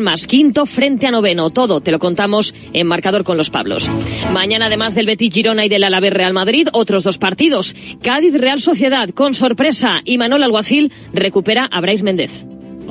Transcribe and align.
más 0.00 0.26
quinto 0.26 0.66
frente 0.66 1.06
a 1.06 1.10
noveno. 1.10 1.50
Todo 1.50 1.80
te 1.80 1.90
lo 1.90 1.98
contamos 1.98 2.54
en 2.72 2.86
marcador 2.86 3.24
con 3.24 3.36
los 3.36 3.50
Pablos. 3.50 3.88
Mañana, 4.32 4.66
además 4.66 4.94
del 4.94 5.06
Betis 5.06 5.32
Girona 5.32 5.64
y 5.64 5.68
del 5.68 5.84
Alavés 5.84 6.12
Real 6.12 6.32
Madrid, 6.32 6.68
otros 6.72 7.04
dos 7.04 7.18
partidos. 7.18 7.74
Cádiz 8.02 8.34
Real 8.34 8.60
Sociedad, 8.60 9.10
con 9.10 9.34
sorpresa, 9.34 10.02
y 10.04 10.18
Manuel 10.18 10.42
Alguacil 10.42 10.92
recupera 11.12 11.64
a 11.64 11.80
Brais 11.80 12.02
Méndez. 12.02 12.44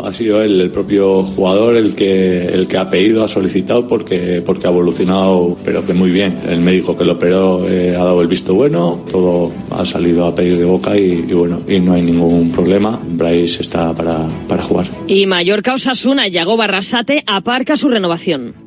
Ha 0.03 0.13
sido 0.13 0.41
él, 0.41 0.61
el 0.61 0.71
propio 0.71 1.23
jugador, 1.23 1.75
el 1.75 1.95
que, 1.95 2.45
el 2.45 2.67
que 2.67 2.77
ha 2.77 2.89
pedido, 2.89 3.23
ha 3.23 3.27
solicitado 3.27 3.87
porque, 3.87 4.41
porque 4.45 4.67
ha 4.67 4.69
evolucionado, 4.69 5.57
pero 5.63 5.83
que 5.83 5.93
muy 5.93 6.11
bien. 6.11 6.39
El 6.47 6.61
médico 6.61 6.97
que 6.97 7.05
lo 7.05 7.13
operó 7.13 7.67
eh, 7.67 7.95
ha 7.95 8.03
dado 8.03 8.21
el 8.21 8.27
visto 8.27 8.53
bueno, 8.53 9.03
todo 9.11 9.51
ha 9.71 9.85
salido 9.85 10.25
a 10.25 10.35
pedir 10.35 10.57
de 10.57 10.65
boca 10.65 10.97
y, 10.97 11.21
bueno, 11.33 11.61
y 11.67 11.79
no 11.79 11.93
hay 11.93 12.01
ningún 12.01 12.51
problema. 12.51 12.99
Bryce 13.07 13.61
está 13.61 13.93
para, 13.93 14.27
para 14.47 14.63
jugar. 14.63 14.87
Y 15.07 15.25
Mallorca 15.25 15.73
Osasuna, 15.73 16.27
Yago 16.27 16.57
Barrasate 16.57 17.23
aparca 17.25 17.77
su 17.77 17.89
renovación. 17.89 18.66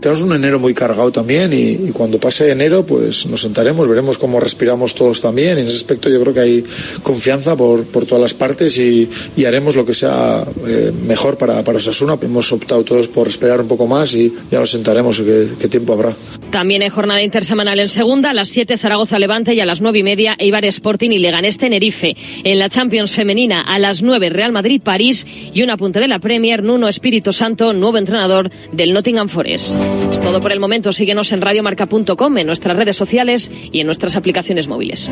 Tenemos 0.00 0.22
un 0.22 0.34
enero 0.34 0.58
muy 0.58 0.72
cargado 0.72 1.12
también 1.12 1.52
y, 1.52 1.90
cuando 1.92 2.18
pase 2.18 2.50
enero 2.50 2.86
pues 2.86 3.26
nos 3.26 3.42
sentaremos, 3.42 3.86
veremos 3.86 4.16
cómo 4.16 4.40
respiramos 4.40 4.94
todos 4.94 5.20
también. 5.20 5.58
En 5.58 5.66
ese 5.66 5.76
aspecto 5.76 6.08
yo 6.08 6.18
creo 6.22 6.32
que 6.32 6.40
hay 6.40 6.64
confianza 7.02 7.54
por, 7.54 7.84
por 7.84 8.06
todas 8.06 8.22
las 8.22 8.34
partes 8.34 8.78
y, 8.78 9.08
haremos 9.50 9.74
lo 9.74 9.84
que 9.84 9.94
sea 9.94 10.44
eh, 10.68 10.92
mejor 11.06 11.36
para, 11.36 11.64
para 11.64 11.78
Osasuna. 11.78 12.16
Hemos 12.22 12.52
optado 12.52 12.84
todos 12.84 13.08
por 13.08 13.26
esperar 13.26 13.60
un 13.60 13.68
poco 13.68 13.88
más 13.88 14.14
y 14.14 14.32
ya 14.50 14.60
nos 14.60 14.70
sentaremos 14.70 15.20
qué, 15.20 15.68
tiempo 15.68 15.94
habrá. 15.94 16.14
También 16.50 16.82
hay 16.82 16.88
jornada 16.88 17.22
intersemanal 17.22 17.80
en 17.80 17.88
segunda, 17.88 18.30
a 18.30 18.34
las 18.34 18.48
7 18.48 18.78
Zaragoza 18.78 19.18
Levante 19.18 19.54
y 19.54 19.60
a 19.60 19.66
las 19.66 19.80
nueve 19.80 19.98
y 19.98 20.02
media 20.02 20.36
Eibar 20.38 20.64
Sporting 20.64 21.10
y 21.10 21.18
Leganés 21.18 21.58
Tenerife. 21.58 22.16
En 22.44 22.58
la 22.58 22.68
Champions 22.68 23.10
femenina 23.10 23.60
a 23.62 23.78
las 23.78 24.02
9 24.02 24.30
Real 24.30 24.52
Madrid 24.52 24.80
París 24.80 25.26
y 25.52 25.62
un 25.62 25.70
apunte 25.70 26.00
de 26.00 26.08
la 26.08 26.20
Premier 26.20 26.62
Nuno 26.62 26.88
Espíritu 26.88 27.32
Santo, 27.32 27.72
nuevo 27.72 27.98
entrenador 27.98 28.50
del 28.72 28.92
Nottingham 28.92 29.28
Forest. 29.28 29.74
Es 30.12 30.20
todo 30.20 30.40
por 30.40 30.52
el 30.52 30.60
momento. 30.60 30.92
Síguenos 30.92 31.32
en 31.32 31.40
radiomarca.com, 31.40 32.38
en 32.38 32.46
nuestras 32.46 32.76
redes 32.76 32.96
sociales 32.96 33.50
y 33.72 33.80
en 33.80 33.86
nuestras 33.86 34.16
aplicaciones 34.16 34.68
móviles. 34.68 35.10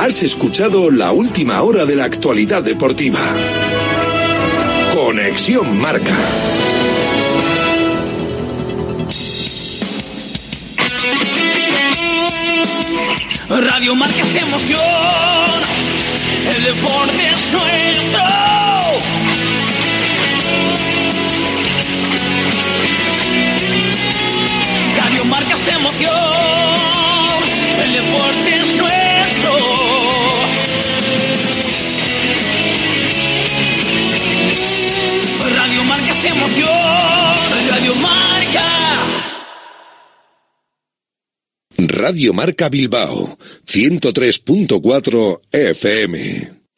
Has 0.00 0.22
escuchado 0.22 0.90
la 0.90 1.12
última 1.12 1.62
hora 1.62 1.84
de 1.84 1.94
la 1.94 2.04
actualidad 2.04 2.62
deportiva. 2.62 3.20
Conexión 4.94 5.78
Marca. 5.78 6.16
Radio 13.50 13.94
Marca 13.94 14.22
es 14.22 14.36
emoción. 14.36 14.80
El 16.56 16.64
deporte 16.64 17.26
es 17.26 17.52
nuestro. 17.52 18.59
Radio 24.96 25.24
Marca 25.24 25.54
es 25.56 25.68
emoción. 25.68 26.14
El 27.84 27.92
deporte 27.92 28.60
es 28.60 28.76
nuestro. 28.76 29.56
Radio 35.56 35.84
Marca 35.84 36.10
es 36.10 36.24
emoción. 36.24 36.68
Radio 37.70 37.94
Marca. 37.96 38.20
Radio 41.78 42.32
Marca 42.32 42.68
Bilbao, 42.68 43.38
103.4 43.66 45.40
FM. 45.50 46.59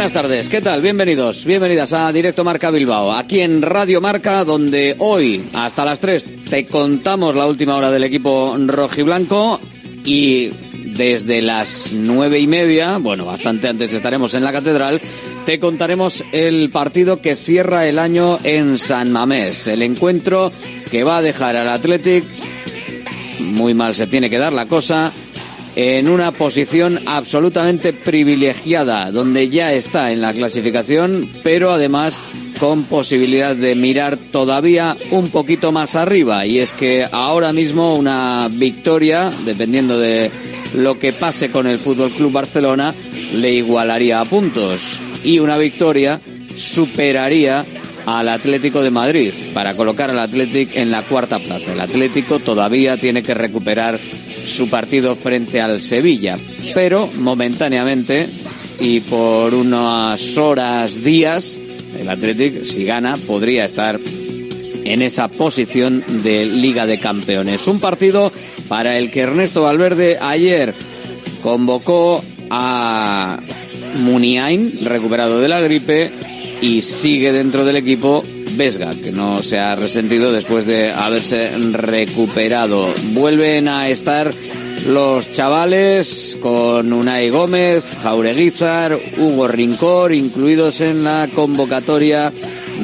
Buenas 0.00 0.14
tardes, 0.14 0.48
¿qué 0.48 0.62
tal? 0.62 0.80
Bienvenidos, 0.80 1.44
bienvenidas 1.44 1.92
a 1.92 2.10
Directo 2.10 2.42
Marca 2.42 2.70
Bilbao, 2.70 3.12
aquí 3.12 3.40
en 3.40 3.60
Radio 3.60 4.00
Marca, 4.00 4.44
donde 4.44 4.96
hoy 4.98 5.44
hasta 5.52 5.84
las 5.84 6.00
3 6.00 6.44
te 6.48 6.66
contamos 6.66 7.34
la 7.34 7.46
última 7.46 7.76
hora 7.76 7.90
del 7.90 8.04
equipo 8.04 8.56
rojiblanco 8.58 9.60
y 10.02 10.48
desde 10.96 11.42
las 11.42 11.92
nueve 11.92 12.40
y 12.40 12.46
media, 12.46 12.96
bueno, 12.96 13.26
bastante 13.26 13.68
antes 13.68 13.92
estaremos 13.92 14.32
en 14.32 14.42
la 14.42 14.52
catedral, 14.52 15.02
te 15.44 15.60
contaremos 15.60 16.24
el 16.32 16.70
partido 16.70 17.20
que 17.20 17.36
cierra 17.36 17.86
el 17.86 17.98
año 17.98 18.38
en 18.42 18.78
San 18.78 19.12
Mamés, 19.12 19.66
el 19.66 19.82
encuentro 19.82 20.50
que 20.90 21.04
va 21.04 21.18
a 21.18 21.22
dejar 21.22 21.56
al 21.56 21.68
Athletic, 21.68 22.24
muy 23.38 23.74
mal 23.74 23.94
se 23.94 24.06
tiene 24.06 24.30
que 24.30 24.38
dar 24.38 24.54
la 24.54 24.64
cosa, 24.64 25.12
en 25.76 26.08
una 26.08 26.32
posición 26.32 27.00
absolutamente 27.06 27.92
privilegiada, 27.92 29.10
donde 29.10 29.48
ya 29.48 29.72
está 29.72 30.12
en 30.12 30.20
la 30.20 30.32
clasificación, 30.32 31.28
pero 31.42 31.72
además 31.72 32.18
con 32.58 32.84
posibilidad 32.84 33.56
de 33.56 33.74
mirar 33.74 34.18
todavía 34.30 34.96
un 35.10 35.28
poquito 35.30 35.72
más 35.72 35.96
arriba. 35.96 36.44
Y 36.44 36.58
es 36.58 36.72
que 36.72 37.06
ahora 37.10 37.52
mismo 37.52 37.94
una 37.94 38.48
victoria, 38.50 39.30
dependiendo 39.46 39.98
de 39.98 40.30
lo 40.74 40.98
que 40.98 41.12
pase 41.12 41.50
con 41.50 41.66
el 41.66 41.78
Fútbol 41.78 42.10
Club 42.10 42.32
Barcelona, 42.32 42.94
le 43.32 43.52
igualaría 43.52 44.20
a 44.20 44.26
puntos. 44.26 45.00
Y 45.24 45.38
una 45.38 45.56
victoria 45.56 46.20
superaría 46.54 47.64
al 48.06 48.28
Atlético 48.28 48.82
de 48.82 48.90
Madrid 48.90 49.32
para 49.54 49.74
colocar 49.74 50.10
al 50.10 50.18
Atlético 50.18 50.72
en 50.74 50.90
la 50.90 51.02
cuarta 51.02 51.38
plaza. 51.38 51.72
El 51.72 51.80
Atlético 51.80 52.38
todavía 52.38 52.96
tiene 52.96 53.22
que 53.22 53.34
recuperar 53.34 53.98
su 54.44 54.68
partido 54.68 55.16
frente 55.16 55.60
al 55.60 55.80
Sevilla, 55.80 56.36
pero 56.74 57.06
momentáneamente 57.06 58.26
y 58.80 59.00
por 59.00 59.54
unas 59.54 60.36
horas, 60.38 61.02
días, 61.02 61.58
el 61.98 62.08
Athletic, 62.08 62.64
si 62.64 62.84
gana, 62.84 63.16
podría 63.16 63.64
estar 63.64 64.00
en 64.84 65.02
esa 65.02 65.28
posición 65.28 66.02
de 66.22 66.46
Liga 66.46 66.86
de 66.86 66.98
Campeones. 66.98 67.66
Un 67.66 67.80
partido 67.80 68.32
para 68.68 68.98
el 68.98 69.10
que 69.10 69.20
Ernesto 69.20 69.62
Valverde 69.62 70.18
ayer 70.20 70.74
convocó 71.42 72.24
a 72.48 73.38
Muniain, 74.02 74.72
recuperado 74.84 75.40
de 75.40 75.48
la 75.48 75.60
gripe, 75.60 76.10
y 76.62 76.82
sigue 76.82 77.32
dentro 77.32 77.64
del 77.64 77.76
equipo 77.76 78.22
Vesga, 78.60 78.90
que 78.90 79.10
no 79.10 79.42
se 79.42 79.58
ha 79.58 79.74
resentido 79.74 80.32
después 80.32 80.66
de 80.66 80.92
haberse 80.92 81.48
recuperado. 81.72 82.92
Vuelven 83.14 83.68
a 83.68 83.88
estar 83.88 84.30
los 84.86 85.32
chavales 85.32 86.36
con 86.42 86.92
Unai 86.92 87.30
Gómez, 87.30 87.96
Jaureguizar, 88.02 89.00
Hugo 89.16 89.48
Rincor, 89.48 90.12
incluidos 90.12 90.82
en 90.82 91.04
la 91.04 91.26
convocatoria 91.34 92.30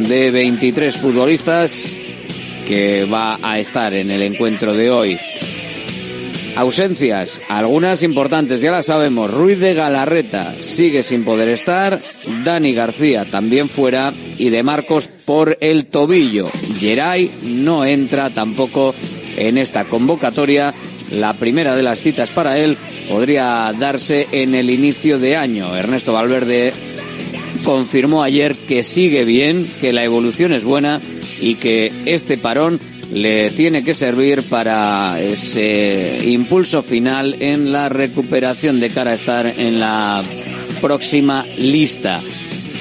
de 0.09 0.31
23 0.31 0.97
futbolistas 0.97 1.93
que 2.67 3.05
va 3.05 3.39
a 3.43 3.59
estar 3.59 3.93
en 3.93 4.11
el 4.11 4.23
encuentro 4.23 4.73
de 4.73 4.91
hoy. 4.91 5.19
Ausencias, 6.57 7.43
algunas 7.51 8.03
importantes, 8.03 8.63
ya 8.63 8.73
las 8.73 8.87
sabemos. 8.87 9.31
Ruiz 9.31 9.61
de 9.61 9.75
Galarreta 9.75 10.55
sigue 10.59 11.03
sin 11.03 11.23
poder 11.23 11.51
estar, 11.51 12.01
Dani 12.45 12.73
García 12.73 13.27
también 13.27 13.69
fuera 13.69 14.15
y 14.39 14.51
de 14.51 14.63
Marcos 14.63 15.09
por 15.09 15.59
el 15.61 15.87
tobillo. 15.87 16.51
Geray 16.79 17.31
no 17.43 17.85
entra 17.85 18.31
tampoco 18.31 18.95
en 19.37 19.59
esta 19.59 19.85
convocatoria. 19.85 20.73
La 21.13 21.35
primera 21.35 21.77
de 21.77 21.83
las 21.83 22.01
citas 22.01 22.31
para 22.31 22.59
él 22.59 22.77
podría 23.09 23.73
darse 23.79 24.27
en 24.33 24.55
el 24.55 24.71
inicio 24.71 25.19
de 25.19 25.37
año. 25.37 25.77
Ernesto 25.77 26.13
Valverde 26.13 26.73
confirmó 27.65 28.23
ayer 28.23 28.55
que 28.55 28.83
sigue 28.83 29.25
bien, 29.25 29.67
que 29.81 29.93
la 29.93 30.05
evolución 30.05 30.53
es 30.53 30.65
buena 30.65 31.01
y 31.41 31.57
que 31.57 31.93
este 32.07 32.39
parón 32.39 32.81
le 33.13 33.51
tiene 33.51 33.85
que 33.85 33.95
servir 33.95 34.43
para 34.43 35.21
ese 35.21 36.19
impulso 36.27 36.83
final 36.83 37.37
en 37.41 37.73
la 37.73 37.89
recuperación 37.89 38.81
de 38.81 38.91
cara 38.91 39.13
a 39.13 39.15
estar 39.15 39.47
en 39.47 39.79
la 39.79 40.23
próxima 40.81 41.45
lista. 41.57 42.21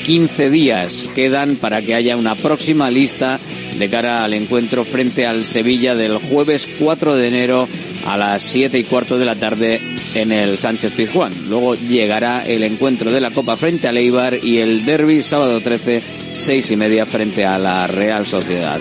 15 0.05 0.51
días 0.51 1.09
quedan 1.15 1.55
para 1.55 1.81
que 1.81 1.95
haya 1.95 2.15
una 2.15 2.35
próxima 2.35 2.91
lista 2.91 3.39
de 3.79 3.89
cara 3.89 4.23
al 4.23 4.35
encuentro 4.35 4.85
frente 4.85 5.25
al 5.25 5.45
Sevilla 5.45 5.95
del 5.95 6.19
jueves 6.19 6.67
4 6.77 7.15
de 7.15 7.27
enero 7.27 7.67
a 8.05 8.15
las 8.15 8.43
7 8.43 8.77
y 8.77 8.83
cuarto 8.83 9.17
de 9.17 9.25
la 9.25 9.33
tarde 9.33 9.81
en 10.13 10.31
el 10.31 10.59
Sánchez 10.59 10.91
Pizjuán. 10.91 11.33
Luego 11.49 11.73
llegará 11.73 12.45
el 12.45 12.63
encuentro 12.63 13.11
de 13.11 13.19
la 13.19 13.31
Copa 13.31 13.57
frente 13.57 13.87
al 13.87 13.97
Eibar 13.97 14.37
y 14.43 14.59
el 14.59 14.85
Derby 14.85 15.23
sábado 15.23 15.59
13, 15.59 16.03
6 16.35 16.71
y 16.71 16.75
media 16.75 17.07
frente 17.07 17.43
a 17.43 17.57
la 17.57 17.87
Real 17.87 18.27
Sociedad. 18.27 18.79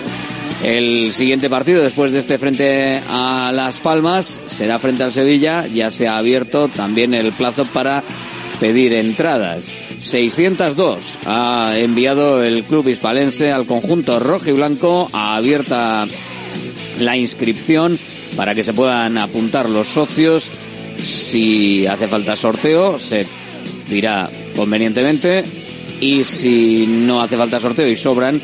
El 0.63 1.11
siguiente 1.11 1.49
partido 1.49 1.81
después 1.81 2.11
de 2.11 2.19
este 2.19 2.37
frente 2.37 3.01
a 3.09 3.51
Las 3.51 3.79
Palmas 3.79 4.39
será 4.45 4.77
frente 4.77 5.01
al 5.01 5.11
Sevilla. 5.11 5.65
Ya 5.65 5.89
se 5.89 6.07
ha 6.07 6.17
abierto 6.17 6.67
también 6.67 7.15
el 7.15 7.31
plazo 7.31 7.65
para 7.65 8.03
pedir 8.59 8.93
entradas. 8.93 9.84
602 10.05 11.17
ha 11.25 11.73
enviado 11.77 12.43
el 12.43 12.63
club 12.63 12.87
hispalense 12.87 13.51
al 13.51 13.65
conjunto 13.65 14.19
rojo 14.19 14.49
y 14.49 14.53
blanco. 14.53 15.09
Ha 15.13 15.35
abierta 15.35 16.05
la 16.99 17.17
inscripción 17.17 17.97
para 18.37 18.53
que 18.53 18.63
se 18.63 18.73
puedan 18.73 19.17
apuntar 19.17 19.67
los 19.67 19.87
socios. 19.87 20.51
Si 20.99 21.87
hace 21.87 22.07
falta 22.07 22.35
sorteo, 22.35 22.99
se 22.99 23.25
dirá 23.89 24.29
convenientemente. 24.55 25.43
Y 25.99 26.23
si 26.23 26.85
no 26.87 27.21
hace 27.21 27.35
falta 27.35 27.59
sorteo 27.59 27.87
y 27.87 27.95
sobran, 27.95 28.39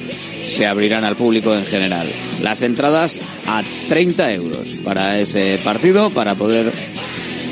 se 0.48 0.66
abrirán 0.66 1.04
al 1.04 1.16
público 1.16 1.54
en 1.54 1.66
general. 1.66 2.08
Las 2.42 2.64
entradas 2.64 3.22
a 3.46 3.62
30 3.88 4.34
euros 4.34 4.78
para 4.84 5.20
ese 5.20 5.60
partido, 5.64 6.10
para 6.10 6.34
poder 6.34 6.72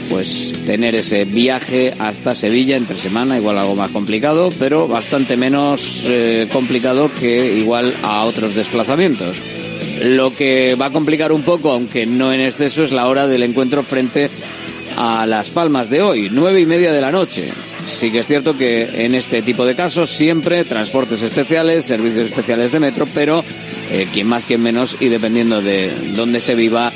pues 0.10 0.54
tener 0.66 0.96
ese 0.96 1.26
viaje 1.26 1.94
hasta 2.00 2.36
Sevilla 2.36 2.76
entre 2.76 2.98
semana, 2.98 3.38
igual 3.38 3.58
algo 3.58 3.76
más 3.76 3.92
complicado, 3.92 4.50
pero 4.60 4.88
bastante 4.88 5.38
menos 5.38 6.06
eh, 6.08 6.48
complicado 6.52 7.10
que 7.20 7.56
igual 7.58 7.94
a 8.04 8.24
otros 8.24 8.56
desplazamientos. 8.56 9.38
Lo 10.04 10.36
que 10.36 10.76
va 10.76 10.88
a 10.88 10.92
complicar 10.92 11.32
un 11.32 11.44
poco, 11.44 11.72
aunque 11.72 12.06
no 12.06 12.34
en 12.34 12.42
exceso, 12.42 12.84
es 12.84 12.92
la 12.92 13.08
hora 13.08 13.28
del 13.28 13.44
encuentro 13.44 13.84
frente 13.84 14.30
a 14.98 15.26
Las 15.26 15.50
Palmas 15.50 15.90
de 15.90 16.02
hoy, 16.02 16.30
nueve 16.32 16.62
y 16.62 16.66
media 16.66 16.92
de 16.92 17.02
la 17.02 17.12
noche. 17.12 17.50
Sí 17.86 18.12
que 18.12 18.20
es 18.20 18.28
cierto 18.28 18.58
que 18.58 19.06
en 19.06 19.16
este 19.16 19.42
tipo 19.42 19.66
de 19.66 19.76
casos 19.76 20.10
siempre 20.10 20.64
transportes 20.64 21.22
especiales, 21.22 21.86
servicios 21.86 22.26
especiales 22.30 22.72
de 22.72 22.80
metro, 22.80 23.08
pero 23.14 23.44
eh, 23.92 24.08
quien 24.12 24.28
más, 24.28 24.46
quien 24.46 24.62
menos, 24.62 24.98
y 25.00 25.08
dependiendo 25.08 25.62
de 25.62 25.92
dónde 26.16 26.40
se 26.40 26.56
viva, 26.56 26.94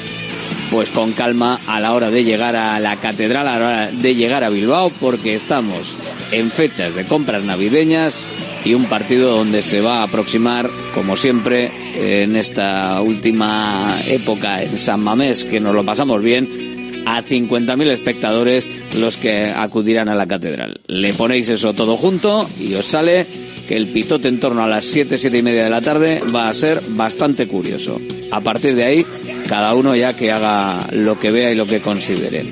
pues 0.72 0.90
con 0.90 1.12
calma 1.14 1.60
a 1.68 1.80
la 1.80 1.94
hora 1.94 2.10
de 2.10 2.24
llegar 2.24 2.56
a 2.56 2.80
la 2.80 2.96
catedral, 2.96 3.48
a 3.48 3.60
la 3.60 3.66
hora 3.66 3.92
de 3.92 4.16
llegar 4.16 4.44
a 4.44 4.50
Bilbao, 4.50 4.92
porque 5.00 5.36
estamos 5.36 5.98
en 6.32 6.50
fechas 6.50 6.96
de 6.96 7.06
compras 7.06 7.44
navideñas 7.44 8.20
y 8.66 8.74
un 8.74 8.86
partido 8.86 9.36
donde 9.38 9.62
se 9.62 9.82
va 9.82 10.00
a 10.00 10.04
aproximar, 10.04 10.70
como 10.94 11.18
siempre, 11.18 11.70
en 11.96 12.36
esta 12.36 13.02
última 13.02 13.94
época 14.08 14.64
en 14.64 14.80
San 14.80 15.02
Mamés, 15.02 15.46
que 15.46 15.60
nos 15.60 15.76
lo 15.76 15.84
pasamos 15.84 16.22
bien, 16.22 16.73
a 17.06 17.24
50.000 17.24 17.88
espectadores 17.88 18.70
los 19.00 19.18
que 19.18 19.48
acudirán 19.48 20.10
a 20.10 20.16
la 20.16 20.28
catedral. 20.28 20.82
Le 20.88 21.14
ponéis 21.14 21.50
eso 21.50 21.74
todo 21.74 21.98
junto 21.98 22.50
y 22.60 22.74
os 22.76 22.86
sale 22.86 23.26
que 23.68 23.78
el 23.78 23.88
pitote 23.88 24.28
en 24.28 24.40
torno 24.40 24.64
a 24.64 24.68
las 24.68 24.86
7, 24.86 25.18
7 25.18 25.38
y 25.38 25.42
media 25.42 25.64
de 25.64 25.70
la 25.70 25.82
tarde 25.82 26.22
va 26.34 26.50
a 26.50 26.54
ser 26.54 26.82
bastante 26.90 27.48
curioso. 27.48 28.00
A 28.32 28.42
partir 28.42 28.76
de 28.76 28.84
ahí, 28.84 29.06
cada 29.48 29.74
uno 29.74 29.96
ya 29.96 30.14
que 30.14 30.32
haga 30.32 30.88
lo 30.92 31.20
que 31.20 31.32
vea 31.32 31.52
y 31.52 31.56
lo 31.56 31.66
que 31.66 31.82
considere. 31.82 32.46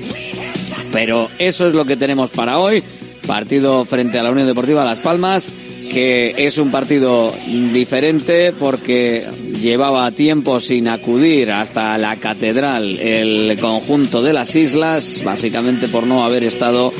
Pero 0.90 1.28
eso 1.38 1.66
es 1.66 1.74
lo 1.74 1.84
que 1.84 1.96
tenemos 1.96 2.30
para 2.30 2.58
hoy. 2.58 2.82
Partido 3.26 3.84
frente 3.84 4.18
a 4.18 4.22
la 4.22 4.30
Unión 4.30 4.48
Deportiva 4.48 4.84
Las 4.84 4.98
Palmas 4.98 5.52
que 5.90 6.34
es 6.38 6.58
un 6.58 6.70
partido 6.70 7.34
diferente 7.72 8.52
porque 8.52 9.26
llevaba 9.62 10.10
tiempo 10.10 10.60
sin 10.60 10.88
acudir 10.88 11.52
hasta 11.52 11.96
la 11.96 12.16
catedral 12.16 12.98
el 12.98 13.56
conjunto 13.58 14.20
de 14.20 14.32
las 14.32 14.56
islas, 14.56 15.22
básicamente 15.24 15.86
por 15.88 16.06
no 16.06 16.24
haber 16.24 16.42
estado 16.42 16.92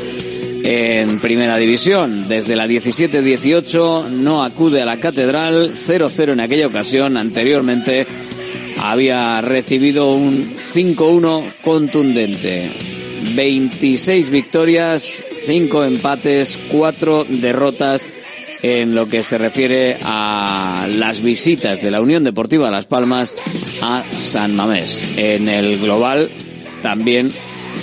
en 0.62 1.19
primera 1.19 1.56
división. 1.59 2.29
Desde 2.29 2.55
la 2.55 2.69
17-18 2.69 4.11
no 4.11 4.44
acude 4.44 4.81
a 4.81 4.87
la 4.87 4.97
catedral, 4.99 5.73
0-0 5.75 6.32
en 6.32 6.41
aquella 6.41 6.69
ocasión. 6.69 7.17
Anteriormente 7.17 8.06
había 8.81 9.41
recibido 9.41 10.12
un 10.12 10.56
5-1 10.56 11.43
contundente. 11.62 12.70
26 13.35 14.31
victorias, 14.31 15.25
5 15.47 15.85
empates, 15.85 16.59
4 16.70 17.26
derrotas 17.29 18.06
en 18.62 18.94
lo 18.94 19.09
que 19.09 19.23
se 19.23 19.38
refiere 19.38 19.97
a 20.03 20.87
las 20.88 21.20
visitas 21.20 21.82
de 21.82 21.91
la 21.91 22.00
Unión 22.00 22.25
Deportiva 22.25 22.70
Las 22.70 22.87
Palmas 22.87 23.35
a 23.81 24.03
San 24.19 24.55
Mamés. 24.55 25.17
En 25.17 25.49
el 25.49 25.79
global 25.79 26.31
también 26.82 27.31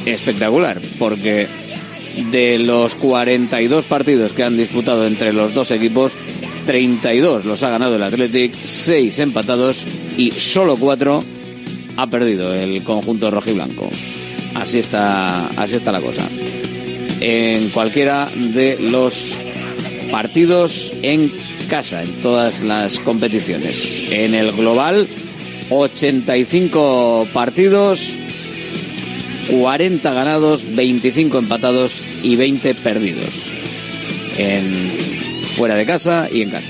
espectacular, 0.05 0.79
porque 0.97 1.47
de 2.31 2.59
los 2.59 2.95
42 2.95 3.85
partidos 3.85 4.33
que 4.33 4.43
han 4.43 4.57
disputado 4.57 5.05
entre 5.05 5.33
los 5.33 5.53
dos 5.53 5.71
equipos, 5.71 6.13
32 6.65 7.45
los 7.45 7.63
ha 7.63 7.69
ganado 7.69 7.95
el 7.95 8.03
Athletic, 8.03 8.53
6 8.55 9.19
empatados 9.19 9.85
y 10.17 10.31
solo 10.31 10.77
4 10.77 11.23
ha 11.97 12.07
perdido 12.07 12.53
el 12.53 12.81
conjunto 12.83 13.29
rojiblanco. 13.31 13.89
Así 14.55 14.79
está, 14.79 15.47
así 15.57 15.75
está 15.75 15.91
la 15.91 16.01
cosa. 16.01 16.21
En 17.21 17.69
cualquiera 17.69 18.29
de 18.33 18.77
los 18.79 19.37
partidos 20.11 20.91
en 21.01 21.29
casa 21.69 22.03
en 22.03 22.11
todas 22.21 22.61
las 22.61 22.99
competiciones. 22.99 24.03
En 24.09 24.33
el 24.33 24.51
global, 24.51 25.07
85 25.69 27.27
partidos, 27.31 28.15
40 29.49 30.13
ganados, 30.13 30.75
25 30.75 31.37
empatados 31.39 32.01
y 32.23 32.35
20 32.35 32.75
perdidos. 32.75 33.51
En 34.37 34.97
fuera 35.55 35.75
de 35.75 35.85
casa 35.85 36.27
y 36.31 36.41
en 36.43 36.51
casa. 36.51 36.69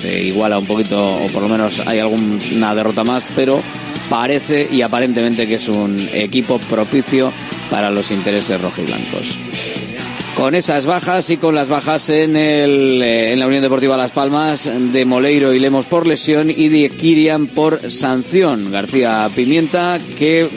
Se 0.00 0.22
iguala 0.22 0.58
un 0.58 0.66
poquito, 0.66 1.16
o 1.16 1.26
por 1.28 1.42
lo 1.42 1.48
menos 1.48 1.80
hay 1.86 1.98
alguna 1.98 2.74
derrota 2.74 3.02
más, 3.02 3.24
pero 3.34 3.62
parece 4.10 4.68
y 4.70 4.82
aparentemente 4.82 5.46
que 5.46 5.54
es 5.54 5.68
un 5.68 6.08
equipo 6.12 6.58
propicio 6.58 7.32
para 7.70 7.90
los 7.90 8.10
intereses 8.10 8.60
rojiblancos 8.60 9.38
con 10.36 10.54
esas 10.54 10.86
bajas 10.86 11.30
y 11.30 11.36
con 11.36 11.54
las 11.54 11.68
bajas 11.68 12.08
en, 12.10 12.36
el, 12.36 13.00
eh, 13.02 13.32
en 13.32 13.40
la 13.40 13.46
Unión 13.46 13.62
Deportiva 13.62 13.96
Las 13.96 14.10
Palmas 14.10 14.68
de 14.92 15.04
Moleiro 15.04 15.52
y 15.52 15.58
Lemos 15.58 15.86
por 15.86 16.06
lesión 16.06 16.50
y 16.50 16.68
de 16.68 16.90
Kirian 16.90 17.46
por 17.46 17.90
sanción. 17.90 18.70
García 18.70 19.28
Pimienta 19.34 19.98
que 20.18 20.48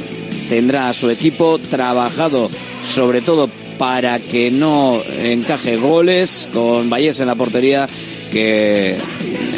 tendrá 0.49 0.89
a 0.89 0.93
su 0.93 1.09
equipo 1.09 1.59
trabajado 1.59 2.49
sobre 2.83 3.21
todo 3.21 3.49
para 3.77 4.19
que 4.19 4.49
no 4.49 4.99
encaje 5.21 5.77
goles 5.77 6.49
con 6.53 6.89
Valles 6.89 7.19
en 7.19 7.27
la 7.27 7.35
portería 7.35 7.87
que 8.31 8.95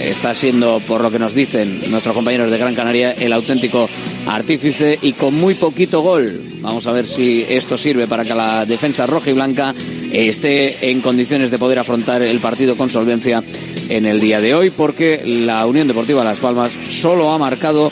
está 0.04 0.36
siendo, 0.36 0.80
por 0.88 1.02
lo 1.02 1.12
que 1.12 1.20
nos 1.20 1.34
dicen 1.34 1.80
nuestros 1.90 2.16
compañeros 2.16 2.52
de 2.52 2.58
Gran 2.58 2.76
Canaria, 2.76 3.14
el 3.14 3.34
auténtico 3.34 3.90
artífice 4.28 5.00
y 5.02 5.14
con 5.14 5.34
muy 5.34 5.56
poquito 5.56 6.02
gol. 6.02 6.42
Vamos 6.62 6.86
a 6.88 6.92
ver 6.92 7.08
si 7.08 7.46
esto 7.50 7.78
sirve 7.78 8.08
para 8.08 8.24
que 8.24 8.36
la 8.36 8.66
defensa 8.66 9.08
roja 9.08 9.32
y 9.32 9.34
blanca 9.34 9.74
esté 10.12 10.90
en 10.90 11.02
condiciones 11.02 11.52
de 11.52 11.60
poder 11.60 11.80
afrontar 11.80 12.22
el 12.22 12.40
partido 12.40 12.76
con 12.76 12.90
solvencia 12.90 13.44
en 13.90 14.06
el 14.06 14.20
día 14.20 14.42
de 14.42 14.54
hoy, 14.54 14.70
porque 14.70 15.22
la 15.26 15.66
Unión 15.66 15.88
Deportiva 15.88 16.24
Las 16.24 16.40
Palmas 16.40 16.72
solo 16.90 17.32
ha 17.32 17.38
marcado 17.38 17.92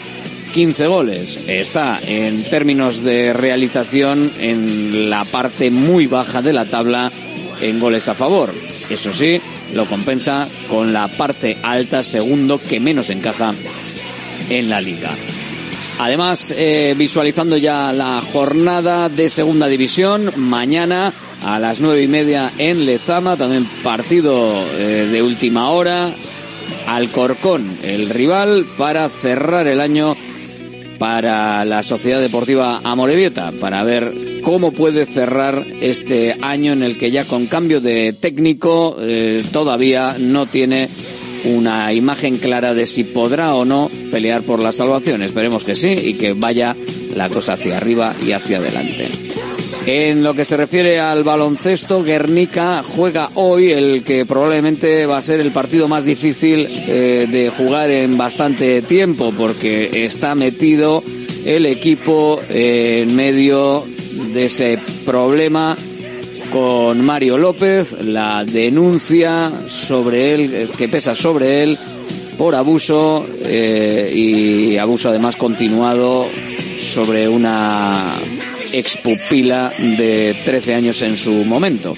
15 0.54 0.88
goles. 0.88 1.40
Está 1.48 2.00
en 2.06 2.44
términos 2.44 3.04
de 3.04 3.34
realización 3.34 4.32
en 4.40 5.10
la 5.10 5.26
parte 5.26 5.72
muy 5.72 6.08
baja 6.08 6.42
de 6.42 6.54
la 6.54 6.66
tabla 6.66 7.12
en 7.62 7.80
goles 7.80 8.08
a 8.08 8.16
favor. 8.16 8.54
Eso 8.90 9.12
sí, 9.12 9.42
lo 9.74 9.86
compensa 9.86 10.48
con 10.70 10.94
la 10.94 11.08
parte 11.08 11.58
alta, 11.62 12.04
segundo, 12.04 12.60
que 12.60 12.80
menos 12.80 13.10
encaja 13.10 13.54
en 14.50 14.70
la 14.70 14.82
liga. 14.82 15.12
Además, 16.00 16.54
eh, 16.56 16.94
visualizando 16.98 17.58
ya 17.58 17.92
la 17.92 18.22
jornada 18.32 19.10
de 19.10 19.30
segunda 19.30 19.68
división, 19.68 20.32
mañana 20.38 21.12
a 21.48 21.60
las 21.60 21.80
nueve 21.80 22.04
y 22.04 22.08
media 22.10 22.52
en 22.58 22.86
Lezama, 22.86 23.38
también 23.38 23.66
partido 23.82 24.54
eh, 24.78 25.08
de 25.10 25.24
última 25.24 25.70
hora. 25.70 26.14
Alcorcón, 26.88 27.66
el 27.84 28.10
rival, 28.10 28.66
para 28.78 29.08
cerrar 29.08 29.66
el 29.68 29.80
año 29.80 30.16
para 31.00 31.64
la 31.64 31.84
Sociedad 31.84 32.20
Deportiva 32.20 32.82
Amorebieta, 32.84 33.54
para 33.62 33.84
ver 33.86 34.42
cómo 34.44 34.74
puede 34.74 35.06
cerrar 35.06 35.66
este 35.80 36.36
año 36.42 36.74
en 36.74 36.84
el 36.84 36.98
que 36.98 37.12
ya 37.12 37.24
con 37.24 37.46
cambio 37.48 37.80
de 37.80 38.12
técnico 38.12 38.98
eh, 39.00 39.42
todavía 39.54 40.18
no 40.20 40.48
tiene 40.48 40.90
una 41.46 41.94
imagen 41.94 42.38
clara 42.38 42.74
de 42.74 42.88
si 42.88 43.06
podrá 43.06 43.56
o 43.56 43.64
no 43.64 43.90
pelear 44.12 44.42
por 44.42 44.62
la 44.62 44.74
salvación. 44.74 45.24
Esperemos 45.24 45.64
que 45.64 45.76
sí 45.76 45.92
y 45.92 46.16
que 46.16 46.34
vaya 46.34 46.76
la 47.16 47.30
cosa 47.30 47.54
hacia 47.54 47.78
arriba 47.78 48.14
y 48.26 48.34
hacia 48.34 48.58
adelante. 48.58 49.27
En 49.90 50.22
lo 50.22 50.34
que 50.34 50.44
se 50.44 50.58
refiere 50.58 51.00
al 51.00 51.24
baloncesto, 51.24 52.04
Guernica 52.04 52.84
juega 52.84 53.30
hoy 53.36 53.72
el 53.72 54.04
que 54.04 54.26
probablemente 54.26 55.06
va 55.06 55.16
a 55.16 55.22
ser 55.22 55.40
el 55.40 55.52
partido 55.52 55.88
más 55.88 56.04
difícil 56.04 56.68
eh, 56.70 57.26
de 57.32 57.50
jugar 57.50 57.90
en 57.90 58.18
bastante 58.18 58.82
tiempo 58.82 59.32
porque 59.32 60.06
está 60.06 60.36
metido 60.36 61.02
el 61.46 61.66
equipo 61.66 62.38
en 62.50 63.16
medio 63.16 63.86
de 64.34 64.48
ese 64.48 64.78
problema 65.06 65.78
con 66.52 67.06
Mario 67.06 67.38
López, 67.38 67.96
la 68.04 68.44
denuncia 68.44 69.50
sobre 69.68 70.34
él, 70.34 70.54
eh, 70.54 70.68
que 70.78 70.90
pesa 70.90 71.16
sobre 71.16 71.64
él 71.64 71.78
por 72.38 72.56
abuso 72.56 73.26
eh, 73.46 74.12
y 74.14 74.78
abuso 74.78 75.08
además 75.08 75.38
continuado 75.38 76.28
sobre 76.78 77.30
una 77.30 78.18
expupila 78.74 79.72
de 79.78 80.36
13 80.46 80.76
años 80.76 81.02
en 81.02 81.18
su 81.18 81.32
momento. 81.32 81.94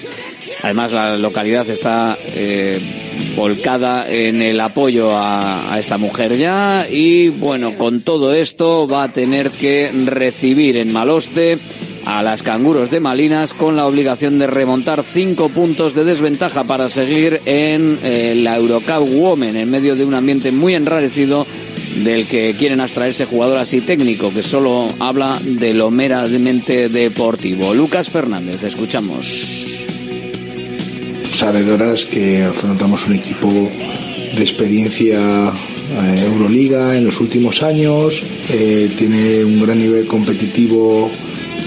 Además, 0.62 0.92
la 0.92 1.16
localidad 1.16 1.68
está 1.68 2.18
eh, 2.34 2.78
volcada 3.36 4.10
en 4.10 4.42
el 4.42 4.60
apoyo 4.60 5.10
a, 5.14 5.76
esta 5.78 5.98
mujer 5.98 6.36
ya 6.36 6.86
y 6.90 7.28
bueno, 7.28 7.74
con 7.76 8.02
todo 8.02 8.34
esto 8.34 8.86
va 8.86 9.04
a 9.04 9.12
tener 9.12 9.50
que 9.50 9.90
recibir 10.06 10.76
en 10.76 10.92
Maloste 10.92 11.58
a 12.04 12.22
las 12.22 12.42
canguros 12.42 12.90
de 12.90 13.00
Malinas 13.00 13.54
con 13.54 13.76
la 13.76 13.86
obligación 13.86 14.38
de 14.38 14.46
remontar 14.46 15.02
cinco 15.02 15.48
puntos 15.48 15.94
de 15.94 16.04
desventaja 16.04 16.64
para 16.64 16.88
seguir 16.88 17.40
en 17.46 17.98
eh, 18.02 18.34
la 18.36 18.56
Eurocup 18.56 19.08
Women 19.08 19.56
en 19.56 19.70
medio 19.70 19.96
de 19.96 20.04
un 20.04 20.14
ambiente 20.14 20.50
muy 20.50 20.74
enrarecido 20.74 21.46
del 21.96 22.26
que 22.26 22.54
quieren 22.58 22.80
abstraerse 22.80 23.26
jugador 23.26 23.58
así 23.58 23.80
técnico 23.80 24.32
que 24.32 24.42
solo 24.42 24.88
habla 24.98 25.38
de 25.42 25.74
lo 25.74 25.90
meramente 25.90 26.88
deportivo. 26.88 27.74
Lucas 27.74 28.10
Fernández, 28.10 28.64
escuchamos. 28.64 29.86
Sabedoras 31.32 32.04
que 32.06 32.44
afrontamos 32.44 33.06
un 33.06 33.16
equipo 33.16 33.48
de 33.48 34.42
experiencia 34.42 35.18
eh, 35.18 36.24
Euroliga 36.24 36.96
en 36.96 37.04
los 37.04 37.20
últimos 37.20 37.62
años, 37.62 38.22
eh, 38.50 38.90
tiene 38.96 39.44
un 39.44 39.60
gran 39.60 39.78
nivel 39.78 40.06
competitivo 40.06 41.10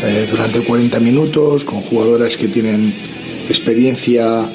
eh, 0.04 0.28
durante 0.30 0.60
40 0.60 1.00
minutos 1.00 1.66
con 1.66 1.82
jugadoras 1.82 2.38
que 2.38 2.48
tienen 2.48 2.94
experiencia 3.50 4.46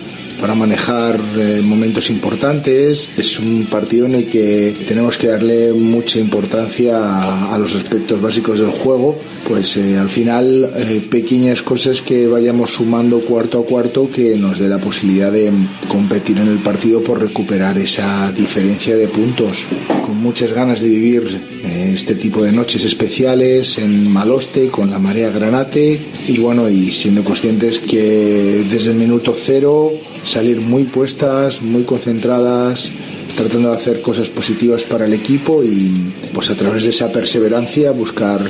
para 0.41 0.55
manejar 0.55 1.21
eh, 1.39 1.61
momentos 1.65 2.11
importantes. 2.11 3.11
Es 3.19 3.39
un 3.39 3.67
partido 3.71 4.07
en 4.07 4.15
el 4.15 4.27
que 4.27 4.75
tenemos 4.87 5.17
que 5.17 5.29
darle 5.29 5.73
mucha 5.73 6.19
importancia 6.19 6.97
a, 6.97 7.55
a 7.55 7.59
los 7.59 7.75
aspectos 7.75 8.21
básicos 8.21 8.61
del 8.61 8.71
juego, 8.71 9.17
pues 9.47 9.77
eh, 9.77 9.97
al 9.97 10.09
final 10.09 10.71
eh, 10.77 11.03
pequeñas 11.11 11.63
cosas 11.63 12.03
que 12.03 12.27
vayamos 12.27 12.75
sumando 12.75 13.21
cuarto 13.21 13.61
a 13.61 13.65
cuarto 13.65 14.09
que 14.09 14.37
nos 14.37 14.59
dé 14.59 14.69
la 14.69 14.79
posibilidad 14.79 15.33
de 15.33 15.51
competir 15.89 16.39
en 16.39 16.49
el 16.49 16.59
partido 16.59 17.01
por 17.01 17.21
recuperar 17.21 17.79
esa 17.79 18.31
diferencia 18.33 18.97
de 18.97 19.09
puntos. 19.09 19.65
Con 20.05 20.19
muchas 20.19 20.53
ganas 20.53 20.81
de 20.81 20.89
vivir 20.89 21.41
eh, 21.65 21.93
este 21.95 22.15
tipo 22.15 22.43
de 22.43 22.53
noches 22.53 22.85
especiales 22.85 23.79
en 23.79 24.13
Maloste 24.13 24.69
con 24.69 24.91
la 24.91 24.99
marea 24.99 25.31
granate 25.31 25.99
y 26.27 26.39
bueno 26.39 26.69
y 26.69 26.91
siendo 26.91 27.25
conscientes 27.25 27.79
que 27.79 28.65
desde 28.71 28.91
el 28.91 28.97
minuto 28.97 29.35
cero 29.37 29.93
salir 30.29 30.61
muy 30.61 30.85
puestas, 30.85 31.63
muy 31.63 31.85
concentradas, 31.85 32.91
tratando 33.39 33.71
de 33.71 33.77
hacer 33.77 34.03
cosas 34.03 34.29
positivas 34.29 34.83
para 34.83 35.05
el 35.07 35.15
equipo 35.15 35.63
y 35.63 36.13
pues 36.35 36.51
a 36.51 36.57
través 36.57 36.83
de 36.83 36.91
esa 36.91 37.13
perseverancia 37.13 37.93
buscar 37.93 38.41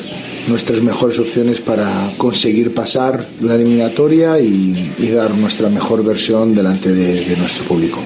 nuestras 0.49 0.81
mejores 0.81 1.19
opciones 1.19 1.61
para 1.61 1.91
conseguir 2.17 2.73
pasar 2.73 3.23
la 3.43 3.57
eliminatoria 3.57 4.41
y, 4.41 4.95
y 4.99 5.09
dar 5.09 5.35
nuestra 5.35 5.69
mejor 5.69 6.03
versión 6.03 6.55
delante 6.55 6.95
de, 6.95 7.23
de, 7.23 7.37
nuestro 7.37 7.65
público. 7.65 8.01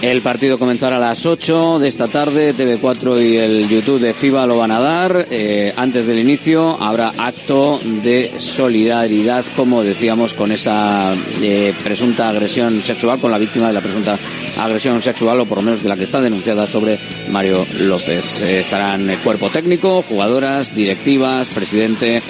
El 0.00 0.22
partido 0.22 0.58
comenzará 0.58 0.96
a 0.96 1.00
las 1.00 1.26
8 1.26 1.80
de 1.80 1.88
esta 1.88 2.06
tarde, 2.06 2.54
TV4 2.54 3.20
y 3.20 3.36
el 3.38 3.68
YouTube 3.68 4.00
de 4.00 4.14
FIBA 4.14 4.46
lo 4.46 4.58
van 4.58 4.70
a 4.70 4.78
dar. 4.78 5.26
Eh, 5.30 5.72
antes 5.76 6.06
del 6.06 6.20
inicio 6.20 6.80
habrá 6.80 7.12
acto 7.18 7.80
de 8.04 8.32
solidaridad, 8.38 9.44
como 9.56 9.82
decíamos, 9.82 10.34
con 10.34 10.52
esa 10.52 11.14
eh, 11.42 11.74
presunta 11.82 12.28
agresión 12.28 12.80
sexual, 12.80 13.18
con 13.20 13.30
la 13.30 13.38
víctima 13.38 13.68
de 13.68 13.74
la 13.74 13.80
presunta 13.80 14.18
agresión 14.58 15.02
sexual, 15.02 15.40
o 15.40 15.46
por 15.46 15.58
lo 15.58 15.62
menos 15.62 15.82
de 15.82 15.88
la 15.88 15.96
que 15.96 16.04
está 16.12 16.20
denunciada 16.20 16.66
sobre 16.66 16.98
Mario 17.30 17.64
López. 17.80 18.42
Eh, 18.42 18.60
estarán 18.60 19.08
el 19.08 19.16
cuerpo 19.20 19.48
técnico, 19.48 20.02
jugadoras, 20.02 20.74
directivas, 20.74 21.48
presidente 21.48 22.20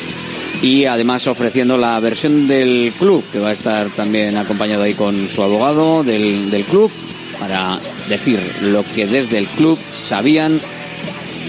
y 0.62 0.84
además 0.84 1.26
ofreciendo 1.26 1.76
la 1.76 1.98
versión 1.98 2.46
del 2.46 2.92
club, 2.96 3.24
que 3.32 3.40
va 3.40 3.48
a 3.48 3.52
estar 3.52 3.88
también 3.88 4.36
acompañado 4.36 4.84
ahí 4.84 4.94
con 4.94 5.28
su 5.28 5.42
abogado 5.42 6.04
del, 6.04 6.48
del 6.48 6.62
club, 6.62 6.92
para 7.40 7.76
decir 8.08 8.38
lo 8.62 8.84
que 8.84 9.08
desde 9.08 9.38
el 9.38 9.48
club 9.48 9.76
sabían 9.92 10.60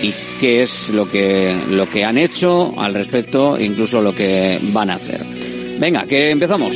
y 0.02 0.12
qué 0.40 0.64
es 0.64 0.90
lo 0.90 1.08
que, 1.08 1.56
lo 1.70 1.88
que 1.88 2.04
han 2.04 2.18
hecho 2.18 2.74
al 2.78 2.96
respecto, 2.96 3.60
incluso 3.60 4.02
lo 4.02 4.16
que 4.16 4.58
van 4.72 4.90
a 4.90 4.96
hacer. 4.96 5.24
Venga, 5.78 6.08
que 6.08 6.32
empezamos. 6.32 6.76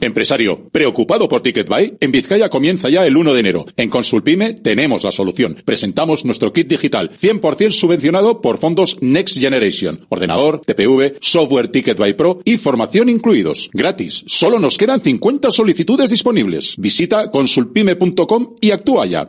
Empresario, 0.00 0.68
¿preocupado 0.70 1.28
por 1.28 1.42
TicketBuy? 1.42 1.96
En 2.00 2.12
Vizcaya 2.12 2.48
comienza 2.48 2.88
ya 2.88 3.06
el 3.06 3.16
1 3.16 3.34
de 3.34 3.40
enero. 3.40 3.66
En 3.76 3.90
Consulpime 3.90 4.54
tenemos 4.54 5.04
la 5.04 5.12
solución. 5.12 5.56
Presentamos 5.64 6.24
nuestro 6.24 6.52
kit 6.52 6.68
digital, 6.68 7.10
100% 7.20 7.70
subvencionado 7.70 8.40
por 8.40 8.58
fondos 8.58 8.98
Next 9.00 9.38
Generation. 9.38 10.00
Ordenador, 10.08 10.60
TPV, 10.60 11.16
software 11.20 11.68
TicketBuy 11.68 12.14
Pro 12.14 12.40
y 12.44 12.56
formación 12.56 13.08
incluidos. 13.08 13.70
Gratis. 13.72 14.24
Solo 14.26 14.58
nos 14.58 14.78
quedan 14.78 15.00
50 15.00 15.50
solicitudes 15.50 16.10
disponibles. 16.10 16.76
Visita 16.78 17.30
consulpime.com 17.30 18.56
y 18.60 18.70
actúa 18.70 19.06
ya. 19.06 19.28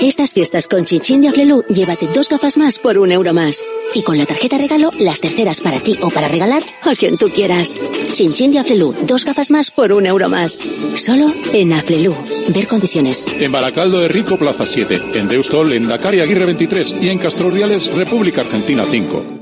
Estas 0.00 0.32
fiestas 0.32 0.66
con 0.66 0.84
Chinchín 0.84 1.20
de 1.20 1.28
Aflelu, 1.28 1.62
llévate 1.68 2.08
dos 2.14 2.28
gafas 2.28 2.56
más 2.56 2.78
por 2.78 2.98
un 2.98 3.12
euro 3.12 3.32
más. 3.32 3.64
Y 3.94 4.02
con 4.02 4.18
la 4.18 4.26
tarjeta 4.26 4.58
regalo, 4.58 4.90
las 4.98 5.20
terceras 5.20 5.60
para 5.60 5.78
ti 5.78 5.96
o 6.02 6.10
para 6.10 6.28
regalar 6.28 6.62
a 6.82 6.94
quien 6.94 7.16
tú 7.18 7.26
quieras. 7.28 7.76
Chinchín 8.12 8.52
de 8.52 8.58
Aflelu, 8.58 8.94
dos 9.06 9.24
gafas 9.24 9.50
más 9.50 9.70
por 9.70 9.92
un 9.92 10.06
euro 10.06 10.28
más. 10.28 10.52
Solo 10.52 11.26
en 11.52 11.72
Aflelu. 11.72 12.14
Ver 12.48 12.66
condiciones. 12.66 13.24
En 13.38 13.52
Baracaldo 13.52 14.00
de 14.00 14.08
Rico, 14.08 14.38
Plaza 14.38 14.64
7. 14.64 14.98
En 15.14 15.28
Deustol, 15.28 15.72
en 15.72 15.86
Dakar 15.86 16.14
Aguirre 16.14 16.46
23. 16.46 16.96
Y 17.00 17.08
en 17.08 17.18
Castro 17.18 17.46
Urdiales, 17.46 17.92
República 17.94 18.40
Argentina 18.40 18.84
5. 18.90 19.41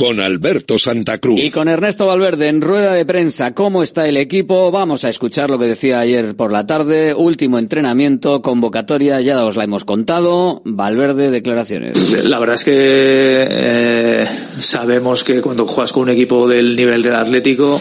con 0.00 0.18
Alberto 0.18 0.78
Santa 0.78 1.18
Cruz. 1.18 1.38
Y 1.38 1.50
con 1.50 1.68
Ernesto 1.68 2.06
Valverde 2.06 2.48
en 2.48 2.62
rueda 2.62 2.94
de 2.94 3.04
prensa, 3.04 3.52
¿cómo 3.52 3.82
está 3.82 4.08
el 4.08 4.16
equipo? 4.16 4.70
Vamos 4.70 5.04
a 5.04 5.10
escuchar 5.10 5.50
lo 5.50 5.58
que 5.58 5.66
decía 5.66 6.00
ayer 6.00 6.34
por 6.34 6.52
la 6.52 6.66
tarde. 6.66 7.12
Último 7.12 7.58
entrenamiento, 7.58 8.40
convocatoria, 8.40 9.20
ya 9.20 9.44
os 9.44 9.56
la 9.56 9.64
hemos 9.64 9.84
contado. 9.84 10.62
Valverde, 10.64 11.30
declaraciones. 11.30 12.24
La 12.24 12.38
verdad 12.38 12.54
es 12.54 12.64
que 12.64 12.72
eh, 12.74 14.28
sabemos 14.58 15.22
que 15.22 15.42
cuando 15.42 15.66
juegas 15.66 15.92
con 15.92 16.04
un 16.04 16.08
equipo 16.08 16.48
del 16.48 16.74
nivel 16.76 17.02
del 17.02 17.16
Atlético, 17.16 17.78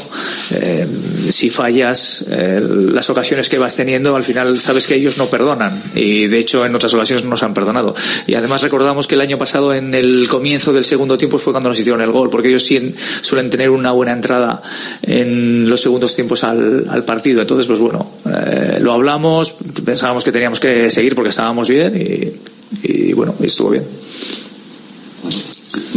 eh, 0.51 0.85
si 1.29 1.49
fallas, 1.49 2.25
eh, 2.29 2.59
las 2.61 3.09
ocasiones 3.09 3.47
que 3.47 3.57
vas 3.57 3.77
teniendo, 3.77 4.17
al 4.17 4.25
final 4.25 4.59
sabes 4.59 4.88
que 4.88 4.95
ellos 4.95 5.17
no 5.17 5.27
perdonan. 5.27 5.81
Y 5.95 6.27
de 6.27 6.39
hecho, 6.39 6.65
en 6.65 6.75
otras 6.75 6.93
ocasiones 6.93 7.23
nos 7.23 7.43
han 7.43 7.53
perdonado. 7.53 7.95
Y 8.27 8.33
además 8.33 8.61
recordamos 8.61 9.07
que 9.07 9.15
el 9.15 9.21
año 9.21 9.38
pasado, 9.38 9.73
en 9.73 9.93
el 9.93 10.27
comienzo 10.27 10.73
del 10.73 10.83
segundo 10.83 11.17
tiempo, 11.17 11.38
fue 11.38 11.53
cuando 11.53 11.69
nos 11.69 11.79
hicieron 11.79 12.01
el 12.01 12.09
gol, 12.12 12.30
porque 12.30 12.50
ellos 12.50 12.63
sí 12.63 12.94
suelen 13.22 13.50
tener 13.50 13.70
una 13.70 13.92
buena 13.92 14.12
entrada 14.12 14.62
en 15.01 15.70
los 15.70 15.82
segundos 15.82 16.16
tiempos 16.16 16.44
al, 16.44 16.88
al 16.89 17.04
partido. 17.04 17.42
Entonces, 17.42 17.68
pues 17.68 17.80
bueno, 17.80 18.13
eh, 18.25 18.80
lo 18.82 18.94
hablamos, 18.94 19.56
pensábamos 19.84 20.24
que 20.24 20.32
teníamos 20.32 20.60
que 20.60 20.89
seguir 20.92 21.16
porque 21.16 21.30
estábamos 21.30 21.70
bien 21.70 21.96
y, 21.96 22.88
y 22.88 23.13
bueno, 23.13 23.36
estuvo 23.42 23.72
bien. 23.72 23.86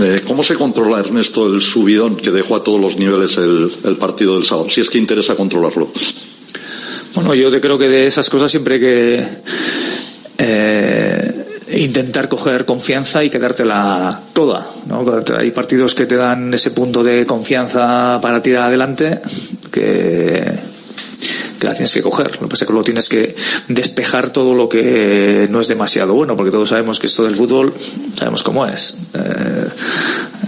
Eh, 0.00 0.22
¿Cómo 0.26 0.42
se 0.42 0.54
controla, 0.54 1.00
Ernesto, 1.00 1.46
el 1.46 1.60
subidón 1.60 2.16
que 2.16 2.30
dejó 2.30 2.56
a 2.56 2.64
todos 2.64 2.80
los 2.80 2.96
niveles 2.96 3.36
el, 3.36 3.70
el 3.84 3.96
partido 3.96 4.34
del 4.34 4.44
sábado? 4.44 4.68
Si 4.68 4.80
es 4.80 4.90
que 4.90 4.98
interesa 4.98 5.36
controlarlo. 5.36 5.92
Bueno, 7.14 7.34
yo 7.34 7.50
te 7.50 7.60
creo 7.60 7.78
que 7.78 7.88
de 7.88 8.06
esas 8.06 8.28
cosas 8.30 8.50
siempre 8.50 8.80
que 8.80 9.24
eh, 10.38 11.31
intentar 11.76 12.28
coger 12.28 12.64
confianza 12.64 13.22
y 13.24 13.30
quedártela 13.30 14.20
toda. 14.32 14.66
¿no? 14.86 15.04
Hay 15.36 15.50
partidos 15.50 15.94
que 15.94 16.06
te 16.06 16.16
dan 16.16 16.52
ese 16.54 16.70
punto 16.70 17.02
de 17.02 17.26
confianza 17.26 18.18
para 18.20 18.42
tirar 18.42 18.64
adelante 18.64 19.20
que, 19.70 20.44
que 21.62 21.68
la 21.68 21.74
tienes 21.74 21.94
que 21.94 22.02
coger. 22.02 22.26
Lo 22.32 22.40
que 22.40 22.48
pasa 22.48 22.64
es 22.64 22.66
que 22.66 22.72
luego 22.72 22.84
tienes 22.84 23.08
que 23.08 23.36
despejar 23.68 24.32
todo 24.32 24.52
lo 24.52 24.68
que 24.68 25.46
no 25.48 25.60
es 25.60 25.68
demasiado 25.68 26.12
bueno, 26.12 26.36
porque 26.36 26.50
todos 26.50 26.70
sabemos 26.70 26.98
que 26.98 27.06
esto 27.06 27.22
del 27.22 27.36
fútbol, 27.36 27.72
sabemos 28.16 28.42
cómo 28.42 28.66
es. 28.66 28.98
Eh, 29.14 29.68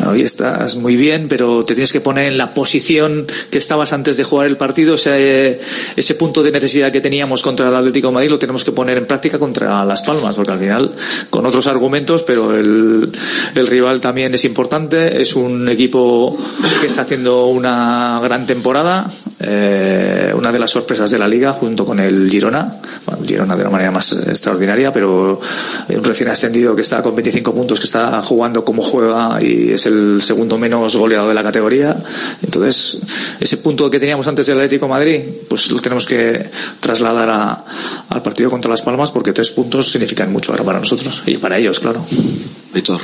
hoy 0.08 0.22
estás 0.22 0.74
muy 0.74 0.96
bien, 0.96 1.28
pero 1.28 1.64
te 1.64 1.74
tienes 1.74 1.92
que 1.92 2.00
poner 2.00 2.26
en 2.26 2.36
la 2.36 2.52
posición 2.52 3.28
que 3.48 3.58
estabas 3.58 3.92
antes 3.92 4.16
de 4.16 4.24
jugar 4.24 4.48
el 4.48 4.56
partido. 4.56 4.94
O 4.94 4.98
sea, 4.98 5.16
eh, 5.16 5.60
ese 5.94 6.16
punto 6.16 6.42
de 6.42 6.50
necesidad 6.50 6.90
que 6.90 7.00
teníamos 7.00 7.42
contra 7.42 7.68
el 7.68 7.76
Atlético 7.76 8.08
de 8.08 8.14
Madrid 8.14 8.30
lo 8.30 8.38
tenemos 8.40 8.64
que 8.64 8.72
poner 8.72 8.98
en 8.98 9.06
práctica 9.06 9.38
contra 9.38 9.84
Las 9.84 10.02
Palmas, 10.02 10.34
porque 10.34 10.50
al 10.50 10.58
final, 10.58 10.92
con 11.30 11.46
otros 11.46 11.68
argumentos, 11.68 12.24
pero 12.24 12.56
el, 12.56 13.12
el 13.54 13.66
rival 13.68 14.00
también 14.00 14.34
es 14.34 14.44
importante. 14.44 15.20
Es 15.20 15.36
un 15.36 15.68
equipo 15.68 16.36
que 16.80 16.88
está 16.88 17.02
haciendo 17.02 17.46
una 17.46 18.20
gran 18.20 18.46
temporada, 18.46 19.08
eh, 19.38 20.32
una 20.34 20.50
de 20.50 20.58
las 20.58 20.72
sorpresas 20.72 21.03
de 21.10 21.18
la 21.18 21.28
liga, 21.28 21.52
junto 21.52 21.84
con 21.84 22.00
el 22.00 22.30
Girona. 22.30 22.80
Bueno, 23.06 23.24
Girona 23.26 23.56
de 23.56 23.62
una 23.62 23.70
manera 23.70 23.90
más 23.90 24.12
extraordinaria, 24.12 24.92
pero 24.92 25.40
un 25.88 26.04
recién 26.04 26.28
ascendido 26.28 26.74
que 26.74 26.82
está 26.82 27.02
con 27.02 27.14
25 27.14 27.54
puntos, 27.54 27.80
que 27.80 27.86
está 27.86 28.22
jugando 28.22 28.64
como 28.64 28.82
juega 28.82 29.42
y 29.42 29.72
es 29.72 29.86
el 29.86 30.20
segundo 30.22 30.58
menos 30.58 30.96
goleado 30.96 31.28
de 31.28 31.34
la 31.34 31.42
categoría. 31.42 31.96
Entonces, 32.42 33.02
ese 33.40 33.56
punto 33.58 33.90
que 33.90 34.00
teníamos 34.00 34.26
antes 34.26 34.46
del 34.46 34.56
Atlético 34.56 34.86
de 34.86 34.90
Madrid, 34.90 35.20
pues 35.48 35.70
lo 35.70 35.80
tenemos 35.80 36.06
que 36.06 36.50
trasladar 36.80 37.28
a, 37.28 37.64
al 38.08 38.22
partido 38.22 38.50
contra 38.50 38.70
Las 38.70 38.82
Palmas 38.82 39.10
porque 39.10 39.32
tres 39.32 39.50
puntos 39.50 39.90
significan 39.90 40.32
mucho 40.32 40.52
ahora 40.52 40.64
para 40.64 40.80
nosotros 40.80 41.22
y 41.26 41.36
para 41.36 41.58
ellos, 41.58 41.80
claro. 41.80 42.04
Víctor. 42.72 43.00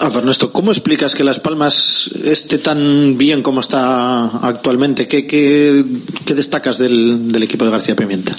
Ah, 0.00 0.08
pues 0.08 0.16
Ernesto, 0.16 0.52
¿cómo 0.52 0.72
explicas 0.72 1.14
que 1.14 1.22
Las 1.24 1.38
Palmas 1.38 2.10
esté 2.24 2.58
tan 2.58 3.16
bien 3.16 3.42
como 3.42 3.60
está 3.60 4.24
actualmente? 4.46 5.06
¿Qué, 5.06 5.26
qué, 5.26 5.84
qué 6.26 6.34
destacas 6.34 6.78
del, 6.78 7.30
del 7.30 7.42
equipo 7.42 7.64
de 7.64 7.70
García 7.70 7.94
Pimienta? 7.94 8.34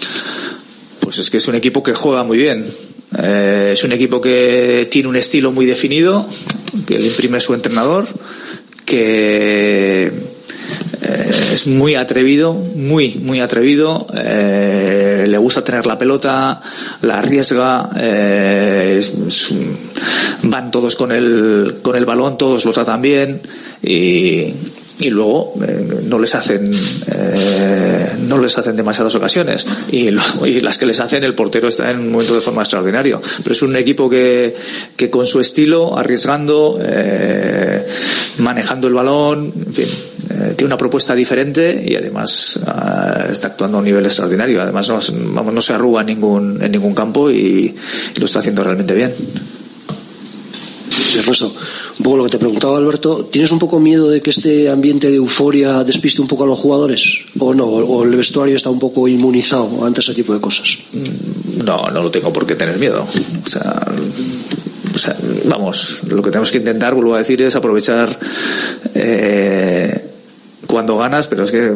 Pues 1.00 1.20
es 1.20 1.30
que 1.30 1.38
es 1.38 1.48
un 1.48 1.56
equipo 1.56 1.82
que 1.82 1.94
juega 1.94 2.24
muy 2.24 2.38
bien. 2.38 2.68
Eh, 3.18 3.72
es 3.74 3.84
un 3.84 3.94
equipo 3.94 4.20
que 4.20 4.88
tiene 4.91 5.08
un 5.08 5.15
estilo 5.15 5.52
muy 5.52 5.65
definido, 5.65 6.28
que 6.86 6.98
le 6.98 7.08
imprime 7.08 7.39
su 7.39 7.54
entrenador, 7.54 8.08
que 8.86 10.35
eh, 11.01 11.30
es 11.54 11.67
muy 11.67 11.95
atrevido, 11.95 12.54
muy, 12.54 13.15
muy 13.15 13.39
atrevido, 13.39 14.08
eh, 14.13 15.25
le 15.28 15.38
gusta 15.38 15.63
tener 15.63 15.86
la 15.86 15.97
pelota, 15.97 16.62
la 17.01 17.19
arriesga, 17.19 17.89
eh, 17.97 19.01
van 20.43 20.71
todos 20.71 20.95
con 20.95 21.12
el, 21.12 21.80
con 21.82 21.95
el 21.95 22.06
balón, 22.06 22.38
todos 22.38 22.65
lo 22.65 22.73
tratan 22.73 23.01
bien 23.01 23.41
y, 23.82 24.54
y 24.99 25.10
luego 25.10 25.53
eh, 25.67 26.01
no 26.03 26.17
les 26.19 26.34
hacen 26.36 26.71
eh, 27.08 28.08
no 28.27 28.38
les 28.38 28.58
hacen 28.58 28.75
demasiadas 28.75 29.13
ocasiones. 29.15 29.65
Y, 29.91 30.10
luego- 30.12 30.45
y 30.47 30.60
las 30.62 30.77
que 30.77 30.86
les 30.86 30.99
hacen 30.99 31.23
el 31.23 31.36
portero 31.36 31.67
está 31.67 31.91
en 31.91 31.99
un 31.99 32.12
momento 32.12 32.36
de 32.36 32.41
forma 32.41 32.62
extraordinario. 32.62 33.21
Pero 33.43 33.53
es 33.53 33.62
un 33.62 33.75
equipo 33.75 34.10
que, 34.10 34.55
que 34.95 35.10
con 35.10 35.25
su 35.25 35.39
estilo 35.39 35.97
arriesgando 35.97 36.79
eh, 36.81 37.86
manejando 38.39 38.88
el 38.88 38.93
balón 38.93 39.53
en 39.67 39.73
fin 39.73 39.88
eh, 40.29 40.53
tiene 40.55 40.65
una 40.65 40.77
propuesta 40.77 41.13
diferente 41.13 41.84
y 41.86 41.95
además 41.95 42.60
ah, 42.65 43.25
está 43.29 43.47
actuando 43.47 43.77
a 43.77 43.79
un 43.79 43.86
nivel 43.86 44.05
extraordinario. 44.05 44.62
Además 44.62 44.89
no, 44.89 44.99
vamos, 45.34 45.53
no 45.53 45.62
se 45.62 45.73
arruga 45.73 46.01
en 46.01 46.08
ningún 46.08 46.62
en 46.63 46.71
ningún 46.71 46.93
campo 46.93 47.29
y, 47.29 47.75
lo 48.17 48.25
está 48.25 48.39
haciendo 48.39 48.63
realmente 48.63 48.93
bien 48.93 49.13
Ernesto, 51.17 51.53
un 51.99 52.03
poco 52.03 52.17
lo 52.17 52.23
que 52.25 52.31
te 52.31 52.39
preguntaba 52.39 52.77
Alberto, 52.77 53.25
¿tienes 53.31 53.51
un 53.51 53.60
poco 53.60 53.79
miedo 53.79 54.10
de 54.10 54.21
que 54.21 54.29
este 54.29 54.69
ambiente 54.69 55.10
de 55.10 55.15
euforia 55.15 55.84
despiste 55.84 56.21
un 56.21 56.27
poco 56.27 56.43
a 56.43 56.47
los 56.47 56.60
jugadores? 56.60 57.19
¿O 57.39 57.53
no? 57.53 57.65
¿O 57.65 58.03
el 58.03 58.15
vestuario 58.15 58.55
está 58.55 58.69
un 58.69 58.79
poco 58.79 59.08
inmunizado 59.08 59.86
ante 59.86 60.01
ese 60.01 60.13
tipo 60.13 60.34
de 60.34 60.41
cosas? 60.41 60.77
No, 61.63 61.88
no 61.91 62.03
lo 62.03 62.12
tengo 62.12 62.31
por 62.31 62.45
qué 62.45 62.55
tener 62.55 62.77
miedo. 62.77 63.05
O 63.45 63.49
sea, 63.49 63.88
o 64.93 64.97
sea, 64.97 65.15
vamos, 65.45 66.01
lo 66.08 66.21
que 66.21 66.31
tenemos 66.31 66.51
que 66.51 66.58
intentar, 66.60 66.93
vuelvo 66.93 67.15
a 67.15 67.19
decir, 67.19 67.41
es 67.41 67.55
aprovechar 67.55 68.17
eh, 68.93 70.05
cuando 70.67 70.97
ganas, 70.97 71.27
pero 71.27 71.43
es 71.43 71.51
que 71.51 71.73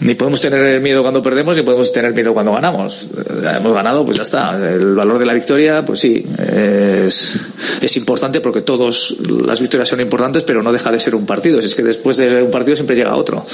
ni 0.00 0.14
podemos 0.14 0.40
tener 0.40 0.80
miedo 0.80 1.02
cuando 1.02 1.20
perdemos 1.22 1.56
ni 1.56 1.62
podemos 1.62 1.90
tener 1.92 2.12
miedo 2.12 2.32
cuando 2.32 2.52
ganamos. 2.52 3.08
Eh, 3.16 3.52
Hemos 3.56 3.72
ganado, 3.72 4.04
pues 4.04 4.16
ya 4.16 4.22
está. 4.22 4.56
El 4.56 4.94
valor 4.94 5.18
de 5.18 5.26
la 5.26 5.32
victoria, 5.32 5.84
pues 5.84 6.00
sí, 6.00 6.24
es, 6.38 7.96
importante 7.96 8.40
porque 8.40 8.62
todos 8.62 9.16
las 9.44 9.60
victorias 9.60 9.88
son 9.88 10.00
importantes, 10.00 10.44
pero 10.44 10.62
no 10.62 10.72
deja 10.72 10.90
de 10.90 11.00
ser 11.00 11.14
un 11.14 11.26
partido. 11.26 11.60
Si 11.60 11.66
es 11.66 11.74
que 11.74 11.82
después 11.82 12.16
de 12.16 12.42
un 12.42 12.50
partido 12.50 12.76
siempre 12.76 12.94
llega 12.94 13.14
otro 13.16 13.44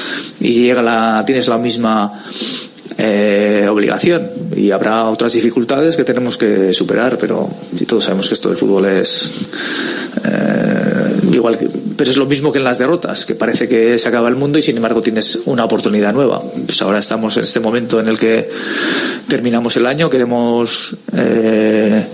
y 0.40 0.64
llega 0.64 0.82
la, 0.82 1.22
tienes 1.24 1.48
la 1.48 1.56
misma 1.56 2.24
eh, 2.98 3.66
obligación 3.68 4.28
y 4.54 4.70
habrá 4.70 5.06
otras 5.06 5.32
dificultades 5.32 5.96
que 5.96 6.04
tenemos 6.04 6.36
que 6.36 6.72
superar, 6.72 7.18
pero 7.18 7.50
si 7.76 7.86
todos 7.86 8.04
sabemos 8.04 8.28
que 8.28 8.34
esto 8.34 8.48
del 8.50 8.58
fútbol 8.58 8.84
es 8.86 9.48
eh, 10.24 11.16
igual 11.32 11.58
que 11.58 11.68
pero 11.96 12.10
es 12.10 12.16
lo 12.16 12.26
mismo 12.26 12.52
que 12.52 12.58
en 12.58 12.64
las 12.64 12.78
derrotas, 12.78 13.24
que 13.24 13.34
parece 13.34 13.68
que 13.68 13.98
se 13.98 14.08
acaba 14.08 14.28
el 14.28 14.36
mundo 14.36 14.58
y 14.58 14.62
sin 14.62 14.76
embargo 14.76 15.02
tienes 15.02 15.42
una 15.46 15.64
oportunidad 15.64 16.12
nueva. 16.12 16.42
Pues 16.66 16.80
ahora 16.82 16.98
estamos 16.98 17.36
en 17.36 17.44
este 17.44 17.60
momento 17.60 18.00
en 18.00 18.08
el 18.08 18.18
que 18.18 18.48
terminamos 19.28 19.76
el 19.76 19.86
año, 19.86 20.10
queremos 20.10 20.96
eh, 21.16 22.04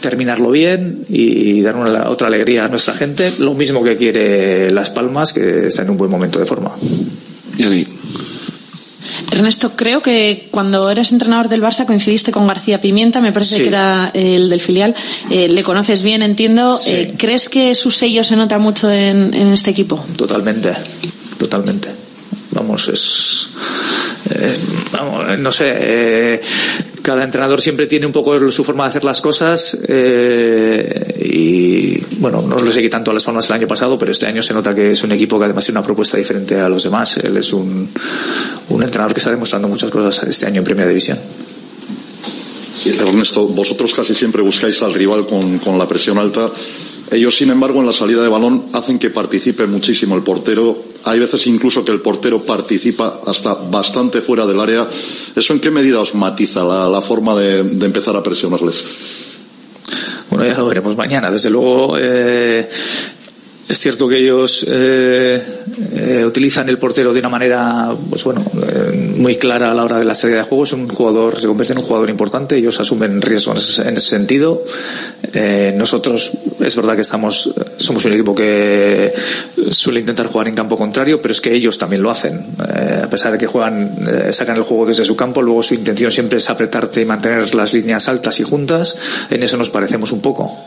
terminarlo 0.00 0.50
bien 0.50 1.04
y 1.08 1.60
dar 1.62 1.76
una, 1.76 2.08
otra 2.08 2.28
alegría 2.28 2.64
a 2.64 2.68
nuestra 2.68 2.94
gente, 2.94 3.32
lo 3.38 3.54
mismo 3.54 3.82
que 3.82 3.96
quiere 3.96 4.70
Las 4.70 4.90
Palmas, 4.90 5.32
que 5.32 5.68
está 5.68 5.82
en 5.82 5.90
un 5.90 5.96
buen 5.96 6.10
momento 6.10 6.38
de 6.38 6.46
forma. 6.46 6.74
Ernesto, 9.30 9.72
creo 9.76 10.02
que 10.02 10.48
cuando 10.50 10.90
eras 10.90 11.12
entrenador 11.12 11.48
del 11.48 11.62
Barça 11.62 11.86
coincidiste 11.86 12.32
con 12.32 12.46
García 12.46 12.80
Pimienta, 12.80 13.20
me 13.20 13.32
parece 13.32 13.56
Sí. 13.56 13.62
que 13.62 13.68
era 13.68 14.10
el 14.14 14.48
del 14.50 14.60
filial. 14.60 14.94
Eh, 15.30 15.48
le 15.48 15.62
conoces 15.62 16.02
bien, 16.02 16.22
entiendo. 16.22 16.76
Sí. 16.76 16.90
Eh, 16.92 17.14
¿Crees 17.16 17.48
que 17.48 17.74
su 17.74 17.90
sello 17.90 18.24
se 18.24 18.36
nota 18.36 18.58
mucho 18.58 18.90
en, 18.90 19.32
en 19.34 19.52
este 19.52 19.70
equipo? 19.70 20.04
Totalmente, 20.16 20.72
totalmente. 21.38 21.88
Vamos, 22.50 22.88
es. 22.88 23.50
eh, 24.30 24.56
vamos, 24.92 25.38
no 25.38 25.52
sé. 25.52 25.74
eh, 25.76 26.40
cada 27.08 27.24
entrenador 27.24 27.58
siempre 27.58 27.86
tiene 27.86 28.04
un 28.04 28.12
poco 28.12 28.38
su 28.50 28.62
forma 28.62 28.84
de 28.84 28.90
hacer 28.90 29.02
las 29.02 29.22
cosas 29.22 29.78
eh, 29.88 31.14
y 31.24 31.98
bueno, 32.20 32.42
no 32.42 32.58
lo 32.58 32.70
seguí 32.70 32.90
tanto 32.90 33.12
a 33.12 33.14
las 33.14 33.24
palmas 33.24 33.48
el 33.48 33.54
año 33.56 33.66
pasado, 33.66 33.98
pero 33.98 34.10
este 34.10 34.26
año 34.26 34.42
se 34.42 34.52
nota 34.52 34.74
que 34.74 34.90
es 34.90 35.02
un 35.02 35.12
equipo 35.12 35.38
que 35.38 35.46
además 35.46 35.64
tiene 35.64 35.78
una 35.78 35.86
propuesta 35.86 36.18
diferente 36.18 36.60
a 36.60 36.68
los 36.68 36.84
demás. 36.84 37.16
Él 37.16 37.34
es 37.38 37.50
un, 37.54 37.90
un 38.68 38.82
entrenador 38.82 39.14
que 39.14 39.20
está 39.20 39.30
demostrando 39.30 39.68
muchas 39.68 39.90
cosas 39.90 40.28
este 40.28 40.44
año 40.44 40.58
en 40.58 40.64
Primera 40.64 40.86
División. 40.86 41.18
Ernesto, 42.84 43.48
vosotros 43.48 43.94
casi 43.94 44.12
siempre 44.14 44.42
buscáis 44.42 44.82
al 44.82 44.92
rival 44.92 45.24
con, 45.24 45.60
con 45.60 45.78
la 45.78 45.88
presión 45.88 46.18
alta. 46.18 46.50
Ellos, 47.10 47.36
sin 47.36 47.50
embargo, 47.50 47.80
en 47.80 47.86
la 47.86 47.92
salida 47.92 48.22
de 48.22 48.28
balón 48.28 48.66
hacen 48.72 48.98
que 48.98 49.10
participe 49.10 49.66
muchísimo 49.66 50.14
el 50.14 50.22
portero. 50.22 50.76
Hay 51.04 51.18
veces 51.18 51.46
incluso 51.46 51.84
que 51.84 51.92
el 51.92 52.00
portero 52.00 52.42
participa 52.42 53.20
hasta 53.26 53.54
bastante 53.54 54.20
fuera 54.20 54.46
del 54.46 54.60
área. 54.60 54.86
¿Eso 55.34 55.52
en 55.52 55.60
qué 55.60 55.70
medida 55.70 56.00
os 56.00 56.14
matiza 56.14 56.64
la, 56.64 57.00
forma 57.00 57.34
de, 57.34 57.62
de 57.62 57.86
empezar 57.86 58.14
a 58.16 58.22
presionarles? 58.22 58.84
Bueno, 60.30 60.46
ya 60.46 60.58
lo 60.58 60.66
veremos 60.66 60.96
mañana. 60.96 61.30
Desde 61.30 61.50
luego, 61.50 61.96
eh, 61.98 62.68
es 63.68 63.78
cierto 63.78 64.08
que 64.08 64.18
ellos 64.18 64.64
eh, 64.66 65.42
eh, 65.92 66.24
utilizan 66.24 66.70
el 66.70 66.78
portero 66.78 67.12
de 67.12 67.20
una 67.20 67.28
manera, 67.28 67.94
pues 68.08 68.24
bueno, 68.24 68.42
eh, 68.66 69.12
muy 69.16 69.36
clara 69.36 69.70
a 69.70 69.74
la 69.74 69.84
hora 69.84 69.98
de 69.98 70.06
la 70.06 70.14
salida 70.14 70.38
de 70.38 70.44
juego. 70.44 70.64
Es 70.64 70.72
un 70.72 70.88
jugador, 70.88 71.38
se 71.38 71.46
convierte 71.46 71.74
en 71.74 71.80
un 71.80 71.84
jugador 71.84 72.08
importante. 72.08 72.56
Ellos 72.56 72.80
asumen 72.80 73.20
riesgos 73.20 73.56
en 73.56 73.58
ese, 73.58 73.88
en 73.90 73.96
ese 73.98 74.08
sentido. 74.08 74.64
Eh, 75.34 75.74
nosotros, 75.76 76.32
es 76.60 76.76
verdad 76.76 76.94
que 76.94 77.02
estamos, 77.02 77.52
somos 77.76 78.02
un 78.06 78.12
equipo 78.12 78.34
que 78.34 79.12
suele 79.70 80.00
intentar 80.00 80.28
jugar 80.28 80.48
en 80.48 80.54
campo 80.54 80.78
contrario, 80.78 81.20
pero 81.20 81.32
es 81.32 81.40
que 81.42 81.52
ellos 81.52 81.76
también 81.76 82.02
lo 82.02 82.10
hacen. 82.10 82.46
Eh, 82.74 83.02
a 83.04 83.10
pesar 83.10 83.32
de 83.32 83.38
que 83.38 83.46
juegan, 83.46 84.32
sacan 84.32 84.56
el 84.56 84.62
juego 84.62 84.86
desde 84.86 85.04
su 85.04 85.14
campo, 85.14 85.42
luego 85.42 85.62
su 85.62 85.74
intención 85.74 86.10
siempre 86.10 86.38
es 86.38 86.48
apretarte 86.48 87.02
y 87.02 87.04
mantener 87.04 87.54
las 87.54 87.74
líneas 87.74 88.08
altas 88.08 88.40
y 88.40 88.44
juntas. 88.44 88.96
En 89.28 89.42
eso 89.42 89.58
nos 89.58 89.68
parecemos 89.68 90.10
un 90.12 90.22
poco. 90.22 90.58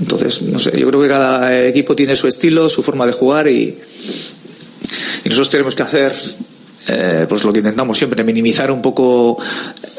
Entonces, 0.00 0.42
no 0.42 0.58
sé, 0.58 0.78
yo 0.78 0.86
creo 0.88 1.00
que 1.02 1.08
cada 1.08 1.64
equipo 1.66 1.94
tiene 1.96 2.14
su 2.16 2.26
estilo, 2.28 2.68
su 2.68 2.82
forma 2.82 3.06
de 3.06 3.12
jugar 3.12 3.48
y, 3.48 3.76
nosotros 5.24 5.50
tenemos 5.50 5.74
que 5.74 5.82
hacer 5.82 6.14
eh, 6.86 7.26
pues 7.28 7.42
lo 7.42 7.52
que 7.52 7.58
intentamos 7.58 7.98
siempre, 7.98 8.22
minimizar 8.22 8.70
un 8.70 8.80
poco 8.80 9.36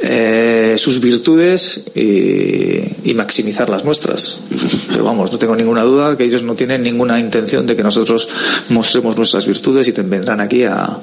eh, 0.02 0.76
sus 0.78 1.02
virtudes 1.02 1.84
y, 1.94 3.14
maximizar 3.14 3.68
las 3.70 3.84
nuestras. 3.84 4.42
Pero 4.90 5.04
vamos, 5.04 5.32
no 5.32 5.38
tengo 5.40 5.56
ninguna 5.56 5.82
duda 5.82 6.16
que 6.16 6.24
ellos 6.24 6.44
no 6.44 6.54
tienen 6.54 6.84
ninguna 6.84 7.20
intención 7.20 7.66
de 7.66 7.76
que 7.76 7.84
nosotros 7.84 8.30
mostremos 8.70 9.18
nuestras 9.18 9.46
virtudes 9.48 9.88
y 9.88 9.92
te- 9.92 10.04
vendrán 10.04 10.40
aquí 10.40 10.64
a, 10.66 10.84
a 10.84 11.02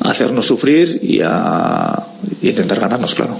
hacernos 0.00 0.46
sufrir 0.46 1.00
y 1.02 1.20
a 1.24 2.06
y 2.40 2.50
intentar 2.50 2.78
ganarnos, 2.80 3.14
claro. 3.14 3.36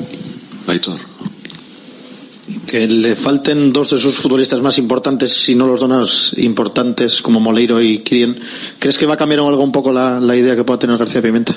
Que 2.69 2.87
le 2.87 3.17
falten 3.17 3.73
dos 3.73 3.91
de 3.91 3.99
sus 3.99 4.19
futbolistas 4.19 4.61
más 4.61 4.77
importantes, 4.77 5.33
si 5.33 5.55
no 5.55 5.67
los 5.67 5.81
donas 5.81 6.33
importantes 6.37 7.23
como 7.23 7.41
Moleiro 7.41 7.81
y 7.81 8.01
Kirien. 8.01 8.39
¿Crees 8.79 8.99
que 8.99 9.07
va 9.07 9.15
a 9.15 9.17
cambiar 9.17 9.41
algo 9.41 9.63
un 9.63 9.73
poco 9.73 9.91
la, 9.91 10.21
la 10.21 10.37
idea 10.37 10.55
que 10.55 10.65
pueda 10.65 10.79
tener 10.79 10.99
García 10.99 11.23
Pimenta? 11.23 11.57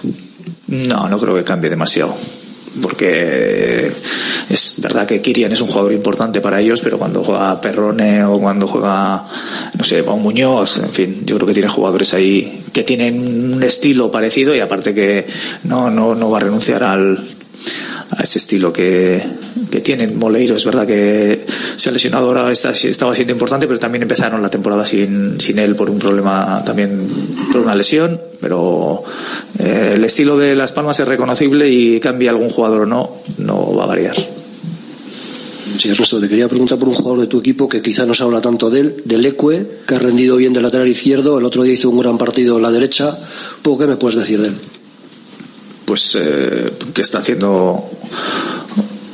No, 0.68 1.10
no 1.10 1.20
creo 1.20 1.36
que 1.36 1.44
cambie 1.44 1.70
demasiado. 1.70 2.16
Porque 2.82 3.92
es 4.50 4.76
verdad 4.80 5.06
que 5.06 5.22
Kirian 5.22 5.52
es 5.52 5.60
un 5.60 5.68
jugador 5.68 5.92
importante 5.92 6.40
para 6.40 6.62
ellos, 6.62 6.80
pero 6.80 6.98
cuando 6.98 7.22
juega 7.22 7.60
Perrone 7.60 8.24
o 8.24 8.40
cuando 8.40 8.66
juega, 8.66 9.28
no 9.78 9.84
sé, 9.84 10.04
Pau 10.04 10.18
Muñoz, 10.18 10.78
en 10.78 10.90
fin, 10.90 11.26
yo 11.26 11.36
creo 11.36 11.48
que 11.48 11.54
tiene 11.54 11.68
jugadores 11.68 12.14
ahí 12.14 12.64
que 12.72 12.84
tienen 12.84 13.54
un 13.56 13.62
estilo 13.64 14.10
parecido 14.10 14.56
y 14.56 14.62
aparte 14.62 14.94
que 14.94 15.28
no, 15.66 15.90
no, 15.90 16.16
no 16.16 16.30
va 16.30 16.38
a 16.38 16.42
renunciar 16.42 16.86
al, 16.86 17.22
a 18.12 18.24
ese 18.24 18.40
estilo 18.40 18.72
que, 18.72 19.22
que 19.70 19.82
tienen. 19.82 20.18
Moleiro 20.18 20.56
es 20.56 20.66
verdad 20.66 20.86
que 20.86 21.46
se 21.76 21.90
ha 21.90 21.92
lesionado 21.92 22.28
ahora, 22.28 22.52
está, 22.52 22.72
estaba 22.72 23.16
siendo 23.16 23.34
importante, 23.34 23.68
pero 23.68 23.80
también 23.80 24.04
empezaron 24.04 24.42
la 24.42 24.50
temporada 24.50 24.86
sin, 24.86 25.40
sin 25.40 25.60
él 25.60 25.76
por 25.76 25.90
un 25.90 26.00
problema 26.00 26.62
también, 26.66 27.08
por 27.52 27.62
una 27.62 27.76
lesión. 27.76 28.20
Pero 28.40 29.04
eh, 29.60 29.94
el 29.96 30.04
estilo 30.04 30.38
de 30.38 30.56
Las 30.56 30.72
Palmas 30.72 31.00
es 31.00 31.08
reconocible 31.08 31.70
y 31.70 32.00
cambia 32.00 32.32
algún 32.32 32.50
jugador 32.50 32.82
o 32.82 32.86
no, 32.86 33.18
no 33.38 33.76
va 33.76 33.84
a 33.84 33.88
variar. 33.88 34.16
Sí, 35.78 35.90
Ernesto, 35.90 36.20
te 36.20 36.28
quería 36.28 36.48
preguntar 36.50 36.78
por 36.78 36.90
un 36.90 36.96
jugador 36.96 37.22
de 37.22 37.28
tu 37.28 37.40
equipo 37.40 37.68
que 37.70 37.82
quizá 37.82 38.06
no 38.06 38.14
se 38.14 38.24
habla 38.24 38.42
tanto 38.42 38.70
de 38.70 38.82
él, 38.82 39.02
del 39.06 39.26
Ecue, 39.26 39.80
que 39.88 39.96
ha 39.96 40.00
rendido 40.00 40.36
bien 40.36 40.54
de 40.54 40.62
lateral 40.62 40.88
izquierdo, 40.88 41.40
el 41.40 41.46
otro 41.46 41.64
día 41.64 41.74
hizo 41.74 41.90
un 41.90 42.00
gran 42.00 42.18
partido 42.18 42.58
en 42.58 42.64
la 42.64 42.72
derecha. 42.72 43.18
¿Poco 43.62 43.80
qué 43.80 43.88
me 43.88 43.96
puedes 43.96 44.20
decir 44.20 44.42
de 44.42 44.50
él? 44.50 44.56
Pues 45.92 46.16
eh, 46.18 46.72
que 46.94 47.02
está 47.02 47.18
haciendo 47.18 47.90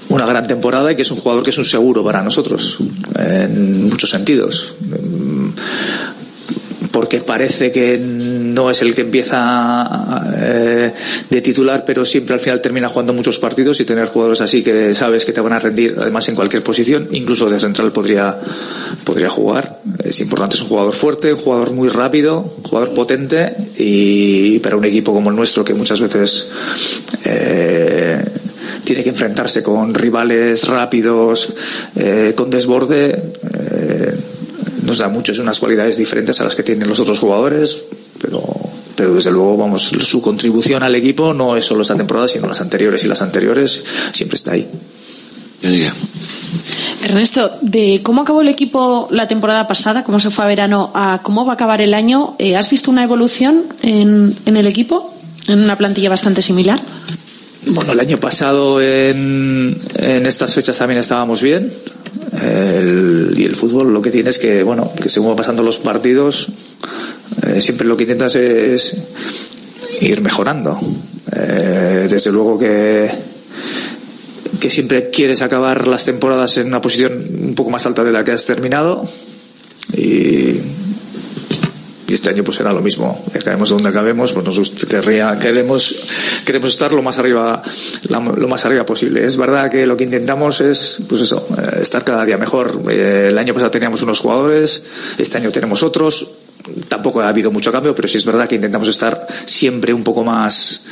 una 0.09 0.27
gran 0.27 0.45
temporada 0.45 0.91
y 0.91 0.95
que 0.95 1.01
es 1.01 1.09
un 1.09 1.17
jugador 1.17 1.41
que 1.41 1.49
es 1.49 1.57
un 1.57 1.65
seguro 1.65 2.03
para 2.03 2.21
nosotros 2.21 2.77
en 3.15 3.89
muchos 3.89 4.11
sentidos 4.11 4.75
porque 6.97 7.21
parece 7.21 7.71
que 7.71 7.99
no 7.99 8.71
es 8.71 8.81
el 8.81 8.95
que 8.95 9.01
empieza 9.01 9.87
eh, 10.35 10.91
de 11.29 11.41
titular 11.41 11.85
pero 11.85 12.03
siempre 12.03 12.33
al 12.33 12.39
final 12.39 12.59
termina 12.59 12.89
jugando 12.89 13.13
muchos 13.13 13.37
partidos 13.37 13.79
y 13.79 13.85
tener 13.85 14.07
jugadores 14.07 14.41
así 14.41 14.63
que 14.63 14.95
sabes 14.95 15.23
que 15.23 15.31
te 15.31 15.39
van 15.39 15.53
a 15.53 15.59
rendir 15.59 15.93
además 15.95 16.27
en 16.29 16.33
cualquier 16.33 16.63
posición. 16.63 17.09
Incluso 17.11 17.47
de 17.51 17.59
central 17.59 17.91
podría 17.91 18.35
podría 19.03 19.29
jugar. 19.29 19.79
Es 20.03 20.19
importante 20.21 20.55
es 20.55 20.63
un 20.63 20.69
jugador 20.69 20.95
fuerte 20.95 21.31
un 21.33 21.39
jugador 21.39 21.71
muy 21.71 21.89
rápido 21.89 22.39
un 22.39 22.63
jugador 22.63 22.95
potente 22.95 23.55
y 23.77 24.57
para 24.57 24.75
un 24.75 24.85
equipo 24.85 25.13
como 25.13 25.29
el 25.29 25.35
nuestro 25.35 25.63
que 25.63 25.75
muchas 25.75 26.01
veces 26.01 26.49
eh, 27.25 28.25
tiene 28.87 29.03
que 29.03 29.09
enfrentarse 29.09 29.61
con 29.61 29.93
rivales 29.93 30.67
rápidos, 30.67 31.53
eh, 31.95 32.33
con 32.35 32.49
desborde, 32.49 33.09
eh, 33.09 33.76
nos 34.87 34.99
da 34.99 35.09
mucho, 35.09 35.33
es 35.33 35.39
unas 35.39 35.59
cualidades 35.59 35.97
diferentes 35.97 36.39
a 36.39 36.45
las 36.45 36.55
que 36.55 36.63
tienen 36.63 36.87
los 36.87 36.99
otros 37.01 37.19
jugadores, 37.19 37.83
pero, 38.21 38.41
pero 38.95 39.13
desde 39.13 39.31
luego, 39.31 39.57
vamos, 39.57 39.83
su 39.83 40.21
contribución 40.21 40.81
al 40.81 40.95
equipo 40.95 41.33
no 41.33 41.57
es 41.57 41.65
solo 41.65 41.81
esta 41.81 41.95
temporada, 41.95 42.29
sino 42.29 42.47
las 42.47 42.61
anteriores 42.61 43.03
y 43.03 43.07
las 43.07 43.21
anteriores 43.21 43.83
siempre 44.13 44.37
está 44.37 44.53
ahí. 44.53 44.65
Ernesto, 47.03 47.57
de 47.61 47.99
cómo 48.01 48.21
acabó 48.21 48.41
el 48.41 48.47
equipo 48.47 49.09
la 49.11 49.27
temporada 49.27 49.67
pasada, 49.67 50.05
cómo 50.05 50.21
se 50.21 50.29
fue 50.29 50.45
a 50.45 50.47
verano, 50.47 50.91
a 50.95 51.19
cómo 51.21 51.45
va 51.45 51.51
a 51.51 51.55
acabar 51.55 51.81
el 51.81 51.93
año, 51.93 52.35
eh, 52.39 52.55
¿has 52.55 52.69
visto 52.69 52.89
una 52.89 53.03
evolución 53.03 53.65
en, 53.81 54.37
en 54.45 54.55
el 54.55 54.67
equipo? 54.67 55.13
En 55.49 55.59
una 55.59 55.77
plantilla 55.77 56.09
bastante 56.09 56.41
similar. 56.41 56.79
Bueno, 57.65 57.91
el 57.91 57.99
año 57.99 58.19
pasado 58.19 58.81
en, 58.81 59.77
en 59.95 60.25
estas 60.25 60.53
fechas 60.53 60.77
también 60.77 60.99
estábamos 61.01 61.41
bien. 61.41 61.73
Y 62.33 63.43
el 63.43 63.55
fútbol 63.55 63.93
lo 63.93 64.01
que 64.01 64.11
tiene 64.11 64.29
es 64.29 64.39
que, 64.39 64.63
bueno, 64.63 64.91
que 65.01 65.09
según 65.09 65.35
pasando 65.35 65.63
los 65.63 65.77
partidos, 65.77 66.49
eh, 67.43 67.61
siempre 67.61 67.87
lo 67.87 67.95
que 67.95 68.03
intentas 68.03 68.35
es 68.35 68.97
ir 70.01 70.21
mejorando. 70.21 70.79
Eh, 71.35 72.07
desde 72.09 72.31
luego 72.31 72.57
que, 72.57 73.09
que 74.59 74.69
siempre 74.69 75.09
quieres 75.09 75.41
acabar 75.41 75.87
las 75.87 76.05
temporadas 76.05 76.57
en 76.57 76.67
una 76.67 76.81
posición 76.81 77.25
un 77.41 77.55
poco 77.55 77.69
más 77.69 77.85
alta 77.85 78.03
de 78.03 78.11
la 78.11 78.23
que 78.23 78.31
has 78.31 78.45
terminado. 78.45 79.07
Y, 79.93 80.55
y 82.07 82.13
este 82.13 82.29
año 82.29 82.43
pues 82.43 82.57
será 82.57 82.71
lo 82.71 82.81
mismo. 82.81 83.25
Acabemos 83.35 83.69
donde 83.69 83.89
acabemos, 83.89 84.31
pues 84.31 84.45
nos 84.45 84.69
querría, 84.85 85.37
queremos, 85.37 85.95
queremos 86.45 86.69
estar 86.69 86.93
lo 86.93 87.01
más 87.01 87.17
arriba, 87.17 87.61
lo 88.07 88.47
más 88.47 88.65
arriba 88.65 88.85
posible. 88.85 89.25
Es 89.25 89.35
verdad 89.35 89.69
que 89.69 89.85
lo 89.85 89.97
que 89.97 90.05
intentamos 90.05 90.61
es, 90.61 91.03
pues 91.07 91.21
eso, 91.21 91.45
eh, 91.57 91.79
estar 91.81 92.05
cada 92.05 92.25
día 92.25 92.37
mejor. 92.37 92.81
Eh, 92.89 93.27
el 93.29 93.37
año 93.37 93.53
pasado 93.53 93.71
teníamos 93.71 94.01
unos 94.03 94.19
jugadores, 94.21 94.85
este 95.17 95.37
año 95.37 95.51
tenemos 95.51 95.83
otros. 95.83 96.31
Tampoco 96.87 97.21
ha 97.21 97.29
habido 97.29 97.51
mucho 97.51 97.71
cambio, 97.71 97.95
pero 97.95 98.07
sí 98.07 98.17
es 98.17 98.25
verdad 98.25 98.47
que 98.47 98.55
intentamos 98.55 98.87
estar 98.89 99.27
siempre 99.45 99.93
un 99.93 100.03
poco 100.03 100.23
más, 100.23 100.85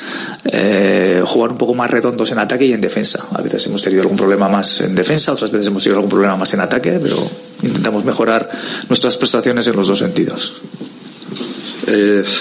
eh, 0.45 1.21
jugar 1.25 1.51
un 1.51 1.58
poco 1.58 1.73
más 1.73 1.89
redondos 1.89 2.32
en 2.32 2.39
ataque 2.39 2.65
y 2.65 2.73
en 2.73 2.82
defensa. 2.82 3.25
A 3.34 3.41
veces 3.41 3.65
hemos 3.67 3.82
tenido 3.82 4.01
algún 4.01 4.17
problema 4.17 4.47
más 4.47 4.82
en 4.82 4.95
defensa, 4.95 5.34
otras 5.34 5.51
veces 5.51 5.67
hemos 5.67 5.84
tenido 5.84 5.97
algún 5.97 6.10
problema 6.10 6.38
más 6.38 6.54
en 6.54 6.62
ataque, 6.62 6.99
pero 7.01 7.17
intentamos 7.62 8.06
mejorar 8.06 8.49
nuestras 8.88 9.17
prestaciones 9.17 9.67
en 9.67 9.75
los 9.75 9.88
dos 9.88 9.99
sentidos. 9.99 10.62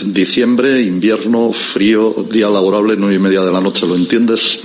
Diciembre, 0.06 0.80
invierno, 0.82 1.52
frío, 1.52 2.14
día 2.30 2.48
laborable, 2.48 2.94
nueve 2.96 3.16
y 3.16 3.18
media 3.18 3.42
de 3.42 3.52
la 3.52 3.60
noche, 3.60 3.86
¿lo 3.86 3.94
entiendes? 3.94 4.60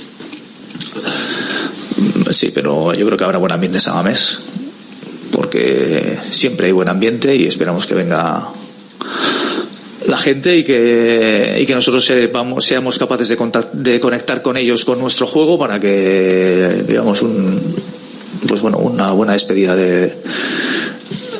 Sí, 2.31 2.51
pero 2.53 2.93
yo 2.93 3.05
creo 3.05 3.17
que 3.17 3.23
habrá 3.23 3.37
buen 3.39 3.51
ambiente 3.51 3.77
en 3.77 3.81
Samamés, 3.81 4.37
porque 5.31 6.17
siempre 6.29 6.67
hay 6.67 6.71
buen 6.71 6.87
ambiente 6.87 7.35
y 7.35 7.45
esperamos 7.45 7.85
que 7.87 7.95
venga 7.95 8.49
la 10.07 10.17
gente 10.17 10.57
y 10.57 10.63
que, 10.63 11.57
y 11.61 11.65
que 11.65 11.75
nosotros 11.75 12.05
seamos 12.05 12.97
capaces 12.99 13.27
de, 13.29 13.37
contact- 13.37 13.71
de 13.73 13.99
conectar 13.99 14.41
con 14.41 14.55
ellos 14.57 14.85
con 14.85 14.99
nuestro 14.99 15.27
juego 15.27 15.57
para 15.57 15.79
que 15.79 16.83
digamos 16.87 17.21
un 17.21 17.59
pues 18.47 18.61
bueno 18.61 18.77
una 18.77 19.11
buena 19.11 19.33
despedida 19.33 19.75
de, 19.75 20.15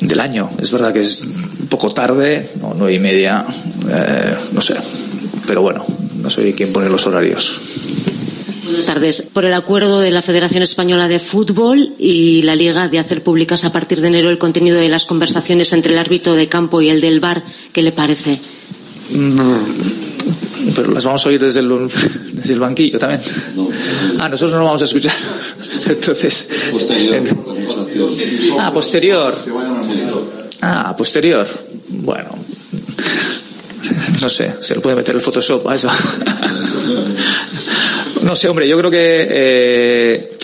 del 0.02 0.19
año 0.19 0.49
es 0.62 0.71
verdad 0.71 0.93
que 0.93 0.99
es 0.99 1.25
poco 1.69 1.93
tarde 1.93 2.49
no, 2.60 2.73
nueve 2.75 2.93
y 2.93 2.99
media 2.99 3.45
eh, 3.89 4.36
no 4.51 4.62
sé. 4.62 4.75
Pero 5.45 5.62
bueno 5.62 5.86
no 6.21 6.29
soy 6.29 6.53
quien 6.53 6.73
pone 6.73 6.89
los 6.89 7.08
horarios. 7.08 7.60
Buenas 8.69 8.86
tardes. 8.86 9.23
Por 9.34 9.45
el 9.45 9.53
acuerdo 9.55 9.99
de 9.99 10.12
la 10.12 10.21
Federación 10.21 10.62
Española 10.62 11.08
de 11.08 11.19
Fútbol 11.19 11.95
y 11.97 12.43
la 12.43 12.55
Liga 12.55 12.88
de 12.88 12.99
hacer 12.99 13.23
públicas 13.23 13.65
a 13.65 13.71
partir 13.71 13.99
de 13.99 14.10
enero 14.10 14.29
el 14.29 14.38
contenido 14.38 14.77
de 14.77 14.89
las 14.89 15.05
conversaciones 15.05 15.73
entre 15.73 15.93
el 15.93 15.97
árbitro 15.97 16.36
de 16.36 16.47
campo 16.47 16.79
y 16.79 16.89
el 16.89 17.01
del 17.01 17.19
bar, 17.19 17.43
¿qué 17.73 17.82
le 17.82 17.91
parece? 17.91 18.39
Mm, 19.10 20.75
pero 20.75 20.91
las 20.91 21.03
vamos 21.03 21.25
a 21.25 21.29
oír 21.29 21.39
desde 21.39 21.62
el, 21.62 21.89
desde 22.32 22.53
el 22.53 22.60
banquillo 22.60 22.99
también. 22.99 23.21
Ah 24.19 24.29
nosotros 24.29 24.51
no 24.51 24.60
lo 24.60 24.65
vamos 24.65 24.82
a 24.84 24.86
escuchar. 24.86 25.13
Entonces 25.89 26.49
ah 28.60 28.71
posterior 28.71 29.36
ah 30.62 30.95
posterior. 30.98 31.48
Bueno. 31.89 32.30
No 34.22 34.30
sé 34.30 34.54
se 34.60 34.76
le 34.76 34.82
puede 34.82 34.95
meter 34.98 35.15
el 35.15 35.22
Photoshop 35.22 35.67
a 35.67 35.76
eso. 35.76 35.89
No 38.24 38.36
sé 38.36 38.50
hombre 38.50 38.67
yo 38.67 38.78
creo 38.78 38.91
que 38.91 39.28
eh, 39.30 40.38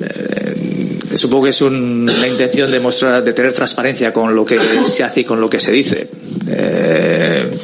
eh, 0.00 0.98
supongo 1.14 1.44
que 1.44 1.50
es 1.50 1.60
un- 1.60 2.06
la 2.20 2.26
intención 2.26 2.70
de 2.70 2.80
mostrar 2.80 3.22
de 3.22 3.32
tener 3.34 3.52
transparencia 3.52 4.12
con 4.14 4.34
lo 4.34 4.44
que 4.46 4.58
se 4.86 5.04
hace 5.04 5.20
y 5.20 5.24
con 5.24 5.38
lo 5.40 5.48
que 5.50 5.60
se 5.60 5.70
dice. 5.70 6.08
Eh, 6.48 7.58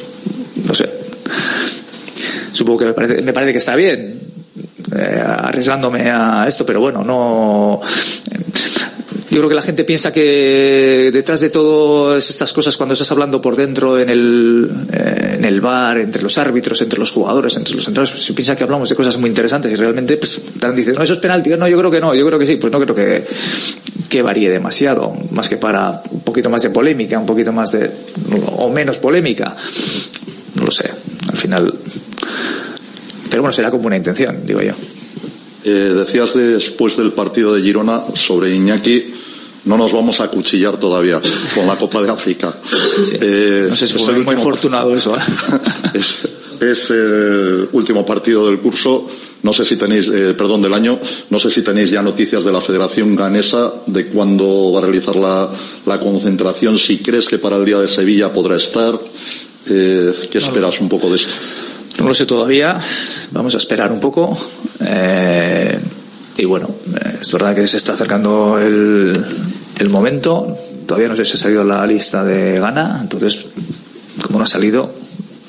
no 0.67 0.75
sé. 0.75 0.89
Supongo 2.53 2.81
que 2.81 2.85
me 2.87 2.93
parece, 2.93 3.23
me 3.23 3.33
parece 3.33 3.53
que 3.53 3.59
está 3.59 3.75
bien 3.75 4.21
eh, 4.99 5.23
arriesgándome 5.25 6.11
a 6.11 6.45
esto 6.47 6.65
pero 6.67 6.79
bueno 6.81 7.03
no 7.03 7.81
yo 9.35 9.41
creo 9.41 9.49
que 9.49 9.57
la 9.57 9.63
gente 9.63 9.83
piensa 9.83 10.13
que 10.13 11.11
detrás 11.13 11.41
de 11.41 11.51
todas 11.51 12.31
estas 12.31 12.53
cosas, 12.53 12.77
cuando 12.77 12.93
estás 12.93 13.11
hablando 13.11 13.43
por 13.43 13.57
dentro 13.57 13.99
en 13.99 14.09
el, 14.09 14.71
eh, 14.93 15.35
en 15.39 15.45
el 15.45 15.61
bar, 15.61 15.99
entre 15.99 16.23
los 16.23 16.39
árbitros, 16.39 16.81
entre 16.83 17.01
los 17.01 17.11
jugadores, 17.11 17.57
entre 17.57 17.75
los 17.75 17.85
entrenadores, 17.89 18.25
se 18.25 18.33
piensa 18.33 18.55
que 18.55 18.63
hablamos 18.63 18.89
de 18.89 18.95
cosas 18.95 19.19
muy 19.19 19.29
interesantes 19.29 19.73
y 19.73 19.75
realmente 19.75 20.17
pues, 20.19 20.41
no, 20.63 21.03
eso 21.03 21.15
es 21.15 21.19
penalti. 21.19 21.51
No, 21.51 21.67
yo 21.67 21.77
creo 21.79 21.91
que 21.91 22.01
no, 22.01 22.15
yo 22.15 22.25
creo 22.25 22.39
que 22.39 22.47
sí. 22.47 22.57
Pues 22.57 22.73
no 22.73 22.79
creo 22.81 22.95
que, 22.95 23.27
que 24.09 24.23
varíe 24.23 24.49
demasiado, 24.49 25.13
más 25.33 25.49
que 25.49 25.57
para 25.57 26.01
un 26.13 26.21
poquito 26.21 26.49
más 26.49 26.63
de 26.63 26.71
polémica, 26.71 27.19
un 27.19 27.27
poquito 27.27 27.53
más 27.53 27.73
de, 27.73 27.91
o 28.57 28.69
menos 28.69 28.99
polémica. 28.99 29.57
No 30.55 30.65
lo 30.65 30.71
sé, 30.71 30.89
al 31.29 31.37
final. 31.37 31.75
Pero 33.29 33.43
bueno, 33.43 33.53
será 33.53 33.73
como 33.73 33.89
una 33.89 33.97
intención, 33.97 34.47
digo 34.47 34.63
yo. 34.63 34.75
Eh, 35.65 35.93
decías 35.97 36.35
después 36.35 36.97
del 36.97 37.13
partido 37.13 37.55
de 37.55 37.63
Girona 37.63 38.03
sobre 38.15 38.55
Iñaki, 38.55 39.15
no 39.65 39.79
nos 39.79 39.93
vamos 39.93 40.21
a 40.21 40.29
cuchillar 40.29 40.79
todavía 40.79 41.21
con 41.55 41.67
la 41.67 41.77
Copa 41.77 42.03
de 42.03 42.11
África. 42.11 42.55
Eh, 43.21 43.67
No 43.71 43.77
sé 43.77 43.89
si 43.89 43.97
es 43.97 44.09
el 44.09 44.25
muy 44.25 44.35
afortunado 44.35 44.95
eso. 44.95 45.15
¿eh? 45.17 45.19
es, 45.95 46.29
es 46.61 46.91
el 46.91 47.69
último 47.73 48.05
partido 48.05 48.47
del 48.47 48.61
curso. 48.61 49.09
No 49.43 49.53
sé 49.53 49.65
si 49.65 49.77
tenéis, 49.77 50.09
eh, 50.09 50.35
perdón, 50.37 50.61
del 50.63 50.73
año. 50.75 50.99
No 51.31 51.39
sé 51.39 51.51
si 51.51 51.63
tenéis 51.63 51.91
ya 51.91 52.03
noticias 52.03 52.45
de 52.45 52.53
la 52.53 52.61
Federación 52.61 53.15
Ganesa 53.17 53.73
de 53.87 54.07
cuándo 54.09 54.73
va 54.73 54.81
a 54.81 54.83
realizar 54.83 55.17
la, 55.17 55.51
la 55.87 55.99
concentración. 56.01 56.79
Si 56.79 56.99
crees 56.99 57.29
que 57.29 57.39
para 57.39 57.57
el 57.57 57.65
día 57.65 57.79
de 57.79 57.89
Sevilla 57.89 58.33
podrá 58.33 58.57
estar. 58.57 58.99
Eh, 59.71 60.13
¿Qué 60.31 60.39
esperas 60.39 60.79
un 60.81 60.91
poco 60.91 61.09
de 61.09 61.17
esto? 61.17 61.33
No 61.99 62.09
lo 62.09 62.15
sé 62.15 62.27
todavía. 62.27 62.79
Vamos 63.31 63.55
a 63.55 63.59
esperar 63.59 63.93
un 63.93 64.01
poco. 64.01 64.37
Eh, 64.81 65.79
y 66.37 66.45
bueno, 66.45 66.69
eh, 66.95 67.19
es 67.21 67.33
verdad 67.33 67.55
que 67.55 67.67
se 67.69 67.77
está 67.77 67.93
acercando 67.93 68.59
el, 68.59 69.25
el 69.79 69.89
momento. 69.89 70.57
Todavía 70.87 71.09
no 71.09 71.17
sé 71.17 71.25
si 71.25 71.35
ha 71.35 71.37
salido 71.37 71.65
la 71.65 71.87
lista 71.87 72.25
de 72.25 72.57
Gana. 72.57 72.99
Entonces, 73.01 73.53
como 74.23 74.39
no 74.39 74.45
ha 74.45 74.49
salido, 74.49 74.93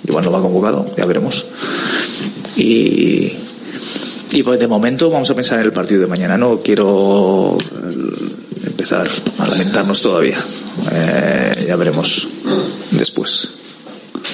igual 0.07 0.23
no 0.23 0.31
va 0.31 0.41
convocado. 0.41 0.89
Ya 0.95 1.05
veremos. 1.05 1.47
Y, 2.57 3.33
y 4.31 4.43
pues 4.43 4.59
de 4.59 4.67
momento 4.67 5.09
vamos 5.09 5.29
a 5.29 5.35
pensar 5.35 5.59
en 5.59 5.65
el 5.65 5.73
partido 5.73 6.01
de 6.01 6.07
mañana. 6.07 6.37
No 6.37 6.59
quiero 6.59 7.57
eh, 7.59 8.67
empezar 8.67 9.09
a 9.39 9.47
lamentarnos 9.47 10.01
todavía. 10.01 10.39
Eh, 10.91 11.65
ya 11.67 11.75
veremos 11.75 12.27
después. 12.91 13.54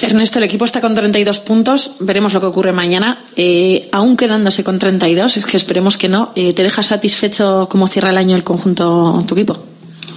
Ernesto, 0.06 0.38
el 0.38 0.44
equipo 0.44 0.64
está 0.64 0.80
con 0.80 0.94
32 0.94 1.40
puntos. 1.40 1.96
Veremos 2.00 2.32
lo 2.32 2.40
que 2.40 2.46
ocurre 2.46 2.72
mañana. 2.72 3.24
Eh, 3.36 3.88
aún 3.92 4.16
quedándose 4.16 4.64
con 4.64 4.78
32, 4.78 5.36
es 5.36 5.46
que 5.46 5.56
esperemos 5.56 5.96
que 5.96 6.08
no. 6.08 6.32
Eh, 6.34 6.52
¿Te 6.52 6.62
deja 6.62 6.82
satisfecho 6.82 7.68
cómo 7.70 7.86
cierra 7.88 8.10
el 8.10 8.18
año 8.18 8.36
el 8.36 8.44
conjunto 8.44 9.18
tu 9.26 9.34
equipo? 9.34 9.62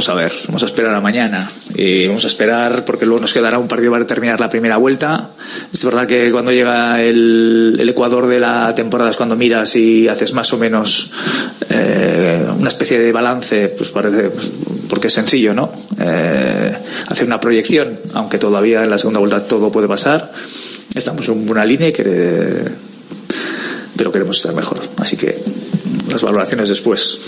Vamos 0.00 0.08
a 0.08 0.14
ver, 0.14 0.32
vamos 0.46 0.62
a 0.62 0.64
esperar 0.64 0.94
a 0.94 1.00
mañana. 1.02 1.46
Y 1.74 2.06
vamos 2.06 2.24
a 2.24 2.28
esperar 2.28 2.86
porque 2.86 3.04
luego 3.04 3.20
nos 3.20 3.34
quedará 3.34 3.58
un 3.58 3.68
partido 3.68 3.92
para 3.92 4.06
terminar 4.06 4.40
la 4.40 4.48
primera 4.48 4.78
vuelta. 4.78 5.32
Es 5.70 5.84
verdad 5.84 6.06
que 6.06 6.30
cuando 6.32 6.50
llega 6.52 7.02
el, 7.02 7.76
el 7.78 7.86
Ecuador 7.86 8.26
de 8.26 8.40
la 8.40 8.74
temporada 8.74 9.10
es 9.10 9.18
cuando 9.18 9.36
miras 9.36 9.76
y 9.76 10.08
haces 10.08 10.32
más 10.32 10.50
o 10.54 10.56
menos 10.56 11.10
eh, 11.68 12.46
una 12.58 12.68
especie 12.68 12.98
de 12.98 13.12
balance, 13.12 13.68
pues 13.76 13.90
parece, 13.90 14.30
pues, 14.30 14.50
porque 14.88 15.08
es 15.08 15.12
sencillo, 15.12 15.52
¿no? 15.52 15.70
Eh, 16.00 16.74
hacer 17.08 17.26
una 17.26 17.38
proyección, 17.38 17.98
aunque 18.14 18.38
todavía 18.38 18.82
en 18.82 18.88
la 18.88 18.96
segunda 18.96 19.20
vuelta 19.20 19.46
todo 19.46 19.70
puede 19.70 19.86
pasar. 19.86 20.32
Estamos 20.94 21.28
en 21.28 21.44
buena 21.44 21.66
línea 21.66 21.88
y 21.88 21.92
quere- 21.92 22.72
pero 23.98 24.10
queremos 24.10 24.38
estar 24.38 24.54
mejor. 24.54 24.80
Así 24.96 25.18
que 25.18 25.36
las 26.10 26.22
valoraciones 26.22 26.70
después. 26.70 27.20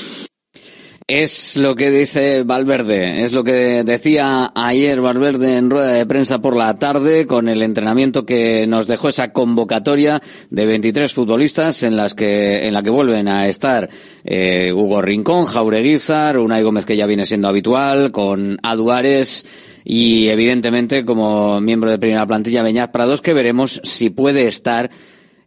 Es 1.14 1.58
lo 1.58 1.74
que 1.76 1.90
dice 1.90 2.42
Valverde, 2.42 3.22
es 3.22 3.34
lo 3.34 3.44
que 3.44 3.84
decía 3.84 4.50
ayer 4.54 4.98
Valverde 5.02 5.58
en 5.58 5.68
rueda 5.68 5.92
de 5.92 6.06
prensa 6.06 6.40
por 6.40 6.56
la 6.56 6.78
tarde 6.78 7.26
con 7.26 7.50
el 7.50 7.62
entrenamiento 7.62 8.24
que 8.24 8.66
nos 8.66 8.86
dejó 8.86 9.10
esa 9.10 9.30
convocatoria 9.30 10.22
de 10.48 10.64
23 10.64 11.12
futbolistas 11.12 11.82
en 11.82 11.98
las 11.98 12.14
que 12.14 12.64
en 12.64 12.72
la 12.72 12.82
que 12.82 12.88
vuelven 12.88 13.28
a 13.28 13.46
estar 13.46 13.90
eh, 14.24 14.72
Hugo 14.74 15.02
Rincón, 15.02 15.44
Jaureguizar, 15.44 16.38
Unai 16.38 16.62
Gómez 16.62 16.86
que 16.86 16.96
ya 16.96 17.04
viene 17.04 17.26
siendo 17.26 17.48
habitual, 17.48 18.10
con 18.10 18.56
Aduares 18.62 19.44
y 19.84 20.28
evidentemente 20.28 21.04
como 21.04 21.60
miembro 21.60 21.90
de 21.90 21.98
primera 21.98 22.26
plantilla 22.26 22.62
Beñat 22.62 22.90
Prados 22.90 23.20
que 23.20 23.34
veremos 23.34 23.82
si 23.84 24.08
puede 24.08 24.46
estar 24.46 24.88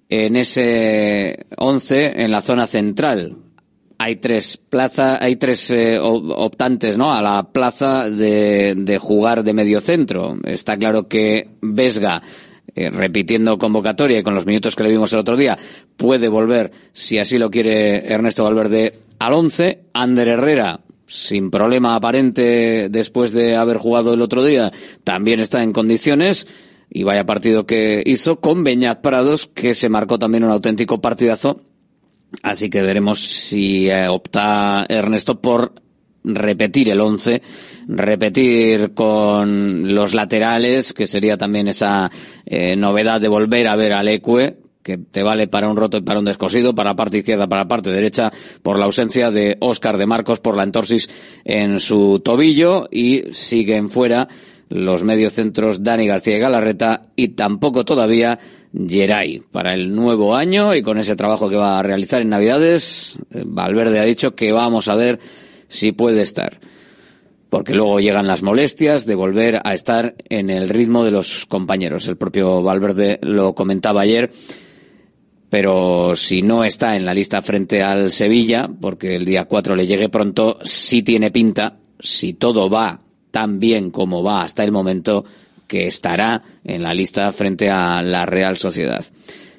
en 0.09 0.35
ese 0.35 1.47
11 1.57 2.21
en 2.21 2.29
la 2.29 2.41
zona 2.41 2.67
central 2.67 3.44
hay 3.97 4.17
tres 4.17 4.57
plazas, 4.57 5.19
hay 5.21 5.35
tres 5.37 5.71
eh, 5.71 5.97
op- 5.99 6.31
optantes, 6.35 6.97
¿no? 6.97 7.13
A 7.13 7.21
la 7.21 7.51
plaza 7.51 8.09
de, 8.09 8.75
de 8.75 8.97
jugar 8.97 9.43
de 9.43 9.53
medio 9.53 9.79
centro. 9.79 10.37
Está 10.43 10.77
claro 10.77 11.07
que 11.07 11.49
Vesga, 11.61 12.21
eh, 12.75 12.89
repitiendo 12.89 13.57
convocatoria 13.57 14.19
y 14.19 14.23
con 14.23 14.35
los 14.35 14.45
minutos 14.45 14.75
que 14.75 14.83
le 14.83 14.89
vimos 14.89 15.13
el 15.13 15.19
otro 15.19 15.37
día, 15.37 15.57
puede 15.97 16.27
volver, 16.27 16.71
si 16.93 17.19
así 17.19 17.37
lo 17.37 17.49
quiere 17.49 18.11
Ernesto 18.11 18.43
Valverde, 18.43 18.99
al 19.19 19.33
once. 19.33 19.85
Ander 19.93 20.27
Herrera, 20.27 20.81
sin 21.07 21.49
problema 21.51 21.95
aparente 21.95 22.89
después 22.89 23.31
de 23.31 23.55
haber 23.55 23.77
jugado 23.77 24.13
el 24.13 24.21
otro 24.21 24.43
día, 24.43 24.71
también 25.03 25.39
está 25.39 25.63
en 25.63 25.71
condiciones. 25.71 26.47
Y 26.87 27.03
vaya 27.03 27.25
partido 27.25 27.65
que 27.65 28.03
hizo 28.05 28.39
con 28.39 28.63
Beñat 28.63 29.01
Prados, 29.01 29.47
que 29.47 29.73
se 29.73 29.89
marcó 29.89 30.19
también 30.19 30.43
un 30.43 30.51
auténtico 30.51 31.01
partidazo 31.01 31.61
Así 32.43 32.69
que 32.69 32.81
veremos 32.81 33.19
si 33.19 33.89
eh, 33.89 34.07
opta 34.07 34.85
Ernesto 34.87 35.39
por 35.39 35.73
repetir 36.23 36.89
el 36.89 36.99
11, 36.99 37.41
repetir 37.87 38.93
con 38.93 39.93
los 39.93 40.13
laterales, 40.13 40.93
que 40.93 41.07
sería 41.07 41.37
también 41.37 41.67
esa 41.67 42.09
eh, 42.45 42.75
novedad 42.75 43.21
de 43.21 43.27
volver 43.27 43.67
a 43.67 43.75
ver 43.75 43.93
al 43.93 44.07
Ecue, 44.07 44.57
que 44.81 44.97
te 44.97 45.23
vale 45.23 45.47
para 45.47 45.67
un 45.67 45.77
roto 45.77 45.97
y 45.97 46.01
para 46.01 46.19
un 46.19 46.25
descosido, 46.25 46.75
para 46.75 46.95
parte 46.95 47.19
izquierda, 47.19 47.47
para 47.47 47.67
parte 47.67 47.91
derecha, 47.91 48.31
por 48.61 48.77
la 48.77 48.85
ausencia 48.85 49.31
de 49.31 49.57
Óscar 49.59 49.97
de 49.97 50.05
Marcos, 50.05 50.39
por 50.39 50.55
la 50.55 50.63
entorsis 50.63 51.09
en 51.43 51.79
su 51.79 52.21
tobillo, 52.23 52.87
y 52.91 53.23
siguen 53.31 53.89
fuera 53.89 54.27
los 54.69 55.03
mediocentros 55.03 55.83
Dani 55.83 56.07
García 56.07 56.37
y 56.37 56.39
Galarreta, 56.39 57.03
y 57.15 57.29
tampoco 57.29 57.85
todavía 57.85 58.39
Geray 58.87 59.41
para 59.51 59.73
el 59.73 59.93
nuevo 59.93 60.35
año 60.35 60.75
y 60.75 60.81
con 60.81 60.97
ese 60.97 61.15
trabajo 61.15 61.49
que 61.49 61.55
va 61.55 61.79
a 61.79 61.83
realizar 61.83 62.21
en 62.21 62.29
Navidades, 62.29 63.17
eh, 63.31 63.43
Valverde 63.45 63.99
ha 63.99 64.05
dicho 64.05 64.35
que 64.35 64.51
vamos 64.51 64.87
a 64.87 64.95
ver 64.95 65.19
si 65.67 65.91
puede 65.91 66.21
estar. 66.21 66.59
porque 67.47 67.73
luego 67.73 68.01
llegan 68.01 68.27
las 68.27 68.43
molestias 68.43 69.05
de 69.05 69.15
volver 69.15 69.61
a 69.63 69.73
estar 69.73 70.15
en 70.27 70.49
el 70.49 70.67
ritmo 70.67 71.05
de 71.05 71.11
los 71.11 71.45
compañeros. 71.45 72.05
El 72.09 72.17
propio 72.17 72.61
Valverde 72.61 73.17
lo 73.21 73.55
comentaba 73.55 74.01
ayer, 74.01 74.29
pero 75.49 76.17
si 76.17 76.41
no 76.41 76.65
está 76.65 76.97
en 76.97 77.05
la 77.05 77.13
lista 77.13 77.41
frente 77.41 77.81
al 77.81 78.11
Sevilla, 78.11 78.67
porque 78.81 79.15
el 79.15 79.23
día 79.23 79.45
4 79.45 79.73
le 79.77 79.87
llegue 79.87 80.09
pronto, 80.09 80.57
sí 80.63 81.01
tiene 81.01 81.31
pinta, 81.31 81.77
si 81.97 82.33
todo 82.33 82.69
va 82.69 83.04
tan 83.35 83.59
bien 83.59 83.91
como 83.91 84.23
va 84.23 84.43
hasta 84.43 84.63
el 84.63 84.71
momento, 84.71 85.25
que 85.67 85.87
estará 85.87 86.41
en 86.63 86.81
la 86.81 86.93
lista 86.93 87.33
frente 87.33 87.69
a 87.69 88.01
la 88.01 88.25
Real 88.25 88.55
Sociedad. 88.55 89.03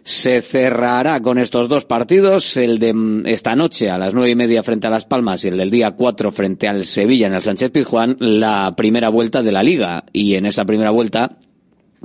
Se 0.03 0.41
cerrará 0.41 1.21
con 1.21 1.37
estos 1.37 1.69
dos 1.69 1.85
partidos, 1.85 2.57
el 2.57 2.79
de 2.79 2.95
esta 3.27 3.55
noche 3.55 3.91
a 3.91 3.99
las 3.99 4.15
nueve 4.15 4.31
y 4.31 4.35
media 4.35 4.63
frente 4.63 4.87
a 4.87 4.91
Las 4.91 5.05
Palmas 5.05 5.45
y 5.45 5.49
el 5.49 5.59
del 5.59 5.71
día 5.71 5.91
cuatro 5.91 6.33
frente 6.33 6.69
al 6.69 6.87
Sevilla 6.87 7.27
en 7.27 7.35
el 7.35 7.43
Sánchez 7.43 7.71
Pizjuán, 7.71 8.17
la 8.19 8.73
primera 8.75 9.11
vuelta 9.11 9.43
de 9.43 9.53
la 9.53 9.63
Liga. 9.63 10.05
Y 10.11 10.37
en 10.37 10.47
esa 10.47 10.65
primera 10.65 10.89
vuelta, 10.89 11.37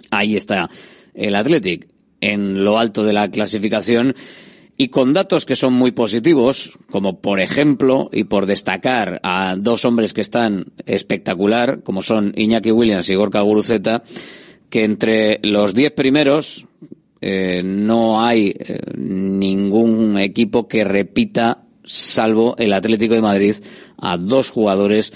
ahí 0.09 0.35
está 0.35 0.69
el 1.13 1.35
Athletic, 1.35 1.87
en 2.19 2.65
lo 2.65 2.79
alto 2.79 3.05
de 3.05 3.13
la 3.13 3.31
clasificación 3.31 4.13
y 4.81 4.87
con 4.87 5.13
datos 5.13 5.45
que 5.45 5.55
son 5.55 5.73
muy 5.73 5.91
positivos, 5.91 6.79
como 6.89 7.21
por 7.21 7.39
ejemplo, 7.39 8.09
y 8.11 8.23
por 8.23 8.47
destacar 8.47 9.19
a 9.21 9.55
dos 9.55 9.85
hombres 9.85 10.11
que 10.11 10.21
están 10.21 10.73
espectacular, 10.87 11.83
como 11.83 12.01
son 12.01 12.33
Iñaki 12.35 12.71
Williams 12.71 13.07
y 13.11 13.13
Gorka 13.13 13.41
Guruceta, 13.41 14.01
que 14.71 14.83
entre 14.83 15.39
los 15.43 15.75
diez 15.75 15.91
primeros 15.91 16.65
eh, 17.21 17.61
no 17.63 18.25
hay 18.25 18.55
eh, 18.57 18.79
ningún 18.97 20.17
equipo 20.17 20.67
que 20.67 20.83
repita, 20.83 21.61
salvo 21.83 22.55
el 22.57 22.73
Atlético 22.73 23.13
de 23.13 23.21
Madrid, 23.21 23.57
a 23.99 24.17
dos 24.17 24.49
jugadores 24.49 25.13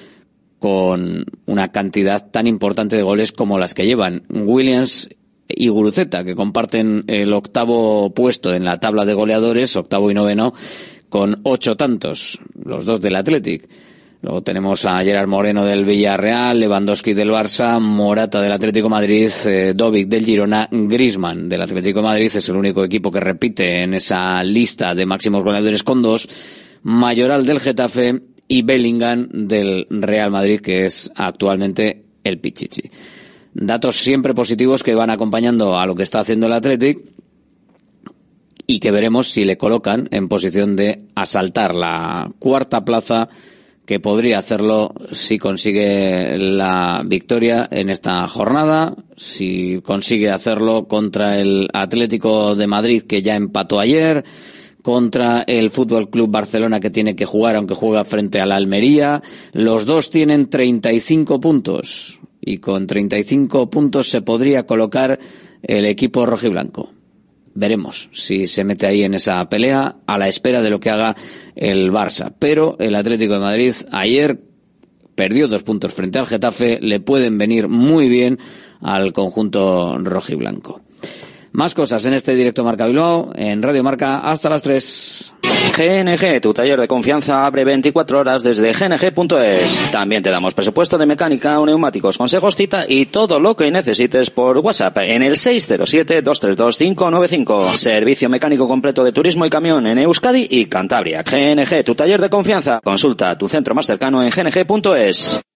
con 0.59 1.25
una 1.47 1.71
cantidad 1.71 2.29
tan 2.29 2.45
importante 2.45 2.97
de 2.97 3.01
goles 3.01 3.31
como 3.31 3.57
las 3.57 3.73
que 3.73 3.87
llevan 3.87 4.25
Williams 4.29 5.09
y 5.55 5.69
Guruceta, 5.69 6.23
que 6.23 6.35
comparten 6.35 7.05
el 7.07 7.33
octavo 7.33 8.13
puesto 8.13 8.53
en 8.53 8.65
la 8.65 8.79
tabla 8.79 9.05
de 9.05 9.13
goleadores, 9.13 9.75
octavo 9.75 10.11
y 10.11 10.13
noveno, 10.13 10.53
con 11.09 11.39
ocho 11.43 11.77
tantos, 11.77 12.39
los 12.63 12.85
dos 12.85 12.99
del 12.99 13.15
Athletic. 13.15 13.69
Luego 14.21 14.41
tenemos 14.41 14.85
a 14.85 15.03
Gerard 15.03 15.27
Moreno 15.27 15.63
del 15.63 15.85
Villarreal, 15.85 16.59
Lewandowski 16.59 17.13
del 17.13 17.29
Barça, 17.29 17.79
Morata 17.79 18.41
del 18.41 18.51
Atlético 18.51 18.89
Madrid, 18.89 19.29
eh, 19.45 19.73
Dovic 19.75 20.07
del 20.07 20.25
Girona, 20.25 20.67
Grisman 20.71 21.47
del 21.47 21.61
Atlético 21.61 22.01
Madrid 22.01 22.31
es 22.33 22.49
el 22.49 22.55
único 22.55 22.83
equipo 22.83 23.11
que 23.11 23.19
repite 23.19 23.83
en 23.83 23.93
esa 23.93 24.43
lista 24.43 24.95
de 24.95 25.05
máximos 25.05 25.43
goleadores 25.43 25.83
con 25.83 26.01
dos, 26.01 26.27
Mayoral 26.81 27.45
del 27.45 27.59
Getafe 27.59 28.19
y 28.47 28.63
Bellingham 28.63 29.29
del 29.31 29.85
Real 29.89 30.31
Madrid, 30.31 30.59
que 30.59 30.85
es 30.85 31.11
actualmente 31.15 32.03
el 32.23 32.39
Pichichi 32.39 32.89
datos 33.55 33.95
siempre 33.95 34.33
positivos 34.33 34.83
que 34.83 34.93
van 34.93 35.09
acompañando 35.09 35.79
a 35.79 35.85
lo 35.85 35.95
que 35.95 36.03
está 36.03 36.19
haciendo 36.19 36.47
el 36.47 36.53
Athletic 36.53 36.99
y 38.67 38.79
que 38.79 38.91
veremos 38.91 39.29
si 39.29 39.45
le 39.45 39.57
colocan 39.57 40.09
en 40.11 40.27
posición 40.27 40.75
de 40.75 41.05
asaltar 41.15 41.73
la 41.73 42.31
cuarta 42.37 42.83
plaza 42.83 43.29
que 43.85 43.99
podría 43.99 44.39
hacerlo 44.39 44.93
si 45.11 45.37
consigue 45.37 46.37
la 46.37 47.03
victoria 47.05 47.67
en 47.71 47.89
esta 47.89 48.27
jornada, 48.27 48.95
si 49.15 49.79
consigue 49.83 50.31
hacerlo 50.31 50.87
contra 50.87 51.39
el 51.39 51.69
Atlético 51.71 52.55
de 52.55 52.67
Madrid 52.67 53.03
que 53.03 53.21
ya 53.21 53.35
empató 53.35 53.79
ayer, 53.79 54.25
contra 54.81 55.43
el 55.47 55.69
Fútbol 55.69 56.09
Club 56.09 56.29
Barcelona 56.31 56.79
que 56.79 56.89
tiene 56.89 57.15
que 57.15 57.25
jugar 57.25 57.55
aunque 57.55 57.75
juega 57.75 58.03
frente 58.05 58.41
a 58.41 58.45
la 58.47 58.55
Almería. 58.55 59.21
Los 59.53 59.85
dos 59.85 60.09
tienen 60.09 60.49
35 60.49 61.39
puntos 61.39 62.19
y 62.45 62.59
con 62.59 62.87
35 62.87 63.69
puntos 63.69 64.09
se 64.09 64.21
podría 64.21 64.65
colocar 64.65 65.19
el 65.63 65.85
equipo 65.85 66.25
rojiblanco. 66.25 66.91
Veremos 67.55 68.09
si 68.11 68.47
se 68.47 68.63
mete 68.63 68.85
ahí 68.85 69.03
en 69.03 69.13
esa 69.15 69.47
pelea 69.49 69.97
a 70.05 70.17
la 70.17 70.27
espera 70.27 70.61
de 70.61 70.69
lo 70.69 70.79
que 70.79 70.89
haga 70.89 71.15
el 71.55 71.91
Barça. 71.91 72.33
Pero 72.37 72.75
el 72.79 72.95
Atlético 72.95 73.33
de 73.33 73.39
Madrid 73.39 73.73
ayer 73.91 74.39
perdió 75.15 75.47
dos 75.47 75.63
puntos 75.63 75.93
frente 75.93 76.19
al 76.19 76.27
Getafe, 76.27 76.79
le 76.81 76.99
pueden 76.99 77.37
venir 77.37 77.67
muy 77.67 78.09
bien 78.09 78.37
al 78.81 79.13
conjunto 79.13 79.97
rojiblanco. 79.97 80.84
Más 81.55 81.73
cosas 81.73 82.05
en 82.05 82.13
este 82.13 82.35
directo 82.35 82.63
Marca 82.65 82.85
Bilbao, 82.85 83.31
en 83.33 83.61
Radio 83.61 83.81
Marca, 83.81 84.29
hasta 84.29 84.49
las 84.49 84.61
3. 84.61 85.35
GNG, 85.77 86.41
tu 86.41 86.53
taller 86.53 86.81
de 86.81 86.89
confianza 86.89 87.45
abre 87.45 87.63
24 87.63 88.19
horas 88.19 88.43
desde 88.43 88.73
gng.es. 88.73 89.89
También 89.89 90.21
te 90.21 90.31
damos 90.31 90.53
presupuesto 90.53 90.97
de 90.97 91.05
mecánica, 91.05 91.57
neumáticos, 91.65 92.17
consejos, 92.17 92.57
cita 92.57 92.83
y 92.85 93.05
todo 93.05 93.39
lo 93.39 93.55
que 93.55 93.71
necesites 93.71 94.31
por 94.31 94.57
WhatsApp 94.57 94.97
en 94.97 95.23
el 95.23 95.37
607-232-595. 95.37 97.75
Servicio 97.75 98.27
mecánico 98.27 98.67
completo 98.67 99.05
de 99.05 99.13
turismo 99.13 99.45
y 99.45 99.49
camión 99.49 99.87
en 99.87 99.99
Euskadi 99.99 100.47
y 100.49 100.65
Cantabria. 100.65 101.23
GNG, 101.23 101.85
tu 101.85 101.95
taller 101.95 102.19
de 102.19 102.29
confianza. 102.29 102.81
Consulta 102.83 103.37
tu 103.37 103.47
centro 103.47 103.73
más 103.73 103.85
cercano 103.85 104.21
en 104.21 104.29
gng.es. 104.29 105.39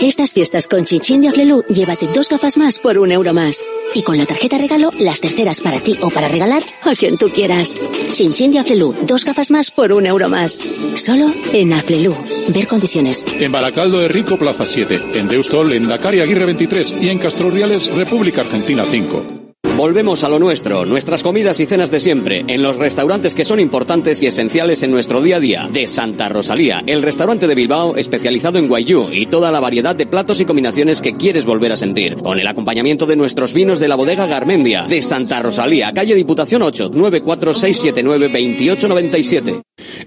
Estas 0.00 0.32
fiestas 0.32 0.66
con 0.66 0.84
Chinchín 0.84 1.20
de 1.20 1.28
Aflelu, 1.28 1.62
llévate 1.68 2.08
dos 2.08 2.28
gafas 2.28 2.56
más 2.56 2.78
por 2.78 2.98
un 2.98 3.12
euro 3.12 3.32
más. 3.32 3.64
Y 3.94 4.02
con 4.02 4.18
la 4.18 4.26
tarjeta 4.26 4.58
regalo, 4.58 4.90
las 4.98 5.20
terceras 5.20 5.60
para 5.60 5.78
ti 5.80 5.96
o 6.00 6.10
para 6.10 6.28
regalar 6.28 6.62
a 6.82 6.94
quien 6.94 7.18
tú 7.18 7.26
quieras. 7.28 7.76
Chinchín 8.12 8.52
de 8.52 8.58
Aflelu, 8.58 8.94
dos 9.02 9.24
gafas 9.24 9.50
más 9.50 9.70
por 9.70 9.92
un 9.92 10.06
euro 10.06 10.28
más. 10.28 10.52
Solo 10.52 11.26
en 11.52 11.72
Aflelu. 11.72 12.14
Ver 12.48 12.66
condiciones. 12.66 13.24
En 13.38 13.52
Baracaldo 13.52 14.00
de 14.00 14.08
Rico, 14.08 14.36
Plaza 14.38 14.64
7. 14.64 14.98
En 15.14 15.28
Deustol, 15.28 15.72
en 15.72 15.86
Dakar 15.86 16.14
Aguirre 16.14 16.46
23. 16.46 16.96
Y 17.00 17.08
en 17.08 17.18
Castroriales, 17.18 17.94
República 17.94 18.40
Argentina 18.40 18.84
5. 18.90 19.41
Volvemos 19.76 20.22
a 20.22 20.28
lo 20.28 20.38
nuestro, 20.38 20.84
nuestras 20.84 21.22
comidas 21.22 21.58
y 21.58 21.64
cenas 21.64 21.90
de 21.90 21.98
siempre, 21.98 22.44
en 22.46 22.62
los 22.62 22.76
restaurantes 22.76 23.34
que 23.34 23.46
son 23.46 23.58
importantes 23.58 24.22
y 24.22 24.26
esenciales 24.26 24.82
en 24.82 24.90
nuestro 24.90 25.22
día 25.22 25.36
a 25.36 25.40
día. 25.40 25.68
De 25.72 25.86
Santa 25.86 26.28
Rosalía, 26.28 26.84
el 26.86 27.00
restaurante 27.00 27.46
de 27.46 27.54
Bilbao 27.54 27.96
especializado 27.96 28.58
en 28.58 28.68
guayú 28.68 29.08
y 29.10 29.26
toda 29.26 29.50
la 29.50 29.60
variedad 29.60 29.96
de 29.96 30.06
platos 30.06 30.40
y 30.40 30.44
combinaciones 30.44 31.00
que 31.00 31.16
quieres 31.16 31.46
volver 31.46 31.72
a 31.72 31.76
sentir. 31.76 32.16
Con 32.16 32.38
el 32.38 32.46
acompañamiento 32.46 33.06
de 33.06 33.16
nuestros 33.16 33.54
vinos 33.54 33.80
de 33.80 33.88
la 33.88 33.96
bodega 33.96 34.26
Garmendia. 34.26 34.82
De 34.82 35.00
Santa 35.00 35.40
Rosalía, 35.40 35.90
calle 35.94 36.14
Diputación 36.14 36.60
8, 36.60 36.90
94679 36.92 38.28
2897. 38.28 39.62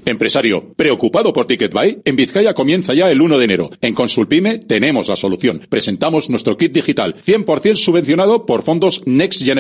Empresario, 0.06 0.74
¿preocupado 0.76 1.34
por 1.34 1.48
TicketBuy? 1.48 2.02
En 2.06 2.16
Vizcaya 2.16 2.54
comienza 2.54 2.94
ya 2.94 3.10
el 3.10 3.20
1 3.20 3.40
de 3.40 3.46
enero. 3.46 3.72
En 3.82 3.96
Consulpime 3.96 4.60
tenemos 4.60 5.10
la 5.10 5.16
solución. 5.16 5.62
Presentamos 5.68 6.30
nuestro 6.30 6.56
kit 6.56 6.72
digital, 6.72 7.16
100% 7.26 7.76
subvencionado 7.76 8.46
por 8.46 8.62
fondos 8.62 9.02
Next 9.06 9.44
Generation. 9.44 9.55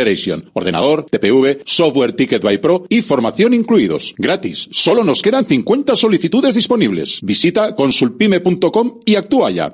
Ordenador, 0.54 1.06
TPV, 1.06 1.62
software 1.66 2.14
TicketBuy 2.14 2.58
Pro 2.58 2.86
y 2.90 3.02
formación 3.02 3.54
incluidos. 3.54 4.16
Gratis. 4.18 4.68
Solo 4.72 5.04
nos 5.04 5.22
quedan 5.22 5.46
50 5.46 5.96
solicitudes 5.96 6.56
disponibles. 6.56 7.20
Visita 7.22 7.76
consulpime.com 7.76 9.00
y 9.06 9.16
actúa 9.16 9.52
ya. 9.52 9.74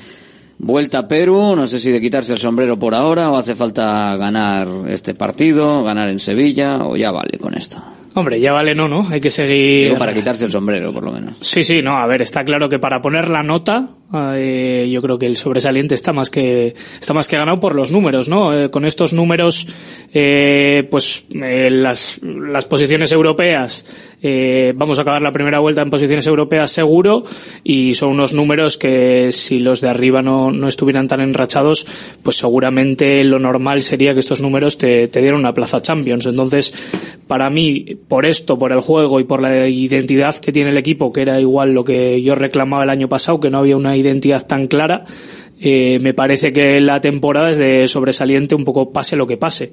Vuelta 0.65 1.01
a 1.01 1.09
Perú, 1.09 1.57
no 1.57 1.67
sé 1.67 1.81
si 1.81 1.91
de 1.91 2.01
quitarse 2.01 2.33
el 2.33 2.39
sombrero 2.39 2.79
por 2.79 2.95
ahora 2.95 3.33
o 3.33 3.37
hace 3.37 3.57
falta 3.57 4.17
ganar 4.17 4.69
este 4.87 5.13
partido, 5.13 5.83
ganar 5.83 6.09
en 6.09 6.21
Sevilla 6.21 6.85
o 6.87 6.97
ya 6.97 7.11
vale 7.11 7.37
con 7.37 7.55
esto. 7.55 7.83
Hombre, 8.15 8.41
ya 8.41 8.53
vale 8.53 8.75
no, 8.75 8.89
¿no? 8.89 9.07
Hay 9.11 9.21
que 9.21 9.31
seguir... 9.31 9.85
Digo, 9.85 9.97
para 9.97 10.13
quitarse 10.13 10.45
el 10.45 10.53
sombrero, 10.53 10.93
por 10.93 11.03
lo 11.03 11.13
menos. 11.13 11.37
Sí, 11.41 11.65
sí, 11.65 11.81
no, 11.81 11.97
a 11.97 12.07
ver, 12.07 12.21
está 12.21 12.45
claro 12.45 12.69
que 12.69 12.79
para 12.79 13.01
poner 13.01 13.29
la 13.29 13.43
nota, 13.43 13.89
eh, 14.35 14.89
yo 14.91 15.01
creo 15.01 15.19
que 15.19 15.27
el 15.27 15.39
sobresaliente 15.39 15.95
está 15.95 16.13
más 16.13 16.29
que, 16.29 16.75
está 17.01 17.15
más 17.15 17.27
que 17.27 17.37
ganado 17.37 17.59
por 17.59 17.75
los 17.75 17.91
números, 17.91 18.29
¿no? 18.29 18.53
Eh, 18.53 18.69
con 18.71 18.85
estos 18.85 19.15
números, 19.15 19.67
eh, 20.13 20.87
pues, 20.91 21.25
las, 21.33 22.21
las 22.23 22.67
posiciones 22.67 23.13
europeas, 23.13 23.87
vamos 24.75 24.99
a 24.99 25.03
acabar 25.03 25.23
la 25.23 25.33
primera 25.33 25.59
vuelta 25.59 25.83
en 25.83 25.91
posiciones 25.91 26.27
europeas 26.27 26.71
seguro 26.71 27.25
y 27.65 27.95
son 27.95 28.11
unos 28.11 28.35
números 28.35 28.79
que 28.79 29.33
si 29.33 29.59
los 29.59 29.81
de 29.81 29.89
arriba 29.89 30.23
no, 30.23 30.53
no 30.53 30.69
estuvieran 30.69 31.09
tan 31.09 31.21
enrachados, 31.21 31.87
pues 32.23 32.37
seguramente 32.37 33.25
lo 33.25 33.39
normal 33.39 33.83
sería 33.83 34.15
que 34.15 34.21
estos 34.21 34.41
números 34.41 34.79
te, 34.79 35.09
te 35.09 35.21
dieran 35.21 35.41
una 35.41 35.55
plaza 35.55 35.83
Champions. 35.83 36.27
Entonces, 36.27 36.73
para 37.27 37.51
mí, 37.51 37.97
por 38.09 38.27
esto, 38.27 38.59
por 38.59 38.73
el 38.73 38.81
juego 38.81 39.21
y 39.21 39.25
por 39.25 39.41
la 39.41 39.69
identidad 39.69 40.37
que 40.37 40.53
tiene 40.53 40.71
el 40.71 40.77
equipo, 40.77 41.13
que 41.13 41.23
era 41.23 41.41
igual 41.41 41.75
lo 41.75 41.85
que 41.85 42.21
yo 42.23 42.35
reclamaba 42.35 42.85
el 42.85 42.91
año 42.91 43.09
pasado, 43.09 43.41
que 43.41 43.51
no 43.51 43.59
había 43.59 43.77
una 43.77 43.97
identidad 43.97 44.47
tan 44.47 44.67
clara, 44.67 45.05
eh, 45.61 45.99
me 46.01 46.13
parece 46.13 46.53
que 46.53 46.81
la 46.81 47.01
temporada 47.01 47.51
es 47.51 47.59
de 47.59 47.87
sobresaliente 47.89 48.55
un 48.55 48.65
poco 48.65 48.93
pase 48.93 49.17
lo 49.17 49.27
que 49.27 49.37
pase 49.37 49.73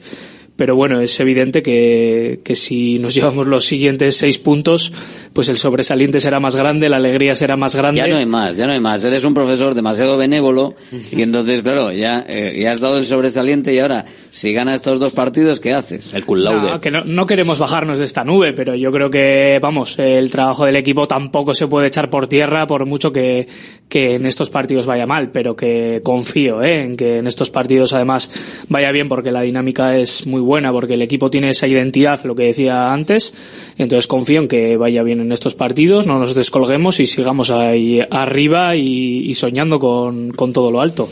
pero 0.60 0.76
bueno, 0.76 1.00
es 1.00 1.18
evidente 1.22 1.64
que, 1.64 2.42
que 2.44 2.54
si 2.58 3.00
nos 3.00 3.14
llevamos 3.16 3.48
los 3.48 3.64
siguientes 3.64 4.18
seis 4.18 4.40
puntos, 4.40 4.92
pues 5.32 5.48
el 5.48 5.58
sobresaliente 5.58 6.20
será 6.20 6.42
más 6.42 6.58
grande, 6.58 6.90
la 6.90 6.98
alegría 6.98 7.34
será 7.34 7.56
más 7.56 7.78
grande. 7.78 8.02
Ya 8.02 8.08
no 8.08 8.18
hay 8.18 8.26
más, 8.26 8.58
ya 8.58 8.66
no 8.66 8.74
hay 8.74 8.82
más. 8.82 9.06
Eres 9.06 9.24
un 9.24 9.34
profesor 9.34 9.74
demasiado 9.74 10.18
benévolo 10.18 10.76
y 11.14 11.22
entonces, 11.22 11.62
claro, 11.62 11.94
ya, 11.94 12.26
eh, 12.28 12.60
ya 12.62 12.74
has 12.74 12.82
dado 12.82 12.98
el 12.98 13.06
sobresaliente 13.06 13.74
y 13.74 13.80
ahora, 13.80 14.04
si 14.32 14.54
gana 14.54 14.76
estos 14.76 15.00
dos 15.00 15.14
partidos, 15.14 15.60
¿qué 15.60 15.74
haces? 15.74 16.14
El 16.14 16.24
laude. 16.44 16.72
No, 16.72 16.80
que 16.80 16.92
no, 16.92 17.04
no 17.04 17.26
queremos 17.26 17.58
bajarnos 17.58 18.00
de 18.00 18.06
esta 18.06 18.24
nube, 18.24 18.54
pero 18.54 18.76
yo 18.76 18.92
creo 18.92 19.10
que, 19.10 19.60
vamos, 19.62 19.98
el 19.98 20.30
trabajo 20.30 20.66
del 20.66 20.76
equipo 20.76 21.08
tampoco 21.08 21.54
se 21.54 21.68
puede 21.68 21.88
echar 21.88 22.10
por 22.10 22.28
tierra 22.28 22.68
por 22.68 22.86
mucho 22.86 23.12
que, 23.12 23.48
que 23.88 24.16
en 24.16 24.26
estos 24.26 24.50
partidos 24.50 24.86
vaya 24.86 25.08
mal, 25.08 25.32
pero 25.32 25.56
que 25.56 26.02
confío 26.04 26.62
¿eh? 26.62 26.84
en 26.84 26.96
que 26.96 27.18
en 27.18 27.28
estos 27.28 27.50
partidos 27.50 27.94
además 27.94 28.32
vaya 28.68 28.92
bien 28.92 29.10
porque 29.10 29.32
la 29.32 29.42
dinámica 29.42 29.98
es 29.98 30.28
muy 30.28 30.42
buena, 30.42 30.72
porque 30.72 30.94
el 30.94 31.02
equipo 31.02 31.30
tiene 31.32 31.50
esa 31.50 31.68
identidad, 31.68 32.24
lo 32.24 32.36
que 32.36 32.44
decía 32.44 32.94
antes, 32.94 33.34
entonces 33.78 34.08
confío 34.08 34.42
en 34.42 34.48
que 34.48 34.78
vaya 34.78 35.02
bien 35.04 35.22
en 35.22 35.32
estos 35.32 35.56
partidos, 35.56 36.06
no 36.06 36.20
nos 36.20 36.36
descolguemos 36.36 37.00
y 37.00 37.08
sigamos 37.08 37.50
ahí 37.50 38.02
arriba 38.12 38.76
y, 38.76 39.30
y 39.30 39.34
soñando 39.34 39.80
con, 39.80 40.32
con 40.32 40.54
todo 40.54 40.72
lo 40.72 40.82
alto. 40.82 41.10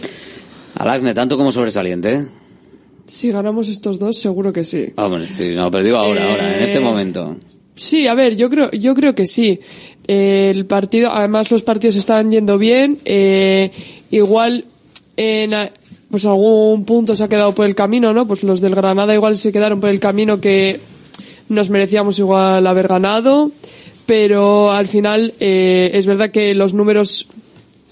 Alasne, 0.75 1.15
tanto 1.15 1.37
como 1.37 1.51
sobresaliente, 1.51 2.13
¿eh? 2.13 2.25
Si 3.07 3.31
ganamos 3.31 3.67
estos 3.69 3.97
dos, 3.99 4.19
seguro 4.19 4.51
que 4.53 4.63
sí. 4.63 4.87
Hombre, 4.97 5.25
sí, 5.25 5.53
no, 5.55 5.71
pero 5.71 5.83
digo 5.83 5.97
ahora, 5.97 6.29
ahora, 6.29 6.57
en 6.57 6.63
este 6.63 6.77
Eh, 6.77 6.81
momento. 6.81 7.35
Sí, 7.73 8.05
a 8.07 8.13
ver, 8.13 8.35
yo 8.35 8.49
creo, 8.49 8.69
yo 8.71 8.93
creo 8.93 9.15
que 9.15 9.25
sí. 9.25 9.59
Eh, 10.07 10.51
el 10.53 10.65
partido, 10.65 11.09
además 11.11 11.49
los 11.51 11.61
partidos 11.61 11.95
estaban 11.95 12.31
yendo 12.31 12.57
bien. 12.57 12.97
eh, 13.05 13.71
igual 14.11 14.65
en 15.15 15.51
pues 16.09 16.25
algún 16.25 16.85
punto 16.85 17.15
se 17.15 17.23
ha 17.23 17.27
quedado 17.27 17.53
por 17.53 17.65
el 17.65 17.75
camino, 17.75 18.13
¿no? 18.13 18.25
Pues 18.27 18.43
los 18.43 18.61
del 18.61 18.75
Granada 18.75 19.13
igual 19.13 19.35
se 19.37 19.51
quedaron 19.51 19.79
por 19.81 19.89
el 19.89 19.99
camino 19.99 20.39
que 20.39 20.79
nos 21.49 21.69
merecíamos 21.69 22.17
igual 22.19 22.65
haber 22.67 22.87
ganado. 22.87 23.51
Pero 24.05 24.71
al 24.71 24.87
final 24.87 25.33
eh, 25.41 25.91
es 25.93 26.05
verdad 26.05 26.29
que 26.31 26.53
los 26.55 26.73
números 26.73 27.27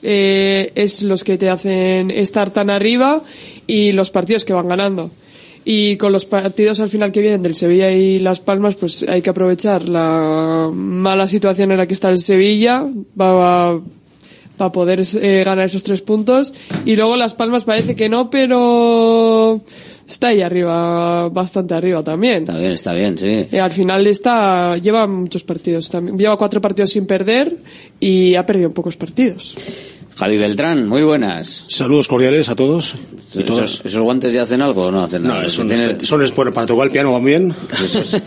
eh, 0.08 0.72
es 0.76 1.02
los 1.02 1.24
que 1.24 1.38
te 1.38 1.50
hacen 1.50 2.12
estar 2.12 2.52
tan 2.52 2.70
arriba 2.70 3.24
y 3.66 3.92
los 3.92 4.12
partidos 4.12 4.46
que 4.46 4.54
van 4.54 4.68
ganando. 4.68 5.10
Y 5.68 5.98
con 5.98 6.12
los 6.12 6.26
partidos 6.26 6.80
al 6.80 6.90
final 6.90 7.12
que 7.12 7.22
vienen 7.22 7.42
del 7.42 7.56
Sevilla 7.56 7.90
y 7.90 8.20
Las 8.20 8.40
Palmas, 8.40 8.76
pues 8.76 9.04
hay 9.10 9.24
que 9.24 9.32
aprovechar 9.32 9.90
la 9.90 10.70
mala 10.72 11.26
situación 11.26 11.72
en 11.72 11.80
la 11.80 11.88
que 11.88 11.96
está 11.96 12.10
el 12.10 12.20
Sevilla 12.20 12.86
para 13.18 13.82
poder 14.72 15.02
eh, 15.22 15.42
ganar 15.44 15.66
esos 15.66 15.82
tres 15.82 16.04
puntos. 16.04 16.54
Y 16.86 16.96
luego 16.96 17.16
Las 17.16 17.34
Palmas 17.34 17.66
parece 17.66 17.96
que 17.96 18.10
no, 18.10 18.30
pero 18.30 19.60
está 20.08 20.28
ahí 20.28 20.44
arriba, 20.44 21.30
bastante 21.30 21.74
arriba 21.74 22.04
también. 22.04 22.44
Está 22.44 22.60
bien, 22.60 22.72
está 22.72 22.94
bien, 22.94 23.18
sí. 23.18 23.48
Eh, 23.52 23.60
al 23.60 23.72
final 23.72 24.06
está, 24.06 24.78
lleva 24.78 25.08
muchos 25.08 25.44
partidos 25.44 25.90
también. 25.90 26.16
Lleva 26.16 26.38
cuatro 26.38 26.62
partidos 26.62 26.92
sin 26.92 27.08
perder 27.08 27.58
y 28.00 28.36
ha 28.36 28.46
perdido 28.46 28.72
pocos 28.72 28.98
partidos. 28.98 29.56
Javi 30.18 30.38
Beltrán, 30.38 30.88
muy 30.88 31.02
buenas. 31.04 31.66
Saludos 31.68 32.08
cordiales 32.08 32.48
a 32.48 32.56
todos. 32.56 32.96
y 33.34 33.44
todas. 33.44 33.66
¿Esos, 33.74 33.86
esos 33.86 34.02
guantes 34.02 34.34
ya 34.34 34.44
hacen 34.44 34.62
algo 34.62 34.84
o 34.86 34.92
no 34.92 35.04
hacen 35.04 35.24
nada? 35.24 35.44
No, 35.44 35.50
son, 35.50 35.68
Tiene- 35.68 35.88
este- 35.88 36.06
son 36.06 36.24
es- 36.24 36.34
bueno, 36.34 36.54
para 36.54 36.66
tocar 36.66 36.86
el 36.86 36.92
piano 36.94 37.12
van 37.12 37.26
bien. 37.26 37.54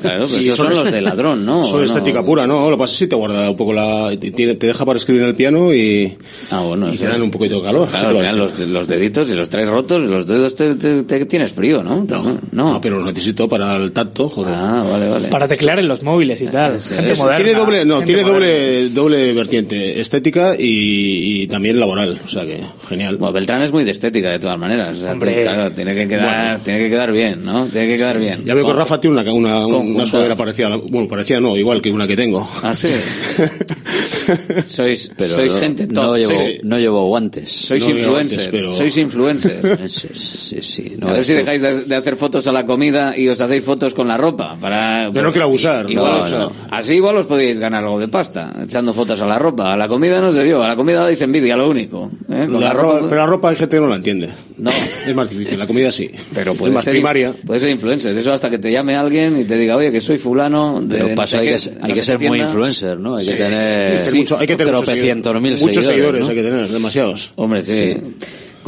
claro, 0.03 0.26
pero 0.30 0.43
Y 0.43 0.45
esos 0.51 0.57
son 0.59 0.74
los 0.74 0.93
de 0.93 1.01
ladrón, 1.01 1.47
¿no? 1.47 1.64
Son 1.64 1.76
¿O 1.76 1.78
no? 1.78 1.84
estética 1.86 2.22
pura, 2.22 2.47
¿no? 2.47 2.68
Lo 2.68 2.76
que 2.76 2.80
pasa 2.80 2.93
es 2.93 2.99
que 2.99 3.05
sí 3.07 3.09
te 3.09 3.16
guarda 3.16 3.49
un 3.49 3.57
poco 3.57 3.72
la... 3.72 4.11
Te, 4.20 4.30
te 4.30 4.66
deja 4.66 4.84
para 4.84 4.99
escribir 4.99 5.22
en 5.22 5.28
el 5.28 5.34
piano 5.34 5.72
y, 5.72 6.14
Ah, 6.51 6.61
bueno, 6.61 6.91
y 6.91 6.95
eso- 6.95 7.05
te 7.05 7.09
dan 7.11 7.22
un 7.22 7.30
poquito 7.30 7.57
de 7.57 7.62
calor. 7.62 7.89
Claro, 7.89 8.09
¿Qué 8.09 8.14
te 8.14 8.18
al 8.20 8.26
final 8.34 8.47
parece? 8.49 8.62
los, 8.64 8.70
los 8.70 8.89
deditos 8.89 9.30
y 9.30 9.32
los 9.34 9.49
traes 9.49 9.68
rotos 9.70 10.03
y 10.03 10.07
los 10.09 10.26
dedos 10.26 10.55
te, 10.57 10.74
te- 10.74 11.03
te 11.05 11.24
tienes 11.24 11.53
frío, 11.53 11.82
¿no? 11.82 12.05
No, 12.07 12.39
No, 12.53 12.80
pero 12.82 12.97
los 12.99 13.07
necesito 13.07 13.49
para 13.49 13.76
el 13.76 13.93
tacto, 13.93 14.28
joder. 14.28 14.53
Ah, 14.55 14.84
vale, 14.91 15.09
vale. 15.09 15.28
Para 15.28 15.49
teclear 15.49 15.78
en 15.78 15.89
los 15.89 16.03
móviles 16.03 16.43
y 16.43 16.49
tal. 16.49 16.82
Gente 16.82 17.12
Es- 17.12 17.18
moderna. 17.18 17.43
tiene 17.43 17.59
doble, 17.59 17.84
no, 17.86 17.97
gente 18.01 18.12
tiene 18.14 18.28
doble, 18.28 18.91
doble 18.91 19.32
vertiente, 19.32 19.99
estética 20.01 20.55
y, 20.55 21.45
y 21.45 21.47
también 21.47 21.78
laboral, 21.79 22.20
o 22.24 22.29
sea 22.29 22.45
que 22.45 22.61
genial. 22.89 23.16
Bueno, 23.16 23.33
Beltrán 23.33 23.62
es 23.62 23.72
muy 23.72 23.85
de 23.85 23.91
estética 23.93 24.31
de 24.31 24.39
todas 24.39 24.59
maneras. 24.59 24.97
O 24.97 25.01
sea, 25.01 25.12
Hombre. 25.12 25.35
tú, 25.35 25.41
claro, 25.43 25.70
tiene 25.72 25.95
que 25.95 26.09
quedar, 26.09 26.45
Bueno. 26.51 26.64
tiene 26.64 26.79
que 26.81 26.91
quedar 26.91 27.12
bien, 27.12 27.45
¿no? 27.45 27.66
Tiene 27.66 27.87
que 27.89 27.97
quedar 27.97 28.18
bien. 28.18 28.45
Ya 28.45 28.55
veo 28.55 28.66
que 28.66 28.72
Rafa 28.72 29.01
tiene 29.01 29.20
una, 29.20 29.33
una, 29.33 29.66
una 29.66 30.07
sudadera 30.07 30.37
parecida, 30.37 30.66
a 30.68 30.70
la- 30.70 30.76
bueno, 30.79 31.09
parecida 31.09 31.41
no, 31.41 31.57
igual 31.57 31.81
que 31.81 31.91
una 31.91 32.07
que 32.07 32.16
tengo. 32.16 32.49
Ah, 32.62 32.74
sí. 32.74 32.89
sois, 34.66 35.11
Pero 35.16 35.35
sois 35.35 35.55
no- 35.55 35.61
gente 35.61 35.87
no 35.87 36.16
llevo, 36.16 36.33
no 36.62 36.79
llevo 36.79 37.07
guantes. 37.09 37.51
sois 37.51 37.85
No 37.85 37.91
influencers. 37.91 38.43
guantes, 38.45 38.49
pero- 38.51 38.72
Sois 38.74 38.97
influencers. 38.97 39.89
Sí, 39.89 40.09
sí, 40.14 40.59
sí, 40.62 40.97
a 41.01 41.12
ver 41.12 41.24
si 41.24 41.35
dejáis 41.35 41.61
de, 41.62 41.85
de 41.85 41.95
hacer 41.97 42.16
fotos 42.16 42.47
a 42.47 42.53
la 42.53 42.64
comida 42.64 43.16
y 43.16 43.29
os 43.29 43.41
hacéis 43.41 43.64
fotos 43.64 43.95
con 43.95 44.09
la 44.09 44.16
ropa. 44.16 44.57
Para, 44.61 45.11
Yo 45.12 45.22
no 45.22 45.31
quiero 45.33 45.47
abusar, 45.47 45.91
Igual 45.91 46.12
no, 46.18 46.24
os- 46.24 46.33
no. 46.33 46.53
Así 46.70 46.95
igual 46.95 47.16
os 47.16 47.26
podéis 47.26 47.59
ganar 47.59 47.85
algo 47.85 47.99
de 47.99 48.09
pasta, 48.09 48.53
echando 48.64 48.93
fotos 48.95 49.20
a 49.22 49.26
la 49.26 49.39
ropa. 49.39 49.72
A 49.72 49.76
la 49.76 49.89
comida 49.89 50.20
no 50.20 50.33
se 50.33 50.45
dio, 50.45 50.62
a 50.62 50.68
la 50.68 50.76
comida 50.76 51.01
dais 51.03 51.20
envidia, 51.22 51.57
lo 51.57 51.68
único. 51.69 52.11
¿eh? 52.31 52.47
Con 52.47 52.55
La 52.55 52.69
la 52.69 52.73
ropa, 52.73 52.95
ropa- 52.99 53.09
pero 53.09 53.21
la 53.21 53.27
ropa 53.27 53.51
hay 53.51 53.57
gente 53.57 53.77
que 53.77 53.81
no 53.81 53.89
la 53.89 53.97
entiende. 53.97 54.29
No. 54.57 54.71
Es 54.71 55.14
más 55.14 55.31
difícil, 55.31 55.59
la 55.59 55.66
comida 55.66 55.93
sí. 55.93 56.11
Pero 56.35 56.53
es 56.53 56.59
puede 56.59 56.73
más 56.73 56.85
ser, 56.85 56.93
primaria. 56.93 57.33
Puede 57.47 57.61
ser 57.61 57.71
influencer. 57.71 58.16
Eso 58.19 58.33
hasta 58.33 58.51
que 58.51 58.59
te 58.59 58.73
llame 58.73 58.97
alguien 58.97 59.41
y 59.41 59.45
te 59.45 59.57
diga, 59.57 59.77
oye, 59.77 59.93
que 59.93 60.01
soy 60.01 60.19
fulano. 60.19 60.81
De, 60.83 60.97
Pero 60.97 61.09
no 61.11 61.14
pasa, 61.14 61.39
sé 61.39 61.39
hay 61.39 61.47
qué, 61.47 61.59
que, 61.71 61.71
no 61.71 61.77
hay 61.77 61.81
sé 61.81 61.87
que 61.89 61.95
qué 61.95 62.03
ser 62.03 62.19
muy 62.19 62.29
tienda. 62.29 62.45
influencer, 62.47 62.99
¿no? 62.99 63.16
Hay 63.16 63.25
Sí, 63.25 63.31
que 63.33 63.37
tener, 63.37 63.59
hay 63.59 63.97
que 63.97 63.99
tener 64.05 64.14
mucho- 64.21 64.39
hay 64.39 64.47
que 64.47 64.57
tener 64.57 64.73
muchos 64.75 64.87
tropecientos 64.87 65.41
mil 65.43 65.57
Muchos 65.59 65.85
seguidores 65.85 66.21
¿no? 66.23 66.29
hay 66.29 66.35
que 66.35 66.43
tener, 66.43 66.69
demasiados. 66.69 67.33
Hombre, 67.37 67.62
sí. 67.62 67.97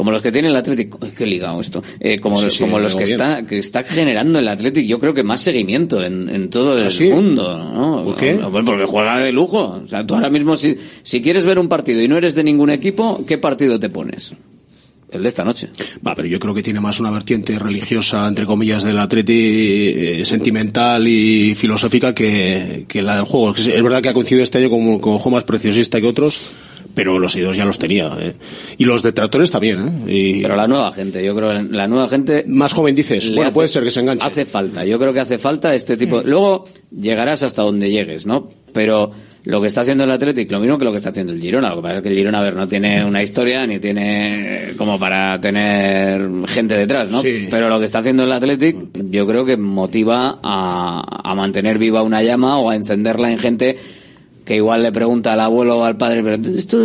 Como 0.01 0.09
los 0.13 0.23
que 0.23 0.31
tiene 0.31 0.47
el 0.47 0.55
Athletic, 0.55 0.99
Uy, 0.99 1.11
qué 1.11 1.27
ligado 1.27 1.61
esto. 1.61 1.83
Eh, 1.99 2.17
como 2.17 2.37
Sí, 2.39 2.45
los, 2.45 2.53
sí, 2.55 2.59
como 2.61 2.79
los 2.79 2.93
luego 2.93 2.97
que 2.97 3.05
bien. 3.15 3.21
está, 3.21 3.45
que 3.45 3.59
está 3.59 3.83
generando 3.83 4.39
el 4.39 4.47
Athletic, 4.47 4.83
yo 4.87 4.99
creo 4.99 5.13
que 5.13 5.21
más 5.21 5.41
seguimiento 5.41 6.03
en, 6.03 6.27
en 6.27 6.49
todo 6.49 6.75
el 6.75 6.87
¿Ah, 6.87 6.89
sí? 6.89 7.09
mundo, 7.09 7.55
¿no? 7.55 8.01
¿Por 8.03 8.15
qué? 8.15 8.33
Bueno, 8.33 8.65
porque 8.65 8.85
juega 8.85 9.19
de 9.19 9.31
lujo. 9.31 9.79
O 9.85 9.87
sea, 9.87 10.03
tú 10.03 10.15
ahora 10.15 10.31
mismo, 10.31 10.55
si, 10.55 10.75
si 11.03 11.21
quieres 11.21 11.45
ver 11.45 11.59
un 11.59 11.69
partido 11.69 12.01
y 12.01 12.07
no 12.07 12.17
eres 12.17 12.33
de 12.33 12.43
ningún 12.43 12.71
equipo, 12.71 13.23
¿qué 13.27 13.37
partido 13.37 13.79
te 13.79 13.89
pones? 13.89 14.33
El 15.11 15.21
de 15.21 15.27
esta 15.29 15.43
noche. 15.45 15.69
Va, 16.07 16.15
pero 16.15 16.27
yo 16.27 16.39
creo 16.39 16.55
que 16.55 16.63
tiene 16.63 16.79
más 16.79 16.99
una 16.99 17.11
vertiente 17.11 17.59
religiosa, 17.59 18.27
entre 18.27 18.47
comillas, 18.47 18.83
del 18.83 18.97
atleti, 18.97 19.33
eh, 19.95 20.25
sentimental 20.25 21.07
y 21.07 21.53
filosófica 21.53 22.15
que, 22.15 22.85
que 22.87 23.03
la 23.03 23.17
del 23.17 23.25
juego. 23.25 23.53
Es 23.55 23.83
verdad 23.83 24.01
que 24.01 24.09
ha 24.09 24.13
coincidido 24.13 24.41
este 24.43 24.57
año 24.57 24.71
con 24.71 24.79
un 24.87 24.99
juego 24.99 25.29
más 25.29 25.43
preciosista 25.43 26.01
que 26.01 26.07
otros, 26.07 26.53
pero 26.93 27.19
los 27.19 27.31
seguidores 27.31 27.57
ya 27.57 27.65
los 27.65 27.77
tenía. 27.79 28.09
eh. 28.19 28.33
Y 28.77 28.85
los 28.85 29.01
detractores 29.03 29.51
también. 29.51 29.79
¿eh? 30.07 30.13
Y 30.37 30.41
Pero 30.41 30.55
la 30.55 30.67
nueva 30.67 30.91
gente, 30.91 31.23
yo 31.23 31.35
creo 31.35 31.49
que 31.51 31.73
la 31.73 31.87
nueva 31.87 32.07
gente 32.09 32.43
más 32.47 32.73
joven 32.73 32.95
dices, 32.95 33.29
bueno, 33.29 33.43
hace- 33.49 33.53
puede 33.53 33.67
ser 33.67 33.83
que 33.83 33.91
se 33.91 33.99
enganche. 34.01 34.25
Hace 34.27 34.45
falta, 34.45 34.85
yo 34.85 34.97
creo 34.99 35.13
que 35.13 35.19
hace 35.19 35.37
falta 35.37 35.73
este 35.75 35.97
tipo. 35.97 36.21
Luego 36.23 36.65
llegarás 36.91 37.43
hasta 37.43 37.61
donde 37.61 37.89
llegues, 37.89 38.25
¿no? 38.25 38.49
Pero 38.73 39.11
lo 39.43 39.59
que 39.59 39.67
está 39.67 39.81
haciendo 39.81 40.03
el 40.03 40.11
Athletic, 40.11 40.51
lo 40.51 40.59
mismo 40.59 40.77
que 40.77 40.85
lo 40.85 40.91
que 40.91 40.97
está 40.97 41.09
haciendo 41.09 41.33
el 41.33 41.41
Girona. 41.41 41.69
Lo 41.69 41.77
que 41.77 41.81
pasa 41.81 41.95
es 41.97 42.01
que 42.03 42.09
el 42.09 42.15
Girona, 42.15 42.39
a 42.39 42.43
ver, 42.43 42.55
no 42.55 42.67
tiene 42.67 43.03
una 43.03 43.23
historia 43.23 43.65
ni 43.65 43.79
tiene 43.79 44.73
como 44.77 44.99
para 44.99 45.39
tener 45.41 46.21
gente 46.47 46.77
detrás, 46.77 47.09
¿no? 47.09 47.21
Sí. 47.21 47.47
Pero 47.49 47.67
lo 47.67 47.79
que 47.79 47.85
está 47.85 47.99
haciendo 47.99 48.23
el 48.23 48.31
Athletic, 48.31 48.75
yo 49.09 49.25
creo 49.25 49.43
que 49.43 49.57
motiva 49.57 50.39
a, 50.43 51.21
a 51.23 51.35
mantener 51.35 51.79
viva 51.79 52.03
una 52.03 52.21
llama 52.21 52.59
o 52.59 52.69
a 52.69 52.75
encenderla 52.75 53.31
en 53.31 53.39
gente 53.39 53.77
que 54.51 54.57
igual 54.57 54.83
le 54.83 54.91
pregunta 54.91 55.31
al 55.31 55.39
abuelo 55.39 55.77
o 55.79 55.83
al 55.85 55.95
padre, 55.95 56.21
pero 56.21 56.57
esto, 56.57 56.77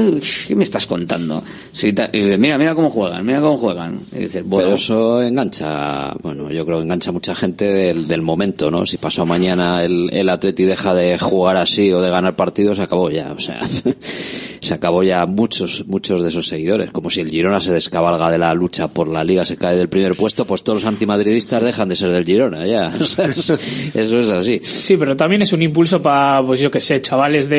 ¿qué 0.47 0.55
me 0.55 0.63
estás 0.63 0.87
contando? 0.87 1.43
Si 1.73 1.93
ta- 1.93 2.09
y 2.13 2.21
dice, 2.21 2.39
mira, 2.39 2.57
mira 2.59 2.77
cómo 2.77 2.91
juegan, 2.91 3.27
mira 3.27 3.41
cómo 3.41 3.57
juegan. 3.57 3.99
Y 4.13 4.19
dices, 4.21 4.45
bueno, 4.47 4.67
Pero 4.67 4.75
eso 4.77 5.21
engancha, 5.21 6.15
bueno, 6.23 6.49
yo 6.53 6.65
creo 6.65 6.79
que 6.79 6.85
engancha 6.85 7.11
mucha 7.11 7.35
gente 7.35 7.65
del, 7.65 8.07
del 8.07 8.23
momento, 8.23 8.71
¿no? 8.71 8.87
Si 8.87 8.99
pasó 8.99 9.27
mañana 9.27 9.83
el, 9.83 10.11
el 10.13 10.29
Atleti 10.29 10.63
deja 10.63 10.95
de 10.95 11.19
jugar 11.19 11.57
así 11.57 11.93
o 11.93 12.01
de 12.01 12.09
ganar 12.09 12.37
partidos, 12.37 12.77
se 12.77 12.85
acabó 12.85 13.11
ya, 13.11 13.33
o 13.33 13.41
sea, 13.41 13.61
se 14.61 14.75
acabó 14.75 15.03
ya 15.03 15.27
muchos, 15.27 15.87
muchos 15.89 16.23
de 16.23 16.29
esos 16.29 16.47
seguidores. 16.47 16.91
Como 16.93 17.11
si 17.11 17.21
el 17.21 17.31
Girona 17.31 17.61
se 17.61 17.73
descabalga 17.73 18.31
de 18.31 18.39
la 18.39 18.55
lucha 18.55 18.89
por 18.89 19.09
la 19.09 19.25
liga, 19.25 19.45
se 19.45 19.57
cae 19.57 19.77
del 19.77 19.89
primer 19.89 20.15
puesto, 20.17 20.47
pues 20.47 20.63
todos 20.63 20.83
los 20.83 20.89
antimadridistas 20.89 21.63
dejan 21.65 21.89
de 21.89 21.97
ser 21.97 22.11
del 22.11 22.25
Girona, 22.25 22.65
ya. 22.65 22.93
O 23.01 23.05
sea, 23.05 23.25
eso, 23.27 23.59
eso 23.95 24.19
es 24.21 24.31
así. 24.31 24.61
Sí, 24.63 24.97
pero 24.97 25.17
también 25.17 25.43
es 25.43 25.53
un 25.53 25.63
impulso 25.63 26.01
para, 26.01 26.43
pues 26.47 26.61
yo 26.61 26.71
que 26.71 26.81
sé, 26.81 27.01
chavales 27.01 27.49
de, 27.49 27.56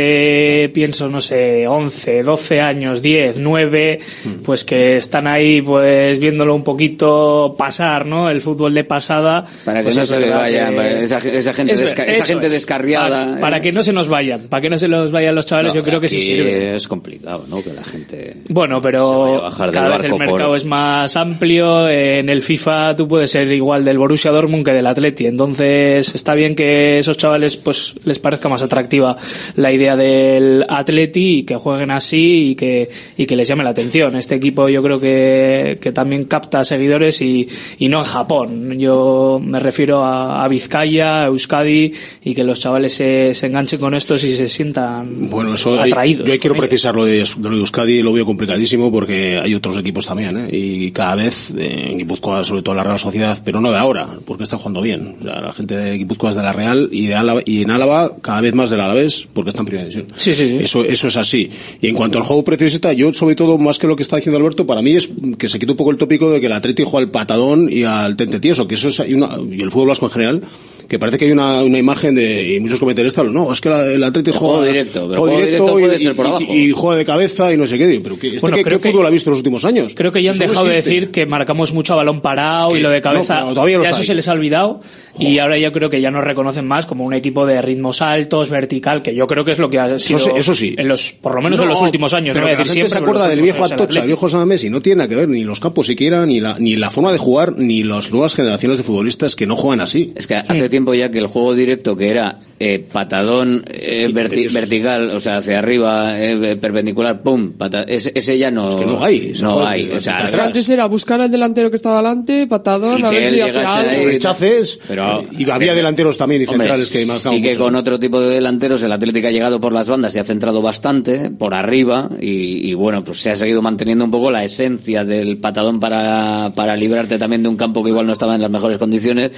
pienso, 0.73 1.07
no 1.09 1.19
sé, 1.21 1.67
11, 1.67 2.23
12 2.23 2.61
años, 2.61 3.01
10, 3.01 3.39
9, 3.39 3.99
pues 4.43 4.63
que 4.65 4.97
están 4.97 5.27
ahí, 5.27 5.61
pues 5.61 6.19
viéndolo 6.19 6.55
un 6.55 6.63
poquito 6.63 7.55
pasar, 7.57 8.05
¿no? 8.05 8.29
El 8.29 8.41
fútbol 8.41 8.73
de 8.73 8.83
pasada. 8.83 9.45
para 9.65 9.79
que 9.79 9.83
pues 9.85 9.97
no 9.97 10.05
se 10.05 10.15
le 10.19 10.25
verdad 10.27 10.39
vaya, 10.39 10.69
que- 10.69 11.03
esa, 11.03 11.17
esa 11.17 11.53
gente, 11.53 11.73
Es- 11.73 11.81
desca- 11.95 12.05
esa 12.07 12.23
gente 12.25 12.47
es. 12.47 12.51
descarriada. 12.53 13.25
Para, 13.27 13.39
para 13.39 13.61
que 13.61 13.71
no 13.71 13.83
se 13.83 13.93
nos 13.93 14.07
vayan, 14.07 14.41
para 14.49 14.61
que 14.61 14.69
no 14.69 14.77
se 14.77 14.87
nos 14.87 15.11
vayan 15.11 15.35
los 15.35 15.45
chavales, 15.45 15.73
No, 15.73 15.79
yo 15.79 15.83
creo 15.83 15.99
que 16.01 16.07
sí 16.07 16.21
sirve. 16.21 16.75
Es 16.75 16.87
complicado, 16.87 17.45
¿no? 17.49 17.61
Que 17.63 17.73
la 17.73 17.83
gente... 17.83 18.37
Bueno, 18.49 18.81
pero 18.81 19.41
bajar 19.41 19.71
cada 19.71 19.89
vez 19.97 20.03
el 20.05 20.11
por- 20.11 20.19
mercado 20.19 20.55
es 20.55 20.65
más 20.65 21.15
amplio. 21.15 21.87
En 21.89 22.29
el 22.29 22.41
FIFA 22.41 22.95
tú 22.95 23.07
puedes 23.07 23.31
ser 23.31 23.51
igual 23.51 23.83
del 23.85 23.97
Borussia 23.97 24.31
Dortmund 24.31 24.63
que 24.65 24.73
del 24.73 24.87
Atleti. 24.87 25.25
Entonces 25.27 26.13
está 26.15 26.33
bien 26.33 26.55
que 26.55 26.97
esos 26.99 27.17
chavales 27.17 27.57
pues 27.57 27.95
les 28.03 28.19
parezca 28.19 28.49
más 28.49 28.61
atractiva 28.61 29.17
la 29.55 29.71
idea 29.71 29.86
del 29.95 30.65
Atleti 30.67 31.39
y 31.39 31.43
que 31.43 31.55
jueguen 31.55 31.91
así 31.91 32.49
y 32.51 32.55
que, 32.55 32.89
y 33.17 33.25
que 33.25 33.35
les 33.35 33.47
llame 33.47 33.63
la 33.63 33.69
atención. 33.71 34.15
Este 34.15 34.35
equipo 34.35 34.67
yo 34.69 34.81
creo 34.83 34.99
que, 34.99 35.77
que 35.81 35.91
también 35.91 36.25
capta 36.25 36.63
seguidores 36.63 37.21
y, 37.21 37.47
y 37.79 37.87
no 37.89 37.99
en 37.99 38.03
Japón. 38.05 38.77
Yo 38.79 39.39
me 39.43 39.59
refiero 39.59 40.03
a, 40.03 40.43
a 40.43 40.47
Vizcaya, 40.47 41.23
a 41.23 41.25
Euskadi 41.27 41.91
y 42.23 42.33
que 42.35 42.43
los 42.43 42.59
chavales 42.59 42.93
se, 42.93 43.33
se 43.33 43.47
enganchen 43.47 43.79
con 43.79 43.93
estos 43.93 44.23
y 44.23 44.35
se 44.35 44.47
sientan 44.47 45.29
Bueno, 45.29 45.53
eso 45.53 45.79
hay- 45.81 45.91
atraídos. 45.91 46.25
yo 46.27 46.33
ahí 46.33 46.39
quiero 46.39 46.55
precisar 46.55 46.95
lo 46.95 47.05
de, 47.05 47.17
de 47.37 47.49
Euskadi, 47.49 48.01
lo 48.01 48.13
veo 48.13 48.25
complicadísimo 48.25 48.91
porque 48.91 49.37
hay 49.37 49.53
otros 49.53 49.77
equipos 49.77 50.05
también, 50.05 50.37
¿eh? 50.37 50.47
Y 50.51 50.91
cada 50.91 51.15
vez, 51.15 51.51
eh, 51.57 51.89
en 51.91 51.97
Guipúzcoa, 51.99 52.43
sobre 52.43 52.61
todo 52.61 52.75
la 52.75 52.83
Real 52.83 52.99
Sociedad, 52.99 53.37
pero 53.43 53.61
no 53.61 53.71
de 53.71 53.77
ahora, 53.77 54.07
porque 54.25 54.43
están 54.43 54.59
jugando 54.59 54.81
bien. 54.81 55.15
O 55.19 55.23
sea, 55.23 55.41
la 55.41 55.53
gente 55.53 55.75
de 55.75 55.97
Guipúzcoa 55.97 56.31
es 56.31 56.35
de 56.35 56.41
la 56.43 56.53
Real 56.53 56.89
y 56.91 57.07
de 57.07 57.15
Álava, 57.15 57.41
y 57.45 57.61
en 57.61 57.71
Álava 57.71 58.11
cada 58.21 58.41
vez 58.41 58.53
más 58.53 58.69
del 58.69 58.81
Alavés, 58.81 59.27
porque 59.33 59.49
está 59.51 59.61
en 59.61 59.66
primera 59.67 59.87
división. 59.87 60.07
Sí, 60.17 60.33
sí, 60.33 60.49
sí. 60.49 60.57
Eso, 60.59 60.83
eso 60.83 61.07
es 61.07 61.17
así. 61.17 61.49
Y 61.81 61.87
en 61.87 61.95
cuanto 61.95 62.17
al 62.17 62.23
juego 62.23 62.43
preciosista, 62.43 62.93
yo 62.93 63.13
sobre 63.13 63.35
todo, 63.35 63.57
más 63.57 63.77
que 63.77 63.87
lo 63.87 63.95
que 63.95 64.03
está 64.03 64.15
diciendo 64.15 64.37
Alberto, 64.37 64.65
para 64.65 64.81
mí 64.81 64.91
es 64.91 65.09
que 65.37 65.47
se 65.47 65.59
quite 65.59 65.71
un 65.71 65.77
poco 65.77 65.91
el 65.91 65.97
tópico 65.97 66.31
de 66.31 66.39
que 66.39 66.47
el 66.47 66.53
Atleti 66.53 66.83
juega 66.83 67.05
al 67.05 67.11
patadón 67.11 67.69
y 67.71 67.83
al 67.83 68.15
tente 68.15 68.39
tieso, 68.39 68.67
que 68.67 68.75
eso 68.75 68.89
es, 68.89 68.99
hay 68.99 69.13
una, 69.13 69.37
y 69.51 69.61
el 69.61 69.71
fútbol 69.71 69.89
vasco 69.89 70.05
en 70.05 70.11
general, 70.11 70.43
que 70.87 70.99
parece 70.99 71.17
que 71.17 71.25
hay 71.25 71.31
una, 71.31 71.61
una 71.63 71.77
imagen 71.79 72.15
de, 72.15 72.55
y 72.55 72.59
muchos 72.59 72.79
comentaristas, 72.79 73.25
no, 73.25 73.51
es 73.51 73.59
que 73.61 73.69
la- 73.69 73.85
el 73.85 74.03
Atleti 74.03 74.31
El 74.31 74.37
juega, 74.37 74.55
juego 74.57 74.67
directo, 74.71 74.99
juego 75.07 75.15
juego 75.25 75.41
directo 75.41 75.79
y- 75.79 75.81
puede 75.83 75.99
ser 75.99 76.15
por 76.15 76.25
y- 76.25 76.29
abajo. 76.29 76.53
y, 76.53 76.71
juega 76.71 76.97
de 76.97 77.05
cabeza 77.05 77.53
y 77.53 77.57
no 77.57 77.65
sé 77.67 77.77
qué, 77.77 77.99
pero 78.03 78.17
¿qué, 78.17 78.27
este 78.27 78.39
Bueno, 78.39 78.57
qué- 78.57 78.63
creo 78.63 78.77
qué 78.79 78.83
que- 78.83 78.91
fútbol 78.93 79.05
ha 79.05 79.09
visto 79.09 79.29
en 79.29 79.31
los 79.31 79.39
últimos 79.39 79.65
años? 79.65 79.93
Creo 79.95 80.11
que 80.11 80.23
ya 80.23 80.31
han 80.31 80.35
Eso 80.35 80.43
no 80.45 80.49
dejado 80.49 80.67
de 80.67 80.75
decir 80.75 81.11
que 81.11 81.25
marcamos 81.25 81.73
mucho 81.73 81.93
a 81.93 81.97
balón 81.97 82.21
parado 82.21 82.67
Es 82.69 82.73
que 82.73 82.79
y 82.79 82.83
lo 82.83 82.89
de 82.89 83.01
cabeza. 83.01 83.41
no, 83.41 83.53
todavía 83.53 83.77
los 83.77 83.87
ya 83.87 83.91
eso 83.93 84.03
se 84.03 84.13
les 84.15 84.27
ha 84.27 84.31
olvidado 84.33 84.79
y 85.19 85.39
ahora 85.39 85.57
yo 85.59 85.71
creo 85.71 85.89
que 85.89 85.99
ya 86.01 86.11
nos 86.11 86.23
reconocen 86.23 86.65
más 86.65 86.85
como 86.85 87.03
un 87.03 87.13
equipo 87.13 87.45
de 87.45 87.61
ritmos 87.61 88.01
altos, 88.01 88.49
vertical, 88.49 89.01
que 89.01 89.13
yo 89.15 89.27
creo 89.27 89.43
que 89.45 89.51
es 89.51 89.59
lo 89.59 89.69
que 89.69 89.79
ha 89.79 89.89
sido 89.99 90.19
sí, 90.19 90.29
eso 90.35 90.55
sí. 90.55 90.75
en 90.77 90.87
los 90.87 91.13
por 91.13 91.35
lo 91.35 91.41
menos 91.41 91.59
en 91.59 91.65
No, 91.65 91.71
los 91.73 91.81
últimos 91.81 92.13
años. 92.13 92.33
Pero 92.33 92.45
no 92.45 92.47
voy 92.47 92.53
a 92.53 92.57
que 92.57 92.59
la 92.59 92.63
decir 92.63 92.81
gente 92.83 92.89
siempre, 92.89 93.07
se 93.07 93.11
acuerda 93.11 93.27
del 93.29 93.41
viejo 93.41 93.65
Atocha, 93.65 93.99
el 94.01 94.07
viejo 94.07 94.29
San 94.29 94.47
y 94.47 94.69
no 94.69 94.81
tiene 94.81 94.97
nada 94.99 95.09
que 95.09 95.15
ver 95.15 95.27
ni 95.27 95.43
los 95.43 95.59
campos 95.59 95.87
siquiera, 95.87 96.25
ni 96.25 96.39
la, 96.39 96.55
ni 96.59 96.75
la 96.75 96.89
forma 96.89 97.11
de 97.11 97.17
jugar, 97.17 97.53
ni 97.57 97.83
las 97.83 98.11
nuevas 98.11 98.33
generaciones 98.33 98.77
de 98.77 98.83
futbolistas 98.83 99.35
que 99.35 99.45
no 99.45 99.55
juegan 99.55 99.81
así. 99.81 100.13
Es 100.15 100.27
que 100.27 100.35
hace 100.35 100.69
tiempo 100.77 100.93
ya 100.93 101.09
que 101.09 101.19
el 101.19 101.27
juego 101.27 101.55
directo 101.55 101.95
que 101.95 102.09
era 102.09 102.37
eh, 102.59 102.83
patadón 102.91 103.63
eh, 103.67 104.09
verti- 104.11 104.51
vertical, 104.51 105.11
o 105.15 105.19
sea, 105.19 105.37
hacia 105.37 105.59
arriba, 105.59 106.19
eh, 106.19 106.55
perpendicular, 106.55 107.21
pum, 107.21 107.51
pata- 107.53 107.83
ese, 107.83 108.11
ese 108.15 108.37
ya 108.37 108.49
no, 108.49 108.75
que 108.75 108.85
no 108.85 109.03
hay, 109.03 109.33
no 109.41 109.57
o 109.57 109.99
sea. 109.99 110.25
Antes 110.43 110.67
era 110.69 110.85
buscar 110.87 111.21
al 111.21 111.29
delantero 111.29 111.69
que 111.69 111.75
estaba 111.75 111.97
delante, 111.97 112.47
patadón, 112.47 112.99
Y 112.99 113.03
a 113.03 113.09
que 113.11 113.19
ver 113.19 113.29
si 113.29 113.39
hacía 113.41 113.45
llegase 113.53 113.77
algo. 113.79 113.91
ahí. 113.91 114.05
rechaces, 114.05 114.79
pero 114.87 115.23
y 115.37 115.49
había 115.49 115.75
delanteros 115.75 116.17
también 116.17 116.41
y 116.41 116.45
Hombre, 116.45 116.67
centrales 116.67 116.89
que 116.89 117.05
marcaban 117.05 117.37
sí 117.37 117.41
que 117.43 117.49
mucho. 117.49 117.61
con 117.63 117.75
otro 117.75 117.99
tipo 117.99 118.19
de 118.21 118.29
delanteros 118.35 118.81
el 118.83 118.91
Atlético 118.91 119.27
ha 119.27 119.31
llegado 119.31 119.59
por 119.61 119.71
las 119.73 119.87
bandas 119.87 120.15
y 120.15 120.19
ha 120.19 120.23
centrado 120.23 120.61
bastante 120.61 121.29
por 121.29 121.53
arriba 121.53 122.09
y, 122.19 122.69
y 122.69 122.73
bueno 122.73 123.03
pues 123.03 123.19
se 123.19 123.29
ha 123.31 123.35
seguido 123.35 123.61
manteniendo 123.61 124.03
un 124.05 124.11
poco 124.11 124.31
la 124.31 124.43
esencia 124.43 125.03
del 125.05 125.37
patadón 125.37 125.79
para, 125.79 126.51
para 126.55 126.75
librarte 126.75 127.19
también 127.19 127.43
de 127.43 127.49
un 127.49 127.55
campo 127.57 127.83
que 127.83 127.89
igual 127.91 128.07
no 128.07 128.13
estaba 128.13 128.33
en 128.35 128.41
las 128.41 128.49
mejores 128.51 128.77
condiciones 128.79 129.31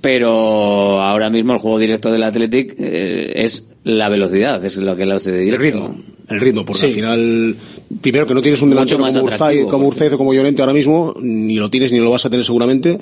pero 0.00 1.00
ahora 1.02 1.30
mismo 1.30 1.52
el 1.52 1.58
juego 1.58 1.78
directo 1.78 2.10
del 2.10 2.22
Athletic 2.22 2.74
eh, 2.78 3.32
es 3.44 3.68
la 3.84 4.08
velocidad 4.08 4.64
es 4.64 4.76
lo 4.76 4.96
que 4.96 5.06
lo 5.06 5.14
hace 5.14 5.30
el 5.30 5.44
directo 5.44 5.62
ritmo, 5.62 5.96
el 6.28 6.40
ritmo, 6.40 6.64
porque 6.64 6.80
Sí. 6.80 6.86
al 6.86 6.92
final, 6.92 7.56
primero 8.02 8.26
que 8.26 8.34
no 8.34 8.42
tienes 8.42 8.60
un 8.62 8.70
delantero 8.70 8.98
como 8.98 9.08
atractivo, 9.28 9.68
como 9.68 9.86
Urzaiz 9.88 10.12
o 10.12 10.18
como 10.18 10.34
Llorente 10.34 10.60
ahora 10.62 10.74
mismo, 10.74 11.14
ni 11.20 11.56
lo 11.56 11.70
tienes 11.70 11.92
ni 11.92 11.98
lo 11.98 12.10
vas 12.10 12.26
a 12.26 12.30
tener 12.30 12.44
seguramente, 12.44 12.98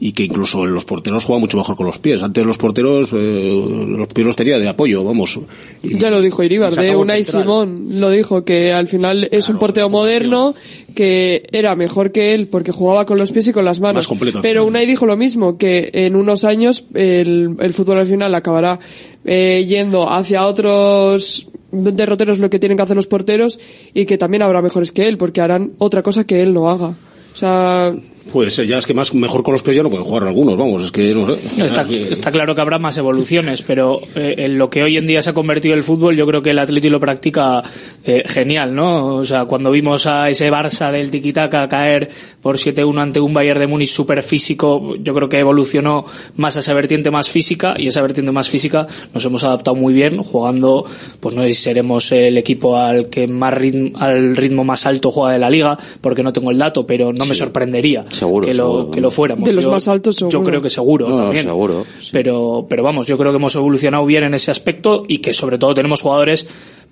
y 0.00 0.12
que 0.12 0.22
incluso 0.22 0.64
los 0.64 0.84
porteros 0.84 1.24
juegan 1.24 1.40
mucho 1.40 1.56
mejor 1.56 1.74
con 1.76 1.86
los 1.86 1.98
pies. 1.98 2.22
Antes 2.22 2.46
los 2.46 2.56
porteros, 2.56 3.08
eh, 3.12 3.86
los 3.88 4.06
pies 4.08 4.26
los 4.26 4.36
tenía 4.36 4.58
de 4.58 4.68
apoyo, 4.68 5.02
vamos. 5.02 5.40
Y- 5.82 5.98
Ya 5.98 6.08
lo 6.10 6.20
dijo 6.20 6.42
Iribar, 6.44 6.72
de 6.72 6.94
Unai 6.94 7.24
central. 7.24 7.42
Simón, 7.42 8.00
lo 8.00 8.10
dijo, 8.10 8.44
que 8.44 8.72
al 8.72 8.86
final 8.86 9.28
es 9.32 9.48
un 9.48 9.58
portero 9.58 9.90
moderno, 9.90 10.54
que 10.94 11.42
era 11.50 11.74
mejor 11.74 12.12
que 12.12 12.34
él 12.34 12.46
porque 12.46 12.70
jugaba 12.70 13.06
con 13.06 13.18
los 13.18 13.32
pies 13.32 13.48
y 13.48 13.52
con 13.52 13.64
las 13.64 13.80
manos. 13.80 13.96
Más 13.96 14.06
completo, 14.08 14.38
Pero. 14.40 14.64
Unai 14.66 14.86
dijo 14.86 15.04
lo 15.04 15.16
mismo, 15.16 15.58
que 15.58 15.90
en 15.92 16.14
unos 16.14 16.44
años 16.44 16.84
el, 16.94 17.56
el 17.58 17.72
fútbol 17.72 17.98
al 17.98 18.06
final 18.06 18.32
acabará 18.36 18.78
eh, 19.24 19.64
yendo 19.68 20.08
hacia 20.08 20.46
otros 20.46 21.48
derroteros 21.72 22.38
lo 22.38 22.48
que 22.50 22.58
tienen 22.58 22.76
que 22.78 22.82
hacer 22.84 22.96
los 22.96 23.06
porteros 23.08 23.58
y 23.92 24.06
que 24.06 24.16
también 24.16 24.42
habrá 24.42 24.62
mejores 24.62 24.90
que 24.92 25.06
él 25.08 25.18
porque 25.18 25.40
harán 25.40 25.72
otra 25.78 26.02
cosa 26.02 26.24
que 26.24 26.42
él 26.42 26.54
no 26.54 26.70
haga. 26.70 26.86
O 27.34 27.36
sea, 27.36 27.94
Puede 28.32 28.50
ser, 28.50 28.66
ya 28.66 28.78
es 28.78 28.86
que 28.86 28.92
más 28.92 29.14
mejor 29.14 29.42
con 29.42 29.52
los 29.52 29.62
pies 29.62 29.76
ya 29.76 29.82
no 29.82 29.88
pueden 29.88 30.04
jugar 30.04 30.24
algunos, 30.24 30.56
vamos, 30.56 30.82
es 30.84 30.92
que 30.92 31.14
no 31.14 31.26
sé. 31.26 31.64
Está 32.12 32.30
claro 32.30 32.54
que 32.54 32.60
habrá 32.60 32.78
más 32.78 32.98
evoluciones, 32.98 33.62
pero 33.62 34.00
eh, 34.14 34.34
en 34.38 34.58
lo 34.58 34.68
que 34.68 34.82
hoy 34.82 34.98
en 34.98 35.06
día 35.06 35.22
se 35.22 35.30
ha 35.30 35.32
convertido 35.32 35.74
el 35.74 35.82
fútbol, 35.82 36.14
yo 36.14 36.26
creo 36.26 36.42
que 36.42 36.50
el 36.50 36.58
Atleti 36.58 36.90
lo 36.90 37.00
practica 37.00 37.62
eh, 38.04 38.24
genial, 38.26 38.74
¿no? 38.74 39.16
O 39.16 39.24
sea, 39.24 39.46
cuando 39.46 39.70
vimos 39.70 40.06
a 40.06 40.28
ese 40.28 40.50
Barça 40.50 40.92
del 40.92 41.10
Tiquitaca 41.10 41.68
caer 41.68 42.10
por 42.42 42.56
7-1 42.56 43.00
ante 43.00 43.20
un 43.20 43.32
Bayern 43.32 43.60
de 43.60 43.66
Múnich 43.66 43.88
súper 43.88 44.22
físico, 44.22 44.94
yo 44.96 45.14
creo 45.14 45.28
que 45.28 45.38
evolucionó 45.38 46.04
más 46.36 46.56
a 46.56 46.60
esa 46.60 46.74
vertiente 46.74 47.10
más 47.10 47.30
física 47.30 47.76
y 47.78 47.86
esa 47.86 48.02
vertiente 48.02 48.30
más 48.30 48.48
física 48.48 48.86
nos 49.14 49.24
hemos 49.24 49.42
adaptado 49.44 49.74
muy 49.74 49.94
bien 49.94 50.22
jugando, 50.22 50.84
pues 51.20 51.34
no 51.34 51.42
sé 51.42 51.48
si 51.48 51.62
seremos 51.62 52.12
el 52.12 52.36
equipo 52.36 52.76
al 52.76 53.08
que 53.08 53.26
más 53.26 53.54
ritmo, 53.54 53.98
al 53.98 54.36
ritmo 54.36 54.64
más 54.64 54.84
alto 54.84 55.10
juega 55.10 55.32
de 55.32 55.38
la 55.38 55.48
liga, 55.48 55.78
porque 56.02 56.22
no 56.22 56.32
tengo 56.32 56.50
el 56.50 56.58
dato, 56.58 56.86
pero 56.86 57.12
no 57.12 57.24
me 57.24 57.34
sorprendería 57.34 58.04
Seguro, 58.18 58.46
que, 58.46 58.54
lo, 58.54 58.90
que 58.90 59.00
lo 59.00 59.10
fuéramos. 59.10 59.44
de 59.44 59.52
los 59.52 59.64
Yo- 59.64 59.70
más 59.70 59.88
altos 59.88 60.16
yo 60.18 60.42
creo 60.42 60.60
que 60.62 60.70
seguro 60.70 61.08
No, 61.08 61.16
también. 61.16 61.44
seguro. 61.44 61.84
Pero, 62.12 62.66
pero 62.68 62.82
vamos, 62.82 63.06
yo 63.06 63.16
creo 63.18 63.32
que 63.32 63.36
hemos 63.36 63.54
evolucionado 63.54 64.04
bien 64.06 64.24
en 64.24 64.34
ese 64.34 64.50
aspecto 64.50 65.04
y 65.06 65.18
que 65.18 65.32
sobre 65.32 65.58
todo 65.58 65.74
tenemos 65.74 66.02
jugadores 66.02 66.46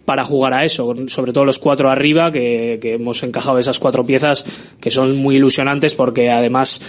para 0.04 0.22
jugar 0.22 0.54
a 0.54 0.64
eso, 0.64 0.94
sobre 1.08 1.32
todo 1.32 1.44
los 1.44 1.58
cuatro 1.58 1.90
arriba, 1.90 2.30
que, 2.30 2.78
que 2.80 2.94
hemos 2.94 3.22
encajado 3.24 3.58
esas 3.58 3.80
cuatro 3.80 4.06
piezas 4.06 4.44
que 4.80 4.92
son 4.92 5.16
muy 5.16 5.34
ilusionantes 5.36 5.94
porque 5.94 6.30
además 6.30 6.80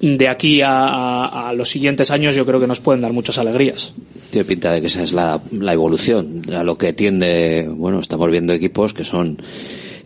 de 0.00 0.28
aquí 0.28 0.60
a, 0.60 0.86
a- 0.88 1.48
a 1.48 1.52
los 1.54 1.70
siguientes 1.70 2.10
años 2.10 2.34
yo 2.34 2.44
creo 2.44 2.60
que 2.60 2.66
nos 2.66 2.80
pueden 2.80 3.00
dar 3.00 3.14
muchas 3.14 3.38
alegrías. 3.38 3.94
Tiene 4.30 4.44
pinta 4.44 4.72
de 4.72 4.82
que 4.82 4.88
esa 4.88 5.02
es 5.02 5.14
la, 5.14 5.40
la 5.52 5.72
evolución, 5.72 6.42
a 6.54 6.62
lo 6.64 6.76
que 6.76 6.92
tiende, 6.92 7.66
bueno, 7.66 7.98
estamos 8.00 8.30
viendo 8.30 8.52
equipos 8.52 8.92
que 8.92 9.04
son 9.04 9.40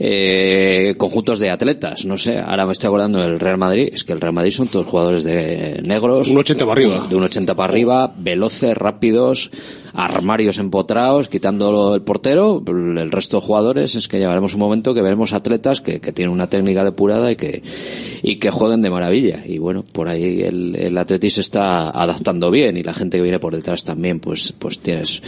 eh, 0.02 0.94
conjuntos 0.96 1.38
de 1.40 1.50
atletas, 1.50 2.06
no 2.06 2.16
sé, 2.16 2.38
ahora 2.38 2.64
me 2.64 2.72
estoy 2.72 2.88
acordando 2.88 3.20
del 3.20 3.38
Real 3.38 3.58
Madrid, 3.58 3.90
es 3.92 4.02
que 4.02 4.14
el 4.14 4.20
Real 4.20 4.32
Madrid 4.32 4.50
son 4.50 4.68
todos 4.68 4.86
jugadores 4.86 5.24
de 5.24 5.78
negros. 5.84 6.30
Un 6.30 6.38
80 6.38 6.64
para 6.64 6.72
arriba. 6.72 7.06
De 7.06 7.16
un 7.16 7.22
80 7.22 7.54
para 7.54 7.70
arriba, 7.70 8.14
veloces, 8.16 8.74
rápidos, 8.78 9.50
armarios 9.94 10.58
empotrados, 10.58 11.28
quitando 11.28 11.94
el 11.94 12.02
portero, 12.02 12.62
el 12.66 13.10
resto 13.10 13.38
de 13.40 13.46
jugadores 13.46 13.94
es 13.96 14.08
que 14.08 14.18
llegaremos 14.18 14.54
un 14.54 14.60
momento 14.60 14.94
que 14.94 15.02
veremos 15.02 15.32
atletas 15.32 15.80
que, 15.80 16.00
que 16.00 16.12
tienen 16.12 16.32
una 16.32 16.48
técnica 16.48 16.84
depurada 16.84 17.30
y 17.32 17.36
que, 17.36 17.62
y 18.22 18.36
que 18.36 18.50
jueguen 18.50 18.82
de 18.82 18.90
maravilla. 18.90 19.42
Y 19.46 19.58
bueno, 19.58 19.84
por 19.84 20.08
ahí 20.08 20.42
el, 20.42 20.76
el 20.76 20.96
Atleti 20.98 21.30
se 21.30 21.40
está 21.40 21.90
adaptando 21.90 22.50
bien 22.50 22.76
y 22.76 22.82
la 22.82 22.94
gente 22.94 23.16
que 23.16 23.22
viene 23.22 23.38
por 23.38 23.54
detrás 23.54 23.84
también, 23.84 24.20
pues, 24.20 24.52
pues 24.58 24.78
tienes, 24.78 25.22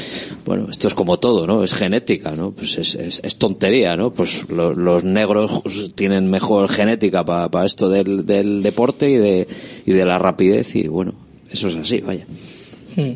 bueno, 0.44 0.68
esto 0.70 0.88
es 0.88 0.94
como 0.94 1.18
todo, 1.18 1.46
¿no? 1.46 1.62
Es 1.64 1.74
genética, 1.74 2.32
¿no? 2.32 2.52
Pues 2.52 2.78
es, 2.78 2.94
es, 2.94 3.20
es 3.22 3.36
tontería, 3.36 3.96
¿no? 3.96 4.10
Pues 4.12 4.48
lo- 4.48 4.74
los 4.74 5.04
negros 5.04 5.62
tienen 5.94 6.30
mejor 6.30 6.68
genética 6.68 7.24
para 7.24 7.64
esto 7.64 7.88
del, 7.88 8.24
del 8.26 8.62
deporte 8.62 9.10
y 9.10 9.14
de, 9.16 9.48
y 9.86 9.92
de 9.92 10.04
la 10.04 10.18
rapidez 10.18 10.74
y 10.76 10.88
bueno, 10.88 11.14
eso 11.50 11.68
es 11.68 11.76
así, 11.76 12.00
vaya. 12.00 12.26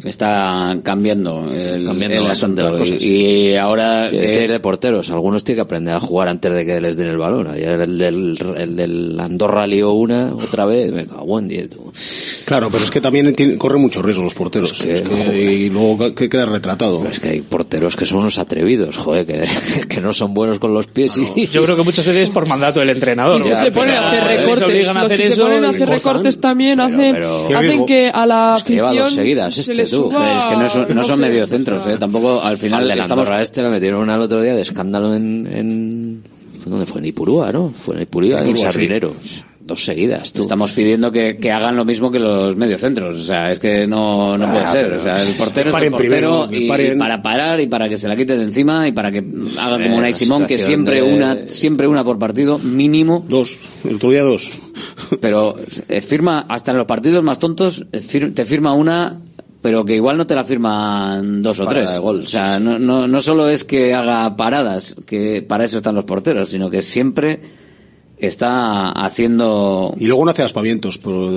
Está 0.04 0.78
cambiando 0.82 1.46
el, 1.50 1.84
Cambiando 1.86 2.16
el 2.18 2.24
bastante 2.24 2.60
asunto. 2.62 2.78
las 2.78 2.88
cosas. 2.88 3.02
Y, 3.02 3.08
y 3.50 3.54
ahora 3.56 4.08
eh, 4.08 4.12
decir, 4.12 4.50
de 4.50 4.60
porteros, 4.60 5.10
algunos 5.10 5.44
tienen 5.44 5.58
que 5.58 5.62
aprender 5.62 5.94
a 5.94 6.00
jugar 6.00 6.28
antes 6.28 6.54
de 6.54 6.64
que 6.66 6.80
les 6.80 6.96
den 6.96 7.08
el 7.08 7.18
balón. 7.18 7.46
Ayer 7.48 7.80
el 7.80 7.98
del, 7.98 8.38
el 8.56 8.76
del 8.76 9.20
Andorra 9.20 9.66
lió 9.66 9.92
una 9.92 10.32
otra 10.34 10.66
vez, 10.66 10.92
me 10.92 11.06
cago 11.06 11.38
en 11.38 11.48
diez. 11.48 11.68
Claro, 12.44 12.68
pero 12.70 12.84
es 12.84 12.90
que 12.90 13.00
también 13.00 13.34
tiene- 13.34 13.56
corren 13.58 13.80
mucho 13.82 14.02
riesgo 14.02 14.22
los 14.22 14.34
porteros. 14.34 14.72
Es 14.80 15.02
que- 15.02 15.42
y 15.42 15.70
luego 15.70 16.14
que 16.14 16.28
queda 16.28 16.46
retratado. 16.46 16.98
Pero 17.00 17.10
es 17.12 17.20
que 17.20 17.28
hay 17.30 17.40
porteros 17.40 17.96
que 17.96 18.06
son 18.06 18.18
unos 18.18 18.38
atrevidos, 18.38 18.96
joder, 18.96 19.26
que, 19.26 19.42
que 19.88 20.00
no 20.00 20.12
son 20.12 20.32
buenos 20.34 20.58
con 20.58 20.72
los 20.72 20.86
pies 20.86 21.16
y... 21.18 21.46
Yo 21.48 21.64
creo 21.64 21.76
que 21.76 21.82
muchas 21.82 22.06
veces 22.06 22.24
es 22.24 22.30
por 22.30 22.46
mandato 22.46 22.80
del 22.80 22.90
entrenador. 22.90 23.40
Y 23.40 23.44
que 23.44 23.50
Ya, 23.50 23.56
se 23.64 23.72
ponen 23.72 23.96
a 23.96 24.08
hacer 24.08 24.24
recortes. 24.24 24.84
Los 24.84 25.08
que 25.12 25.30
se 25.34 25.40
ponen 25.42 25.64
a 25.64 25.70
hacer 25.70 25.88
recortes 25.88 26.40
también 26.40 26.80
hacen, 26.80 27.12
pero- 27.12 27.48
hacen 27.56 27.86
que 27.86 28.08
a 28.10 28.26
la 28.26 28.54
Es 28.56 28.62
que 28.62 28.74
lleva 28.74 28.88
afición 28.88 29.04
dos 29.06 29.14
seguidas 29.14 29.54
se 29.65 29.65
este, 29.68 29.74
le 29.82 29.84
tú. 29.84 29.96
suba... 30.10 30.36
es 30.38 30.44
que 30.46 30.56
no 30.56 30.68
son, 30.68 30.86
no 30.94 31.04
son 31.04 31.16
sé, 31.18 31.22
mediocentros, 31.22 31.86
eh, 31.86 31.96
tampoco 31.98 32.42
al 32.42 32.56
final 32.58 32.90
Al 32.90 32.98
estamos 32.98 33.26
Andorra 33.26 33.42
este 33.42 33.62
le 33.62 33.70
metieron 33.70 34.00
una 34.02 34.14
el 34.14 34.20
otro 34.20 34.42
día 34.42 34.54
de 34.54 34.62
escándalo 34.62 35.14
en... 35.14 35.46
en 35.46 36.22
¿fue 36.62 36.70
¿Dónde 36.70 36.86
fue? 36.86 37.00
En 37.00 37.06
Ipurúa, 37.06 37.52
¿no? 37.52 37.72
Fue 37.78 37.94
en 37.96 38.02
Ipurúa, 38.02 38.38
en 38.40 38.44
el 38.44 38.50
Ipurúa, 38.50 38.56
sí. 38.56 38.72
Sardinero. 38.72 39.14
Dos 39.60 39.84
seguidas, 39.84 40.32
tú. 40.32 40.42
Estamos 40.42 40.70
pidiendo 40.70 41.10
que, 41.10 41.36
que 41.38 41.50
hagan 41.50 41.74
lo 41.74 41.84
mismo 41.84 42.08
que 42.12 42.20
los 42.20 42.54
mediocentros. 42.54 43.16
O 43.16 43.18
sea, 43.20 43.50
es 43.50 43.58
que 43.58 43.84
no, 43.84 44.38
no 44.38 44.46
Ah, 44.46 44.52
puede 44.52 44.66
ser. 44.68 44.92
O 44.92 44.98
sea, 45.00 45.20
el 45.20 45.34
portero 45.34 45.70
es 45.70 45.74
el 45.76 45.90
portero 45.90 45.96
primero, 45.96 46.48
que 46.48 46.56
y, 46.58 46.68
paren. 46.68 46.96
y 46.96 46.98
para 47.00 47.20
parar 47.20 47.60
y 47.60 47.66
para 47.66 47.88
que 47.88 47.96
se 47.96 48.06
la 48.06 48.14
quite 48.16 48.36
de 48.38 48.44
encima 48.44 48.86
y 48.86 48.92
para 48.92 49.10
que 49.10 49.18
haga 49.58 49.72
como 49.76 49.84
Eh, 49.96 49.98
una 49.98 50.08
la 50.08 50.14
Simón 50.16 50.46
que 50.46 50.56
siempre 50.58 50.96
de- 51.02 51.02
una, 51.02 51.36
siempre 51.48 51.88
una 51.88 52.04
por 52.04 52.16
partido 52.16 52.58
mínimo. 52.60 53.24
Dos. 53.28 53.58
El 53.84 53.96
otro 53.96 54.10
día 54.12 54.22
dos. 54.22 54.56
Pero 55.20 55.56
eh, 55.88 56.00
firma, 56.00 56.46
hasta 56.48 56.70
en 56.70 56.76
los 56.78 56.86
partidos 56.86 57.24
más 57.24 57.40
tontos, 57.40 57.84
eh, 57.90 58.00
fir- 58.00 58.32
te 58.34 58.44
firma 58.44 58.72
una, 58.72 59.18
pero 59.66 59.84
que 59.84 59.96
igual 59.96 60.16
no 60.16 60.28
te 60.28 60.36
la 60.36 60.44
firman 60.44 61.42
dos 61.42 61.58
o 61.58 61.66
tres. 61.66 61.90
de 61.90 61.98
gol, 61.98 62.20
o 62.20 62.28
sea, 62.28 62.60
no, 62.60 62.78
no, 62.78 63.08
no 63.08 63.20
solo 63.20 63.48
es 63.48 63.64
que 63.64 63.94
haga 63.94 64.36
paradas, 64.36 64.94
que 65.04 65.42
para 65.42 65.64
eso 65.64 65.78
están 65.78 65.96
los 65.96 66.04
porteros, 66.04 66.50
sino 66.50 66.70
que 66.70 66.82
siempre 66.82 67.40
está 68.18 68.90
haciendo 68.92 69.94
Y 69.98 70.06
luego 70.06 70.24
no 70.24 70.30
hace 70.30 70.42
aspavientos 70.42 70.98
pero- 70.98 71.30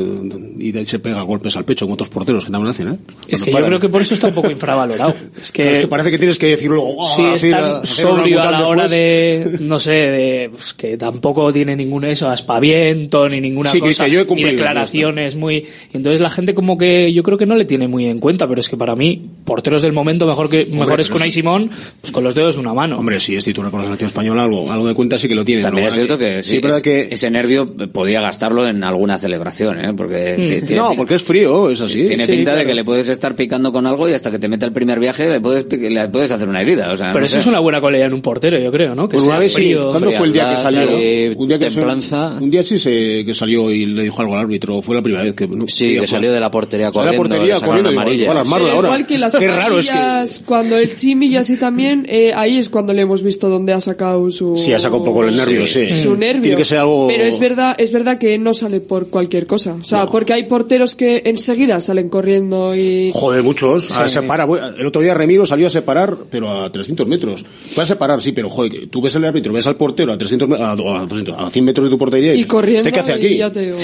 y 0.57 0.71
de 0.71 0.80
ahí 0.80 0.86
se 0.86 0.99
pega 0.99 1.21
golpes 1.23 1.55
al 1.57 1.65
pecho 1.65 1.86
como 1.86 1.95
otros 1.95 2.09
porteros 2.09 2.45
que 2.45 2.51
también 2.51 2.71
hacen, 2.71 2.88
¿eh? 2.89 2.97
Es 3.27 3.43
Cuando 3.43 3.45
que 3.45 3.51
yo 3.51 3.65
creo 3.67 3.80
que 3.80 3.89
por 3.89 4.01
eso 4.01 4.13
está 4.13 4.27
un 4.27 4.34
poco 4.36 4.49
infravalorado. 4.51 5.13
Es 5.41 5.51
que, 5.51 5.71
es 5.71 5.80
que 5.80 5.88
parece 5.88 6.11
que 6.11 6.17
tienes 6.17 6.38
que 6.38 6.47
decir 6.47 6.69
luego, 6.69 6.95
"Oh, 6.97 7.15
sí, 7.15 7.23
es 7.36 7.49
tan 7.51 7.86
sobrio 7.86 8.41
a 8.41 8.51
la 8.51 8.67
hora 8.67 8.88
después". 8.88 9.59
de, 9.59 9.65
no 9.65 9.80
sé, 9.80 9.91
de, 9.91 10.49
pues, 10.51 10.73
que 10.73 10.97
tampoco 10.97 11.51
tiene 11.51 11.75
ningún 11.75 12.05
eso, 12.05 12.30
aspaviento, 12.30 13.27
ni 13.30 13.39
ninguna 13.41 13.69
Sí, 13.71 13.80
cosa, 13.80 13.89
dice, 14.05 14.11
"Yo 14.11 14.19
he 14.19 14.23
ni 14.23 14.27
cumplido", 14.27 14.51
declaraciones 14.51 15.36
muy, 15.36 15.65
entonces 15.93 16.19
la 16.21 16.30
gente 16.30 16.53
como 16.53 16.77
que 16.77 17.11
yo 17.13 17.23
creo 17.23 17.38
que 17.38 17.45
no 17.45 17.55
le 17.55 17.65
tiene 17.65 17.88
muy 17.88 18.05
en 18.05 18.19
cuenta, 18.19 18.47
pero 18.47 18.61
es 18.61 18.69
que 18.69 18.77
para 18.77 18.95
mí, 18.95 19.21
porteros 19.45 19.82
del 19.82 19.93
momento 19.93 20.25
mejor 20.27 20.49
que, 20.49 20.65
mejores 20.71 21.07
pero 21.07 21.13
con 21.15 21.19
sí. 21.19 21.23
Ay 21.25 21.32
Simón, 21.32 21.69
pues 22.01 22.11
con 22.11 22.23
los 22.23 22.36
dedos 22.36 22.55
de 22.55 22.61
una 22.61 22.73
mano. 22.73 22.97
Hombre, 22.99 23.19
si 23.19 23.36
es 23.36 23.43
titular 23.45 23.71
con 23.71 23.80
la 23.80 23.86
selección 23.86 24.07
española, 24.07 24.43
algo, 24.43 24.71
algo 24.71 24.88
de 24.88 24.93
cuenta 24.93 25.17
sí 25.17 25.27
que 25.27 25.36
lo 25.36 25.45
tiene. 25.45 25.61
También 25.61 25.86
¿no? 25.86 25.89
es 25.89 25.95
cierto 25.95 26.17
que, 26.17 26.43
sí, 26.43 26.49
sí, 26.51 26.55
es 26.57 26.61
verdad 26.72 26.78
es- 26.78 27.07
que 27.09 27.13
ese 27.13 27.30
nervio 27.32 27.67
podía 27.91 28.22
gastarlo 28.22 28.67
en 28.67 28.84
alguna 28.84 29.17
celebración, 29.17 29.80
¿eh? 29.80 29.93
Porque 29.95 30.61
tiene- 30.67 30.82
no, 30.82 30.91
porque 30.95 31.15
es 31.15 31.24
frío, 31.24 31.70
es 31.70 31.82
así. 31.82 32.07
tiene 32.07 32.26
Sí, 32.26 32.32
pinta 32.34 32.55
de 32.55 32.65
que 32.65 32.74
le 32.74 32.84
puedes 32.84 33.09
estar 33.09 33.36
picando 33.36 33.72
con 33.72 33.86
algo 33.88 34.07
y 34.09 34.13
hasta 34.13 34.32
que 34.32 34.39
te 34.39 34.47
mete 34.47 34.65
el 34.65 34.72
primer 34.74 34.99
viaje 34.99 35.30
le 35.30 35.39
puedes, 35.41 35.65
le 35.72 36.07
puedes 36.09 36.32
hacer 36.32 36.47
una 36.47 36.61
herida. 36.61 36.91
O 36.91 36.97
sea, 36.97 37.07
pero 37.11 37.22
no 37.22 37.26
eso 37.26 37.36
sé. 37.36 37.41
es 37.41 37.47
una 37.47 37.59
buena 37.59 37.82
cualidad 37.82 38.07
en 38.07 38.13
un 38.13 38.22
portero, 38.22 38.59
yo 38.59 38.72
creo, 38.72 38.95
¿no? 38.95 39.07
Que 39.09 39.15
Pues 39.17 39.26
una 39.26 39.39
sí, 39.47 39.76
¿cuándo 39.76 40.11
fue 40.11 40.28
el 40.28 40.34
día 40.34 40.55
que 40.55 40.61
salió? 40.61 40.82
eh, 40.91 41.34
un 41.38 41.47
día 41.47 41.59
que 41.59 41.65
templanza. 41.70 42.38
un 42.39 42.49
día 42.51 42.63
sí 42.63 42.78
se, 42.80 43.24
que 43.26 43.34
salió 43.34 43.72
y 43.72 43.86
le 43.86 44.03
dijo 44.03 44.22
algo 44.22 44.36
al 44.36 44.41
árbitro, 44.41 44.82
fue 44.82 44.95
la 44.95 45.01
primera 45.01 45.24
vez 45.24 45.34
que 45.34 45.47
Sí, 45.67 45.97
que 45.99 46.07
salió 46.07 46.32
de 46.32 46.39
la 46.39 46.49
portería 46.51 46.88
de 46.88 46.91
la 46.91 46.93
corriendo, 46.93 47.17
portería 47.24 47.55
corriendo, 47.59 47.91
igual 47.91 48.38
armarlo 48.38 48.67
ahora. 48.72 48.88
Igual 48.89 49.07
que 49.07 49.17
las 49.17 49.36
Qué 49.36 49.47
raro 49.47 49.80
es 49.80 49.88
que 49.89 49.97
amarillas, 49.97 50.41
cuando 50.45 50.78
el 50.78 50.95
Chimi 50.95 51.28
y 51.28 51.36
así 51.38 51.57
también, 51.57 52.05
eh, 52.09 52.32
ahí 52.36 52.57
es 52.57 52.70
cuando 52.70 52.93
le 52.93 53.01
hemos 53.01 53.24
visto 53.24 53.49
dónde 53.49 53.74
ha 53.74 53.82
sacado 53.82 54.30
su... 54.32 54.57
Sí, 54.57 54.74
ha 54.74 54.80
sacado 54.80 54.99
un 55.01 55.05
poco 55.05 55.26
el 55.26 55.36
nervio, 55.36 55.65
sí. 55.67 55.89
Su 55.95 56.11
Mm. 56.11 56.20
nervio. 56.20 56.41
Tiene 56.60 56.64
que 56.64 56.66
ser 56.70 56.78
algo- 56.80 57.07
Pero 57.07 57.24
es 57.26 57.39
verdad, 57.39 57.76
es 57.78 57.91
verdad 57.91 58.18
que 58.18 58.38
no 58.38 58.53
sale 58.53 58.80
por 58.82 59.10
cualquier 59.10 59.47
cosa. 59.47 59.76
O 59.80 59.84
sea, 59.84 60.05
No. 60.05 60.12
porque 60.12 60.34
hay 60.34 60.43
porteros 60.43 60.95
que 60.95 61.22
enseguida 61.26 61.80
salen 61.82 62.10
corriendo 62.10 62.76
y... 62.76 63.12
Joder, 63.14 63.43
muchos. 63.43 63.91
A 63.97 64.07
Sí. 64.07 64.16
separar. 64.16 64.47
El 64.78 64.86
otro 64.86 65.01
día 65.01 65.14
Remiro 65.14 65.45
salió 65.45 65.68
a 65.68 65.70
separar, 65.70 66.16
pero 66.30 66.49
a 66.49 66.72
300 66.72 67.07
metros. 67.07 67.43
Fue 67.43 67.84
a 67.84 67.88
separar, 67.88 68.22
sí, 68.22 68.32
pero 68.32 68.49
joder, 68.49 68.88
tú 68.89 69.01
ves 69.01 69.16
al 69.16 69.26
árbitro, 69.26 69.53
ves 69.53 69.68
al 69.68 69.76
portero 69.76 70.12
a 70.14 70.18
300 70.18 70.47
me- 70.49 70.57
a, 70.57 70.72
a 70.72 70.76
200, 70.76 71.36
a 71.38 71.49
100 71.49 71.66
metros 71.66 71.86
de 71.86 71.89
tu 71.91 71.97
portería 71.97 72.34
Y 72.36 72.43
corriendo 72.45 72.80
¿Este 72.80 72.91
qué 72.91 72.99
hace 72.99 73.14
aquí? 73.14 73.38
ya 73.38 73.49
te 73.51 73.62
digo. 73.62 73.78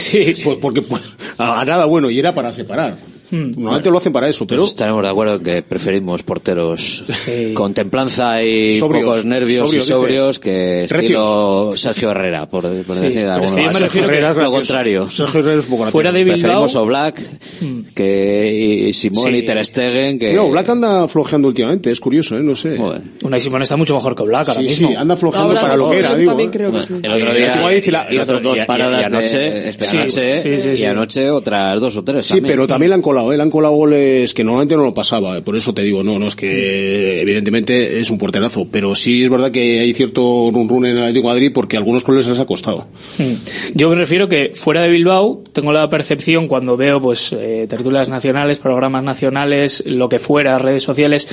Pues 0.43 0.57
porque 0.61 0.81
pues, 0.81 1.01
a, 1.37 1.61
a 1.61 1.65
nada 1.65 1.85
bueno, 1.85 2.09
y 2.09 2.19
era 2.19 2.33
para 2.33 2.51
separar. 2.51 2.97
Hmm. 3.31 3.51
Normalmente 3.55 3.89
lo 3.89 3.97
hacen 3.97 4.13
para 4.13 4.29
eso, 4.29 4.45
pero 4.45 4.61
Pues 4.61 4.71
estaremos 4.71 5.01
de 5.03 5.09
acuerdo 5.09 5.35
en 5.35 5.43
que 5.43 5.61
preferimos 5.63 6.23
porteros 6.23 7.03
con 7.53 7.73
templanza 7.73 8.43
y 8.43 8.77
Sobrios, 8.79 9.03
pocos 9.05 9.25
nervios 9.25 9.65
sobrios, 9.67 9.85
y 9.85 9.89
sobrios 9.89 10.27
dices. 10.27 10.39
que 10.39 10.83
estilo 10.83 11.71
Sergio 11.75 12.11
Herrera, 12.11 12.47
por, 12.47 12.63
por 12.63 12.95
Sí, 12.95 13.01
decir 13.01 13.19
es 13.19 13.51
que 13.51 13.79
refiero 13.79 13.89
que- 13.89 13.99
Herrera 13.99 14.17
es 14.17 14.35
lo 14.35 14.41
gracioso. 14.41 14.51
contrario. 14.51 15.09
Sergio 15.09 15.39
Herrera 15.39 15.59
es 15.59 15.65
un 15.65 15.77
poco 15.77 15.91
Fuera 15.91 16.11
de. 16.11 16.23
Bilbao, 16.23 16.35
Preferimos 16.39 16.75
Oblak 16.75 17.21
que 17.93 18.85
y 18.89 18.93
Simón 18.93 19.31
Sí. 19.31 19.37
y 19.37 19.41
Ter 19.43 19.65
Stegen 19.65 20.19
que 20.19 20.33
No, 20.33 20.49
Black 20.49 20.69
anda 20.69 21.07
flojeando 21.07 21.47
últimamente, 21.47 21.91
es 21.91 21.99
curioso, 21.99 22.37
¿eh? 22.37 22.43
No 22.43 22.55
sé. 22.55 22.77
Joder. 22.77 23.01
Unai 23.23 23.39
Simón 23.39 23.61
está 23.61 23.75
mucho 23.77 23.93
mejor 23.95 24.15
que 24.15 24.23
Black 24.23 24.49
ahora 24.49 24.61
Sí, 24.61 24.67
mismo. 24.67 24.89
sí, 24.89 24.95
anda 24.95 25.15
flojeando 25.15 25.49
Ahora 25.49 25.61
para 25.61 25.75
lo 25.77 25.89
que 25.89 25.99
era, 25.99 26.15
digo. 26.15 26.39
¿eh? 26.39 26.49
creo 26.51 26.71
que 26.71 26.83
sí. 26.83 26.93
El 27.01 27.11
otro 27.11 27.31
Eh, 27.31 27.35
día 27.37 27.55
la- 27.55 27.61
la- 27.61 27.73
y, 27.73 28.61
y- 28.61 28.65
paradas 28.65 29.01
y 29.01 29.03
anoche, 29.05 29.71
y 29.79 29.97
anoche, 29.97 30.41
Sí, 30.41 30.61
sí, 30.61 30.69
y 30.69 30.77
sí. 30.77 30.85
anoche 30.85 31.29
otras 31.29 31.79
dos 31.79 31.95
o 31.97 32.03
tres 32.03 32.25
Sí, 32.25 32.41
pero 32.41 32.67
también 32.67 32.89
le 32.89 32.95
han 32.95 33.01
colado, 33.01 33.14
¿eh? 33.21 33.37
le 33.37 33.49
colado 33.49 33.73
goles 33.75 34.33
que 34.33 34.43
normalmente 34.43 34.75
no 34.75 34.83
lo 34.83 34.93
pasaba. 34.93 35.41
Por 35.41 35.55
eso 35.55 35.73
te 35.73 35.81
digo, 35.81 36.03
no, 36.03 36.19
no 36.19 36.27
es 36.27 36.35
que 36.35 37.21
evidentemente 37.21 37.99
es 37.99 38.09
un 38.09 38.17
porterazo, 38.17 38.67
pero 38.71 38.95
sí 38.95 39.23
es 39.23 39.29
verdad 39.29 39.51
que 39.51 39.79
hay 39.79 39.93
cierto 39.93 40.49
run 40.51 40.67
run 40.67 40.85
en 40.85 40.97
el 40.97 41.03
Atlético 41.03 41.29
de 41.29 41.33
Madrid 41.33 41.51
porque 41.53 41.77
algunos 41.77 42.03
goles 42.03 42.27
les 42.27 42.39
ha 42.39 42.45
costado. 42.45 42.87
Mm. 43.17 43.33
Yo 43.75 43.89
me 43.89 43.95
refiero 43.95 44.27
que 44.27 44.51
fuera 44.55 44.81
de 44.81 44.89
Bilbao 44.89 45.43
tengo 45.51 45.71
la 45.71 45.87
percepción 45.89 46.47
cuando 46.47 46.77
veo 46.77 46.99
pues 46.99 47.33
eh, 47.33 47.65
tertulias 47.69 48.09
nacionales, 48.09 48.57
programas 48.57 49.03
nacionales, 49.03 49.83
lo 49.85 50.09
que 50.09 50.19
fuera, 50.19 50.57
redes 50.57 50.83
sociales, 50.83 51.27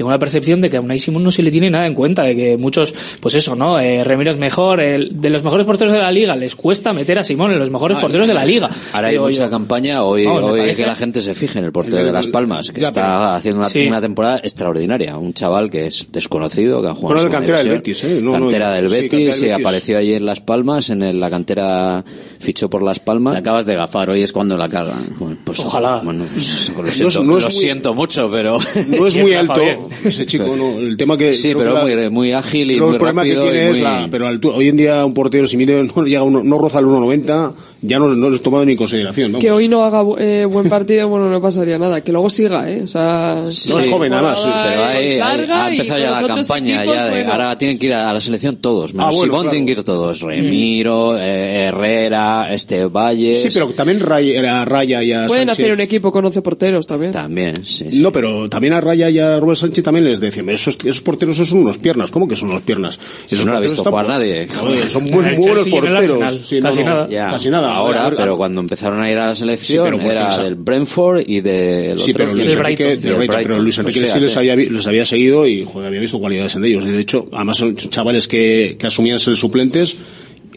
tengo 0.00 0.10
la 0.10 0.18
percepción 0.18 0.62
de 0.62 0.70
que 0.70 0.78
a 0.78 0.80
Unai 0.80 0.98
Simón 0.98 1.22
no 1.22 1.30
se 1.30 1.42
le 1.42 1.50
tiene 1.50 1.68
nada 1.68 1.86
en 1.86 1.92
cuenta, 1.92 2.22
de 2.22 2.34
que 2.34 2.56
muchos, 2.56 2.94
pues 3.20 3.34
eso, 3.34 3.54
¿no? 3.54 3.78
Eh, 3.78 4.02
Remiro 4.02 4.30
es 4.30 4.38
mejor, 4.38 4.80
el- 4.80 5.20
de 5.20 5.28
los 5.28 5.42
mejores 5.44 5.66
porteros 5.66 5.92
de 5.92 5.98
la 5.98 6.10
liga, 6.10 6.34
les 6.36 6.56
cuesta 6.56 6.94
meter 6.94 7.18
a 7.18 7.22
Simón 7.24 7.52
en 7.52 7.58
los 7.58 7.70
mejores 7.70 7.98
Ah, 7.98 8.00
porteros 8.00 8.26
de 8.26 8.32
la 8.32 8.46
liga. 8.46 8.70
Ahora 8.94 9.08
hay 9.08 9.18
mucha 9.18 9.44
yo. 9.44 9.50
campaña 9.50 10.02
hoy, 10.04 10.24
hoy 10.24 10.60
parece- 10.60 10.80
que 10.82 10.86
la 10.86 10.94
gente 10.94 11.20
se 11.20 11.34
fije 11.34 11.58
en 11.58 11.66
el 11.66 11.72
portero 11.72 11.98
El- 11.98 12.06
de 12.06 12.12
Las 12.12 12.28
Palmas, 12.28 12.70
que 12.72 12.80
ya, 12.80 12.88
está 12.88 13.02
pero- 13.02 13.30
haciendo 13.36 13.58
una, 13.60 13.68
Sí. 13.68 13.86
una 13.86 14.00
temporada 14.00 14.38
extraordinaria. 14.42 15.18
Un 15.18 15.34
chaval 15.34 15.68
que 15.70 15.86
es 15.86 16.06
desconocido, 16.10 16.80
que 16.80 16.88
ha 16.88 16.94
jugado 16.94 17.08
Bueno, 17.16 17.20
en 17.26 17.30
cantera 17.32 17.58
del. 17.58 17.68
Betis, 17.68 18.04
¿eh? 18.04 18.20
No, 18.22 18.32
no, 18.32 18.40
cantera 18.46 18.72
del 18.72 18.88
sí, 18.88 18.94
Betis, 18.96 19.10
cantera 19.10 19.34
del 19.34 19.44
y 19.44 19.48
Betis. 19.50 19.66
apareció 19.66 19.98
allí 19.98 20.14
en 20.14 20.24
Las 20.24 20.40
Palmas, 20.40 20.88
en 20.88 21.02
el- 21.02 21.20
la 21.20 21.28
cantera 21.28 22.02
fichó 22.38 22.70
por 22.70 22.82
Las 22.82 22.98
Palmas. 23.00 23.34
La 23.34 23.40
acabas 23.40 23.66
de 23.66 23.74
gafar, 23.74 24.08
hoy 24.08 24.22
es 24.22 24.32
cuando 24.32 24.56
la 24.56 24.68
cagan. 24.68 25.14
Bueno, 25.18 25.36
pues, 25.44 25.60
Ojalá. 25.60 26.00
Bueno, 26.02 26.24
pues, 26.32 26.70
lo 26.74 26.82
No 26.82 26.90
siento, 26.90 27.22
no 27.22 27.34
lo 27.34 27.40
muy- 27.42 27.50
siento 27.50 27.94
mucho, 27.94 28.30
pero... 28.30 28.58
No 28.88 29.06
es 29.06 29.16
muy 29.18 29.34
alto. 29.34 29.60
Ese 30.04 30.26
chico, 30.26 30.54
no. 30.56 30.78
El 30.78 30.96
tema 30.96 31.16
que. 31.16 31.34
sí, 31.34 31.52
pero 31.54 31.84
que 31.84 31.94
la- 31.96 32.02
muy, 32.02 32.10
muy 32.10 32.32
ágil 32.32 32.70
y 32.70 32.80
muy 32.80 32.90
el 32.92 32.96
problema 32.98 33.22
que 33.24 33.34
rápido. 33.34 33.42
tiene 33.44 33.58
y 33.58 33.66
es 33.66 33.72
muy- 33.72 33.80
la. 33.82 34.08
Pero 34.10 34.26
altura, 34.26 34.56
hoy 34.56 34.68
en 34.68 34.76
día 34.76 35.04
un 35.04 35.14
portero, 35.14 35.46
si 35.46 35.56
mide, 35.56 35.82
no, 35.96 36.04
llega 36.04 36.22
uno, 36.22 36.42
no 36.42 36.58
roza 36.58 36.78
el 36.78 36.86
1,90, 36.86 37.52
ya 37.82 37.98
no, 37.98 38.08
no 38.08 38.28
lo 38.30 38.36
es 38.36 38.42
tomado 38.42 38.64
ni 38.64 38.72
en 38.72 38.78
consideración. 38.78 39.32
Vamos. 39.32 39.42
Que 39.44 39.50
hoy 39.50 39.68
no 39.68 39.84
haga 39.84 40.02
eh, 40.18 40.44
buen 40.44 40.68
partido, 40.68 41.08
bueno, 41.08 41.28
no 41.30 41.40
pasaría 41.40 41.78
nada. 41.78 42.02
Que 42.02 42.12
luego 42.12 42.28
siga, 42.30 42.70
¿eh? 42.70 42.82
O 42.82 42.86
sea... 42.86 43.42
No 43.42 43.78
es 43.78 43.88
joven, 43.88 44.10
nada 44.10 44.22
más, 44.22 44.40
sí, 44.42 44.48
Pero 44.48 44.84
hay- 44.84 45.06
es 45.06 45.12
hay- 45.14 45.18
larga 45.18 45.64
ha 45.66 45.70
empezado 45.70 46.00
ya 46.00 46.10
la 46.20 46.28
campaña 46.28 46.74
equipos, 46.76 46.94
ya 46.96 47.04
de, 47.06 47.10
bueno. 47.10 47.32
ahora 47.32 47.58
tienen 47.58 47.78
que 47.78 47.86
ir 47.86 47.94
a 47.94 48.12
la 48.12 48.20
selección 48.20 48.56
todos, 48.56 48.92
menos 48.94 49.06
Ah, 49.06 49.10
bueno, 49.16 49.22
Simón 49.24 49.40
claro. 49.42 49.50
tienen 49.50 49.66
que 49.66 49.72
ir 49.72 49.84
todos, 49.84 50.20
Remiro, 50.20 51.16
eh, 51.18 51.64
Herrera, 51.68 52.52
este 52.52 52.84
Valle. 52.86 53.34
Sí, 53.34 53.48
pero 53.52 53.68
también 53.68 54.00
Raya, 54.00 54.60
a 54.60 54.64
Raya 54.64 55.02
y 55.02 55.12
a 55.12 55.26
Pueden 55.26 55.46
Sánchez. 55.48 55.64
hacer 55.64 55.72
un 55.72 55.80
equipo 55.80 56.12
con 56.12 56.24
11 56.24 56.42
porteros 56.42 56.86
también. 56.86 57.12
También, 57.12 57.54
sí. 57.64 57.86
No, 57.92 58.12
pero 58.12 58.48
también 58.48 58.74
a 58.74 58.80
Raya 58.80 59.08
y 59.10 59.18
a 59.18 59.38
Rubén 59.38 59.56
Sánchez 59.56 59.79
también 59.82 60.04
les 60.04 60.20
decía, 60.20 60.42
esos, 60.48 60.78
esos 60.84 61.00
porteros 61.00 61.36
son 61.36 61.58
unos 61.58 61.78
piernas. 61.78 62.10
¿Cómo 62.10 62.28
que 62.28 62.36
son 62.36 62.50
unos 62.50 62.62
piernas? 62.62 62.98
Esos 63.28 63.46
no 63.46 63.52
lo 63.52 63.58
he 63.58 63.62
visto 63.62 63.84
jugar 63.84 64.08
nadie. 64.08 64.48
Son 64.90 65.04
muy, 65.04 65.24
muy 65.36 65.36
buenos 65.36 65.68
porteros. 65.68 66.40
Sí, 66.44 66.60
casi, 66.60 66.80
no, 66.80 66.90
nada. 66.90 67.08
Ya, 67.08 67.30
casi, 67.30 67.50
nada. 67.50 67.74
Ahora, 67.74 68.10
pero 68.16 68.36
cuando 68.36 68.60
empezaron 68.60 69.00
a 69.00 69.10
ir 69.10 69.18
a 69.18 69.28
la 69.28 69.34
selección 69.34 70.00
sí, 70.00 70.06
era 70.06 70.38
del 70.38 70.54
Brentford 70.54 71.22
y 71.26 71.40
del 71.40 71.92
otro, 71.92 72.04
sí, 72.04 72.12
pero 72.12 72.34
Luis 72.34 72.52
Enrique, 72.52 72.98
pero 73.00 73.58
Luis 73.60 73.76
pues 73.76 73.96
Enrique 73.96 74.12
sí 74.12 74.20
les 74.20 74.36
había, 74.36 74.56
les 74.56 74.86
había 74.86 75.04
seguido 75.04 75.46
y 75.46 75.64
joder, 75.64 75.88
había 75.88 76.00
visto 76.00 76.18
cualidades 76.18 76.54
en 76.56 76.64
ellos. 76.64 76.84
De 76.84 76.98
hecho, 76.98 77.24
además 77.32 77.58
son 77.58 77.74
chavales 77.74 78.28
que, 78.28 78.76
que 78.78 78.86
asumían 78.86 79.18
ser 79.18 79.36
suplentes 79.36 79.98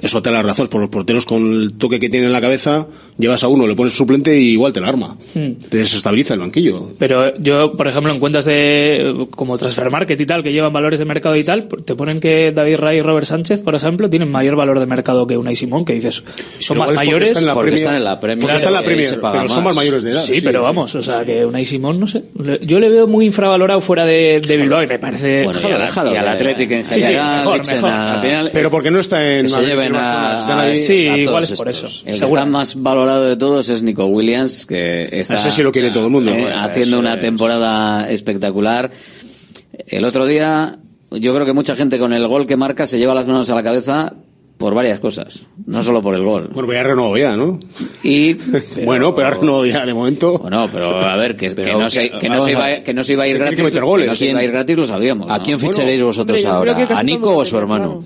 eso 0.04 0.22
te 0.22 0.32
la 0.32 0.42
razón 0.42 0.68
por 0.68 0.82
los 0.82 0.90
porteros 0.90 1.26
con 1.26 1.42
el 1.42 1.74
toque 1.74 1.98
que 1.98 2.10
tienen 2.10 2.28
en 2.28 2.34
la 2.34 2.42
cabeza, 2.42 2.88
llevas 3.18 3.42
a 3.44 3.48
uno, 3.48 3.66
le 3.66 3.74
pones 3.74 3.94
suplente 3.94 4.38
y 4.38 4.50
igual 4.50 4.74
te 4.74 4.82
la 4.82 4.90
arma. 4.90 5.16
Hmm. 5.34 5.54
Te 5.70 5.78
desestabiliza 5.78 6.34
el 6.34 6.42
banquillo. 6.42 6.90
Pero 7.00 7.36
yo, 7.38 7.72
por 7.72 7.88
ejemplo, 7.88 8.14
en 8.14 8.20
cuentas 8.20 8.44
de 8.44 9.28
como 9.32 9.58
Transfer 9.58 9.90
Market 9.90 10.20
y 10.20 10.26
tal, 10.26 10.44
que 10.44 10.52
llevan 10.52 10.74
valores 10.74 11.00
de 11.00 11.06
mercado 11.06 11.38
y 11.38 11.44
tal, 11.46 11.70
te 11.70 11.96
ponen 11.96 12.20
que 12.20 12.52
David 12.52 12.76
Ray 12.78 12.98
y 12.98 13.02
Robert 13.02 13.26
Sánchez, 13.26 13.62
por 13.62 13.76
ejemplo, 13.76 14.10
tienen 14.10 14.30
mayor 14.30 14.58
valor 14.58 14.82
de 14.82 14.86
mercado 14.88 15.26
que 15.26 15.38
Unai 15.38 15.56
Simón, 15.56 15.86
que 15.86 15.94
dices, 15.94 16.22
son 16.60 16.80
más 16.80 16.94
mayores. 16.94 17.32
Están 17.32 17.58
en, 17.58 17.74
están 17.74 17.96
en 17.96 18.04
la 18.04 18.20
Premier. 18.20 18.52
Están 18.52 18.68
en 18.68 18.74
la 18.74 18.84
Premier, 18.84 19.14
eh, 19.14 19.18
pero 19.22 19.48
son 19.48 19.64
más 19.64 19.76
mayores 19.76 20.04
de 20.04 20.12
edad. 20.12 20.22
Sí, 20.22 20.42
pero 20.42 20.64
vamos, 20.64 20.94
o 20.96 21.02
sea, 21.02 21.24
que 21.24 21.46
Unai 21.46 21.64
Simón, 21.64 22.00
no 22.00 22.08
sé. 22.08 22.24
Yo 22.62 22.78
le 22.80 22.90
veo 22.90 23.08
muy 23.08 23.26
infravalorado 23.28 23.80
fuera 23.80 24.06
de, 24.06 24.42
Bilbao 24.46 24.84
y 24.84 24.88
me 24.88 25.00
parece. 25.00 25.46
Bueno, 25.46 25.60
y, 25.62 25.72
al, 25.72 26.28
Atlético 26.28 26.74
en 26.74 26.86
general. 26.86 27.46
Mejor, 27.46 27.68
mejor. 27.68 28.22
Final, 28.22 28.50
pero 28.52 28.70
porque 28.70 28.92
no 28.92 29.00
está 29.00 29.38
en 29.38 29.48
Ah, 30.00 30.72
sí, 30.76 30.94
igual 30.94 31.44
es 31.44 31.52
por 31.54 31.70
eso. 31.70 31.88
El 32.06 32.20
que 32.20 32.26
está 32.26 32.46
más 32.46 32.82
valorado 32.82 33.26
de 33.26 33.38
todos 33.38 33.70
es 33.70 33.84
Nico 33.84 34.06
Williams, 34.06 34.66
que 34.66 35.08
está... 35.12 35.36
Ese 35.36 35.52
sí 35.52 35.64
lo 35.64 35.72
quiere 35.72 35.92
todo 35.92 36.06
el 36.06 36.12
mundo. 36.12 36.32
Eh, 36.32 36.52
haciendo 36.54 37.00
una 37.00 37.20
temporada 37.20 38.10
espectacular. 38.10 38.92
El 39.88 40.06
otro 40.06 40.26
día, 40.26 40.78
yo 41.12 41.34
creo 41.34 41.46
que 41.46 41.54
mucha 41.54 41.76
gente 41.76 42.00
con 42.00 42.14
el 42.14 42.28
gol 42.28 42.48
que 42.48 42.58
marca 42.58 42.86
se 42.86 42.98
lleva 42.98 43.14
las 43.14 43.28
manos 43.28 43.50
a 43.50 43.56
la 43.56 43.64
cabeza 43.64 44.14
por 44.58 44.76
varias 44.76 45.00
cosas, 45.00 45.46
no 45.66 45.84
solo 45.84 46.02
por 46.02 46.16
el 46.16 46.24
gol. 46.24 46.50
Bueno, 46.54 46.68
pero 46.70 46.74
ya 46.74 46.84
renovó 46.84 47.18
ya, 47.18 47.36
¿no? 47.36 47.60
Y, 48.04 48.34
bueno, 48.86 49.14
pero 49.14 49.28
ha 49.28 49.32
renovado 49.32 49.66
ya 49.66 49.86
de 49.86 49.94
momento. 49.94 50.38
Bueno, 50.38 50.70
pero 50.72 51.02
a 51.02 51.18
ver, 51.18 51.36
que, 51.36 51.50
no, 51.50 51.90
se, 51.90 52.06
iba, 52.06 52.16
a 52.16 52.22
ir 52.22 52.40
gratis. 52.70 52.86
Que, 52.86 52.94
no 52.94 53.04
se 53.04 53.14
iba 53.14 53.24
a 54.40 54.44
ir 54.44 54.52
gratis 54.52 54.78
lo 54.78 54.86
sabíamos. 54.86 55.30
¿A 55.30 55.42
quién 55.42 55.60
ficharéis 55.60 56.02
vosotros 56.02 56.46
ahora? 56.46 56.78
¿A 56.96 57.04
Nico 57.04 57.36
o 57.36 57.42
a 57.42 57.46
su 57.46 57.58
hermano? 57.58 58.06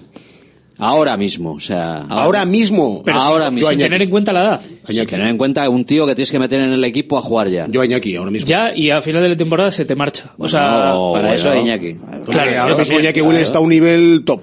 Ahora 0.80 1.17
mismo, 1.17 1.53
o 1.53 1.59
sea. 1.59 1.97
Ahora, 2.01 2.23
ahora 2.23 2.45
mismo. 2.45 3.01
Pero 3.03 3.19
ahora 3.19 3.47
si, 3.47 3.55
mismo. 3.55 3.69
Sin 3.69 3.80
tener 3.80 4.01
en 4.01 4.09
cuenta 4.09 4.32
la 4.32 4.41
edad. 4.41 4.61
Sin 4.88 5.07
tener 5.07 5.28
en 5.28 5.38
cuenta 5.38 5.67
un 5.69 5.86
tío 5.86 6.05
que 6.05 6.13
tienes 6.13 6.32
que 6.32 6.39
meter 6.39 6.59
en 6.61 6.73
el 6.73 6.84
equipo 6.84 7.17
a 7.17 7.21
jugar 7.21 7.47
ya. 7.47 7.67
Yo 7.69 7.84
Iñaki, 7.84 8.15
ahora 8.15 8.32
mismo. 8.32 8.47
Ya, 8.47 8.71
y 8.75 8.91
a 8.91 9.01
final 9.01 9.23
de 9.23 9.30
la 9.30 9.36
temporada 9.36 9.71
se 9.71 9.86
te 9.86 9.95
marcha. 9.95 10.34
Bueno, 10.38 10.45
o 10.45 10.49
sea, 10.49 10.61
no, 10.61 11.11
para 11.13 11.30
bueno. 11.30 11.34
eso 11.34 11.55
Iñaki. 11.55 11.95
Claro, 11.95 12.23
claro 12.25 12.61
ahora 12.61 12.78
mismo 12.78 12.99
Iñaki 12.99 13.21
Will 13.21 13.38
está 13.38 13.57
a 13.57 13.61
un 13.61 13.69
nivel 13.69 14.23
top. 14.23 14.41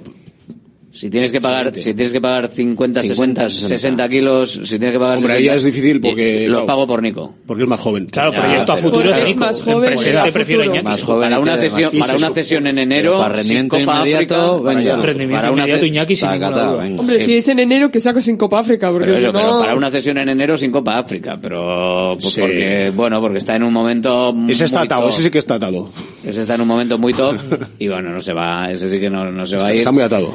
Si 0.94 1.10
tienes 1.10 1.32
que 1.32 1.40
pagar, 1.40 1.74
si 1.74 1.92
tienes 1.92 2.12
que 2.12 2.20
pagar 2.20 2.46
50, 2.46 3.02
50 3.02 3.48
60, 3.48 3.68
60, 3.68 4.08
kilos, 4.08 4.60
si 4.62 4.78
tienes 4.78 4.92
que 4.92 5.00
pagar 5.00 5.16
Hombre, 5.16 5.32
60, 5.32 5.34
ahí 5.34 5.44
ya 5.44 5.54
es 5.56 5.64
difícil 5.64 6.00
porque 6.00 6.46
lo 6.48 6.64
pago 6.66 6.86
por 6.86 7.02
Nico. 7.02 7.34
Porque 7.48 7.64
es 7.64 7.68
más 7.68 7.80
joven. 7.80 8.06
Claro, 8.06 8.32
ya, 8.32 8.40
proyecto 8.40 8.72
a 8.74 8.76
futuro 8.76 9.10
es 9.10 9.24
Nico. 9.24 9.40
Más 9.40 9.60
joven, 9.60 9.90
presente 9.90 10.30
prefiero 10.30 10.64
Iñaki. 10.64 10.84
Más 10.84 11.02
joven 11.02 11.30
para 11.30 11.40
una 11.40 11.56
cesión, 11.56 11.90
para 11.98 12.16
una 12.16 12.30
cesión 12.30 12.68
en 12.68 12.78
enero, 12.78 13.18
para 13.18 13.34
rendimiento 13.34 13.76
Copa 13.76 13.96
inmediato, 13.96 14.54
África, 14.54 14.68
venga. 14.68 14.96
Rendimiento 15.02 15.40
para 15.40 15.52
una 15.52 15.62
inmediato 15.62 15.86
Iñaki 15.86 16.14
sin 16.14 16.28
Cata, 16.28 16.72
venga, 16.74 17.00
Hombre, 17.00 17.18
sí. 17.18 17.26
si 17.26 17.36
es 17.38 17.48
en 17.48 17.58
enero 17.58 17.90
que 17.90 17.98
saco 17.98 18.20
sin 18.20 18.36
Copa 18.36 18.60
África, 18.60 18.92
porque 18.92 19.06
pero 19.06 19.18
eso, 19.18 19.32
no... 19.32 19.40
pero 19.40 19.58
para 19.58 19.74
una 19.74 19.90
cesión 19.90 20.18
en 20.18 20.28
enero 20.28 20.56
sin 20.56 20.70
Copa 20.70 20.96
África, 20.96 21.36
pero 21.42 22.16
pues 22.20 22.34
sí. 22.34 22.40
porque 22.40 22.92
bueno, 22.94 23.20
porque 23.20 23.38
está 23.38 23.56
en 23.56 23.64
un 23.64 23.72
momento 23.72 24.32
Ese 24.48 24.66
está 24.66 24.82
atado, 24.82 25.08
ese 25.08 25.24
sí 25.24 25.30
que 25.32 25.38
está 25.38 25.56
atado. 25.56 25.90
Ese 26.24 26.42
está 26.42 26.54
en 26.54 26.60
un 26.60 26.68
momento 26.68 26.98
muy 26.98 27.14
top 27.14 27.36
y 27.80 27.88
bueno, 27.88 28.10
no 28.10 28.20
se 28.20 28.32
va, 28.32 28.70
ese 28.70 28.88
sí 28.88 29.00
que 29.00 29.10
no, 29.10 29.32
no 29.32 29.44
se 29.44 29.56
va 29.56 29.66
a 29.66 29.72
ir. 29.72 29.78
Está 29.78 29.90
muy 29.90 30.04
atado 30.04 30.32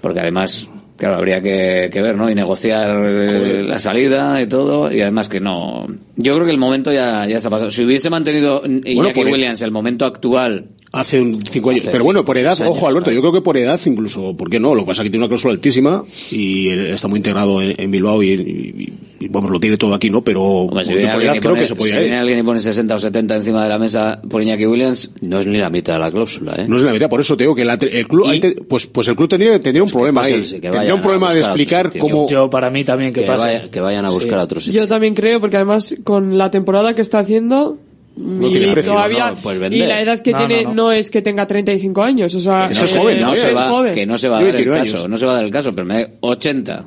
porque 0.00 0.20
además 0.20 0.68
claro, 0.98 1.16
habría 1.16 1.40
que, 1.40 1.88
que, 1.92 2.02
ver, 2.02 2.16
¿no? 2.16 2.28
Y 2.28 2.34
negociar 2.34 2.90
eh, 3.04 3.62
la 3.62 3.78
salida 3.78 4.42
y 4.42 4.46
todo, 4.46 4.92
y 4.92 5.00
además 5.00 5.28
que 5.28 5.40
no. 5.40 5.86
Yo 6.16 6.34
creo 6.34 6.44
que 6.44 6.52
el 6.52 6.58
momento 6.58 6.92
ya, 6.92 7.26
ya 7.26 7.40
se 7.40 7.46
ha 7.46 7.50
pasado. 7.50 7.70
Si 7.70 7.84
hubiese 7.84 8.10
mantenido 8.10 8.62
Iñaki 8.64 9.20
pues, 9.20 9.32
Williams 9.32 9.62
el 9.62 9.70
momento 9.70 10.04
actual 10.04 10.66
Hace 10.90 11.20
un 11.20 11.40
cinco 11.42 11.70
años. 11.70 11.82
Hace 11.82 11.92
Pero 11.92 12.04
bueno, 12.04 12.24
por 12.24 12.38
edad, 12.38 12.60
años, 12.60 12.70
ojo 12.76 12.88
Alberto, 12.88 13.10
claro. 13.10 13.16
yo 13.16 13.20
creo 13.20 13.32
que 13.32 13.40
por 13.42 13.56
edad 13.58 13.78
incluso, 13.84 14.34
¿por 14.34 14.48
qué 14.48 14.58
no? 14.58 14.74
Lo 14.74 14.82
que 14.82 14.86
pasa 14.86 15.02
es 15.02 15.06
que 15.06 15.10
tiene 15.10 15.24
una 15.24 15.28
cláusula 15.28 15.52
altísima 15.52 16.04
y 16.32 16.68
está 16.68 17.08
muy 17.08 17.18
integrado 17.18 17.60
en, 17.60 17.74
en 17.78 17.90
Bilbao 17.90 18.22
y, 18.22 18.30
y, 18.30 18.92
y, 19.20 19.28
vamos, 19.28 19.50
lo 19.50 19.60
tiene 19.60 19.76
todo 19.76 19.92
aquí, 19.92 20.08
¿no? 20.08 20.22
Pero 20.22 20.68
si 20.82 20.92
por 20.92 21.22
edad 21.22 21.38
creo 21.40 21.54
que 21.54 21.66
se 21.66 21.74
podía 21.74 21.96
Si 21.96 22.00
viene 22.00 22.16
alguien 22.16 22.38
y 22.38 22.42
pone 22.42 22.60
60 22.60 22.94
o 22.94 22.98
70 22.98 23.36
encima 23.36 23.62
de 23.62 23.68
la 23.68 23.78
mesa 23.78 24.20
por 24.28 24.42
Iñaki 24.42 24.66
Williams... 24.66 25.10
No 25.22 25.40
es 25.40 25.46
ni 25.46 25.58
la 25.58 25.68
mitad 25.68 25.94
de 25.94 25.98
la 26.00 26.10
cláusula, 26.10 26.54
¿eh? 26.56 26.64
No 26.66 26.76
es 26.76 26.82
ni 26.82 26.86
la 26.86 26.94
mitad, 26.94 27.10
por 27.10 27.20
eso 27.20 27.36
te 27.36 27.44
digo 27.44 27.54
que 27.54 27.66
la, 27.66 27.74
el 27.74 28.08
club, 28.08 28.26
ahí 28.26 28.40
te, 28.40 28.52
pues, 28.52 28.86
pues 28.86 29.08
el 29.08 29.16
club 29.16 29.28
tendría, 29.28 29.60
tendría 29.60 29.82
un 29.82 29.90
pues 29.90 29.94
problema 29.94 30.22
ahí. 30.22 30.42
Tendría 30.60 30.94
un 30.94 31.02
problema 31.02 31.34
de 31.34 31.40
explicar 31.40 31.92
cómo... 31.98 32.28
Yo 32.28 32.48
para 32.48 32.70
mí 32.70 32.84
también 32.84 33.12
que, 33.12 33.24
que, 33.24 33.30
vaya, 33.30 33.70
que 33.70 33.80
vayan 33.80 34.06
a 34.06 34.10
buscar 34.10 34.34
sí. 34.34 34.40
a 34.40 34.42
otros 34.42 34.64
sitio. 34.64 34.82
Yo 34.82 34.88
también 34.88 35.14
creo, 35.14 35.38
porque 35.38 35.56
además 35.56 35.96
con 36.02 36.38
la 36.38 36.50
temporada 36.50 36.94
que 36.94 37.02
está 37.02 37.18
haciendo 37.18 37.78
no 38.18 38.48
tiene 38.50 38.72
precio, 38.72 38.92
todavía, 38.92 39.34
no, 39.42 39.66
y 39.70 39.78
la 39.78 40.00
edad 40.00 40.20
que 40.20 40.32
no, 40.32 40.38
tiene 40.38 40.64
no, 40.64 40.74
no, 40.74 40.92
es 40.92 41.10
que 41.10 41.22
tenga 41.22 41.46
35 41.46 42.02
años, 42.02 42.34
o 42.34 42.40
sea, 42.40 42.68
Eso 42.70 42.84
es 42.84 42.96
joven, 42.96 43.20
no 43.20 43.34
se 43.34 43.50
es 43.50 43.56
va, 43.56 43.68
joven. 43.68 43.94
Que 43.94 44.06
no 44.06 44.18
se 44.18 44.28
va 44.28 44.38
a 44.38 44.42
dar 44.42 44.56
el 44.56 44.70
caso, 44.70 45.08
no 45.08 45.16
se 45.16 45.26
va 45.26 45.32
a 45.32 45.34
dar 45.36 45.44
el 45.44 45.50
caso, 45.50 45.74
pero 45.74 45.86
me 45.86 46.02
da 46.02 46.10
80. 46.20 46.84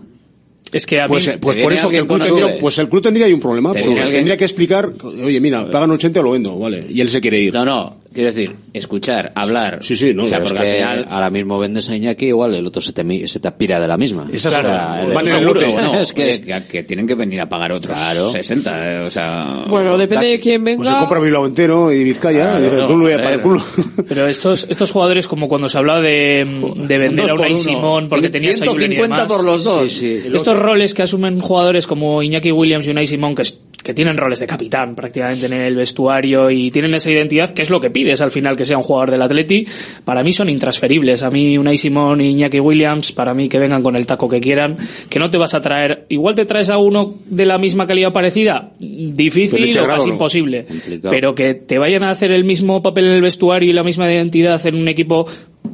Es 0.71 0.85
que 0.85 1.01
a 1.01 1.05
pues, 1.05 1.27
mí, 1.27 1.33
eh, 1.33 1.37
pues 1.39 1.57
por 1.57 1.73
eso 1.73 1.89
que 1.89 1.97
el 1.97 2.07
club, 2.07 2.21
tendría, 2.21 2.59
pues 2.59 2.77
el 2.77 2.89
club 2.89 3.01
tendría 3.01 3.25
ahí 3.25 3.33
un 3.33 3.39
problema, 3.39 3.73
porque 3.73 4.03
tendría 4.11 4.37
que 4.37 4.45
explicar, 4.45 4.91
oye, 5.03 5.39
mira, 5.39 5.69
pagan 5.69 5.91
80 5.91 6.19
o 6.19 6.23
lo 6.23 6.31
vendo, 6.31 6.57
vale, 6.57 6.85
y 6.89 7.01
él 7.01 7.09
se 7.09 7.19
quiere 7.21 7.39
ir. 7.39 7.53
No, 7.53 7.65
no, 7.65 7.97
Quiero 8.13 8.29
decir, 8.29 8.53
escuchar, 8.73 9.31
hablar. 9.35 9.79
Sí, 9.81 9.95
sí, 9.95 10.13
no. 10.13 10.25
O 10.25 10.27
sea, 10.27 10.43
porque 10.43 10.83
ahora 10.83 11.29
mismo 11.29 11.57
vendes 11.57 11.89
a 11.89 11.95
Iñaki, 11.95 12.25
igual 12.25 12.53
el 12.53 12.67
otro 12.67 12.81
se 12.81 12.91
te, 12.91 13.27
se 13.27 13.39
te 13.39 13.47
aspira 13.47 13.79
de 13.79 13.87
la 13.87 13.95
misma. 13.95 14.27
Esa 14.33 14.49
es 14.49 14.63
la 14.63 15.05
van 15.13 15.27
en 15.27 15.35
el. 15.35 15.45
No, 15.45 15.99
es, 15.99 16.11
que... 16.11 16.29
es 16.29 16.41
que, 16.41 16.83
tienen 16.83 17.07
que 17.07 17.15
venir 17.15 17.39
a 17.39 17.47
pagar 17.47 17.71
otros 17.71 17.97
claro. 17.97 18.29
60, 18.29 18.93
eh, 18.93 19.05
o 19.05 19.09
sea... 19.09 19.63
Bueno, 19.69 19.97
depende 19.97 20.27
de 20.27 20.39
quién 20.41 20.61
venga. 20.61 20.77
Pues 20.77 20.89
se 20.89 20.95
compra 20.95 21.19
Bilbao 21.19 21.45
entero 21.45 21.93
y 21.93 22.03
Vizcaya, 22.03 22.57
ah, 22.57 22.59
no, 22.59 22.67
el 22.67 22.87
culo 22.87 23.09
no, 23.09 23.15
para 23.15 23.33
el 23.33 23.41
culo. 23.41 23.63
Pero 24.09 24.27
estos, 24.27 24.67
estos 24.69 24.91
jugadores, 24.91 25.29
como 25.29 25.47
cuando 25.47 25.69
se 25.69 25.77
hablaba 25.77 26.01
de, 26.01 26.73
de 26.75 26.97
vender 26.97 27.29
a 27.29 27.33
Unai 27.35 27.55
Simón, 27.55 28.09
porque 28.09 28.29
tenías 28.29 28.57
150 28.57 29.21
a 29.21 29.27
por 29.27 29.45
los 29.45 29.63
dos. 29.63 30.01
Estos 30.01 30.59
roles 30.59 30.93
que 30.93 31.03
asumen 31.03 31.39
jugadores 31.39 31.87
como 31.87 32.21
Iñaki 32.21 32.51
Williams 32.51 32.85
y 32.87 32.89
Unai 32.89 33.07
Simón, 33.07 33.35
que 33.35 33.43
es 33.43 33.57
que 33.83 33.93
tienen 33.93 34.17
roles 34.17 34.39
de 34.39 34.47
capitán 34.47 34.95
prácticamente 34.95 35.45
en 35.45 35.53
el 35.53 35.75
vestuario 35.75 36.49
y 36.49 36.71
tienen 36.71 36.93
esa 36.93 37.09
identidad 37.09 37.51
que 37.51 37.61
es 37.61 37.69
lo 37.69 37.79
que 37.79 37.89
pides 37.89 38.21
al 38.21 38.31
final 38.31 38.55
que 38.55 38.65
sea 38.65 38.77
un 38.77 38.83
jugador 38.83 39.11
del 39.11 39.21
Atleti, 39.21 39.65
para 40.05 40.23
mí 40.23 40.33
son 40.33 40.49
intransferibles. 40.49 41.23
A 41.23 41.29
mí 41.29 41.57
Unai 41.57 41.77
Simón 41.77 42.21
y 42.21 42.29
Iñaki 42.29 42.59
Williams, 42.59 43.11
para 43.11 43.33
mí 43.33 43.49
que 43.49 43.59
vengan 43.59 43.83
con 43.83 43.95
el 43.95 44.05
taco 44.05 44.29
que 44.29 44.39
quieran, 44.39 44.77
que 45.09 45.19
no 45.19 45.29
te 45.29 45.37
vas 45.37 45.53
a 45.53 45.61
traer, 45.61 46.05
igual 46.09 46.35
te 46.35 46.45
traes 46.45 46.69
a 46.69 46.77
uno 46.77 47.15
de 47.25 47.45
la 47.45 47.57
misma 47.57 47.87
calidad 47.87 48.11
parecida, 48.11 48.71
difícil 48.79 49.77
o 49.79 49.87
casi 49.87 50.07
no. 50.07 50.13
imposible, 50.13 50.65
pero 51.09 51.35
que 51.35 51.53
te 51.53 51.77
vayan 51.77 52.03
a 52.03 52.11
hacer 52.11 52.31
el 52.31 52.43
mismo 52.43 52.81
papel 52.81 53.05
en 53.05 53.11
el 53.13 53.21
vestuario 53.21 53.69
y 53.69 53.73
la 53.73 53.83
misma 53.83 54.11
identidad 54.11 54.65
en 54.65 54.75
un 54.75 54.87
equipo 54.87 55.27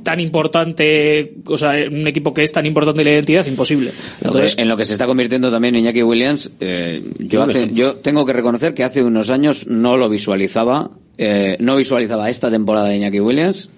tan 0.08 0.22
importante, 0.22 1.34
o 1.47 1.58
sea, 1.58 1.74
un 1.91 2.08
equipo 2.08 2.34
que 2.34 2.41
es 2.41 2.53
tan 2.53 2.66
importante 2.66 3.03
la 3.03 3.12
identidad, 3.12 3.45
imposible. 3.45 3.91
Entonces, 4.24 4.58
en 4.58 4.70
lo 4.70 4.78
que 4.78 4.86
se 4.86 4.93
está 4.93 5.05
convirtiendo 5.05 5.51
también 5.51 5.76
Iñaki 5.76 6.01
Williams, 6.01 6.49
eh, 6.62 7.03
yo, 7.20 7.95
tengo 7.95 8.26
que 8.26 8.32
reconocer 8.32 8.74
que 8.74 8.86
hace 8.86 9.03
unos 9.03 9.30
años 9.30 9.68
no 9.68 9.97
lo 9.97 10.08
visualizaba, 10.08 10.91
eh, 11.18 11.58
no 11.60 11.76
visualizaba 11.76 12.30
esta 12.30 12.49
temporada 12.49 12.88
de 12.88 12.95
Iñaki 12.95 13.20
Williams. 13.20 13.70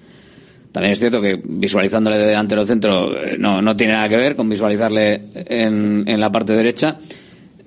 También 0.71 0.93
es 0.93 0.99
cierto 0.99 1.19
que 1.19 1.41
visualizándole 1.43 2.19
de 2.19 2.27
delantero 2.27 2.63
centro 2.63 3.17
eh, 3.17 3.35
no, 3.39 3.59
no 3.59 3.75
tiene 3.75 3.93
nada 3.93 4.07
que 4.07 4.17
ver 4.17 4.35
con 4.35 4.47
visualizarle 4.47 5.19
en, 5.33 6.03
en 6.07 6.19
la 6.19 6.31
parte 6.31 6.53
derecha, 6.53 6.99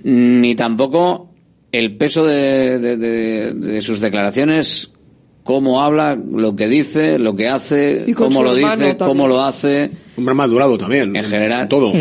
ni 0.05 0.55
tampoco 0.55 1.33
el 1.73 1.97
peso 1.97 2.25
de, 2.25 2.79
de, 2.79 3.55
de 3.55 3.81
sus 3.81 3.99
declaraciones 3.99 4.93
cómo 5.45 5.81
habla, 5.81 6.17
lo 6.17 6.55
que 6.57 6.69
dice, 6.69 7.19
lo 7.19 7.35
que 7.35 7.49
hace, 7.49 8.13
cómo 8.17 8.43
lo 8.43 8.55
dice, 8.55 8.97
cómo 8.97 9.27
lo 9.29 9.43
hace. 9.43 9.91
Un 10.17 10.25
más 10.25 10.37
madurado 10.37 10.79
también. 10.79 11.15
En 11.15 11.25
general. 11.25 11.69
Todo. 11.69 11.93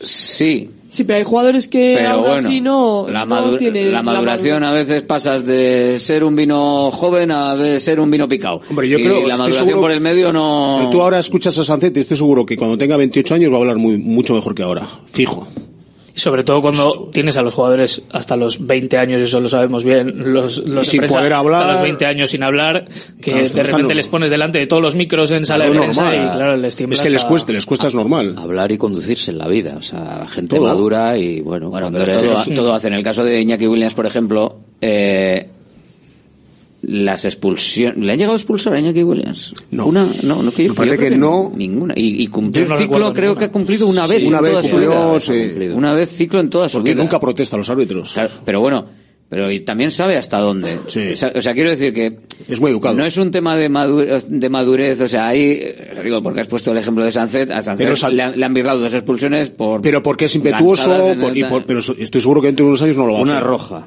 Sí. 0.00 0.70
Sí, 0.88 1.04
pero 1.04 1.18
hay 1.18 1.24
jugadores 1.24 1.68
que 1.68 1.94
pero 1.98 2.20
bueno, 2.20 2.34
así 2.34 2.60
no, 2.60 3.06
la, 3.10 3.26
la 3.26 4.02
maduración 4.02 4.62
a 4.62 4.72
veces 4.72 5.02
pasas 5.02 5.44
de 5.44 5.98
ser 5.98 6.22
un 6.22 6.36
vino 6.36 6.90
joven 6.90 7.32
a 7.32 7.56
de 7.56 7.80
ser 7.80 7.98
un 7.98 8.10
vino 8.10 8.28
picado. 8.28 8.60
Hombre, 8.70 8.88
yo 8.88 8.98
y 8.98 9.02
creo, 9.02 9.26
la 9.26 9.36
maduración 9.36 9.80
por 9.80 9.90
el 9.90 10.00
medio 10.00 10.32
no. 10.32 10.88
Tú 10.90 11.02
ahora 11.02 11.18
escuchas 11.18 11.58
a 11.58 11.64
Sancetti, 11.64 12.00
estoy 12.00 12.16
seguro 12.16 12.46
que 12.46 12.56
cuando 12.56 12.78
tenga 12.78 12.96
28 12.96 13.34
años 13.34 13.52
va 13.52 13.56
a 13.56 13.60
hablar 13.60 13.76
muy, 13.76 13.98
mucho 13.98 14.34
mejor 14.34 14.54
que 14.54 14.62
ahora, 14.62 14.88
fijo 15.06 15.46
sobre 16.16 16.44
todo 16.44 16.62
cuando 16.62 17.10
tienes 17.12 17.36
a 17.36 17.42
los 17.42 17.54
jugadores 17.54 18.02
hasta 18.10 18.36
los 18.36 18.66
20 18.66 18.96
años, 18.96 19.20
eso 19.20 19.38
lo 19.38 19.50
sabemos 19.50 19.84
bien, 19.84 20.32
los, 20.32 20.66
los 20.66 20.88
sin 20.88 21.04
hablar, 21.04 21.62
hasta 21.62 21.72
los 21.74 21.82
20 21.82 22.06
años 22.06 22.30
sin 22.30 22.42
hablar, 22.42 22.86
que 23.20 23.32
claro, 23.32 23.48
de 23.48 23.62
repente 23.62 23.94
les 23.94 24.08
pones 24.08 24.30
delante 24.30 24.58
de 24.58 24.66
todos 24.66 24.82
los 24.82 24.94
micros 24.94 25.30
en 25.30 25.44
sala 25.44 25.66
de 25.66 25.72
prensa 25.72 26.16
y 26.16 26.18
claro, 26.18 26.56
les 26.56 26.74
tiembla. 26.74 26.96
Es 26.96 27.02
que 27.02 27.10
les 27.10 27.24
cuesta, 27.24 27.52
les 27.52 27.66
cuesta 27.66 27.88
es 27.88 27.94
ah. 27.94 27.98
normal. 27.98 28.34
Hablar 28.38 28.72
y 28.72 28.78
conducirse 28.78 29.30
en 29.30 29.38
la 29.38 29.46
vida, 29.46 29.74
o 29.76 29.82
sea, 29.82 30.20
la 30.20 30.24
gente 30.24 30.58
madura 30.58 31.18
y 31.18 31.42
bueno, 31.42 31.70
todo, 31.70 32.54
todo 32.54 32.72
hace. 32.72 32.88
En 32.88 32.94
el 32.94 33.02
caso 33.02 33.22
de 33.22 33.38
Iñaki 33.42 33.66
Williams, 33.66 33.92
por 33.92 34.06
ejemplo, 34.06 34.56
eh, 34.80 35.50
las 36.88 37.24
expulsiones. 37.24 37.98
¿Le 38.04 38.12
han 38.12 38.18
llegado 38.18 38.34
a 38.34 38.36
expulsar 38.36 38.74
a 38.74 38.78
Iñaki 38.80 39.02
Williams? 39.02 39.54
No. 39.72 39.86
Una, 39.86 40.06
no, 40.22 40.42
no, 40.42 40.52
que, 40.52 40.62
Me 40.62 40.68
yo 40.68 40.74
parece 40.74 40.98
que 40.98 41.16
no. 41.16 41.52
Ninguna. 41.56 41.94
Y, 41.96 42.22
y 42.22 42.26
cumplió 42.28 42.64
no 42.66 42.74
el 42.76 42.80
ciclo, 42.80 43.12
creo 43.12 43.30
ninguna. 43.30 43.38
que 43.40 43.44
ha 43.46 43.52
cumplido 43.52 43.86
una 43.88 44.06
vez. 44.06 44.22
Sí, 44.22 44.28
una 44.28 44.38
en 44.38 44.42
vez 44.44 44.52
toda 44.52 44.62
su 44.62 44.76
vida. 44.78 45.20
sí. 45.20 45.52
Una 45.74 45.94
vez 45.94 46.10
ciclo 46.10 46.38
en 46.40 46.48
toda 46.48 46.68
su 46.68 46.78
Porque 46.78 46.92
vida. 46.92 47.02
nunca 47.02 47.18
protesta 47.18 47.56
a 47.56 47.58
los 47.58 47.68
árbitros. 47.70 48.12
Claro, 48.12 48.30
pero 48.44 48.60
bueno, 48.60 48.86
pero 49.28 49.50
y 49.50 49.58
también 49.60 49.90
sabe 49.90 50.16
hasta 50.16 50.38
dónde. 50.38 50.78
O 50.86 50.88
sea, 50.88 51.32
o 51.34 51.40
sea, 51.40 51.54
quiero 51.54 51.70
decir 51.70 51.92
que 51.92 52.20
es 52.48 52.60
muy 52.60 52.70
educado. 52.70 52.94
No 52.94 53.04
es 53.04 53.16
un 53.16 53.32
tema 53.32 53.56
de 53.56 53.68
madurez, 53.68 54.26
de 54.28 54.48
madurez 54.48 55.00
o 55.00 55.08
sea, 55.08 55.26
ahí 55.26 55.60
lo 55.92 56.02
digo 56.04 56.22
porque 56.22 56.40
has 56.42 56.46
puesto 56.46 56.70
el 56.70 56.78
ejemplo 56.78 57.02
de 57.04 57.10
Sancet, 57.10 57.50
a 57.50 57.60
Sancet 57.62 57.88
Pero 57.92 58.12
le, 58.12 58.22
han, 58.22 58.38
le 58.38 58.46
han 58.46 58.54
virlado 58.54 58.78
dos 58.78 58.94
expulsiones 58.94 59.50
por 59.50 59.82
Pero 59.82 60.04
porque 60.04 60.26
es 60.26 60.36
impetuoso, 60.36 60.88
lanzadas 60.88 61.12
en 61.14 61.20
por- 61.20 61.30
el- 61.32 61.38
y 61.38 61.42
por- 61.44 61.66
pero 61.66 61.80
estoy 61.80 62.20
seguro 62.20 62.40
que 62.40 62.46
dentro 62.46 62.66
de 62.66 62.70
unos 62.70 62.82
años 62.82 62.96
no 62.96 63.06
lo 63.06 63.12
va 63.14 63.18
a 63.18 63.22
Una 63.22 63.32
hacer. 63.38 63.46
roja. 63.48 63.86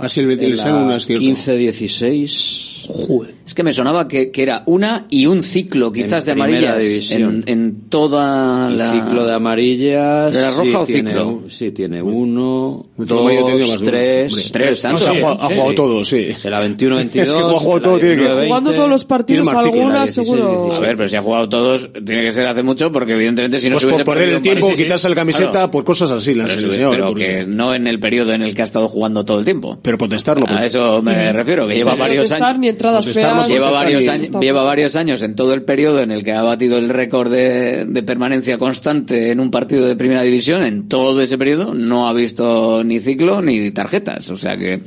Así 0.00 0.20
el 0.20 0.28
15-16 0.28 2.79
Joder. 2.92 3.34
Es 3.46 3.54
que 3.54 3.62
me 3.62 3.72
sonaba 3.72 4.06
que, 4.06 4.30
que, 4.30 4.42
era 4.42 4.62
una 4.66 5.06
y 5.10 5.26
un 5.26 5.42
ciclo, 5.42 5.90
quizás, 5.90 6.22
en 6.22 6.26
de 6.26 6.32
amarillas. 6.32 7.10
En, 7.10 7.42
en, 7.46 7.80
toda 7.88 8.68
el 8.68 8.78
la. 8.78 8.92
Ciclo 8.92 9.26
de 9.26 9.34
amarillas. 9.34 10.32
¿De 10.32 10.40
la 10.40 10.50
roja 10.50 10.64
sí, 10.64 10.74
o 10.76 10.86
ciclo? 10.86 11.42
Sí, 11.48 11.70
tiene 11.72 12.02
uno, 12.02 12.86
dos, 12.96 13.68
más 13.68 13.82
tres. 13.82 14.50
Tres. 14.52 14.84
No, 14.84 14.98
sí, 14.98 15.06
ha, 15.06 15.14
jugado, 15.14 15.38
sí, 15.38 15.44
ha 15.52 15.56
jugado 15.56 15.74
todo, 15.74 16.04
sí. 16.04 16.28
De 16.42 16.50
la 16.50 16.64
21-22. 16.64 17.00
es 17.00 17.10
que 17.10 17.20
ha 17.22 17.42
jugado 17.42 17.82
todo, 17.82 17.98
tiene 17.98 18.16
que. 18.16 18.46
Jugando 18.46 18.72
todos 18.72 18.90
los 18.90 19.04
partidos, 19.04 19.48
alguna, 19.48 20.06
seguro. 20.06 20.72
A 20.72 20.80
ver, 20.80 20.96
pero 20.96 21.08
si 21.08 21.16
ha 21.16 21.22
jugado 21.22 21.48
todos, 21.48 21.90
tiene 22.04 22.22
que 22.22 22.32
ser 22.32 22.46
hace 22.46 22.62
mucho, 22.62 22.92
porque 22.92 23.14
evidentemente 23.14 23.60
si 23.60 23.68
no 23.68 23.74
pues 23.74 23.82
se 23.82 23.86
hubiese 23.88 24.04
por 24.04 24.14
perder 24.14 24.34
el 24.36 24.42
tiempo, 24.42 24.72
quitarse 24.72 25.08
la 25.08 25.14
camiseta, 25.14 25.50
claro. 25.50 25.70
por 25.70 25.84
pues 25.84 25.98
cosas 25.98 26.16
así, 26.18 26.34
las 26.34 26.54
pero, 26.54 26.72
señor, 26.72 26.96
pero 26.96 27.14
que 27.14 27.44
no 27.44 27.74
en 27.74 27.86
el 27.86 27.98
periodo 27.98 28.32
en 28.32 28.42
el 28.42 28.54
que 28.54 28.60
ha 28.60 28.64
estado 28.64 28.88
jugando 28.88 29.24
todo 29.24 29.38
el 29.38 29.44
tiempo. 29.44 29.78
Pero 29.82 29.98
protestarlo. 29.98 30.46
A 30.48 30.64
eso 30.64 31.02
me 31.02 31.32
refiero, 31.32 31.66
que 31.66 31.74
lleva 31.74 31.94
varios 31.94 32.30
años 32.32 32.50
entradas 32.80 33.04
feas. 33.14 33.28
Lleva 33.48 33.70
varios, 33.70 34.08
años, 34.08 34.22
Está- 34.24 34.40
lleva 34.40 34.62
varios 34.62 34.96
años 34.96 35.22
en 35.22 35.34
todo 35.34 35.54
el 35.54 35.62
periodo 35.62 36.00
en 36.00 36.10
el 36.10 36.24
que 36.24 36.32
ha 36.32 36.42
batido 36.42 36.78
el 36.78 36.88
récord 36.88 37.30
de, 37.30 37.84
de 37.86 38.02
permanencia 38.02 38.58
constante 38.58 39.30
en 39.30 39.40
un 39.40 39.50
partido 39.50 39.86
de 39.86 39.96
primera 39.96 40.22
división. 40.22 40.62
En 40.64 40.88
todo 40.88 41.20
ese 41.20 41.38
periodo 41.38 41.74
no 41.74 42.08
ha 42.08 42.12
visto 42.12 42.82
ni 42.84 42.98
ciclo 43.00 43.42
ni 43.42 43.70
tarjetas. 43.70 44.28
O 44.30 44.36
sea 44.36 44.56
que 44.56 44.80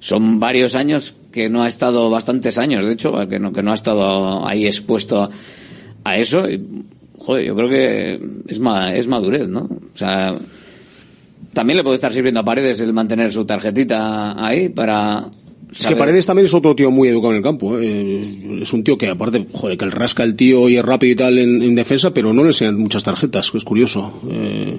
son 0.00 0.38
varios 0.38 0.74
años 0.74 1.14
que 1.32 1.48
no 1.48 1.62
ha 1.62 1.68
estado, 1.68 2.10
bastantes 2.10 2.58
años 2.58 2.84
de 2.84 2.92
hecho, 2.92 3.12
que 3.28 3.38
no, 3.38 3.52
que 3.52 3.62
no 3.62 3.70
ha 3.72 3.74
estado 3.74 4.46
ahí 4.46 4.66
expuesto 4.66 5.28
a 6.04 6.16
eso. 6.18 6.48
Y, 6.48 6.62
joder, 7.18 7.44
yo 7.46 7.56
creo 7.56 7.68
que 7.70 8.20
es, 8.48 8.60
ma- 8.60 8.94
es 8.94 9.06
madurez, 9.06 9.48
¿no? 9.48 9.60
O 9.62 9.96
sea, 9.96 10.36
también 11.54 11.76
le 11.78 11.82
puede 11.84 11.94
estar 11.96 12.12
sirviendo 12.12 12.40
a 12.40 12.44
Paredes 12.44 12.80
el 12.80 12.92
mantener 12.92 13.32
su 13.32 13.44
tarjetita 13.44 14.44
ahí 14.44 14.68
para... 14.68 15.24
Es 15.74 15.78
que 15.78 15.82
saber- 15.84 15.98
Paredes 15.98 16.24
también 16.26 16.46
es 16.46 16.54
otro 16.54 16.74
tío 16.76 16.90
muy 16.90 17.08
educado 17.08 17.32
en 17.32 17.38
el 17.38 17.42
campo. 17.42 17.78
¿eh? 17.78 18.60
Es 18.62 18.72
un 18.72 18.84
tío 18.84 18.96
que, 18.96 19.08
aparte, 19.08 19.44
joder, 19.52 19.76
que 19.76 19.84
el 19.84 19.90
rasca 19.92 20.22
el 20.22 20.36
tío 20.36 20.68
y 20.68 20.76
es 20.76 20.84
rápido 20.84 21.12
y 21.12 21.16
tal 21.16 21.38
en, 21.38 21.62
en 21.62 21.74
defensa, 21.74 22.14
pero 22.14 22.32
no 22.32 22.42
le 22.42 22.48
enseñan 22.50 22.78
muchas 22.78 23.02
tarjetas, 23.04 23.50
que 23.50 23.58
es 23.58 23.64
curioso. 23.64 24.12
Eh, 24.30 24.78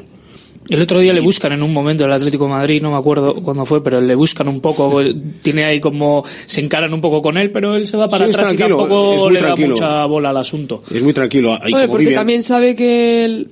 El 0.70 0.82
otro 0.82 1.00
día 1.00 1.14
le 1.14 1.20
buscan 1.20 1.52
en 1.52 1.62
un 1.62 1.72
momento 1.74 2.06
el 2.06 2.12
Atlético 2.12 2.46
de 2.46 2.52
Madrid, 2.52 2.82
no 2.82 2.92
me 2.92 2.98
acuerdo 2.98 3.36
cuándo 3.36 3.66
fue, 3.66 3.84
pero 3.84 4.00
le 4.02 4.16
buscan 4.16 4.48
un 4.48 4.62
poco, 4.62 5.00
tiene 5.44 5.66
ahí 5.66 5.80
como, 5.80 6.24
se 6.48 6.62
encaran 6.62 6.92
un 6.94 7.02
poco 7.02 7.22
con 7.22 7.38
él, 7.38 7.52
pero 7.52 7.76
él 7.76 7.86
se 7.86 7.98
va 7.98 8.08
para 8.08 8.26
Sí, 8.26 8.32
atrás 8.32 8.54
y 8.54 8.58
tampoco 8.58 9.30
le 9.30 9.40
da 9.42 9.46
tranquilo. 9.48 9.70
mucha 9.76 10.06
bola 10.06 10.30
al 10.32 10.38
asunto. 10.38 10.82
es 10.92 11.04
muy 11.04 11.14
tranquilo. 11.14 11.54
Ahí 11.54 11.74
Oye, 11.74 11.84
como 11.84 11.88
porque 11.90 12.06
Vivian- 12.06 12.16
también 12.22 12.42
sabe 12.42 12.76
que 12.76 13.26
el, 13.26 13.48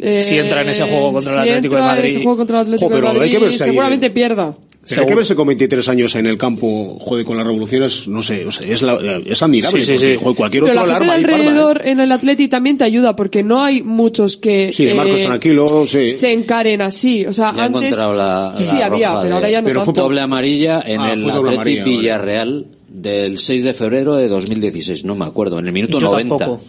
eh, 0.00 0.22
Si 0.22 0.36
entra 0.38 0.62
en 0.62 0.70
ese 0.70 0.84
juego 0.84 1.12
contra 1.12 1.32
el 1.32 1.36
si 1.36 1.48
Atlético 1.50 1.74
de 1.76 1.80
entra 1.80 1.90
en 1.92 1.96
Madrid. 1.98 2.10
ese 2.10 2.22
juego 2.22 2.36
contra 2.38 2.56
el 2.56 2.62
Atlético 2.62 2.88
Jo, 2.88 2.94
pero 2.94 3.06
de 3.06 3.12
hay 3.12 3.18
Madrid, 3.18 3.38
que 3.38 3.44
ahí, 3.46 3.58
seguramente 3.58 4.06
eh. 4.06 4.10
pierda. 4.10 4.56
Pero 4.88 5.02
hay 5.02 5.08
que 5.08 5.14
verse 5.14 5.34
con 5.34 5.46
23 5.48 5.88
años 5.88 6.14
en 6.14 6.26
el 6.26 6.38
campo, 6.38 6.98
joder, 7.00 7.24
con 7.24 7.36
las 7.36 7.46
revoluciones, 7.46 8.06
no 8.08 8.22
sé, 8.22 8.46
o 8.46 8.52
sea, 8.52 8.66
es, 8.68 8.82
la- 8.82 9.20
es 9.24 9.42
admirable. 9.42 9.82
Sí, 9.82 9.86
sí, 9.86 9.92
porque, 10.00 10.12
sí. 10.14 10.18
joder, 10.22 10.36
cualquier 10.36 10.62
Pero 10.64 10.74
otro 10.80 10.86
la 10.86 10.92
gente 10.94 11.04
de 11.06 11.12
alarma 11.12 11.14
ahí, 11.14 11.22
parda, 11.22 11.36
¿eh? 11.36 11.48
alrededor 11.48 11.82
en 11.86 12.00
el 12.00 12.12
Atleti 12.12 12.48
también 12.48 12.78
te 12.78 12.84
ayuda 12.84 13.16
porque 13.16 13.42
no 13.42 13.62
hay 13.64 13.82
muchos 13.82 14.36
que 14.36 14.70
Sí, 14.72 14.84
de 14.84 14.94
Marcos 14.94 15.20
eh, 15.20 15.24
tranquilo, 15.24 15.86
sí. 15.86 16.10
se 16.10 16.32
encaren 16.32 16.80
así. 16.82 17.26
O 17.26 17.32
sea, 17.32 17.52
Ya 17.54 17.62
he 17.62 17.66
antes 17.66 17.82
encontrado 17.82 18.14
la, 18.14 18.52
la 18.54 18.60
sí 18.60 18.80
había, 18.80 19.20
pero 19.22 19.34
ahora 19.36 19.50
ya 19.50 19.60
no 19.60 19.66
Pero 19.66 19.80
fue 19.80 19.86
tanto. 19.94 20.02
doble 20.02 20.20
amarilla 20.20 20.82
en 20.86 21.00
Ah, 21.00 21.12
el 21.12 21.30
Atleti 21.30 21.54
amarilla, 21.54 21.82
vale. 21.82 21.96
Villarreal 21.96 22.66
del 22.88 23.38
6 23.38 23.64
de 23.64 23.74
febrero 23.74 24.14
de 24.16 24.28
2016. 24.28 25.04
No 25.04 25.14
me 25.16 25.24
acuerdo, 25.24 25.58
en 25.58 25.66
el 25.66 25.72
minuto 25.72 25.98
Yo 25.98 26.06
90. 26.12 26.36
tampoco. 26.36 26.62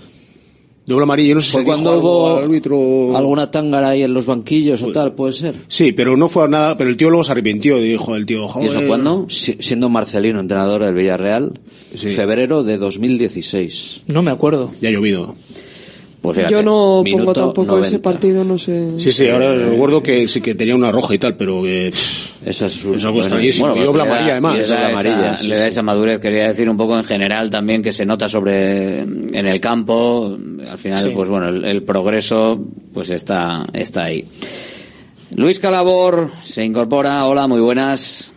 Doble 0.88 1.04
amarilla, 1.04 1.36
no 1.36 1.42
sé 1.42 1.52
Fue 1.52 1.62
si 1.62 1.66
dijo 1.66 1.82
cuando 1.84 2.00
hubo 2.00 2.38
al 2.38 2.44
árbitro. 2.46 3.16
alguna 3.18 3.52
tángara 3.52 3.90
ahí 3.90 4.04
en 4.04 4.14
los 4.14 4.26
banquillos 4.26 4.82
o 4.84 4.92
tal, 4.94 5.14
puede 5.14 5.34
ser. 5.34 5.54
Sí, 5.68 5.92
pero 5.92 6.16
no 6.16 6.30
fue 6.30 6.48
nada, 6.48 6.78
pero 6.78 6.90
el 6.90 6.96
tío 6.96 7.10
luego 7.10 7.26
se 7.26 7.34
arrepintió, 7.34 7.78
dijo 7.80 8.16
el 8.16 8.26
tío, 8.26 8.46
¿Y 8.46 8.48
joder. 8.50 8.70
eso 8.70 8.82
cuándo? 8.88 9.26
Si- 9.30 9.58
siendo 9.60 9.90
Marcelino 9.90 10.40
entrenador 10.40 10.84
del 10.84 10.96
Villarreal, 10.96 11.52
Sí. 11.94 12.08
febrero 12.08 12.64
de 12.64 12.78
2016. 12.78 14.02
No 14.08 14.22
me 14.22 14.32
acuerdo. 14.32 14.72
Ya 14.82 14.88
ha 14.90 14.92
llovido. 14.94 15.36
Pues 16.22 16.36
fíjate, 16.36 16.54
Yo 16.54 16.64
no 16.64 17.04
pongo 17.10 17.32
tampoco 17.34 17.78
ese 17.80 17.92
90. 17.98 18.02
partido, 18.02 18.44
no 18.44 18.58
sé. 18.58 19.00
Sí, 19.00 19.12
sí, 19.12 19.30
ahora 19.30 19.54
recuerdo 19.56 20.02
que 20.02 20.28
sí 20.28 20.42
que 20.42 20.56
tenía 20.56 20.76
una 20.76 20.92
roja 20.92 21.14
y 21.14 21.20
tal, 21.20 21.36
pero 21.38 21.62
que 21.62 21.88
Esa 21.90 22.66
es, 22.66 22.76
es 22.78 22.86
algo 22.86 22.96
bueno, 22.98 23.20
extrañísimo. 23.20 23.70
Bueno, 23.70 23.84
y 23.84 23.94
le 23.94 23.98
da- 23.98 24.04
amarilla 24.04 24.32
además. 24.32 24.56
le 24.56 24.60
es 24.62 24.68
da 24.70 24.76
la 24.76 24.82
esa- 24.82 24.90
amarilla, 24.90 25.38
sí, 25.38 25.48
le 25.48 25.56
da 25.58 25.64
sí. 25.64 25.70
esa 25.70 25.82
madurez. 25.84 26.20
Quería 26.20 26.48
decir 26.48 26.70
un 26.70 26.76
poco 26.78 26.98
en 26.98 27.04
general 27.04 27.50
también 27.50 27.82
que 27.84 27.92
se 27.92 28.06
nota 28.06 28.28
sobre 28.28 29.00
en 29.02 29.46
el 29.46 29.62
campo. 29.62 30.36
Al 30.70 30.78
final, 30.78 31.00
Sí. 31.00 31.10
pues 31.14 31.30
bueno, 31.30 31.50
el, 31.50 31.64
el 31.64 31.84
progreso 31.84 32.60
pues 32.94 33.10
está, 33.12 33.66
está 33.72 34.06
ahí. 34.06 34.26
Luis 35.36 35.60
Calabor 35.60 36.32
se 36.42 36.66
incorpora. 36.66 37.26
Hola, 37.26 37.48
muy 37.48 37.62
buenas. 37.62 38.34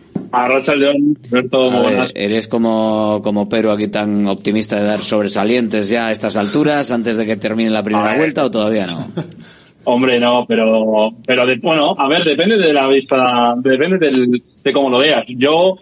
León, 0.75 1.17
A 1.31 1.35
ver, 1.35 1.49
buenas. 1.49 2.11
eres 2.15 2.47
como, 2.47 3.21
como 3.23 3.49
Pero 3.49 3.71
aquí 3.71 3.87
tan 3.87 4.27
optimista 4.27 4.79
de 4.79 4.85
dar 4.85 4.99
sobresalientes 4.99 5.89
ya 5.89 6.07
a 6.07 6.11
estas 6.11 6.37
alturas 6.37 6.91
antes 6.91 7.17
de 7.17 7.25
que 7.25 7.37
termine 7.37 7.69
la 7.69 7.83
primera 7.83 8.15
vuelta 8.15 8.45
o 8.45 8.51
todavía 8.51 8.87
no. 8.87 9.07
Hombre, 9.83 10.19
no, 10.19 10.45
pero, 10.47 11.11
pero 11.25 11.45
de, 11.45 11.55
bueno, 11.55 11.95
a 11.97 12.07
ver, 12.07 12.23
depende 12.23 12.57
de 12.57 12.71
la 12.71 12.87
vista, 12.87 13.55
depende 13.57 13.97
del, 13.97 14.43
de 14.63 14.73
cómo 14.73 14.91
lo 14.91 14.99
veas. 14.99 15.25
Yo, 15.27 15.77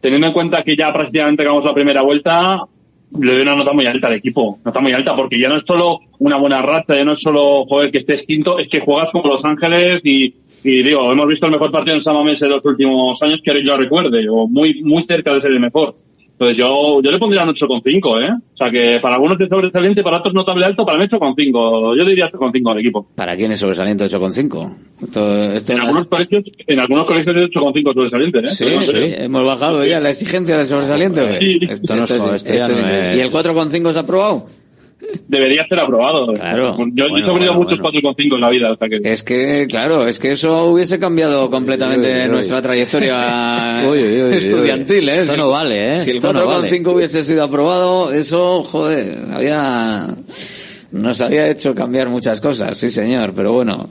teniendo 0.00 0.28
en 0.28 0.32
cuenta 0.32 0.62
que 0.62 0.74
ya 0.74 0.92
prácticamente 0.92 1.42
acabamos 1.42 1.66
la 1.66 1.74
primera 1.74 2.00
vuelta, 2.00 2.62
le 3.20 3.32
doy 3.32 3.42
una 3.42 3.56
nota 3.56 3.72
muy 3.74 3.84
alta 3.86 4.06
al 4.06 4.14
equipo. 4.14 4.58
Nota 4.64 4.80
muy 4.80 4.92
alta, 4.92 5.14
porque 5.14 5.38
ya 5.38 5.50
no 5.50 5.56
es 5.56 5.64
solo 5.66 6.00
una 6.18 6.36
buena 6.36 6.62
racha, 6.62 6.94
ya 6.94 7.04
no 7.04 7.12
es 7.12 7.20
solo, 7.20 7.66
joder, 7.66 7.90
que 7.90 7.98
estés 7.98 8.24
quinto, 8.24 8.58
es 8.58 8.68
que 8.68 8.80
juegas 8.80 9.10
como 9.12 9.28
Los 9.28 9.44
Ángeles 9.44 10.00
y, 10.04 10.34
y 10.64 10.82
digo, 10.82 11.10
hemos 11.12 11.26
visto 11.26 11.46
el 11.46 11.52
mejor 11.52 11.70
partido 11.70 11.96
en 11.96 12.04
San 12.04 12.14
Mamés 12.14 12.40
en 12.42 12.50
los 12.50 12.64
últimos 12.64 13.20
años 13.22 13.40
que 13.44 13.64
yo 13.64 13.76
recuerde, 13.76 14.26
o 14.28 14.46
muy, 14.46 14.82
muy 14.82 15.04
cerca 15.04 15.34
de 15.34 15.40
ser 15.40 15.52
el 15.52 15.60
mejor. 15.60 15.94
Entonces 16.32 16.56
yo, 16.56 17.00
yo 17.02 17.10
le 17.12 17.18
pondría 17.18 17.44
un 17.44 17.50
8,5, 17.50 18.20
¿eh? 18.24 18.30
O 18.54 18.56
sea 18.56 18.68
que 18.68 18.98
para 19.00 19.14
algunos 19.14 19.38
es 19.40 19.48
sobresaliente, 19.48 20.02
para 20.02 20.16
otros 20.16 20.34
notable 20.34 20.64
alto, 20.64 20.84
para 20.84 20.98
mí 20.98 21.04
8,5. 21.04 21.96
Yo 21.96 22.04
diría 22.04 22.30
8,5 22.32 22.72
al 22.72 22.78
equipo. 22.80 23.06
¿Para 23.14 23.36
quién 23.36 23.52
es 23.52 23.60
sobresaliente 23.60 24.04
8,5? 24.06 24.74
Esto, 25.02 25.52
esto 25.52 25.72
En 25.72 25.78
no- 25.78 25.84
algunos 25.84 26.08
colegios, 26.08 26.42
en 26.66 26.80
algunos 26.80 27.04
colegios 27.06 27.36
es 27.36 27.42
8,5 27.50 27.94
sobresaliente, 27.94 28.38
¿eh? 28.40 28.46
Sí, 28.48 28.66
sí, 28.80 28.92
hemos 29.18 29.44
bajado 29.44 29.84
ya 29.86 30.00
la 30.00 30.10
exigencia 30.10 30.56
del 30.58 30.66
sobresaliente. 30.66 31.38
Sí. 31.40 31.58
Esto 31.68 31.94
no 31.94 32.04
es, 32.04 32.10
Esto- 32.10 32.34
esto 32.34 32.72
no 32.72 32.88
es- 32.88 33.16
¿Y 33.16 33.20
el 33.20 33.30
4,5 33.30 33.92
se 33.92 33.98
ha 33.98 34.02
aprobado? 34.02 34.46
Debería 35.28 35.66
ser 35.68 35.80
aprobado. 35.80 36.32
Claro. 36.32 36.76
Yo, 36.94 37.08
Bueno, 37.08 37.16
he 37.16 37.20
sufrido 37.20 37.32
bueno, 37.32 37.54
muchos 37.54 37.78
bueno. 37.80 38.12
4,5 38.16 38.34
en 38.34 38.40
la 38.40 38.50
vida, 38.50 38.72
o 38.72 38.76
sea 38.76 38.88
que... 38.88 39.00
Es 39.04 39.22
que, 39.22 39.66
claro, 39.68 40.06
es 40.06 40.18
que 40.18 40.32
eso 40.32 40.64
hubiese 40.66 40.98
cambiado 40.98 41.50
completamente 41.50 42.08
Uy, 42.08 42.14
uy, 42.16 42.22
uy. 42.24 42.30
nuestra 42.30 42.62
trayectoria 42.62 43.82
Uy, 43.90 43.98
uy, 43.98 44.04
uy, 44.04 44.22
uy. 44.30 44.34
estudiantil, 44.36 45.08
¿eh? 45.08 45.16
Esto 45.22 45.36
no 45.36 45.50
vale, 45.50 45.96
¿eh? 45.96 46.00
Si 46.00 46.10
el 46.10 46.16
Esto 46.16 46.32
no 46.32 46.46
4,5 46.46 46.94
hubiese 46.94 47.24
sido 47.24 47.44
aprobado, 47.44 48.12
eso, 48.12 48.62
joder, 48.62 49.18
había... 49.32 50.14
Nos 50.92 51.20
había 51.22 51.48
hecho 51.48 51.74
cambiar 51.74 52.10
muchas 52.10 52.38
cosas, 52.40 52.76
sí 52.76 52.90
señor, 52.90 53.32
pero 53.34 53.54
bueno, 53.54 53.88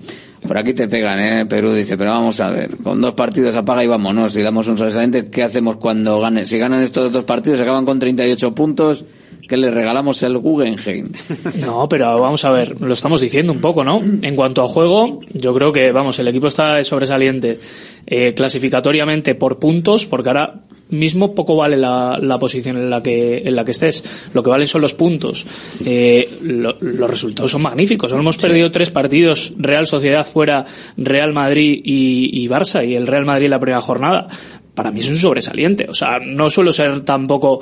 por 0.47 0.55
aquí 0.55 0.73
te 0.73 0.87
pegan, 0.87 1.19
¿eh? 1.19 1.45
Perú 1.47 1.73
dice, 1.73 1.97
pero 1.97 2.11
vamos 2.11 2.39
a 2.39 2.51
ver, 2.51 2.77
con 2.83 3.01
dos 3.01 3.15
partidos 3.15 3.55
apaga 3.55 3.83
y 3.83 3.87
vámonos, 3.87 4.33
si 4.33 4.43
damos 4.43 4.67
un 4.67 4.77
sobresaliente, 4.77 5.27
¿qué 5.29 5.41
hacemos 5.41 5.77
cuando 5.77 6.19
ganen? 6.19 6.45
Si 6.45 6.59
ganan 6.59 6.83
estos 6.83 7.11
dos 7.11 7.23
partidos, 7.23 7.57
se 7.57 7.63
acaban 7.63 7.85
con 7.85 7.97
38 7.97 8.53
puntos, 8.53 9.03
que 9.51 9.57
le 9.57 9.69
regalamos 9.69 10.23
el 10.23 10.37
Guggenheim. 10.37 11.11
No, 11.61 11.87
pero 11.89 12.19
vamos 12.19 12.43
a 12.45 12.49
ver, 12.51 12.79
lo 12.81 12.93
estamos 12.93 13.19
diciendo 13.21 13.51
un 13.51 13.59
poco, 13.61 13.83
¿no? 13.83 14.01
En 14.21 14.35
cuanto 14.35 14.63
a 14.63 14.67
juego, 14.67 15.19
yo 15.33 15.53
creo 15.53 15.71
que, 15.71 15.91
vamos, 15.91 16.17
el 16.19 16.27
equipo 16.29 16.47
está 16.47 16.81
sobresaliente 16.83 17.59
eh, 18.07 18.33
clasificatoriamente 18.35 19.35
por 19.35 19.59
puntos, 19.59 20.05
porque 20.05 20.29
ahora 20.29 20.61
mismo 20.89 21.33
poco 21.35 21.55
vale 21.55 21.77
la, 21.77 22.17
la 22.21 22.37
posición 22.39 22.77
en 22.77 22.89
la 22.89 23.01
que 23.03 23.43
en 23.45 23.55
la 23.55 23.63
que 23.65 23.71
estés. 23.71 24.03
Lo 24.33 24.41
que 24.43 24.49
valen 24.49 24.67
son 24.67 24.81
los 24.81 24.93
puntos. 24.93 25.45
Eh, 25.85 26.37
lo- 26.41 26.75
los 26.79 27.09
resultados 27.09 27.51
son 27.51 27.61
magníficos. 27.61 28.09
Solo 28.11 28.21
hemos 28.23 28.37
perdido 28.37 28.71
tres 28.71 28.89
partidos: 28.89 29.53
Real 29.57 29.85
Sociedad 29.87 30.25
fuera, 30.25 30.65
Real 30.97 31.33
Madrid 31.33 31.81
y, 31.83 32.29
y 32.43 32.47
Barça, 32.49 32.87
y 32.87 32.95
el 32.95 33.07
Real 33.07 33.25
Madrid 33.25 33.45
en 33.45 33.51
la 33.51 33.59
primera 33.59 33.81
jornada. 33.81 34.27
Para 34.75 34.89
mí 34.91 34.99
es 35.01 35.09
un 35.09 35.17
sobresaliente. 35.17 35.85
O 35.89 35.93
sea, 35.93 36.19
no 36.19 36.49
suelo 36.49 36.71
ser 36.73 37.01
tampoco 37.01 37.59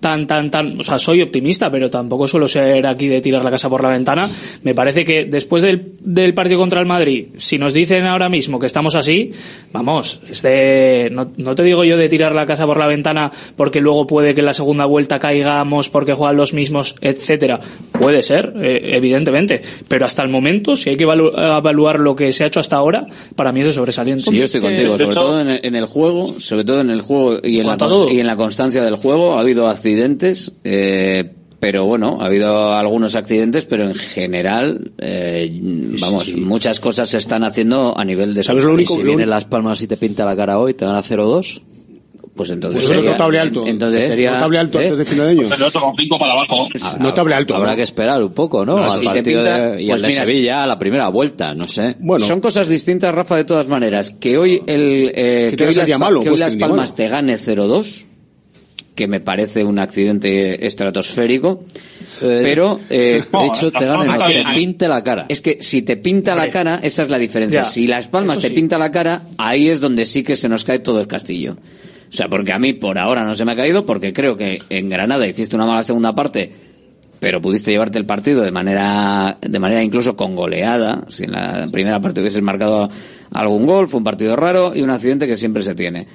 tan, 0.00 0.26
tan, 0.26 0.50
tan, 0.50 0.80
o 0.80 0.82
sea, 0.82 0.98
soy 0.98 1.22
optimista, 1.22 1.70
pero 1.70 1.90
tampoco 1.90 2.28
suelo 2.28 2.48
ser 2.48 2.86
aquí 2.86 3.08
de 3.08 3.20
tirar 3.20 3.44
la 3.44 3.50
casa 3.50 3.68
por 3.68 3.82
la 3.82 3.90
ventana. 3.90 4.28
Me 4.62 4.74
parece 4.74 5.04
que 5.04 5.24
después 5.24 5.62
del, 5.62 5.92
del 6.00 6.34
partido 6.34 6.58
contra 6.58 6.80
el 6.80 6.86
Madrid, 6.86 7.26
si 7.36 7.58
nos 7.58 7.72
dicen 7.72 8.04
ahora 8.06 8.28
mismo 8.28 8.58
que 8.58 8.66
estamos 8.66 8.94
así, 8.94 9.32
vamos, 9.72 10.20
este, 10.28 11.08
no, 11.10 11.32
no, 11.36 11.54
te 11.54 11.62
digo 11.62 11.84
yo 11.84 11.96
de 11.96 12.08
tirar 12.08 12.34
la 12.34 12.46
casa 12.46 12.66
por 12.66 12.78
la 12.78 12.86
ventana 12.86 13.30
porque 13.56 13.80
luego 13.80 14.06
puede 14.06 14.34
que 14.34 14.40
en 14.40 14.46
la 14.46 14.54
segunda 14.54 14.84
vuelta 14.84 15.18
caigamos 15.18 15.88
porque 15.88 16.14
juegan 16.14 16.36
los 16.36 16.54
mismos, 16.54 16.96
etcétera. 17.00 17.60
Puede 17.92 18.22
ser, 18.22 18.52
eh, 18.60 18.92
evidentemente, 18.94 19.62
pero 19.88 20.06
hasta 20.06 20.22
el 20.22 20.28
momento, 20.28 20.76
si 20.76 20.90
hay 20.90 20.96
que 20.96 21.04
evalu 21.04 21.32
evaluar 21.36 22.00
lo 22.00 22.14
que 22.14 22.32
se 22.32 22.44
ha 22.44 22.46
hecho 22.46 22.60
hasta 22.60 22.76
ahora, 22.76 23.06
para 23.34 23.52
mí 23.52 23.60
es 23.60 23.66
de 23.66 23.72
sobresaliente. 23.72 24.34
Yo 24.34 24.44
estoy 24.44 24.60
contigo, 24.60 24.98
sobre 24.98 25.14
todo 25.14 25.40
en 25.40 25.74
el, 25.74 25.86
juego, 25.86 26.32
sobre 26.38 26.64
todo 26.64 26.80
en 26.80 26.90
el 26.90 27.02
juego 27.02 27.38
y 27.42 27.60
en, 27.60 27.66
la, 27.66 27.76
y 28.10 28.20
en 28.20 28.26
la 28.26 28.36
constancia 28.36 28.82
del 28.82 28.96
juego, 28.96 29.36
ha 29.36 29.40
habido 29.40 29.68
accidentes, 29.86 30.52
eh, 30.64 31.32
pero 31.60 31.84
bueno, 31.86 32.18
ha 32.20 32.26
habido 32.26 32.72
algunos 32.72 33.14
accidentes, 33.14 33.64
pero 33.66 33.84
en 33.84 33.94
general, 33.94 34.92
eh, 34.98 35.48
vamos, 36.00 36.24
sí. 36.24 36.36
muchas 36.36 36.80
cosas 36.80 37.08
se 37.08 37.18
están 37.18 37.44
haciendo 37.44 37.96
a 37.96 38.04
nivel 38.04 38.34
de. 38.34 38.42
¿Sabes 38.42 38.64
lo 38.64 38.74
único? 38.74 38.94
Y 38.94 38.96
si 38.98 39.02
vienen 39.04 39.30
Las 39.30 39.44
Palmas 39.44 39.80
y 39.82 39.86
te 39.86 39.96
pinta 39.96 40.24
la 40.24 40.36
cara 40.36 40.58
hoy, 40.58 40.74
te 40.74 40.84
van 40.84 40.96
a 40.96 41.02
0-2. 41.02 41.62
Pues 42.34 42.50
entonces 42.50 42.82
pues 42.82 42.94
sería, 42.94 43.12
notable 43.12 43.40
alto. 43.40 43.66
Entonces 43.66 44.04
¿Eh? 44.04 44.06
sería 44.08 44.32
notable 44.32 44.58
alto 44.58 44.78
¿Eh? 44.78 44.88
antes 44.88 44.98
de 44.98 45.04
¿Eh? 45.04 45.06
final 45.06 45.26
de 45.26 45.32
año. 45.32 45.48
Pues 45.48 45.72
con 45.72 45.96
cinco 45.96 46.18
para 46.18 46.32
abajo. 46.32 46.68
Ah, 46.82 46.96
notable 47.00 47.34
alto. 47.34 47.56
Habrá 47.56 47.70
¿no? 47.70 47.76
que 47.76 47.82
esperar 47.82 48.22
un 48.22 48.34
poco, 48.34 48.66
¿no? 48.66 48.76
no 48.76 48.84
Al 48.84 48.98
si 48.98 49.06
partido 49.06 49.40
pinta, 49.42 49.70
de, 49.70 49.82
y 49.82 49.88
pues 49.88 50.02
el 50.02 50.08
mira, 50.08 50.20
de 50.20 50.26
Sevilla 50.26 50.62
a 50.62 50.66
la 50.66 50.78
primera 50.78 51.08
vuelta, 51.08 51.54
no 51.54 51.66
sé. 51.66 51.96
Bueno, 51.98 52.26
son 52.26 52.40
cosas 52.40 52.68
distintas, 52.68 53.14
Rafa, 53.14 53.36
de 53.36 53.44
todas 53.44 53.66
maneras. 53.68 54.10
Que 54.10 54.36
hoy 54.36 54.62
el 54.66 55.12
eh, 55.14 55.46
que, 55.50 55.56
que 55.56 55.66
hoy, 55.66 55.74
las, 55.74 55.98
malo, 55.98 56.20
que 56.20 56.28
hoy 56.28 56.36
las 56.36 56.56
Palmas 56.56 56.94
te 56.94 57.08
gane 57.08 57.36
0-2 57.36 58.04
que 58.96 59.06
me 59.06 59.20
parece 59.20 59.62
un 59.62 59.78
accidente 59.78 60.66
estratosférico. 60.66 61.64
Eh, 62.22 62.40
pero, 62.42 62.80
eh, 62.90 63.22
de 63.32 63.46
hecho, 63.46 63.70
te 63.70 63.84
dan 63.84 64.08
el 64.08 64.44
pinte 64.54 64.88
la 64.88 65.04
cara. 65.04 65.26
Es 65.28 65.40
que 65.40 65.58
si 65.60 65.82
te 65.82 65.98
pinta 65.98 66.34
la 66.34 66.48
cara, 66.48 66.80
esa 66.82 67.02
es 67.02 67.10
la 67.10 67.18
diferencia. 67.18 67.64
Si 67.64 67.86
Las 67.86 68.08
Palmas 68.08 68.40
te 68.40 68.50
pinta 68.50 68.78
la 68.78 68.90
cara, 68.90 69.22
ahí 69.36 69.68
es 69.68 69.80
donde 69.80 70.06
sí 70.06 70.24
que 70.24 70.34
se 70.34 70.48
nos 70.48 70.64
cae 70.64 70.80
todo 70.80 71.00
el 71.00 71.06
castillo. 71.06 71.56
O 72.10 72.16
sea, 72.16 72.28
porque 72.28 72.52
a 72.52 72.58
mí 72.58 72.72
por 72.72 72.98
ahora 72.98 73.24
no 73.24 73.34
se 73.34 73.44
me 73.44 73.52
ha 73.52 73.56
caído, 73.56 73.84
porque 73.84 74.12
creo 74.12 74.36
que 74.36 74.62
en 74.70 74.88
Granada 74.88 75.26
hiciste 75.26 75.56
una 75.56 75.66
mala 75.66 75.82
segunda 75.82 76.14
parte, 76.14 76.50
pero 77.20 77.42
pudiste 77.42 77.70
llevarte 77.70 77.98
el 77.98 78.06
partido 78.06 78.42
de 78.42 78.52
manera, 78.52 79.38
de 79.40 79.58
manera 79.58 79.82
incluso 79.82 80.16
con 80.16 80.34
goleada. 80.34 81.04
Si 81.08 81.24
en 81.24 81.32
la 81.32 81.68
primera 81.70 82.00
parte 82.00 82.20
hubieses 82.20 82.40
marcado 82.40 82.88
algún 83.32 83.66
gol, 83.66 83.88
fue 83.88 83.98
un 83.98 84.04
partido 84.04 84.36
raro 84.36 84.74
y 84.74 84.80
un 84.80 84.90
accidente 84.90 85.26
que 85.26 85.36
siempre 85.36 85.62
se 85.62 85.74
tiene. 85.74 86.06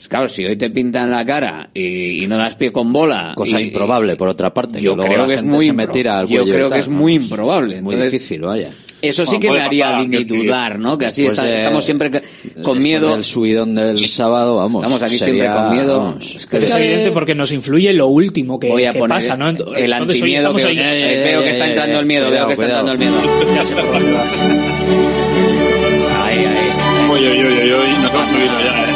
Pues 0.00 0.08
claro, 0.08 0.28
si 0.30 0.46
hoy 0.46 0.56
te 0.56 0.70
pintan 0.70 1.10
la 1.10 1.26
cara 1.26 1.68
y, 1.74 2.24
y 2.24 2.26
no 2.26 2.38
das 2.38 2.54
pie 2.54 2.72
con 2.72 2.90
bola. 2.90 3.34
Cosa 3.36 3.60
y, 3.60 3.64
improbable, 3.64 4.16
por 4.16 4.28
otra 4.28 4.54
parte. 4.54 4.80
Yo 4.80 4.96
que 4.96 5.04
creo 5.04 5.26
que 5.26 5.34
es 5.34 5.42
muy 5.42 5.66
se 5.66 5.86
tira 5.88 6.18
al 6.18 6.26
Yo 6.26 6.42
creo 6.44 6.70
tal, 6.70 6.72
que 6.72 6.80
es 6.80 6.88
¿no? 6.88 6.96
muy 6.96 7.16
improbable. 7.16 7.76
Entonces, 7.76 8.00
muy 8.00 8.08
difícil, 8.10 8.40
vaya. 8.40 8.70
Eso 9.02 9.26
sí 9.26 9.38
que 9.38 9.50
me 9.50 9.60
haría 9.60 10.02
dudar, 10.26 10.78
¿no? 10.78 10.96
Que 10.96 11.04
así 11.04 11.26
está, 11.26 11.44
de, 11.44 11.56
estamos 11.56 11.84
siempre 11.84 12.22
con 12.62 12.82
miedo. 12.82 13.14
El 13.14 13.26
subidón 13.26 13.74
del 13.74 14.08
sábado, 14.08 14.56
vamos. 14.56 14.82
Estamos 14.82 15.02
aquí 15.02 15.18
sería, 15.18 15.34
siempre 15.34 15.62
con 15.62 15.76
miedo. 15.76 16.00
Vamos, 16.00 16.34
es, 16.34 16.46
que 16.46 16.56
es, 16.56 16.62
es 16.62 16.74
evidente 16.74 17.10
porque 17.12 17.34
nos 17.34 17.52
influye 17.52 17.92
lo 17.92 18.06
último 18.06 18.58
que, 18.58 18.70
voy 18.70 18.86
a 18.86 18.94
que 18.94 19.00
poner 19.00 19.16
pasa, 19.18 19.36
¿no? 19.36 19.50
Entonces, 19.50 19.84
el 19.84 19.92
antimiedo. 19.92 20.54
Que, 20.54 20.62
ahí, 20.64 20.78
eh, 20.78 21.18
eh, 21.18 21.22
veo 21.24 21.42
que 21.42 21.50
está 21.50 21.66
eh, 21.66 21.68
entrando 21.68 22.00
el 22.00 22.06
miedo, 22.06 22.26
cuidado, 22.28 22.46
veo 22.48 22.56
que 22.56 22.62
está 22.62 22.64
cuidado. 22.64 22.92
entrando 22.92 23.20
el 23.20 23.28
miedo. 23.28 23.54
Ya 23.54 23.64
se 23.66 23.74
me 23.74 23.82
Ay, 26.22 26.46
ay. 26.46 27.10
Uy, 27.12 27.20
uy, 27.20 27.44
uy, 27.44 27.72
uy, 27.72 28.02
no 28.02 28.10
te 28.10 28.16
has 28.16 28.30
subido 28.30 28.60
ya, 28.64 28.84
eh. 28.84 28.89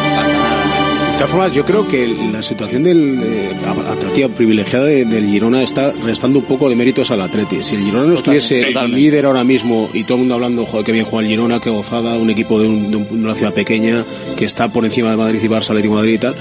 De 1.15 1.19
todas 1.19 1.31
formas, 1.31 1.53
yo 1.53 1.65
creo 1.65 1.87
que 1.87 2.09
la 2.09 2.43
situación 2.43 2.83
del 2.83 3.21
eh, 3.23 3.57
atractiva 3.89 4.29
privilegiada 4.29 4.87
de, 4.87 5.05
del 5.05 5.29
Girona 5.29 5.63
está 5.63 5.93
restando 5.93 6.41
un 6.41 6.45
poco 6.45 6.69
de 6.69 6.75
méritos 6.75 7.13
al 7.13 7.23
Atleti. 7.23 7.63
Si 7.63 7.77
el 7.77 7.85
Girona 7.85 8.09
no 8.09 8.15
estuviese 8.15 8.65
totalmente. 8.65 8.97
líder 9.01 9.27
ahora 9.27 9.45
mismo 9.45 9.89
y 9.95 10.03
todo 10.03 10.15
el 10.17 10.19
mundo 10.23 10.35
hablando, 10.35 10.67
joder, 10.67 10.85
qué 10.85 10.91
bien 10.91 11.05
juega 11.05 11.23
el 11.25 11.31
Girona, 11.31 11.61
qué 11.61 11.71
gozada, 11.71 12.19
un 12.19 12.31
equipo 12.31 12.59
de, 12.61 12.67
un, 12.67 12.91
de 12.91 12.97
una 12.97 13.37
ciudad 13.37 13.55
pequeña 13.55 14.05
que 14.37 14.45
está 14.45 14.73
por 14.73 14.85
encima 14.85 15.13
de 15.13 15.17
Madrid 15.17 15.39
y 15.41 15.47
Barça, 15.47 15.71
Atlético 15.71 15.95
Madrid 15.95 16.15
y 16.15 16.19
tal, 16.19 16.35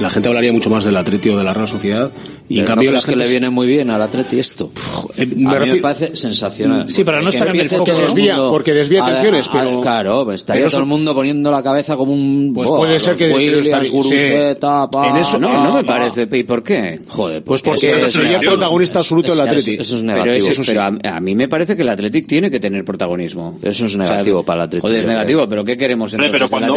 la 0.00 0.10
gente 0.10 0.28
hablaría 0.28 0.52
mucho 0.52 0.70
más 0.70 0.84
del 0.84 0.96
Atleti 0.96 1.28
o 1.28 1.36
de 1.36 1.44
la 1.44 1.52
Real 1.54 1.68
Sociedad. 1.68 2.12
Y 2.48 2.54
pero 2.54 2.60
en 2.60 2.66
cambio, 2.66 2.90
no 2.90 2.94
las 2.94 3.06
que 3.06 3.14
le 3.14 3.28
viene 3.28 3.50
muy 3.50 3.66
bien 3.66 3.90
al 3.90 4.02
Atleti 4.02 4.38
esto. 4.38 4.72
Eh, 5.16 5.22
a 5.22 5.26
me, 5.26 5.60
mí 5.60 5.72
me 5.72 5.76
parece 5.76 6.16
sensacional. 6.16 6.88
Sí, 6.88 7.04
pero 7.04 7.22
no 7.22 7.28
estar 7.28 7.48
en 7.48 7.60
el 7.60 7.68
foco. 7.68 7.84
Porque 7.84 8.72
desvía, 8.72 9.02
porque 9.04 9.12
atenciones, 9.12 9.48
pero. 9.48 9.80
claro, 9.80 10.24
pues 10.24 10.40
estaría 10.40 10.66
todo 10.66 10.80
el 10.80 10.86
mundo 10.86 11.14
poniendo 11.14 11.50
la 11.50 11.62
cabeza 11.62 11.96
como 11.96 12.12
un. 12.12 12.52
Pues 12.54 12.68
puede 12.68 12.98
ser 12.98 13.16
que. 13.16 13.30
En 13.30 15.16
eso 15.16 15.38
no, 15.38 15.48
eh, 15.48 15.58
no 15.58 15.74
me 15.74 15.84
parece. 15.84 16.28
¿Y 16.30 16.42
por 16.44 16.62
qué? 16.62 16.98
Joder, 17.08 17.42
pues, 17.44 17.62
pues 17.62 17.80
porque 17.80 18.10
sería 18.10 18.40
protagonista 18.40 19.00
absoluto 19.00 19.32
del 19.32 19.40
Atleti. 19.42 19.76
Eso 19.78 19.96
es 19.96 20.02
negativo. 20.02 20.48
Pero 20.66 20.82
a 20.82 21.20
mí 21.20 21.34
me 21.34 21.48
parece 21.48 21.76
que 21.76 21.82
el 21.82 21.88
Atleti 21.88 22.22
tiene 22.22 22.50
que 22.50 22.58
tener 22.58 22.84
protagonismo. 22.84 23.58
Eso 23.62 23.86
es 23.86 23.96
negativo 23.96 24.42
para 24.44 24.62
el 24.62 24.64
Atleti. 24.66 24.82
Joder, 24.82 25.00
es 25.00 25.06
negativo, 25.06 25.48
pero 25.48 25.64
¿qué 25.64 25.76
queremos 25.76 26.14
en 26.14 26.22
la 26.22 26.26
final 26.30 26.72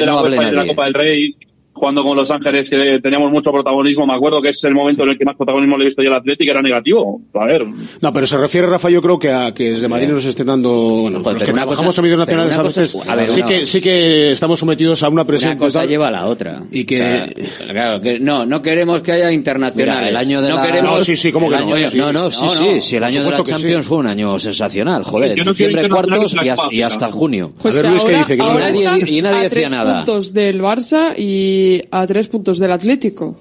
de 0.00 0.52
la 0.52 0.66
Copa 0.66 0.84
del 0.86 1.34
jugando 1.72 2.04
con 2.04 2.16
Los 2.16 2.30
Ángeles 2.30 2.68
que 2.68 3.00
teníamos 3.02 3.30
mucho 3.30 3.50
protagonismo, 3.50 4.06
me 4.06 4.14
acuerdo 4.14 4.40
que 4.40 4.50
es 4.50 4.58
el 4.62 4.74
momento 4.74 5.02
en 5.02 5.10
el 5.10 5.18
que 5.18 5.24
más 5.24 5.36
protagonismo 5.36 5.76
le 5.76 5.84
he 5.84 5.86
visto 5.86 6.02
yo 6.02 6.10
al 6.10 6.16
Atlético, 6.18 6.50
era 6.50 6.62
negativo. 6.62 7.20
A 7.34 7.46
ver. 7.46 7.66
No, 8.00 8.12
pero 8.12 8.26
se 8.26 8.36
refiere, 8.36 8.66
Rafa, 8.66 8.90
yo 8.90 9.02
creo 9.02 9.18
que 9.18 9.32
a 9.32 9.52
que 9.54 9.72
desde 9.72 9.88
Madrid 9.88 10.08
nos 10.08 10.24
estén 10.24 10.46
dando, 10.46 10.70
bueno, 10.70 11.20
Joder, 11.20 11.34
los 11.34 11.44
que 11.44 11.52
trabajamos 11.52 11.96
en 11.96 12.02
medios 12.02 12.18
nacionales 12.18 12.52
a 12.54 12.62
veces, 12.62 12.96
a 13.06 13.14
ver, 13.14 13.28
sí, 13.28 13.40
una, 13.40 13.48
que, 13.48 13.66
sí 13.66 13.80
que 13.80 14.32
estamos 14.32 14.58
sometidos 14.58 15.02
a 15.02 15.08
una 15.08 15.24
presión. 15.24 15.52
Una 15.52 15.58
cosa 15.58 15.80
total, 15.80 15.88
lleva 15.88 16.08
a 16.08 16.10
la 16.10 16.26
otra. 16.26 16.62
Y 16.70 16.84
que, 16.84 17.00
o 17.00 17.42
sea, 17.42 17.68
claro, 17.68 18.00
que 18.00 18.20
no, 18.20 18.46
no 18.46 18.62
queremos 18.62 19.02
que 19.02 19.12
haya 19.12 19.32
internacional. 19.32 20.06
el 20.06 20.16
año 20.16 20.42
de 20.42 20.50
no 20.50 20.56
la... 20.56 20.62
Queremos, 20.62 20.98
no, 20.98 21.04
sí, 21.04 21.16
sí, 21.16 21.32
¿cómo 21.32 21.48
que 21.48 21.56
no? 21.56 21.88
Sí, 21.88 21.98
no, 21.98 22.12
no, 22.12 22.30
sí, 22.30 22.44
no, 22.44 22.54
sí, 22.54 22.80
sí, 22.80 22.96
el 22.96 23.04
año 23.04 23.24
de 23.24 23.30
la 23.30 23.42
Champions 23.42 23.84
sí. 23.84 23.88
fue 23.88 23.98
un 23.98 24.06
año 24.06 24.38
sensacional, 24.38 25.02
joder, 25.04 25.36
yo 25.36 25.44
diciembre 25.44 25.88
cuartos 25.88 26.36
y 26.70 26.82
hasta, 26.82 27.10
junio. 27.10 27.52
Pues 27.60 27.76
a 27.76 27.82
ver, 27.82 27.90
Luis, 27.90 28.04
¿qué 28.04 28.16
dice? 28.16 28.34
Y 28.36 29.22
nadie 29.22 29.48
decía 29.48 29.68
nada. 29.68 30.04
puntos 30.04 30.32
del 30.32 30.60
Barça 30.60 31.14
y 31.16 31.61
a 31.90 32.06
tres 32.06 32.28
puntos 32.28 32.58
del 32.58 32.72
Atlético. 32.72 33.40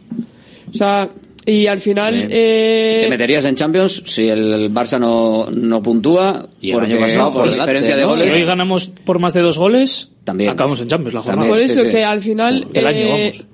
O 0.69 0.73
sea, 0.73 1.09
y 1.45 1.67
al 1.67 1.79
final. 1.79 2.13
Sí. 2.13 2.27
Eh... 2.29 2.99
¿Te 3.03 3.09
meterías 3.09 3.45
en 3.45 3.55
Champions 3.55 4.03
si 4.05 4.27
el 4.27 4.71
Barça 4.71 4.99
no, 4.99 5.49
no 5.49 5.81
puntúa? 5.81 6.47
Y 6.61 6.71
el 6.71 6.79
año 6.79 6.99
pasado, 6.99 7.31
por, 7.31 7.41
por 7.43 7.51
diferencia 7.51 7.95
eh, 7.95 7.97
de 7.97 8.03
goles. 8.05 8.19
Si 8.19 8.29
hoy 8.29 8.45
ganamos 8.45 8.87
por 8.87 9.19
más 9.19 9.33
de 9.33 9.41
dos 9.41 9.57
goles, 9.57 10.09
también 10.23 10.51
acabamos 10.51 10.79
en 10.81 10.87
Champions 10.87 11.13
la 11.13 11.21
jornada. 11.21 11.47
También, 11.47 11.53
por 11.53 11.71
eso 11.71 11.81
sí, 11.81 11.87
sí. 11.87 11.91
que 11.91 12.03
al 12.03 12.21
final. 12.21 12.67
El 12.73 12.87
año, 12.87 12.99
eh, 12.99 13.31
vamos. 13.33 13.47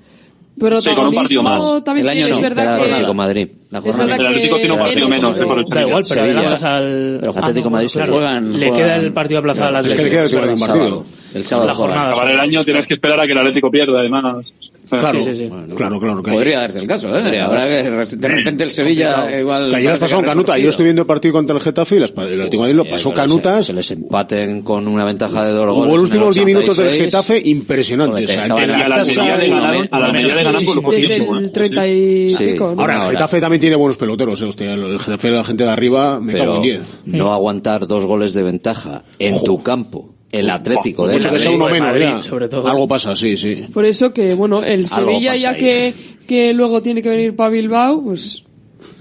Sí, 0.82 0.90
con 0.90 1.06
un 1.06 1.14
partido 1.14 1.42
más. 1.42 1.84
También 1.84 2.06
el 2.06 2.18
año 2.18 2.26
es 2.26 2.40
verdad 2.40 2.78
que... 2.78 2.84
Atlético 2.84 3.14
Madrid. 3.14 3.48
La 3.70 3.78
es 3.78 3.84
verdad 3.84 4.04
el 4.06 4.12
Atlético 4.12 4.56
tiene 4.56 4.72
un 4.72 4.78
partido 4.78 5.08
menos. 5.08 5.36
Pero... 5.38 5.54
Da 5.68 5.80
igual, 5.82 6.04
pero 6.08 6.20
Sevilla, 6.20 6.76
al... 6.76 7.20
Atlético 7.36 7.70
Madrid 7.70 7.88
se 7.88 8.06
juegan, 8.06 8.58
Le 8.58 8.72
queda 8.72 8.96
el 8.96 9.12
partido 9.12 9.38
aplazado 9.38 9.68
al 9.68 9.76
Atlético. 9.76 10.02
Es 10.02 10.08
que 10.08 10.36
le 10.36 10.42
queda 10.42 10.52
el 10.52 10.58
partido. 10.58 11.06
El 11.34 11.44
sábado. 11.44 11.68
La 11.68 11.74
jornada. 11.74 12.10
Acabar 12.12 12.30
el 12.30 12.40
año 12.40 12.64
tienes 12.64 12.86
que 12.86 12.94
esperar 12.94 13.20
a 13.20 13.26
que 13.26 13.32
el 13.32 13.38
Atlético 13.38 13.70
pierda, 13.70 14.00
además. 14.00 14.46
Claro, 14.88 15.20
sí, 15.20 15.34
sí, 15.34 15.36
sí. 15.36 15.46
Bueno, 15.46 15.74
claro, 15.74 16.00
claro. 16.00 16.22
Que 16.22 16.32
podría 16.32 16.60
darse 16.60 16.78
el 16.78 16.86
caso, 16.86 17.14
¿eh? 17.14 17.40
Ahora 17.40 17.66
que 17.66 17.90
de 18.16 18.28
repente 18.28 18.64
el 18.64 18.70
Sevilla 18.70 19.38
igual. 19.38 19.70
Que 19.70 19.76
ayer 19.76 19.98
pasó 19.98 20.22
Canuta. 20.22 20.58
Yo 20.58 20.70
estoy 20.70 20.84
viendo 20.84 21.02
el 21.02 21.06
partido 21.06 21.34
contra 21.34 21.56
el 21.56 21.62
Getafe 21.62 21.96
y 21.96 21.98
las, 21.98 22.12
el 22.16 22.40
Atlético 22.40 22.62
Madrid 22.62 22.76
lo 22.76 22.84
pasó 22.84 23.12
Canutas. 23.12 23.66
Se 23.66 23.72
les 23.72 23.90
empaten 23.90 24.62
con 24.62 24.88
una 24.88 25.04
ventaja 25.04 25.44
de 25.44 25.52
dos 25.52 25.66
goles. 25.66 25.88
Hubo 25.88 25.96
los 25.96 26.04
últimos 26.04 26.34
10 26.34 26.46
minutos 26.46 26.76
del 26.76 26.90
Getafe 26.90 27.42
impresionantes. 27.44 28.30
O 28.30 28.32
sea, 28.32 28.42
a 28.42 28.48
la, 28.48 28.88
la 28.88 29.04
de 29.04 29.48
ganar, 29.48 29.88
a 29.90 30.00
la 30.00 30.12
medida 30.12 30.34
de 30.34 30.44
ganar 30.44 30.62
por 30.82 30.94
el 30.94 31.52
30 31.52 31.88
y. 31.88 32.56
Ahora, 32.58 33.04
el 33.06 33.12
Getafe 33.12 33.40
también 33.40 33.60
tiene 33.60 33.76
buenos 33.76 33.96
peloteros, 33.96 34.40
¿eh? 34.42 34.48
el 34.60 34.98
Getafe, 34.98 35.30
la 35.30 35.44
gente 35.44 35.64
de 35.64 35.70
arriba, 35.70 36.20
me 36.20 36.32
cago 36.32 36.56
en 36.56 36.62
10. 36.62 36.98
No 37.06 37.32
aguantar 37.32 37.86
dos 37.86 38.06
goles 38.06 38.32
de 38.32 38.42
ventaja 38.42 39.02
en 39.18 39.42
tu 39.42 39.62
campo 39.62 40.17
el 40.30 40.50
Atlético, 40.50 41.06
de 41.06 41.16
hecho, 41.16 41.30
que 41.30 41.38
sea 41.38 41.50
uno 41.50 41.68
menos, 41.68 41.88
Madrid, 41.88 42.20
sobre 42.20 42.48
todo. 42.48 42.68
Algo 42.68 42.86
pasa, 42.86 43.16
sí, 43.16 43.36
sí. 43.36 43.64
Por 43.72 43.86
eso 43.86 44.12
que, 44.12 44.34
bueno, 44.34 44.62
el 44.62 44.86
Sevilla, 44.86 45.34
ya 45.34 45.56
que, 45.56 45.94
que 46.26 46.52
luego 46.52 46.82
tiene 46.82 47.02
que 47.02 47.08
venir 47.08 47.34
para 47.34 47.48
Bilbao, 47.50 48.02
pues 48.02 48.44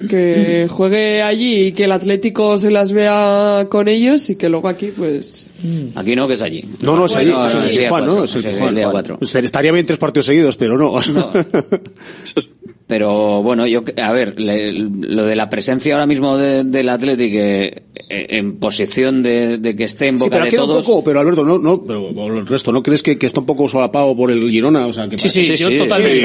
que 0.09 0.67
juegue 0.71 1.21
allí 1.21 1.67
y 1.67 1.71
que 1.71 1.85
el 1.85 1.91
Atlético 1.91 2.57
se 2.57 2.71
las 2.71 2.91
vea 2.91 3.67
con 3.69 3.87
ellos 3.87 4.29
y 4.29 4.35
que 4.35 4.49
luego 4.49 4.67
aquí, 4.69 4.87
pues. 4.95 5.49
Mm. 5.61 5.97
Aquí 5.97 6.15
no, 6.15 6.27
que 6.27 6.35
es 6.35 6.41
allí. 6.41 6.63
No, 6.81 6.95
no, 6.95 7.05
es 7.05 7.15
allí. 7.15 7.31
es 7.31 7.53
el 7.53 7.69
Tijuana, 7.69 8.07
¿no? 8.07 8.23
Es 8.23 8.35
el 8.35 8.45
Tijuana. 8.45 9.17
Estaría 9.19 9.71
bien 9.71 9.85
tres 9.85 9.99
partidos 9.99 10.27
seguidos, 10.27 10.55
pero 10.57 10.77
no. 10.77 10.99
no. 11.13 11.31
Pero 12.87 13.43
bueno, 13.43 13.67
yo 13.67 13.83
a 14.01 14.13
ver, 14.13 14.39
le, 14.39 14.71
lo 14.71 15.25
de 15.25 15.35
la 15.35 15.49
presencia 15.49 15.93
ahora 15.93 16.05
mismo 16.05 16.37
de, 16.37 16.63
del 16.63 16.87
Athletic 16.87 17.33
eh, 17.33 17.83
eh 18.09 18.27
en 18.29 18.59
posición 18.59 19.21
de, 19.21 19.59
que 19.77 19.83
esté 19.83 20.07
en 20.07 20.17
boca 20.17 20.39
pero 20.41 20.63
todos. 20.63 20.87
Un 20.87 20.93
poco, 20.93 21.03
pero 21.03 21.19
Alberto, 21.19 21.43
no, 21.43 21.59
no, 21.59 21.83
pero 21.83 22.37
el 22.37 22.47
resto, 22.47 22.71
¿no 22.71 22.81
crees 22.81 23.03
que, 23.03 23.17
está 23.19 23.41
un 23.41 23.45
poco 23.45 23.67
solapado 23.67 24.15
por 24.15 24.31
el 24.31 24.49
Girona? 24.49 24.87
O 24.87 24.93
sea, 24.93 25.09
que 25.09 25.17
sí, 25.17 25.27
sí, 25.27 25.77
totalmente. 25.77 26.21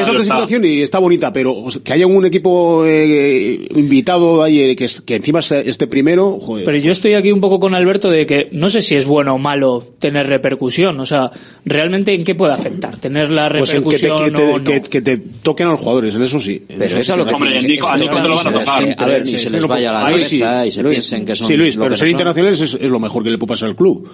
Es 0.00 0.08
otra 0.08 0.22
situación 0.22 0.64
y 0.64 0.82
está 0.82 1.00
bonita, 1.00 1.32
pero 1.32 1.64
que 1.82 1.92
haya 1.92 2.06
un 2.06 2.24
equipo 2.26 2.84
eh, 2.86 3.66
invitado 3.74 4.44
ahí 4.44 4.60
eh, 4.60 4.76
que, 4.76 4.86
que 5.04 5.16
encima 5.16 5.40
esté 5.40 5.88
primero. 5.88 6.38
Pero 6.64 6.78
yo 6.78 6.92
estoy 6.92 7.14
aquí 7.14 7.32
un 7.32 7.40
poco 7.40 7.58
con 7.58 7.74
Alberto 7.74 8.08
de 8.08 8.24
que 8.24 8.48
no 8.52 8.68
sé 8.68 8.82
si 8.82 8.94
es 8.94 9.04
bueno 9.04 9.34
o 9.34 9.38
malo 9.38 9.82
tener 9.98 10.28
repercusión, 10.28 11.00
o 11.00 11.06
sea, 11.06 11.32
realmente 11.64 12.14
en 12.14 12.22
qué 12.22 12.36
puede 12.36 12.52
afectar 12.52 12.98
tener 12.98 13.30
la 13.30 13.48
pues 13.48 13.72
repercusión 13.72 14.32
que, 14.62 14.80
te, 14.80 14.88
que 14.88 15.00
te 15.00 15.16
toquen 15.16 15.66
al 15.66 15.76
juego 15.76 15.87
jugadores, 15.88 16.14
en 16.14 16.22
eso 16.22 16.38
sí. 16.40 16.62
En 16.68 16.78
Pero 16.78 16.84
eso 16.98 16.98
es 17.14 17.18
lo 17.18 17.26
que 17.26 17.34
Hombre, 17.34 17.62
Nico- 17.62 17.88
a 17.88 17.96
Nico 17.96 18.16
te 18.22 18.28
lo 18.28 18.34
van 18.36 18.46
a 18.46 18.52
tocar. 18.52 18.94
A 18.98 19.06
ver, 19.06 19.24
ni 19.24 19.38
se 19.38 19.50
les 19.50 19.66
vaya 19.66 19.92
la 19.92 20.00
cabeza 20.06 20.66
y 20.66 20.70
se 20.70 20.84
piensen 20.84 21.24
que 21.24 21.34
son 21.36 21.46
Sí, 21.48 21.56
Luis, 21.56 21.76
pero 21.76 21.96
ser 21.96 22.08
internacionales 22.08 22.60
es, 22.60 22.74
lo 22.90 23.00
mejor 23.00 23.22
que 23.24 23.30
le 23.30 23.38
puede 23.38 23.48
pasar 23.48 23.68
al 23.70 23.76
club. 23.76 24.08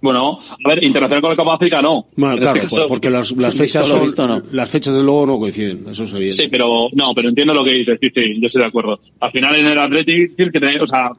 Bueno, 0.00 0.36
a 0.64 0.68
ver, 0.68 0.82
internacional 0.82 1.22
con 1.22 1.30
el 1.30 1.36
Copa 1.36 1.54
África 1.54 1.80
no. 1.80 2.06
Bueno, 2.16 2.34
En 2.34 2.40
claro, 2.40 2.60
este 2.60 2.74
caso- 2.76 2.86
porque 2.88 3.08
las, 3.08 3.30
las 3.36 3.54
fechas 3.54 3.86
son- 3.86 4.02
visto, 4.02 4.26
no. 4.26 4.42
las 4.50 4.68
fechas 4.68 4.94
de 4.94 5.02
luego 5.02 5.26
no 5.26 5.38
coinciden, 5.38 5.84
eso 5.88 6.02
es 6.02 6.10
evidente. 6.10 6.42
Sí, 6.42 6.48
pero 6.50 6.88
no, 6.92 7.14
pero 7.14 7.28
entiendo 7.28 7.54
lo 7.54 7.62
que 7.64 7.70
dices, 7.70 7.98
sí, 8.02 8.10
sí, 8.12 8.34
yo 8.40 8.48
estoy 8.48 8.62
de 8.62 8.66
acuerdo. 8.68 8.98
Al 9.20 9.30
final 9.30 9.54
en 9.54 9.66
el 9.66 10.04
tienes 10.04 10.52
que 10.52 10.58
tener, 10.58 10.82
o 10.82 10.86
sea, 10.88 11.12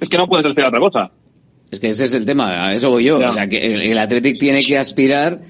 es 0.00 0.08
que 0.08 0.16
no 0.16 0.28
puedes 0.28 0.44
decir 0.46 0.64
otra 0.64 0.78
cosa. 0.78 1.10
Es 1.68 1.80
que 1.80 1.88
ese 1.88 2.04
es 2.04 2.14
el 2.14 2.24
tema, 2.24 2.68
a 2.68 2.74
eso 2.74 2.90
voy 2.90 3.04
yo. 3.04 3.18
Ya. 3.20 3.30
O 3.30 3.32
sea, 3.32 3.48
que 3.48 3.58
el, 3.74 3.82
el 3.82 3.98
Athletic 3.98 4.38
tiene 4.38 4.62
que 4.62 4.78
aspirar 4.78 5.40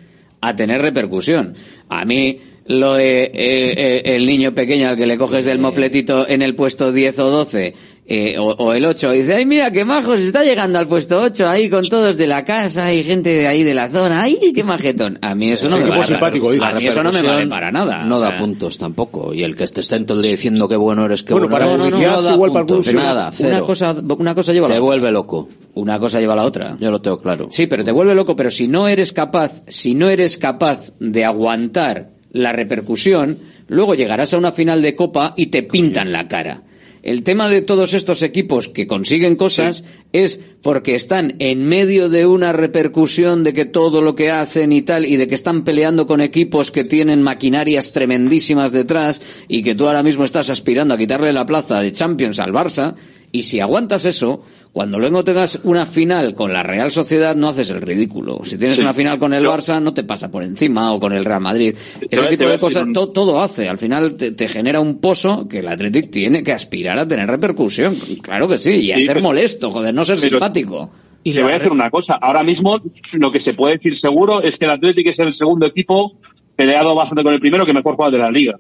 a 0.41 0.57
tener 0.57 0.81
repercusión. 0.81 1.53
A 1.91 2.07
mí, 2.07 2.39
lo 2.69 2.95
de 2.95 3.23
eh, 3.25 3.31
eh, 3.35 4.03
el 4.17 4.27
niño 4.27 4.53
pequeño 4.55 4.89
al 4.89 4.97
que 4.97 5.07
le 5.07 5.17
coges 5.19 5.45
del 5.45 5.59
mofletito 5.59 6.29
en 6.29 6.43
el 6.43 6.55
puesto 6.55 6.93
10 6.93 7.19
o 7.21 7.31
12, 7.31 7.75
eh, 8.11 8.37
o, 8.39 8.45
o 8.53 8.73
el 8.73 8.85
8, 8.87 9.15
y 9.15 9.19
dice, 9.19 9.35
ay, 9.35 9.45
mira, 9.47 9.71
qué 9.71 9.85
majo, 9.85 10.17
se 10.17 10.27
está 10.27 10.43
llegando 10.43 10.79
al 10.79 10.87
puesto 10.87 11.21
8, 11.21 11.47
ahí 11.49 11.69
con 11.69 11.89
todos 11.89 12.17
de 12.17 12.27
la 12.27 12.45
casa 12.45 12.93
y 12.93 13.05
gente 13.05 13.31
de 13.31 13.47
ahí 13.47 13.63
de 13.65 13.75
la 13.75 13.89
zona, 13.91 14.23
ay, 14.23 14.39
qué 14.55 14.65
majetón. 14.65 15.19
A 15.23 15.35
mí 15.35 15.51
eso 15.51 15.69
no 15.69 15.77
me 15.79 15.85
qué 15.85 15.91
vale. 15.91 16.05
simpático, 16.05 16.51
dice. 16.53 16.65
A 16.65 16.73
mí 16.73 16.87
eso 16.87 17.03
no 17.03 17.13
me 17.13 17.21
vale 17.23 17.47
para 17.47 17.71
nada. 17.73 18.05
No 18.05 18.17
o 18.17 18.21
da 18.21 18.31
sea, 18.31 18.39
puntos 18.39 18.79
tampoco. 18.79 19.35
Y 19.35 19.43
el 19.43 19.55
que 19.55 19.65
esté 19.65 19.81
estén 19.81 20.07
todo 20.07 20.19
el 20.19 20.23
día 20.23 20.33
diciendo 20.33 20.69
qué 20.69 20.77
bueno 20.77 21.05
eres, 21.05 21.23
qué 21.23 21.33
Bueno, 21.35 21.49
bueno, 21.49 21.67
para 21.67 21.77
no 21.77 22.23
da 22.23 22.33
igual 22.35 22.53
para 22.53 22.65
puntos, 22.67 22.89
algún- 22.89 23.03
nada, 23.03 23.31
cero. 23.33 23.51
Una 23.57 23.67
cosa, 23.67 23.97
una 24.19 24.35
cosa 24.35 24.53
lleva 24.53 24.67
a 24.67 24.69
la 24.71 24.75
Te 24.75 24.81
otra. 24.81 24.87
vuelve 24.87 25.13
loco. 25.13 25.49
Una 25.75 25.99
cosa 25.99 26.19
lleva 26.21 26.33
a 26.33 26.37
la 26.37 26.45
otra. 26.45 26.77
Yo 26.81 26.91
lo 26.91 27.01
tengo 27.01 27.19
claro. 27.19 27.49
Sí, 27.51 27.67
pero 27.67 27.85
te 27.85 27.93
vuelve 27.93 28.15
loco, 28.15 28.35
pero 28.37 28.51
si 28.51 28.69
no 28.69 28.89
eres 28.89 29.13
capaz, 29.13 29.63
si 29.69 29.95
no 29.95 30.09
eres 30.09 30.39
capaz 30.39 30.93
de 30.99 31.25
aguantar 31.25 32.09
la 32.33 32.53
repercusión, 32.53 33.39
luego 33.69 33.95
llegarás 33.95 34.35
a 34.35 34.39
una 34.39 34.53
final 34.53 34.83
de 34.83 34.95
copa 34.95 35.35
y 35.37 35.47
te 35.47 35.63
pintan 35.63 36.13
la 36.13 36.29
cara. 36.29 36.63
El 37.03 37.23
tema 37.23 37.49
de 37.49 37.63
todos 37.63 37.95
estos 37.95 38.23
equipos 38.23 38.69
que 38.69 38.87
consiguen 38.87 39.37
cosas 39.37 39.85
es 40.13 40.41
porque 40.63 40.95
están 40.97 41.37
en 41.39 41.65
medio 41.65 42.09
de 42.09 42.27
una 42.27 42.53
repercusión 42.53 43.45
de 43.45 43.53
que 43.53 43.65
todo 43.65 44.03
lo 44.03 44.15
que 44.15 44.31
hacen 44.31 44.73
y 44.73 44.83
tal, 44.83 45.07
y 45.07 45.17
de 45.17 45.29
que 45.29 45.37
están 45.37 45.65
peleando 45.65 46.07
con 46.07 46.21
equipos 46.21 46.73
que 46.73 46.85
tienen 46.85 47.23
maquinarias 47.23 47.93
tremendísimas 47.93 48.73
detrás, 48.73 49.23
y 49.47 49.63
que 49.63 49.75
tú 49.75 49.87
ahora 49.87 50.03
mismo 50.03 50.25
estás 50.25 50.51
aspirando 50.51 50.95
a 50.95 50.99
quitarle 50.99 51.33
la 51.33 51.47
plaza 51.47 51.81
de 51.81 51.93
Champions 51.93 52.41
al 52.41 52.53
Barça, 52.53 52.97
y 53.33 53.43
si 53.43 53.61
aguantas 53.61 54.05
eso, 54.05 54.43
cuando 54.73 54.99
luego 54.99 55.25
tengas 55.25 55.61
una 55.65 55.87
final 55.87 56.35
con 56.35 56.53
la 56.53 56.63
Real 56.63 56.91
Sociedad 56.91 57.35
no 57.37 57.49
haces 57.49 57.71
el 57.71 57.83
ridículo. 57.83 58.41
Si 58.45 58.57
tienes 58.59 58.77
Sí. 58.77 58.83
una 58.83 58.95
final 58.95 59.19
con 59.19 59.33
el 59.35 59.45
Barça 59.47 59.83
no 59.83 59.93
te 59.95 60.05
pasa 60.05 60.31
por 60.31 60.43
encima 60.43 60.93
o 60.93 61.01
con 61.01 61.13
el 61.13 61.25
Real 61.25 61.41
Madrid. 61.41 61.75
Te 62.01 62.07
Ese 62.11 62.27
tipo 62.29 62.45
te 62.45 62.51
de 62.51 62.59
cosas 62.59 62.85
un- 62.85 62.93
to- 62.93 63.09
todo 63.11 63.41
hace. 63.41 63.69
Al 63.69 63.79
final 63.79 64.17
te, 64.17 64.33
te 64.33 64.49
genera 64.49 64.81
un 64.81 64.99
pozo 65.01 65.49
que 65.49 65.59
el 65.61 65.69
Athletic 65.69 66.11
tiene 66.11 66.43
que 66.43 66.53
aspirar 66.53 66.99
a 66.99 67.09
tener 67.09 67.29
repercusión. 67.29 67.95
Claro 68.23 68.49
que 68.49 68.57
sí, 68.59 68.71
y 68.77 68.93
a 68.93 68.97
Sí, 68.97 69.03
ser 69.03 69.15
pero- 69.17 69.27
molesto, 69.27 69.71
joder, 69.71 69.93
no 69.95 70.05
ser 70.05 70.17
pero- 70.21 70.31
simpático. 70.39 70.91
Y 71.25 71.33
le 71.33 71.43
voy 71.43 71.53
a 71.53 71.55
decir 71.59 71.73
una 71.73 71.91
cosa. 71.91 72.15
Ahora 72.15 72.43
mismo, 72.45 72.81
lo 73.13 73.33
que 73.33 73.41
se 73.41 73.53
puede 73.55 73.75
decir 73.77 73.97
seguro 73.97 74.41
es 74.43 74.57
que 74.57 74.65
el 74.67 74.71
Athletic 74.71 75.09
es 75.09 75.19
el 75.19 75.33
segundo 75.33 75.67
equipo 75.67 76.17
peleado 76.57 76.95
bastante 76.95 77.23
con 77.25 77.35
el 77.35 77.41
primero 77.41 77.67
que 77.67 77.73
mejor 77.73 77.97
juega 77.97 78.11
de 78.13 78.19
la 78.19 78.31
liga. 78.31 78.55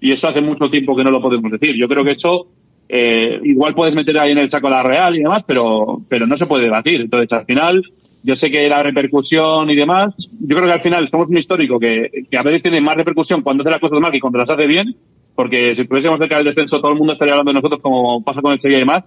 Y 0.00 0.12
eso 0.12 0.28
hace 0.28 0.40
mucho 0.40 0.70
tiempo 0.70 0.94
que 0.96 1.02
no 1.04 1.10
lo 1.10 1.20
podemos 1.20 1.50
decir. 1.50 1.74
Yo 1.76 1.88
creo 1.88 2.04
que 2.04 2.12
eso, 2.12 2.46
eh, 2.96 3.40
igual 3.42 3.74
puedes 3.74 3.96
meter 3.96 4.16
ahí 4.20 4.30
en 4.30 4.38
el 4.38 4.52
saco 4.52 4.70
la 4.70 4.84
Real 4.84 5.16
y 5.16 5.22
demás, 5.22 5.42
pero, 5.44 6.00
pero 6.08 6.28
no 6.28 6.36
se 6.36 6.46
puede 6.46 6.62
debatir. 6.62 7.00
Entonces, 7.00 7.32
al 7.32 7.44
final, 7.44 7.82
yo 8.22 8.36
sé 8.36 8.52
que 8.52 8.68
la 8.68 8.84
repercusión 8.84 9.68
y 9.68 9.74
demás, 9.74 10.14
yo 10.16 10.54
creo 10.54 10.68
que 10.68 10.74
al 10.74 10.80
final 10.80 11.08
somos 11.08 11.26
un 11.26 11.36
histórico 11.36 11.80
que, 11.80 12.08
que 12.30 12.38
a 12.38 12.44
veces 12.44 12.62
tiene 12.62 12.80
más 12.80 12.94
repercusión 12.94 13.42
cuando 13.42 13.64
hace 13.64 13.72
las 13.72 13.80
cosas 13.80 13.98
mal 13.98 14.12
que 14.12 14.20
cuando 14.20 14.38
las 14.38 14.48
hace 14.48 14.68
bien, 14.68 14.94
porque 15.34 15.74
si 15.74 15.82
estuviésemos 15.82 16.20
cerca 16.20 16.36
del 16.36 16.44
descenso 16.44 16.80
todo 16.80 16.92
el 16.92 16.98
mundo 16.98 17.14
estaría 17.14 17.34
hablando 17.34 17.50
de 17.50 17.54
nosotros 17.54 17.80
como 17.82 18.22
pasa 18.22 18.40
con 18.40 18.52
el 18.52 18.60
Sevilla 18.60 18.78
y 18.78 18.82
demás, 18.82 19.04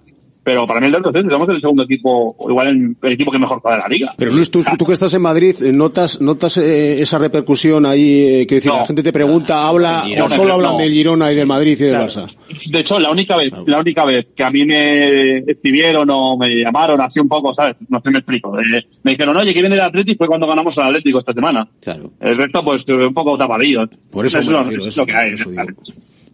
pero 0.47 0.65
para 0.65 0.79
mí 0.79 0.85
el 0.85 0.93
del 0.93 1.01
descenso 1.01 1.29
somos 1.29 1.49
el 1.49 1.59
segundo 1.59 1.83
equipo, 1.83 2.33
o 2.37 2.49
igual 2.49 2.67
el, 2.69 2.95
el 3.01 3.11
equipo 3.11 3.33
que 3.33 3.37
mejor 3.37 3.59
juega 3.59 3.79
la 3.79 3.87
liga. 3.89 4.13
Pero 4.17 4.31
Luis, 4.31 4.49
tú, 4.49 4.63
tú 4.77 4.85
que 4.85 4.93
estás 4.93 5.13
en 5.13 5.21
Madrid, 5.21 5.53
eh, 5.61 5.73
¿notas, 5.73 6.21
notas 6.21 6.55
eh, 6.55 7.01
esa 7.01 7.17
repercusión 7.17 7.85
ahí? 7.85 8.21
Eh, 8.21 8.45
quiero 8.47 8.59
decir, 8.59 8.71
No. 8.71 8.77
la 8.77 8.85
gente 8.87 9.03
te 9.03 9.11
pregunta, 9.11 9.67
habla, 9.67 10.03
Girona, 10.05 10.25
o 10.25 10.29
solo 10.29 10.53
hablan 10.53 10.71
no. 10.71 10.77
del 10.77 10.93
Girona 10.93 11.33
y 11.33 11.35
del 11.35 11.47
Madrid 11.47 11.73
y 11.77 11.83
del 11.83 11.89
Claro. 11.95 12.05
Barça. 12.05 12.33
De 12.71 12.79
hecho, 12.79 12.97
la 12.97 13.11
única 13.11 13.35
vez, 13.35 13.51
la 13.65 13.79
única 13.81 14.05
vez 14.05 14.27
que 14.33 14.41
a 14.45 14.49
mí 14.49 14.65
me 14.65 15.39
escribieron 15.39 16.09
o 16.09 16.37
me 16.37 16.47
llamaron 16.55 17.01
así 17.01 17.19
un 17.19 17.27
poco, 17.27 17.53
¿sabes? 17.53 17.75
No 17.89 17.99
sé, 17.99 18.09
me 18.09 18.19
explico. 18.19 18.57
Eh, 18.57 18.87
me 19.03 19.11
dijeron, 19.11 19.35
oye, 19.35 19.53
que 19.53 19.59
viene 19.59 19.75
el 19.75 19.81
Atlético 19.81 20.19
fue 20.19 20.27
cuando 20.29 20.47
ganamos 20.47 20.77
al 20.77 20.85
Atlético 20.85 21.19
esta 21.19 21.33
semana. 21.33 21.67
Claro. 21.81 22.13
El 22.21 22.37
resto, 22.37 22.63
pues, 22.63 22.85
un 22.87 23.13
poco 23.13 23.37
tapadillo. 23.37 23.85
Por 24.09 24.25
eso 24.25 24.39
es 24.39 24.47
me 24.47 24.53
lo, 24.53 24.59
refiero, 24.63 24.83
es 24.83 24.93
eso, 24.93 25.01
lo 25.01 25.07
que 25.07 25.13
hay. 25.13 25.33
eso 25.33 25.49
digo. 25.49 25.63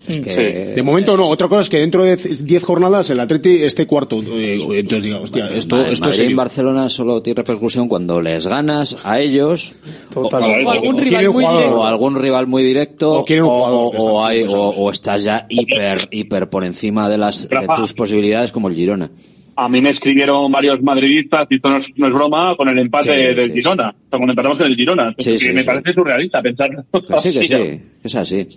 Es 0.08 0.18
que- 0.18 0.74
De 0.76 0.84
momento 0.84 1.16
no, 1.16 1.28
otra 1.30 1.48
cosa 1.48 1.62
es 1.62 1.70
que 1.70 1.80
dentro 1.80 2.04
de 2.04 2.18
10 2.18 2.64
jornadas 2.64 3.10
el 3.10 3.20
Atleti 3.22 3.64
esté 3.64 3.88
cuarto. 3.88 4.22
eh, 4.22 4.60
entonces 4.80 5.04
diga, 5.04 5.20
hostia, 5.22 5.48
esto, 5.50 5.76
Ma- 5.78 5.82
esto 5.84 5.94
es 5.94 6.00
Madrid 6.02 6.16
serio. 6.16 6.32
en 6.32 6.38
Barcelona 6.38 6.90
solo 6.90 7.22
tiene 7.22 7.38
repercusión 7.38 7.88
cuando 7.88 8.22
les 8.22 8.46
ganas 8.48 8.98
a 9.04 9.20
ellos 9.22 9.74
o. 10.16 10.22
O 10.22 10.36
algún 10.72 10.96
O 10.96 11.00
rival 11.00 11.30
muy 11.30 11.46
directo. 11.46 11.78
o 11.80 11.84
algún 11.86 12.16
rival 12.22 12.48
muy 12.48 12.64
directo 12.64 13.14
O 13.20 13.26
jugador, 13.26 13.96
o, 13.96 14.04
o 14.04 14.26
hay- 14.26 14.40
exacto, 14.40 14.62
o- 14.62 14.70
o 14.86 14.92
estás 14.92 15.24
ya 15.24 15.46
hiper 15.50 16.08
hiper 16.12 16.50
por 16.50 16.66
encima 16.66 17.08
de 17.08 17.18
las 17.18 17.48
de 17.48 17.68
tus 17.78 17.94
posibilidades 17.94 18.52
como 18.52 18.68
el 18.68 18.76
Girona. 18.76 19.10
A 19.56 19.70
mí 19.70 19.82
me 19.82 19.92
escribieron 19.92 20.52
varios 20.52 20.82
madridistas, 20.82 21.46
y 21.52 21.56
esto 21.58 21.70
no 21.70 21.78
es, 21.78 21.88
no 21.96 22.08
es 22.08 22.14
broma, 22.14 22.56
con 22.58 22.68
el 22.70 22.78
empate 22.80 23.14
Sí, 23.30 23.36
del 23.36 23.50
sí, 23.52 23.54
Girona. 23.58 23.90
O 23.90 23.94
sea, 23.94 24.10
cuando 24.10 24.32
empatamos 24.32 24.58
con 24.58 24.66
el 24.68 24.76
Girona. 24.76 25.14
Sí, 25.20 25.38
sí, 25.38 25.50
me 25.54 25.62
sí. 25.62 25.66
parece 25.68 25.94
surrealista 25.94 26.42
pensar. 26.42 26.72
Que 26.92 27.18
sí, 27.20 27.40
que 27.40 27.48
sí, 27.48 27.82
es 28.04 28.16
así. 28.16 28.48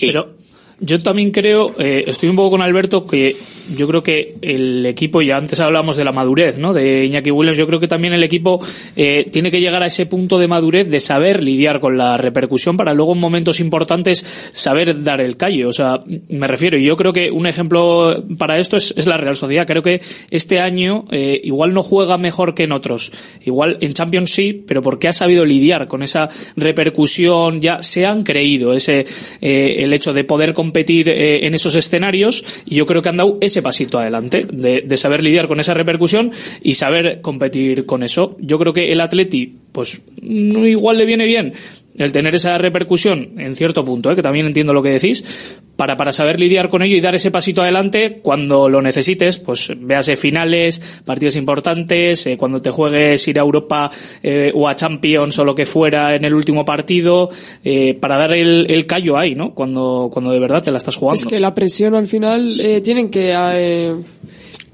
Pero 0.00 0.34
yo 0.82 1.00
también 1.02 1.30
creo, 1.30 1.74
eh, 1.78 2.04
estoy 2.08 2.28
un 2.28 2.36
poco 2.36 2.50
con 2.50 2.62
Alberto, 2.62 3.06
que 3.06 3.36
yo 3.76 3.86
creo 3.86 4.02
que 4.02 4.36
el 4.42 4.86
equipo, 4.86 5.22
ya 5.22 5.36
antes 5.36 5.60
hablábamos 5.60 5.96
de 5.96 6.04
la 6.04 6.12
madurez, 6.12 6.58
¿no? 6.58 6.72
De 6.72 7.04
Iñaki 7.06 7.30
Williams, 7.30 7.58
yo 7.58 7.66
creo 7.66 7.80
que 7.80 7.88
también 7.88 8.12
el 8.12 8.22
equipo 8.22 8.60
eh, 8.96 9.28
tiene 9.30 9.50
que 9.50 9.60
llegar 9.60 9.82
a 9.82 9.86
ese 9.86 10.06
punto 10.06 10.38
de 10.38 10.48
madurez 10.48 10.88
de 10.88 11.00
saber 11.00 11.42
lidiar 11.42 11.80
con 11.80 11.98
la 11.98 12.16
repercusión 12.16 12.76
para 12.76 12.94
luego 12.94 13.12
en 13.12 13.20
momentos 13.20 13.60
importantes 13.60 14.24
saber 14.52 15.02
dar 15.02 15.20
el 15.20 15.36
callo. 15.36 15.68
O 15.68 15.72
sea, 15.72 16.02
me 16.28 16.46
refiero, 16.46 16.78
y 16.78 16.84
yo 16.84 16.96
creo 16.96 17.12
que 17.12 17.30
un 17.30 17.46
ejemplo 17.46 18.24
para 18.38 18.58
esto 18.58 18.76
es, 18.76 18.94
es 18.96 19.06
la 19.06 19.16
Real 19.16 19.36
Sociedad. 19.36 19.66
Creo 19.66 19.82
que 19.82 20.00
este 20.30 20.60
año 20.60 21.04
eh, 21.10 21.40
igual 21.44 21.74
no 21.74 21.82
juega 21.82 22.18
mejor 22.18 22.54
que 22.54 22.64
en 22.64 22.72
otros. 22.72 23.12
Igual 23.44 23.78
en 23.80 23.92
Champions 23.94 24.30
sí, 24.30 24.52
pero 24.66 24.82
porque 24.82 25.08
ha 25.08 25.12
sabido 25.12 25.44
lidiar 25.44 25.88
con 25.88 26.02
esa 26.02 26.28
repercusión, 26.56 27.60
ya 27.60 27.82
se 27.82 28.06
han 28.06 28.22
creído 28.22 28.72
ese 28.74 29.06
eh, 29.40 29.76
el 29.78 29.92
hecho 29.92 30.12
de 30.12 30.24
poder 30.24 30.54
competir 30.54 31.08
eh, 31.08 31.46
en 31.46 31.54
esos 31.54 31.74
escenarios 31.74 32.44
y 32.66 32.76
yo 32.76 32.86
creo 32.86 33.02
que 33.02 33.08
han 33.08 33.16
dado 33.16 33.38
ese 33.40 33.61
pasito 33.62 33.98
adelante 33.98 34.46
de, 34.52 34.82
de 34.82 34.96
saber 34.96 35.22
lidiar 35.22 35.48
con 35.48 35.60
esa 35.60 35.74
repercusión 35.74 36.32
y 36.62 36.74
saber 36.74 37.20
competir 37.20 37.86
con 37.86 38.02
eso. 38.02 38.36
Yo 38.40 38.58
creo 38.58 38.72
que 38.72 38.92
el 38.92 39.00
Atleti, 39.00 39.56
pues 39.72 40.02
no 40.20 40.66
igual 40.66 40.98
le 40.98 41.06
viene 41.06 41.24
bien 41.24 41.54
el 41.98 42.12
tener 42.12 42.34
esa 42.34 42.56
repercusión 42.58 43.38
en 43.38 43.54
cierto 43.56 43.84
punto, 43.84 44.10
¿eh? 44.10 44.16
que 44.16 44.22
también 44.22 44.46
entiendo 44.46 44.72
lo 44.72 44.82
que 44.82 44.90
decís, 44.90 45.60
para, 45.76 45.96
para 45.96 46.12
saber 46.12 46.38
lidiar 46.38 46.68
con 46.68 46.82
ello 46.82 46.96
y 46.96 47.00
dar 47.00 47.14
ese 47.14 47.30
pasito 47.30 47.62
adelante 47.62 48.20
cuando 48.22 48.68
lo 48.68 48.80
necesites, 48.82 49.38
pues 49.38 49.72
véase 49.76 50.16
finales, 50.16 50.80
partidos 51.04 51.36
importantes, 51.36 52.26
eh, 52.26 52.36
cuando 52.36 52.62
te 52.62 52.70
juegues 52.70 53.26
ir 53.28 53.38
a 53.38 53.42
Europa 53.42 53.90
eh, 54.22 54.52
o 54.54 54.68
a 54.68 54.76
Champions 54.76 55.38
o 55.38 55.44
lo 55.44 55.54
que 55.54 55.66
fuera 55.66 56.14
en 56.14 56.24
el 56.24 56.34
último 56.34 56.64
partido, 56.64 57.30
eh, 57.64 57.94
para 57.94 58.16
dar 58.16 58.32
el, 58.34 58.66
el 58.70 58.86
callo 58.86 59.18
ahí, 59.18 59.34
¿no? 59.34 59.54
Cuando, 59.54 60.10
cuando 60.12 60.32
de 60.32 60.38
verdad 60.38 60.62
te 60.62 60.70
la 60.70 60.78
estás 60.78 60.96
jugando. 60.96 61.20
Es 61.20 61.26
que 61.26 61.40
la 61.40 61.54
presión 61.54 61.94
al 61.94 62.06
final 62.06 62.60
eh, 62.60 62.80
tienen 62.80 63.10
que, 63.10 63.32
eh, 63.34 63.94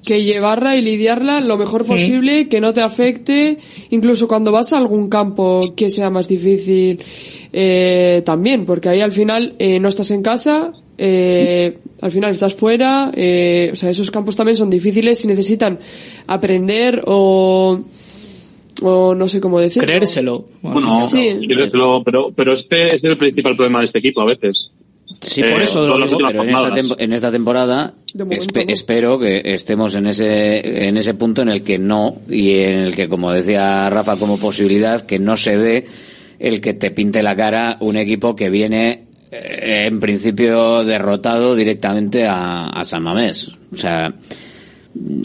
que 0.05 0.23
llevarla 0.23 0.77
y 0.77 0.83
lidiarla 0.83 1.41
lo 1.41 1.59
mejor 1.59 1.85
posible, 1.85 2.49
que 2.49 2.61
no 2.61 2.73
te 2.73 2.81
afecte, 2.81 3.59
incluso 3.91 4.29
cuando 4.29 4.53
vas 4.53 4.73
a 4.73 4.79
algún 4.79 5.09
campo 5.09 5.61
que 5.77 5.91
sea 5.91 6.09
más 6.09 6.29
difícil 6.29 7.01
eh, 7.53 8.23
también, 8.25 8.65
porque 8.65 8.89
ahí 8.89 9.01
al 9.01 9.13
final 9.13 9.55
eh, 9.59 9.79
no 9.81 9.89
estás 9.89 10.11
en 10.11 10.23
casa, 10.23 10.73
eh, 10.97 11.79
al 12.01 12.11
final 12.13 12.31
estás 12.31 12.55
fuera, 12.55 13.11
eh, 13.15 13.71
o 13.73 13.77
sea, 13.77 13.91
esos 13.91 14.11
campos 14.11 14.37
también 14.37 14.57
son 14.57 14.71
difíciles 14.71 15.25
y 15.25 15.29
necesitan 15.29 15.79
aprender 16.27 17.03
o, 17.07 17.81
o 18.83 19.15
no 19.15 19.29
sé 19.29 19.41
cómo 19.41 19.61
decirlo. 19.61 19.87
Creérselo. 19.87 20.45
Bueno, 20.63 21.03
Sí. 21.05 21.41
pero, 22.05 22.33
pero 22.35 22.53
este 22.53 22.97
es 22.97 23.05
el 23.05 23.19
principal 23.19 23.57
problema 23.57 23.81
de 23.81 23.87
este 23.87 23.99
equipo 23.99 24.21
a 24.21 24.27
veces. 24.27 24.71
Sí, 25.21 25.43
por 25.43 25.61
Eh, 25.61 25.65
eso 25.65 25.85
lo 25.87 25.99
digo, 26.07 26.19
pero 26.27 26.43
en 26.45 26.51
esta, 26.51 27.03
en 27.03 27.13
esta 27.13 27.31
temporada 27.33 27.93
espe- 28.15 28.67
no. 28.67 28.73
espero 28.73 29.19
que 29.19 29.43
estemos 29.45 29.95
en 29.97 30.07
ese, 30.07 30.87
en 30.89 30.97
ese 30.97 31.15
punto 31.15 31.43
en 31.43 31.49
el 31.49 31.63
que 31.63 31.79
no, 31.79 32.19
y 32.29 32.53
en 32.61 32.79
el 32.79 32.95
que, 32.95 33.09
como 33.09 33.33
decía 33.33 33.91
Rafa, 33.91 34.17
como 34.17 34.39
posibilidad, 34.39 35.01
que 35.01 35.19
no 35.19 35.37
se 35.37 35.57
dé 35.57 35.87
el 36.39 36.61
que 36.61 36.73
te 36.75 36.93
pinte 36.93 37.23
la 37.23 37.35
cara 37.35 37.79
un 37.81 37.97
equipo 37.97 38.37
que 38.37 38.49
viene, 38.49 39.05
eh, 39.33 39.85
en 39.89 39.99
principio, 39.99 40.85
derrotado 40.85 41.57
directamente 41.57 42.25
a, 42.27 42.67
a 42.69 42.85
San 42.85 43.03
Mamés. 43.03 43.51
O 43.73 43.77
sea, 43.77 44.15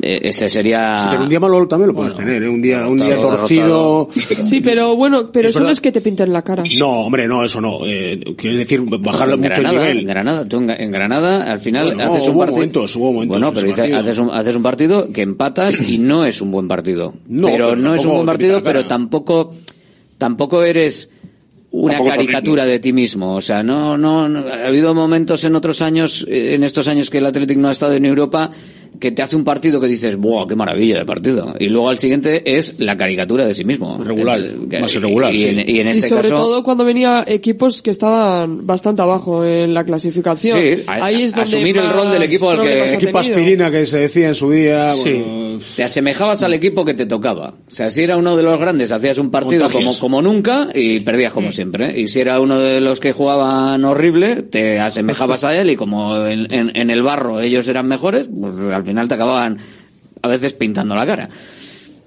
ese 0.02 0.50
sería... 0.50 1.02
Sí, 1.02 1.08
pero 1.12 1.24
un 1.24 1.30
día 1.30 1.40
malo 1.40 1.68
también 1.68 1.88
lo 1.90 1.94
puedes 1.96 2.16
tener, 2.16 2.44
¿eh? 2.44 2.50
Un 2.50 2.62
día, 2.62 2.88
un 2.88 2.98
día 3.00 3.16
torcido. 3.20 4.08
Sí, 4.14 4.62
pero 4.62 4.96
bueno, 4.96 5.32
pero 5.32 5.50
Es 5.50 5.56
eso 5.56 5.64
no 5.64 5.70
es 5.70 5.82
que 5.82 5.92
te 5.92 6.02
pinten 6.02 6.32
la 6.32 6.42
cara. 6.42 6.64
No, 6.78 6.90
hombre, 7.06 7.28
no, 7.28 7.44
eso 7.44 7.60
no. 7.60 7.80
Eh, 7.86 8.20
quiero 8.38 8.58
decir, 8.58 8.82
bajar 8.84 9.30
en 9.30 9.40
mucho 9.40 9.50
Granada, 9.50 9.76
el 9.76 9.82
nivel. 9.82 10.00
En 10.00 10.06
Granada, 10.08 10.46
tú 10.48 10.58
en, 10.58 10.70
en 10.70 10.92
Granada, 10.92 11.52
al 11.52 11.60
final 11.60 11.86
Bueno, 11.96 12.04
haces 12.14 12.28
un 12.28 12.36
hubo 12.36 12.40
partido. 12.40 12.56
momentos, 12.58 12.96
hubo 12.96 13.14
momentos 13.14 13.40
bueno, 13.40 13.54
pero 13.54 13.98
haces 14.00 14.18
un, 14.20 14.30
haces 14.32 14.56
un 14.56 14.64
partido 14.64 15.12
que 15.12 15.22
empatas 15.22 15.90
y 15.90 15.98
no 15.98 16.24
es 16.26 16.42
un 16.42 16.52
buen 16.52 16.68
partido. 16.68 17.14
No, 17.28 17.48
pero, 17.48 17.70
pero 17.70 17.76
no 17.76 17.96
es 17.96 18.06
un 18.06 18.12
buen 18.14 18.26
partido, 18.26 18.64
pero 18.64 18.86
tampoco, 18.86 19.54
tampoco 20.18 20.64
eres 20.64 21.10
una 21.72 21.94
Tampoco 21.96 22.12
caricatura 22.16 22.66
de 22.66 22.78
ti 22.80 22.94
mismo. 22.94 23.34
O 23.36 23.42
sea, 23.42 23.64
no, 23.64 23.98
no, 23.98 24.30
no- 24.30 24.46
ha 24.48 24.68
habido 24.68 24.94
momentos 24.94 25.44
en 25.44 25.56
otros 25.56 25.82
años, 25.82 26.24
eh, 26.30 26.54
en 26.54 26.64
estos 26.64 26.88
años 26.88 27.10
que 27.10 27.18
el 27.18 27.26
Athletic 27.26 27.58
no 27.58 27.68
ha 27.68 27.72
estado 27.72 27.94
en 27.94 28.06
Europa, 28.06 28.52
que 29.00 29.12
te 29.12 29.22
hace 29.22 29.36
un 29.36 29.44
partido 29.44 29.80
que 29.82 29.88
dices, 29.88 30.18
¡buah, 30.18 30.48
qué 30.48 30.56
maravilla 30.56 31.00
de 31.00 31.06
partido! 31.06 31.56
Y 31.60 31.68
luego 31.70 31.90
al 31.90 31.98
siguiente 32.00 32.58
es 32.58 32.76
la 32.78 32.96
caricatura 32.98 33.46
de 33.46 33.54
sí 33.54 33.64
mismo. 33.66 33.98
Regular, 34.04 34.40
El- 34.40 34.68
que- 34.70 34.80
más 34.80 34.94
irregular, 34.96 35.34
y, 35.34 35.40
sí. 35.40 35.48
en, 35.50 35.70
y 35.70 35.80
en 35.80 35.88
y 35.88 35.92
este 35.92 36.10
sobre 36.10 36.24
caso. 36.30 36.36
todo 36.36 36.64
cuando 36.64 36.86
venía 36.86 37.24
equipos 37.28 37.82
que 37.82 37.90
estaban 37.92 38.66
bastante 38.66 39.02
abajo 39.02 39.44
en 39.46 39.74
la 39.74 39.84
clasificación. 39.84 40.58
Sí, 40.60 40.84
a- 40.88 41.06
Ahí 41.06 41.24
es 41.24 41.32
donde 41.36 41.44
asumir 41.58 41.78
el 41.78 41.90
rol 41.90 42.12
del 42.12 42.24
equipo 42.24 42.50
al 42.50 42.62
que- 42.62 42.94
Equipo 42.94 43.18
aspirina 43.18 43.72
que 43.72 43.86
se 43.86 43.98
decía 43.98 44.28
en 44.28 44.36
su 44.36 44.50
día. 44.52 44.92
Sí. 44.94 45.10
bueno, 45.12 45.60
Te 45.76 45.84
asemejabas 45.84 46.42
al 46.44 46.54
equipo 46.54 46.84
que 46.86 46.94
te 46.94 47.06
tocaba. 47.06 47.50
O 47.68 47.72
sea, 47.72 47.90
si 47.90 48.02
era 48.04 48.18
uno 48.18 48.36
de 48.36 48.44
los 48.44 48.60
grandes, 48.60 48.92
hacías 48.92 49.18
un 49.18 49.30
partido 49.32 49.70
como, 49.70 49.98
como 49.98 50.22
nunca 50.22 50.68
y 50.74 51.00
perdías 51.02 51.32
como 51.32 51.52
siempre. 51.52 52.00
Y 52.00 52.08
si 52.08 52.20
era 52.22 52.40
uno 52.40 52.60
de 52.60 52.82
los 52.82 53.00
que 53.00 53.12
jugaban 53.14 53.84
horrible, 53.86 54.42
te 54.44 54.80
asemejabas 54.80 55.44
a 55.44 55.56
él 55.60 55.70
y 55.70 55.76
como 55.76 56.26
en, 56.26 56.52
en- 56.54 56.76
en 56.76 56.90
el 56.90 57.04
barro 57.04 57.40
ellos 57.42 57.68
eran 57.68 57.88
mejores, 57.88 58.30
pues 58.40 58.58
al 58.60 58.83
final 58.86 59.08
te 59.08 59.14
acababan 59.16 59.58
a 60.22 60.28
veces 60.28 60.54
pintando 60.54 60.96
la 60.96 61.06
cara. 61.06 61.30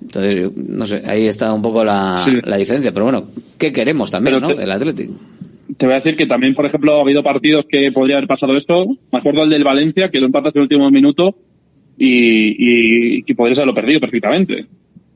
Entonces, 0.03 0.51
no 0.57 0.87
sé, 0.87 1.03
ahí 1.07 1.27
está 1.27 1.53
un 1.53 1.63
poco 1.63 1.85
la, 1.85 2.25
Sí. 2.27 2.33
la 2.45 2.57
diferencia. 2.57 2.93
Pero 2.93 3.05
bueno, 3.07 3.25
¿qué 3.59 3.73
queremos 3.73 4.11
también, 4.11 4.37
Pero 4.37 4.49
no? 4.49 4.55
te- 4.55 4.63
El 4.63 4.71
Atlético. 4.71 5.15
Te 5.77 5.87
voy 5.87 5.95
a 5.95 5.97
decir 5.97 6.17
que 6.17 6.27
también, 6.27 6.55
por 6.55 6.65
ejemplo, 6.65 6.97
ha 6.97 7.01
habido 7.01 7.23
partidos 7.23 7.67
que 7.69 7.91
podría 7.93 8.17
haber 8.19 8.29
pasado 8.29 8.57
esto. 8.57 8.87
Me 9.13 9.19
acuerdo 9.19 9.43
el 9.45 9.51
del 9.51 9.65
Valencia, 9.65 10.11
que 10.11 10.21
lo 10.21 10.27
empatas 10.27 10.55
en 10.55 10.61
el 10.61 10.63
último 10.63 10.91
minuto 10.91 11.37
y, 11.99 12.09
y, 13.19 13.25
y 13.27 13.35
podrías 13.35 13.59
haberlo 13.59 13.75
perdido 13.75 14.01
perfectamente. 14.01 14.61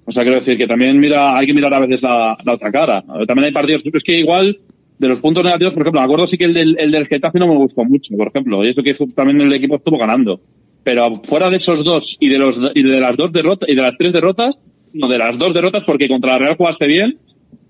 O 0.04 0.12
sea, 0.12 0.22
quiero 0.24 0.38
decir 0.38 0.58
que 0.58 0.66
también 0.66 0.98
mira, 0.98 1.36
hay 1.38 1.46
que 1.46 1.54
mirar 1.54 1.72
a 1.74 1.78
veces 1.80 2.02
la, 2.02 2.36
la 2.44 2.54
otra 2.54 2.72
cara. 2.72 3.02
También 3.26 3.44
hay 3.44 3.52
partidos, 3.52 3.82
es 3.84 4.02
que 4.02 4.18
igual, 4.18 4.58
de 4.98 5.08
los 5.08 5.20
puntos 5.20 5.44
negativos, 5.44 5.72
por 5.72 5.82
ejemplo, 5.82 6.00
me 6.00 6.04
acuerdo 6.04 6.26
sí 6.26 6.36
que 6.36 6.44
el 6.46 6.54
del, 6.54 6.76
el 6.80 6.90
del 6.90 7.06
Getafe 7.06 7.38
no 7.38 7.46
me 7.46 7.54
gustó 7.56 7.84
mucho, 7.84 8.16
por 8.16 8.26
ejemplo, 8.28 8.64
y 8.64 8.68
eso 8.70 8.82
que 8.82 8.94
también 9.14 9.40
el 9.40 9.52
equipo 9.52 9.76
estuvo 9.76 9.98
ganando. 9.98 10.40
Pero 10.82 11.20
fuera 11.24 11.50
de 11.50 11.58
esos 11.58 11.84
dos 11.84 12.16
y 12.20 12.28
de 12.28 12.38
los 12.38 12.58
y 12.74 12.82
de 12.82 13.00
las 13.00 13.16
dos 13.16 13.32
derrotas 13.32 13.68
y 13.68 13.74
de 13.74 13.82
las 13.82 13.96
tres 13.98 14.12
derrotas, 14.12 14.54
no 14.92 15.08
de 15.08 15.18
las 15.18 15.36
dos 15.38 15.52
derrotas 15.52 15.82
porque 15.86 16.08
contra 16.08 16.32
la 16.32 16.38
Real 16.38 16.56
jugaste 16.56 16.86
bien, 16.86 17.18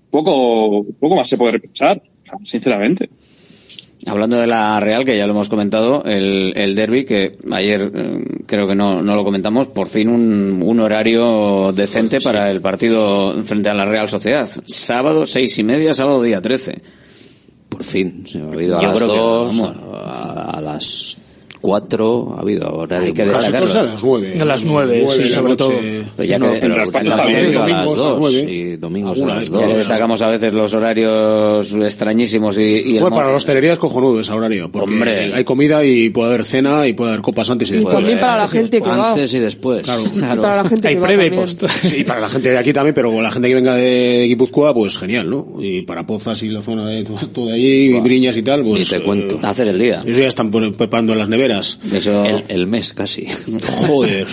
poco 0.09 0.85
poco 0.99 1.15
más 1.15 1.27
se 1.29 1.37
puede 1.37 1.53
reprochar, 1.53 2.01
sinceramente. 2.45 3.09
Hablando 4.07 4.37
de 4.37 4.47
la 4.47 4.79
Real, 4.79 5.05
que 5.05 5.15
ya 5.15 5.27
lo 5.27 5.33
hemos 5.33 5.47
comentado, 5.47 6.03
el, 6.05 6.53
el 6.55 6.73
derby, 6.73 7.05
que 7.05 7.33
ayer 7.51 7.91
eh, 7.93 8.23
creo 8.47 8.67
que 8.67 8.73
no, 8.73 9.03
no 9.03 9.15
lo 9.15 9.23
comentamos, 9.23 9.67
por 9.67 9.87
fin 9.87 10.09
un, 10.09 10.59
un 10.65 10.79
horario 10.79 11.71
decente 11.71 12.19
para 12.19 12.49
el 12.49 12.61
partido 12.61 13.43
frente 13.43 13.69
a 13.69 13.75
la 13.75 13.85
Real 13.85 14.09
Sociedad. 14.09 14.49
Sábado, 14.65 15.27
seis 15.27 15.55
y 15.59 15.63
media, 15.63 15.93
sábado 15.93 16.23
día 16.23 16.41
13. 16.41 16.81
Por 17.69 17.83
fin, 17.83 18.25
se 18.25 18.39
ha 18.39 18.45
habido 18.45 18.79
a 18.79 18.81
Yo 18.81 18.87
las 18.87 18.97
creo 18.97 19.11
que, 19.11 19.17
dos, 19.19 19.59
vamos. 19.59 19.77
a, 19.93 20.57
a 20.57 20.61
las 20.61 21.17
cuatro, 21.61 22.35
ha 22.37 22.41
habido 22.41 22.69
horario. 22.73 23.07
Hay 23.07 23.13
que 23.13 23.25
destacarlo. 23.25 23.67
casi 23.67 23.77
a 23.77 23.83
las 23.83 24.03
nueve. 24.03 24.35
A 24.41 24.45
las 24.45 24.65
nueve, 24.65 25.05
sí, 25.07 25.17
de 25.19 25.23
la 25.29 25.35
sobre 25.35 25.49
noche. 25.51 25.63
todo. 25.63 25.73
Pero 26.17 26.29
ya 26.29 26.39
No, 26.39 26.51
que- 26.53 26.59
pero 26.59 26.75
tanto, 26.75 26.91
también 26.91 27.17
también 27.17 27.37
a 27.39 27.41
las 27.41 27.53
domingos 27.53 27.71
a 27.71 27.85
las 27.85 27.95
dos, 27.95 28.17
nueve. 28.19 28.51
y 28.51 28.75
domingos 28.77 29.21
a 29.21 29.25
las 29.25 29.37
vez, 29.37 29.49
Ya 29.49 29.57
que 29.59 29.65
dos. 29.67 29.77
destacamos 29.77 30.21
a 30.21 30.27
veces 30.27 30.53
los 30.53 30.73
horarios 30.73 31.71
extrañísimos 31.73 32.57
y, 32.57 32.61
y 32.61 32.95
el 32.95 33.01
Bueno, 33.01 33.15
para 33.15 33.29
la 33.29 33.35
hostelería 33.37 33.73
es 33.73 33.79
cojonudo 33.79 34.19
ese 34.19 34.31
horario. 34.33 34.71
Porque 34.71 34.91
Hombre. 34.91 35.33
hay 35.33 35.43
comida 35.43 35.85
y 35.85 36.09
puede 36.09 36.29
haber 36.33 36.45
cena 36.45 36.87
y 36.87 36.93
puede 36.93 37.11
haber 37.11 37.21
copas 37.21 37.49
antes 37.49 37.69
y 37.69 37.73
Y 37.73 37.75
después. 37.77 37.95
también 37.95 38.19
para 38.19 38.37
la 38.37 38.47
gente 38.47 38.81
que 38.81 38.89
va. 38.89 39.09
Antes 39.09 39.33
y 39.33 39.39
después. 39.39 39.83
Claro. 39.83 40.03
Y 40.15 40.19
para 40.19 40.63
la 40.63 40.69
gente 40.69 40.87
Hay 40.87 40.95
que 40.95 41.01
previa 41.01 41.25
y 41.27 41.29
post. 41.31 41.65
Sí, 41.67 42.03
para 42.03 42.19
la 42.21 42.29
gente 42.29 42.49
de 42.51 42.57
aquí 42.57 42.73
también, 42.73 42.93
pero 42.95 43.21
la 43.21 43.31
gente 43.31 43.47
que 43.47 43.55
venga 43.55 43.75
de 43.75 44.25
Guipúzcoa, 44.27 44.73
pues 44.73 44.97
genial, 44.97 45.29
¿no? 45.29 45.47
Y 45.59 45.81
para 45.83 46.05
Pozas 46.05 46.41
y 46.43 46.49
la 46.49 46.61
zona 46.61 46.87
de 46.87 47.03
todo, 47.33 47.51
allí, 47.51 47.99
Briñas 47.99 48.35
y 48.37 48.41
tal, 48.43 48.63
pues... 48.63 48.79
Ni 48.79 48.85
te 48.97 49.03
cuento. 49.03 49.39
hacer 49.43 49.67
el 49.67 49.77
día. 49.79 50.01
Ellos 50.05 50.17
ya 50.17 50.27
están 50.27 50.49
pre- 50.51 50.71
preparando 50.71 51.13
las 51.15 51.29
neveras. 51.29 51.50
Eso, 51.59 52.25
El, 52.25 52.45
el 52.47 52.67
mes 52.67 52.93
casi. 52.93 53.27
Joder. 53.87 54.27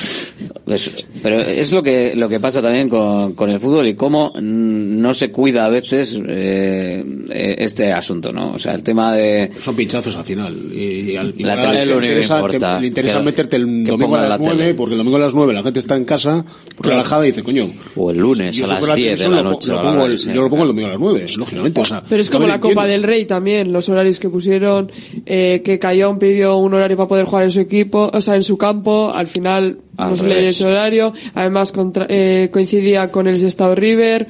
Pero 1.22 1.40
es 1.40 1.72
lo 1.72 1.82
que 1.82 2.14
lo 2.14 2.28
que 2.28 2.40
pasa 2.40 2.60
también 2.62 2.88
con, 2.88 3.32
con 3.34 3.50
el 3.50 3.60
fútbol 3.60 3.86
y 3.88 3.94
cómo 3.94 4.32
no 4.40 5.14
se 5.14 5.30
cuida 5.30 5.66
a 5.66 5.68
veces 5.70 6.18
eh, 6.26 7.04
eh, 7.30 7.56
este 7.58 7.92
asunto, 7.92 8.32
¿no? 8.32 8.52
O 8.52 8.58
sea, 8.58 8.74
el 8.74 8.82
tema 8.82 9.12
de 9.14 9.50
Son 9.60 9.74
pinchazos 9.76 10.16
al 10.16 10.24
final. 10.24 10.54
Y, 10.72 11.12
y 11.12 11.16
al, 11.16 11.34
La 11.38 11.54
igual 11.54 11.60
tele 11.60 11.80
te 11.80 11.86
lo 11.86 11.96
único 11.96 12.00
que 12.00 12.06
interesa, 12.06 12.34
importa, 12.36 12.74
te- 12.76 12.80
le 12.80 12.86
interesa 12.86 13.18
que- 13.18 13.24
meterte 13.24 13.56
el 13.56 13.84
domingo 13.84 14.16
a 14.16 14.20
las 14.22 14.28
la 14.30 14.38
tele. 14.38 14.54
9, 14.54 14.74
porque 14.74 14.92
el 14.94 14.98
domingo 14.98 15.16
a 15.16 15.20
las 15.20 15.34
9 15.34 15.52
la 15.52 15.62
gente 15.62 15.78
está 15.80 15.96
en 15.96 16.04
casa, 16.04 16.44
relajada 16.80 17.24
y 17.26 17.30
dice, 17.30 17.42
coño. 17.42 17.66
O 17.96 18.10
el 18.10 18.18
lunes 18.18 18.62
a 18.62 18.66
las 18.66 18.78
fuera 18.78 18.94
10 18.94 19.18
de 19.20 19.28
la 19.28 19.42
noche. 19.42 19.68
lo 19.72 19.82
la 19.82 20.04
el- 20.06 20.18
yo 20.18 20.42
lo 20.42 20.50
pongo 20.50 20.62
el 20.62 20.68
domingo 20.68 20.88
a 20.88 20.92
las 20.92 21.00
9, 21.00 21.26
lógicamente. 21.36 21.80
O 21.80 21.84
sea, 21.84 22.02
Pero 22.08 22.20
es 22.22 22.30
como 22.30 22.46
la 22.46 22.60
Copa 22.60 22.82
entiendo. 22.82 22.92
del 22.92 23.02
Rey 23.02 23.24
también, 23.26 23.72
los 23.72 23.88
horarios 23.88 24.18
que 24.18 24.28
pusieron, 24.28 24.90
eh, 25.26 25.62
que 25.64 25.78
Cayón 25.78 26.18
pidió 26.18 26.56
un 26.56 26.74
horario 26.74 26.96
para 26.96 27.08
poder 27.08 27.24
jugar 27.26 27.44
en 27.44 27.50
su 27.50 27.60
equipo, 27.60 28.10
o 28.12 28.20
sea, 28.20 28.34
en 28.36 28.42
su 28.42 28.56
campo, 28.56 29.12
al 29.14 29.26
final 29.26 29.78
Al 29.96 30.10
no 30.10 30.16
se 30.16 30.26
le 30.28 30.40
dio 30.40 30.48
ese 30.50 30.64
horario, 30.66 31.07
además 31.34 31.72
contra- 31.72 32.06
eh, 32.08 32.48
coincidía 32.52 33.10
con 33.10 33.26
el 33.26 33.38
Sestao 33.38 33.74
River, 33.74 34.26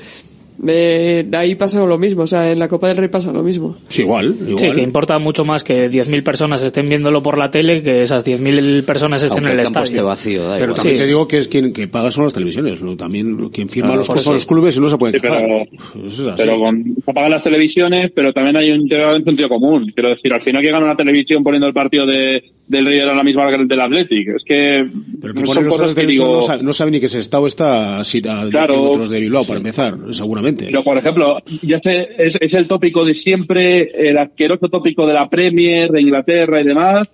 eh, 0.67 1.29
ahí 1.33 1.55
pasa 1.55 1.79
lo 1.85 1.99
mismo, 1.99 2.23
o 2.23 2.27
sea, 2.27 2.51
en 2.51 2.59
la 2.59 2.69
Copa 2.69 2.89
del 2.89 2.97
Rey 2.97 3.09
pasa 3.09 3.33
lo 3.33 3.43
mismo. 3.43 3.77
Sí, 3.89 4.03
igual, 4.03 4.35
igual. 4.41 4.59
Sí, 4.59 4.71
que 4.73 4.83
importa 4.83 5.19
mucho 5.19 5.45
más 5.45 5.63
que 5.65 5.91
10.000 5.91 6.23
personas 6.23 6.63
estén 6.63 6.87
viéndolo 6.89 7.23
por 7.23 7.39
la 7.39 7.51
tele 7.51 7.83
que 7.83 8.03
esas 8.03 8.27
10.000 8.27 8.85
personas 8.85 9.23
estén 9.23 9.39
Aunque 9.39 9.53
en 9.53 9.61
el, 9.61 9.61
el 9.61 9.65
campo 9.73 9.81
estadio. 9.85 9.97
esté 10.01 10.03
vacío, 10.03 10.43
da 10.45 10.55
Pero 10.59 10.65
igual. 10.73 10.77
también 10.77 10.97
Sí. 10.97 11.03
te 11.03 11.07
digo 11.07 11.29
que 11.29 11.39
es 11.39 11.49
quien 11.49 11.73
que 11.73 11.87
paga 11.89 12.11
son 12.11 12.25
las 12.25 12.33
televisiones. 12.33 12.83
¿no? 12.83 12.97
También 12.97 13.37
quien 13.51 13.69
firma 13.69 13.91
Claro, 13.95 14.05
los 14.09 14.21
eso. 14.21 14.31
a 14.31 14.35
los 14.35 14.47
clubes 14.47 14.77
y 14.77 14.81
no 14.81 14.89
se 14.89 14.99
pueden 14.99 15.15
Sí, 15.15 15.21
pero- 15.23 16.07
Eso 16.07 16.31
es. 16.31 16.35
Pero 16.37 16.59
con, 16.59 16.85
se 17.05 17.11
apagan 17.11 17.31
las 17.31 17.43
televisiones, 17.43 18.11
pero 18.15 18.33
también 18.33 18.57
hay 18.57 18.71
un, 18.71 18.89
sentido 19.25 19.49
común. 19.49 19.93
Quiero 19.95 20.09
decir, 20.11 20.33
al 20.33 20.43
final 20.43 20.63
que 20.63 20.71
gana 20.71 20.85
una 20.87 20.97
televisión 20.97 21.43
poniendo 21.45 21.67
el 21.67 21.75
partido 21.75 22.05
de, 22.07 22.43
del 22.67 22.85
River 22.87 23.09
a 23.11 23.15
la 23.15 23.23
misma 23.23 23.49
que 23.49 23.55
el 23.57 23.69
del 23.69 23.81
Athletic. 23.81 24.29
Es 24.37 24.45
que 24.45 24.87
Pero 25.21 25.35
que 25.35 25.47
son 25.47 25.67
cosas 25.67 25.95
que 25.95 26.07
digo... 26.07 26.35
no, 26.37 26.43
sabe, 26.43 26.63
no 26.63 26.73
sabe 26.73 26.91
ni 26.91 27.01
que 27.01 27.07
ese 27.07 27.19
estado 27.21 27.47
está 27.47 27.99
así 28.01 28.19
a 28.29 28.41
10 28.43 28.51
Claro. 28.51 28.75
kilómetros 28.75 29.11
de 29.11 29.21
Bilbao, 29.21 29.45
para 29.45 29.59
empezar, 29.59 29.97
seguramente. 30.11 30.48
Pero, 30.57 30.85
por 30.85 30.97
ejemplo, 30.97 31.39
ya 31.63 31.81
sé, 31.81 32.09
es, 32.19 32.39
el 32.41 32.67
tópico 32.67 33.05
de 33.05 33.15
siempre, 33.15 34.09
el 34.09 34.19
asqueroso 34.19 34.69
tópico 34.69 35.07
de 35.07 35.15
la 35.15 35.29
Premier, 35.29 35.91
de 35.91 36.01
Inglaterra 36.01 36.61
y 36.61 36.65
demás, 36.65 37.09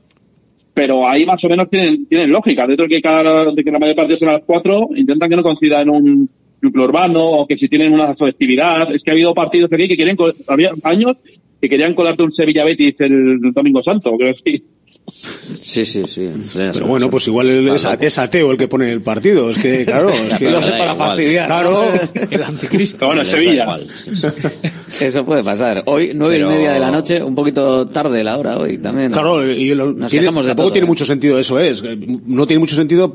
pero 0.73 1.09
ahí 1.09 1.25
más 1.25 1.43
o 1.45 1.49
menos 1.49 1.71
tienen, 1.71 2.07
tienen 2.07 2.33
lógica. 2.33 2.67
Dentro 2.67 2.87
de 2.87 2.97
que, 2.97 3.03
cada, 3.03 3.53
de 3.53 3.65
que 3.65 3.71
la 3.71 3.79
mayor 3.79 3.97
parte 3.97 4.17
son 4.17 4.29
las 4.29 4.43
cuatro, 4.45 4.89
intentan 4.97 5.31
que 5.31 5.37
no 5.37 5.43
coincida 5.43 5.81
en 5.81 5.91
un 5.91 6.31
núcleo 6.61 6.85
urbano 6.85 7.25
o 7.25 7.47
que 7.47 7.57
si 7.57 7.69
tienen 7.69 7.93
una 7.93 8.15
festividad. 8.17 8.93
Es 8.93 9.03
que 9.03 9.11
ha 9.11 9.15
habido 9.15 9.35
partidos 9.35 9.73
aquí 9.73 9.87
que 9.87 9.97
quieren, 9.97 10.17
había 10.49 10.73
años 10.83 11.17
que 11.61 11.69
querían 11.69 11.95
colarte 11.95 12.23
un 12.23 12.33
Sevilla 12.33 12.65
Betis 12.65 12.97
el, 12.99 13.53
Domingo 13.53 13.83
Santo, 13.83 14.17
creo 14.17 14.35
que 14.35 14.51
sí. 14.51 14.65
Sí, 15.07 15.85
sí, 15.85 16.03
sí. 16.07 16.31
Pero 16.55 16.87
bueno, 16.87 17.11
pues 17.11 17.27
igual 17.27 17.49
el- 17.49 17.69
es, 17.69 17.87
es 18.01 18.19
ateo 18.19 18.51
el 18.53 18.57
que 18.57 18.69
pone 18.69 18.91
el 18.91 19.03
partido. 19.03 19.51
Es 19.51 19.59
que, 19.59 19.85
claro, 19.85 20.09
es 20.11 20.39
que 20.39 20.47
Pero 20.47 20.61
da 20.61 20.93
igual. 20.93 21.47
Claro. 21.47 21.85
El 22.31 22.43
anticristo. 22.43 23.07
Bueno, 23.07 23.25
Sevilla. 23.25 23.65
igual, 23.65 23.87
sí, 23.87 24.17
sí. 24.17 24.27
Eso 25.05 25.25
puede 25.27 25.43
pasar. 25.45 25.83
Hoy, 25.87 26.13
nueve 26.15 26.37
Pero- 26.37 26.51
y 26.51 26.55
media 26.55 26.73
de 26.73 26.81
la 26.81 26.91
noche, 26.91 27.23
un 27.23 27.35
poquito 27.35 27.87
tarde 27.89 28.25
la 28.25 28.39
hora 28.39 28.59
hoy 28.59 28.79
también. 28.79 29.11
¿no? 29.11 29.15
Claro, 29.17 29.45
y 29.51 29.75
lo- 29.75 29.93
Nos 29.93 30.11
tiene- 30.11 30.27
de 30.27 30.33
tampoco 30.33 30.55
todo, 30.55 30.73
tiene 30.73 30.87
¿eh? 30.87 30.89
mucho 30.89 31.05
sentido 31.05 31.39
eso, 31.39 31.59
es. 31.59 31.83
No 32.27 32.47
tiene 32.47 32.61
mucho 32.61 32.75
sentido 32.77 33.15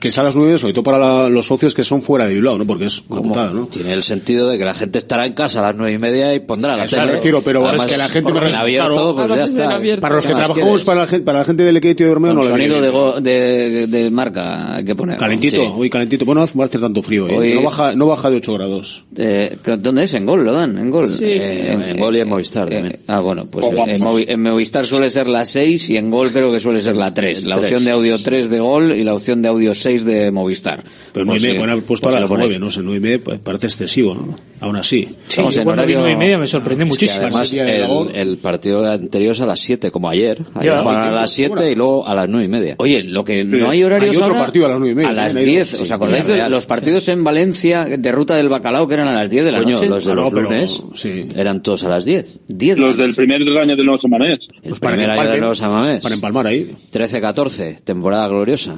que 0.00 0.10
sea 0.10 0.22
a 0.22 0.26
las 0.26 0.36
nueve, 0.36 0.58
sobre 0.58 0.72
todo 0.72 0.82
para 0.84 0.98
la- 0.98 1.28
los 1.28 1.46
socios 1.46 1.74
que 1.74 1.84
son 1.84 2.02
fuera 2.02 2.26
de 2.26 2.34
Bilbao, 2.34 2.58
¿no? 2.58 2.66
Porque 2.66 2.86
es 2.86 3.00
putada, 3.00 3.50
¿no? 3.52 3.66
Tiene 3.66 3.92
el 3.92 4.02
sentido 4.02 4.48
de 4.50 4.58
que 4.58 4.64
la 4.64 4.74
gente 4.74 4.98
estará 4.98 5.26
en 5.26 5.32
casa 5.32 5.60
a 5.60 5.62
las 5.62 5.76
nueve 5.76 5.92
y 5.94 5.98
media 5.98 6.34
y 6.34 6.40
pondrá 6.40 6.76
la 6.76 6.84
Eso 6.84 6.96
tele. 6.96 7.06
me 7.06 7.12
refiero, 7.12 7.42
pero 7.42 7.66
Además, 7.66 7.86
es 7.86 7.92
que 7.92 7.98
la 7.98 8.08
gente 8.08 8.32
me 8.32 8.38
en 8.38 8.44
refiero, 8.44 8.62
abierto, 8.62 8.94
claro. 9.14 9.14
pues 9.14 9.28
ya 9.38 9.44
es 9.44 9.50
en 9.50 9.56
está. 9.86 10.00
Para 10.00 10.14
los 10.16 10.24
¿Qué 10.26 10.32
que 10.32 10.38
trabajamos, 10.38 10.84
para 10.84 11.00
la, 11.00 11.06
gente, 11.06 11.24
para 11.24 11.38
la 11.40 11.44
gente 11.44 11.62
del 11.62 11.76
Equity 11.76 12.02
de 12.04 12.08
Dormeo 12.10 12.30
Con 12.34 12.36
no 12.36 12.42
le 12.44 12.48
sonido 12.50 12.80
de, 12.80 12.88
go- 12.90 13.20
de, 13.20 13.32
de- 13.70 13.86
de 13.86 14.10
marca 14.10 14.76
hay 14.76 14.84
que 14.84 14.94
poner. 14.94 15.16
Calentito, 15.18 15.56
Sí. 15.62 15.72
hoy 15.76 15.90
calentito. 15.90 16.24
Bueno, 16.24 16.46
no 16.54 16.62
hace 16.62 16.78
tanto 16.78 17.02
frío, 17.02 17.28
¿eh? 17.28 17.36
Hoy- 17.36 17.54
No, 17.54 17.62
baja, 17.62 17.94
no 17.94 18.06
baja 18.06 18.30
de 18.30 18.36
8 18.36 18.52
grados. 18.54 19.04
Eh, 19.16 19.56
¿Dónde 19.78 20.04
es? 20.04 20.14
En 20.14 20.26
Gol, 20.26 20.44
lo 20.44 20.52
dan, 20.52 20.76
en 20.78 20.90
Gol. 20.90 21.08
Sí. 21.08 21.24
Eh, 21.24 21.72
En 21.72 21.96
Gol 21.98 22.16
y 22.16 22.20
en 22.20 22.28
Movistar 22.28 22.68
también. 22.68 22.98
ah, 23.06 23.20
bueno, 23.20 23.46
pues 23.46 23.64
Oh, 23.66 23.72
eh, 23.86 23.94
en, 23.94 24.00
Movi- 24.02 24.24
en 24.28 24.42
Movistar 24.42 24.86
suele 24.86 25.10
ser 25.10 25.26
la 25.28 25.44
6 25.44 25.88
y 25.90 25.96
en 25.96 26.10
Gol 26.10 26.30
creo 26.30 26.52
que 26.52 26.60
suele 26.60 26.80
ser 26.80 26.96
la 26.96 27.12
3. 27.14 27.44
La 27.44 27.56
opción 27.56 27.84
de 27.84 27.90
audio 27.90 28.18
3 28.18 28.50
de 28.50 28.60
Gol 28.60 28.92
y 28.92 29.04
la 29.04 29.14
opción 29.14 29.42
de 29.42 29.48
audio 29.48 29.74
6 29.80 30.04
de 30.04 30.30
Movistar. 30.30 30.82
Pero 31.12 31.24
Por 31.24 31.26
nueve 31.26 31.38
y 31.38 31.40
si- 31.40 31.46
media, 31.58 31.72
haber 31.72 31.84
puesto 31.84 32.08
a 32.08 32.12
las 32.12 32.20
lo 32.22 32.28
ponéis. 32.28 32.48
nueve, 32.50 32.58
no 32.64 32.70
sé, 32.70 32.80
nueve 32.82 32.98
y 32.98 33.00
media 33.00 33.20
pues, 33.22 33.38
parece 33.40 33.66
excesivo, 33.66 34.14
¿no? 34.14 34.36
Aún 34.60 34.76
así. 34.76 35.08
Sí, 35.28 35.36
yo 35.36 35.64
cuando 35.64 35.72
horario- 35.82 35.98
nueve 35.98 36.12
y 36.12 36.16
media 36.16 36.38
me 36.38 36.46
sorprendí 36.46 36.82
Es 36.82 36.86
que 36.86 36.90
muchísimo. 36.90 37.26
además 37.26 37.50
de 37.50 37.84
el, 37.84 38.16
el 38.30 38.36
partido 38.38 38.90
anterior 38.90 39.32
es 39.32 39.40
a 39.40 39.46
las 39.46 39.60
7, 39.60 39.90
como 39.90 40.08
ayer. 40.08 40.42
Ayer 40.54 40.72
Ya. 40.72 40.78
jugaron 40.82 41.02
a 41.08 41.10
las 41.10 41.30
7 41.30 41.70
y 41.70 41.74
luego 41.74 42.06
a 42.06 42.14
las 42.14 42.28
9 42.28 42.44
y 42.46 42.48
media. 42.48 42.74
Oye, 42.78 43.02
lo 43.04 43.22
que 43.24 43.44
no 43.44 43.68
hay 43.70 43.84
horarios 43.84 44.10
Hay 44.12 44.16
otro 44.16 44.28
ahora, 44.34 44.40
partido 44.46 44.66
a 44.66 44.68
las 44.70 44.78
nueve 44.78 44.92
y 44.92 44.94
media, 44.94 45.08
a 45.10 45.12
las 45.12 45.36
¿eh? 45.36 45.44
10. 45.44 45.68
Sí, 45.68 45.82
¿Os 45.82 45.90
acordáis 45.92 46.26
de 46.26 46.48
los 46.48 46.64
partidos 46.66 47.08
en 47.08 47.22
Valencia 47.22 47.84
de 47.84 48.12
Ruta 48.12 48.34
del 48.36 48.48
Bacalao 48.48 48.88
que 48.88 48.94
eran 48.94 49.08
a 49.08 49.12
las 49.12 49.28
10 49.28 49.44
de 49.44 49.52
la 49.52 49.58
Coño, 49.58 49.74
noche? 49.74 49.88
los 49.88 50.04
de 50.06 50.12
Ah, 50.12 50.14
los 50.14 50.30
pero- 50.30 50.42
lunes 50.42 50.82
sí. 50.94 51.28
eran 51.36 51.62
todos 51.62 51.84
a 51.84 51.88
las 51.90 52.04
10. 52.06 52.40
10 52.48 52.78
Los 52.78 52.96
del 52.96 53.14
primer 53.14 53.42
año 53.58 53.76
del 53.76 53.84
nuevo 53.84 54.00
Samanés. 54.00 54.38
El 54.62 54.70
Pues 54.70 54.80
primer 54.80 55.10
año 55.10 55.30
de 55.30 55.36
los 55.38 55.58
Samamés. 55.58 56.00
Para 56.00 56.14
empalmar 56.14 56.46
ahí. 56.46 56.70
13-14, 56.92 57.76
temporada 57.84 58.26
gloriosa. 58.28 58.74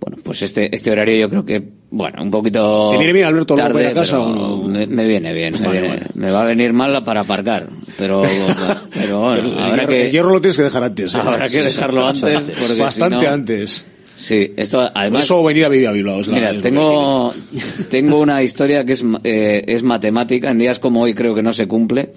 Bueno, 0.00 0.16
pues 0.22 0.42
este, 0.42 0.74
este 0.74 0.90
horario 0.92 1.16
yo 1.16 1.28
creo 1.28 1.44
que, 1.44 1.62
bueno, 1.90 2.22
un 2.22 2.30
poquito. 2.30 2.88
¿Te 2.92 2.98
viene 2.98 3.12
bien, 3.12 3.26
Alberto, 3.26 3.54
tarde, 3.56 3.92
casa 3.92 4.16
pero 4.16 4.24
o 4.26 4.56
no? 4.58 4.68
me, 4.68 4.86
me 4.86 5.06
viene 5.06 5.32
bien. 5.32 5.54
me, 5.60 5.66
Vale, 5.66 5.80
viene- 5.80 5.96
vale. 5.96 6.06
me 6.14 6.30
va 6.30 6.42
a 6.42 6.46
venir 6.46 6.72
mal 6.72 7.02
para 7.04 7.22
aparcar. 7.22 7.66
Pero, 7.96 8.22
pero 8.94 9.20
bueno, 9.20 9.42
el, 9.42 9.58
habrá 9.58 9.76
hierro, 9.82 9.92
el 9.92 9.98
que, 10.04 10.10
hierro 10.10 10.30
lo 10.30 10.40
tienes 10.40 10.56
que 10.56 10.62
dejar 10.62 10.84
antes. 10.84 11.14
¿eh? 11.14 11.18
habrá 11.22 11.48
que 11.48 11.62
dejarlo 11.62 12.06
antes. 12.06 12.40
Porque 12.40 12.80
Bastante 12.80 13.18
si 13.18 13.24
no- 13.24 13.30
antes. 13.32 13.84
Sí, 14.14 14.52
esto 14.56 14.90
además. 14.94 15.24
eso 15.24 15.44
venir 15.44 15.64
a 15.64 15.68
vivir 15.68 15.86
a 15.88 15.92
Bilbao. 15.92 16.20
la- 16.22 16.32
Mira, 16.32 16.60
tengo, 16.60 17.32
tengo 17.90 18.20
una 18.20 18.42
historia 18.42 18.84
que 18.84 18.92
es, 18.92 19.04
eh, 19.24 19.64
es 19.66 19.82
matemática. 19.82 20.50
En 20.50 20.58
días 20.58 20.78
como 20.78 21.02
hoy 21.02 21.14
creo 21.14 21.34
que 21.34 21.42
no 21.42 21.52
se 21.52 21.66
cumple. 21.68 22.12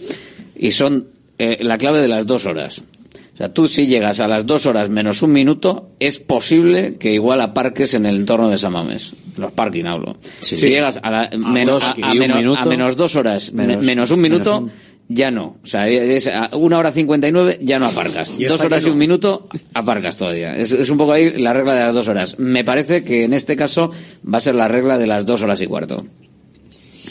Y 0.55 0.71
son 0.71 1.07
eh, 1.39 1.57
la 1.61 1.77
clave 1.77 1.99
de 2.01 2.07
las 2.07 2.25
dos 2.27 2.45
horas. 2.45 2.83
Sea, 3.41 3.51
tú 3.51 3.67
si 3.67 3.87
llegas 3.87 4.19
a 4.19 4.27
las 4.27 4.45
dos 4.45 4.67
horas 4.67 4.89
menos 4.89 5.23
un 5.23 5.31
minuto, 5.31 5.89
es 5.99 6.19
posible 6.19 6.97
que 6.99 7.11
igual 7.11 7.41
aparques 7.41 7.95
en 7.95 8.05
el 8.05 8.17
entorno 8.17 8.49
de 8.49 8.57
San 8.59 8.71
Mamés. 8.73 9.13
Los 9.35 9.51
parking 9.51 9.85
hablo. 9.85 10.15
Sí, 10.41 10.55
si 10.57 10.61
sí. 10.61 10.69
llegas 10.69 10.99
a, 11.01 11.09
la, 11.09 11.29
menos, 11.35 11.81
dos 11.81 11.95
a, 12.03 12.13
menos, 12.13 12.37
minuto, 12.37 12.59
a 12.59 12.65
menos 12.65 12.95
dos 12.95 13.15
horas, 13.15 13.51
me- 13.51 13.77
menos- 13.77 14.11
un 14.11 14.21
minuto, 14.21 14.61
menos 14.61 14.75
ya 15.09 15.31
no. 15.31 15.57
O 15.63 15.65
sea, 15.65 15.89
es 15.89 16.27
a 16.27 16.51
una 16.53 16.77
hora 16.77 16.91
cincuenta 16.91 17.27
y 17.27 17.31
nueve, 17.31 17.57
ya 17.63 17.79
no 17.79 17.87
aparcas. 17.87 18.37
Dos 18.47 18.61
horas 18.61 18.85
y 18.85 18.89
un 18.91 18.97
minuto, 18.99 19.49
aparcas 19.73 20.17
todavía. 20.17 20.55
Es, 20.55 20.71
es 20.71 20.89
un 20.91 20.99
poco 20.99 21.13
ahí 21.13 21.31
la 21.39 21.51
regla 21.53 21.73
de 21.73 21.79
las 21.81 21.95
dos 21.95 22.07
horas. 22.09 22.37
Me 22.37 22.63
parece 22.63 23.03
que 23.03 23.23
en 23.23 23.33
este 23.33 23.55
caso 23.55 23.89
va 24.31 24.37
a 24.37 24.41
ser 24.41 24.53
la 24.53 24.67
regla 24.67 24.99
de 24.99 25.07
las 25.07 25.25
dos 25.25 25.41
horas 25.41 25.59
y 25.61 25.65
cuarto. 25.65 26.05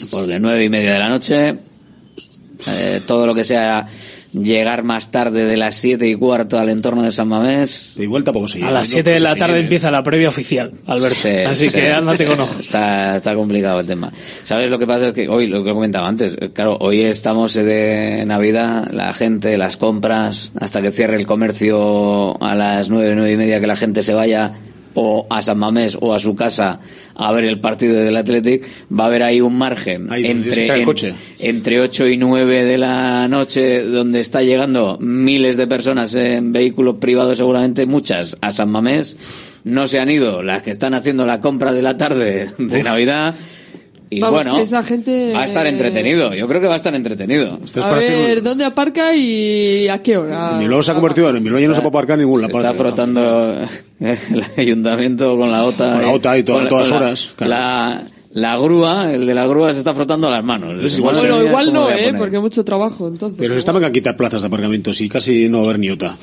Porque 0.09 0.39
nueve 0.39 0.63
y 0.63 0.69
media 0.69 0.93
de 0.93 0.99
la 0.99 1.09
noche, 1.09 1.55
eh, 2.69 3.01
todo 3.05 3.27
lo 3.27 3.35
que 3.35 3.43
sea 3.43 3.85
llegar 4.33 4.83
más 4.83 5.11
tarde 5.11 5.45
de 5.45 5.57
las 5.57 5.75
siete 5.75 6.07
y 6.07 6.15
cuarto 6.15 6.57
al 6.57 6.69
entorno 6.69 7.03
de 7.03 7.11
San 7.11 7.27
Mamés. 7.27 7.95
Y 7.97 8.05
vuelta 8.05 8.31
poco 8.31 8.45
A 8.63 8.71
las 8.71 8.87
¿no? 8.87 8.93
7 8.93 9.09
de 9.09 9.19
la 9.19 9.35
tarde 9.35 9.59
empieza 9.59 9.91
la 9.91 10.03
previa 10.03 10.29
oficial, 10.29 10.71
Alberto. 10.87 11.15
Sí, 11.15 11.29
Así 11.29 11.69
sí. 11.69 11.75
que 11.75 11.91
ándate 11.91 12.25
con 12.25 12.39
ojo. 12.39 12.59
Está, 12.59 13.17
está 13.17 13.35
complicado 13.35 13.79
el 13.79 13.87
tema. 13.87 14.11
¿Sabes 14.43 14.69
lo 14.69 14.79
que 14.79 14.87
pasa? 14.87 15.07
Es 15.07 15.13
que 15.13 15.27
hoy, 15.27 15.47
lo 15.47 15.63
que 15.63 15.73
comentaba 15.73 16.07
antes, 16.07 16.37
claro, 16.53 16.77
hoy 16.79 17.01
estamos 17.01 17.53
de 17.53 18.23
Navidad, 18.25 18.89
la 18.91 19.13
gente, 19.13 19.57
las 19.57 19.77
compras, 19.77 20.51
hasta 20.59 20.81
que 20.81 20.91
cierre 20.91 21.15
el 21.17 21.25
comercio 21.25 22.41
a 22.41 22.55
las 22.55 22.89
nueve, 22.89 23.13
nueve 23.15 23.33
y 23.33 23.37
media, 23.37 23.59
que 23.59 23.67
la 23.67 23.75
gente 23.75 24.03
se 24.03 24.13
vaya 24.13 24.51
o 24.95 25.27
a 25.29 25.41
San 25.41 25.57
Mamés 25.57 25.97
o 26.01 26.13
a 26.13 26.19
su 26.19 26.35
casa 26.35 26.79
a 27.15 27.31
ver 27.31 27.45
el 27.45 27.59
partido 27.59 27.95
del 27.95 28.17
Athletic, 28.17 28.65
va 28.97 29.05
a 29.05 29.07
haber 29.07 29.23
ahí 29.23 29.41
un 29.41 29.57
margen 29.57 30.11
Ahí, 30.11 30.25
entre, 30.25 30.65
en- 30.81 30.85
entre 31.39 31.79
8 31.79 32.07
y 32.07 32.17
9 32.17 32.63
de 32.65 32.77
la 32.77 33.27
noche, 33.27 33.83
donde 33.83 34.19
está 34.19 34.41
llegando 34.41 34.97
miles 34.99 35.57
de 35.57 35.67
personas 35.67 36.15
en 36.15 36.51
vehículos 36.53 36.97
privados, 36.97 37.37
seguramente 37.37 37.85
muchas, 37.85 38.37
a 38.41 38.51
San 38.51 38.69
Mamés. 38.69 39.17
No 39.63 39.85
se 39.87 39.99
han 39.99 40.09
ido 40.09 40.41
las 40.41 40.63
que 40.63 40.71
están 40.71 40.93
haciendo 40.95 41.25
la 41.27 41.37
compra 41.39 41.71
de 41.71 41.81
la 41.83 41.95
tarde 41.97 42.49
de 42.57 42.83
Navidad. 42.83 43.35
Y 44.13 44.19
Vamos, 44.19 44.39
bueno, 44.43 44.55
que 44.57 44.63
esa 44.63 44.83
gente, 44.83 45.31
va 45.33 45.43
a 45.43 45.45
estar 45.45 45.65
eh, 45.65 45.69
entretenido. 45.69 46.33
Yo 46.33 46.45
creo 46.45 46.59
que 46.59 46.67
va 46.67 46.73
a 46.73 46.75
estar 46.75 46.93
entretenido. 46.93 47.57
A 47.81 47.93
ver, 47.93 48.43
¿dónde 48.43 48.65
aparca 48.65 49.15
y 49.15 49.87
a 49.87 50.03
qué 50.03 50.17
hora? 50.17 50.57
Bilbao 50.59 50.83
se 50.83 50.91
ha 50.91 50.93
convertido 50.95 51.29
en 51.29 51.41
Bilbao 51.41 51.61
ya 51.61 51.69
no 51.69 51.73
se 51.73 51.79
puede 51.79 51.89
aparcar 51.91 52.15
en 52.19 52.25
ningún 52.25 52.41
Se 52.41 52.47
lado. 52.47 52.59
está 52.59 52.73
frotando 52.73 53.55
el 54.01 54.17
ayuntamiento 54.57 55.37
con 55.37 55.49
la 55.49 55.63
OTA. 55.63 55.93
Con 55.93 56.01
la 56.01 56.11
OTA 56.11 56.37
y 56.39 56.43
to- 56.43 56.53
con 56.55 56.63
la- 56.65 56.69
todas 56.69 56.89
con 56.89 56.99
la- 56.99 57.05
horas, 57.05 57.31
claro. 57.37 57.49
La, 57.51 58.07
la 58.33 58.57
grúa, 58.57 59.13
el 59.13 59.25
de 59.25 59.33
la 59.33 59.47
grúa 59.47 59.71
se 59.71 59.79
está 59.79 59.93
frotando 59.93 60.29
las 60.29 60.43
manos. 60.43 60.73
igual 60.97 61.15
Madre 61.15 61.29
Bueno, 61.31 61.47
igual 61.47 61.65
¿cómo 61.67 61.79
no, 61.79 61.83
voy 61.85 61.93
a 61.93 61.95
¿eh? 61.97 62.03
poner? 62.07 62.19
Porque 62.19 62.39
mucho 62.39 62.65
trabajo, 62.65 63.07
entonces. 63.07 63.39
Pero 63.39 63.53
se 63.53 63.59
estaban 63.59 63.83
a 63.85 63.91
quitar 63.93 64.17
plazas 64.17 64.41
de 64.41 64.47
aparcamientos 64.47 64.99
y 64.99 65.07
casi 65.07 65.47
no 65.47 65.59
va 65.59 65.63
a 65.63 65.67
haber 65.67 65.79
ni 65.79 65.89
OTA. 65.89 66.17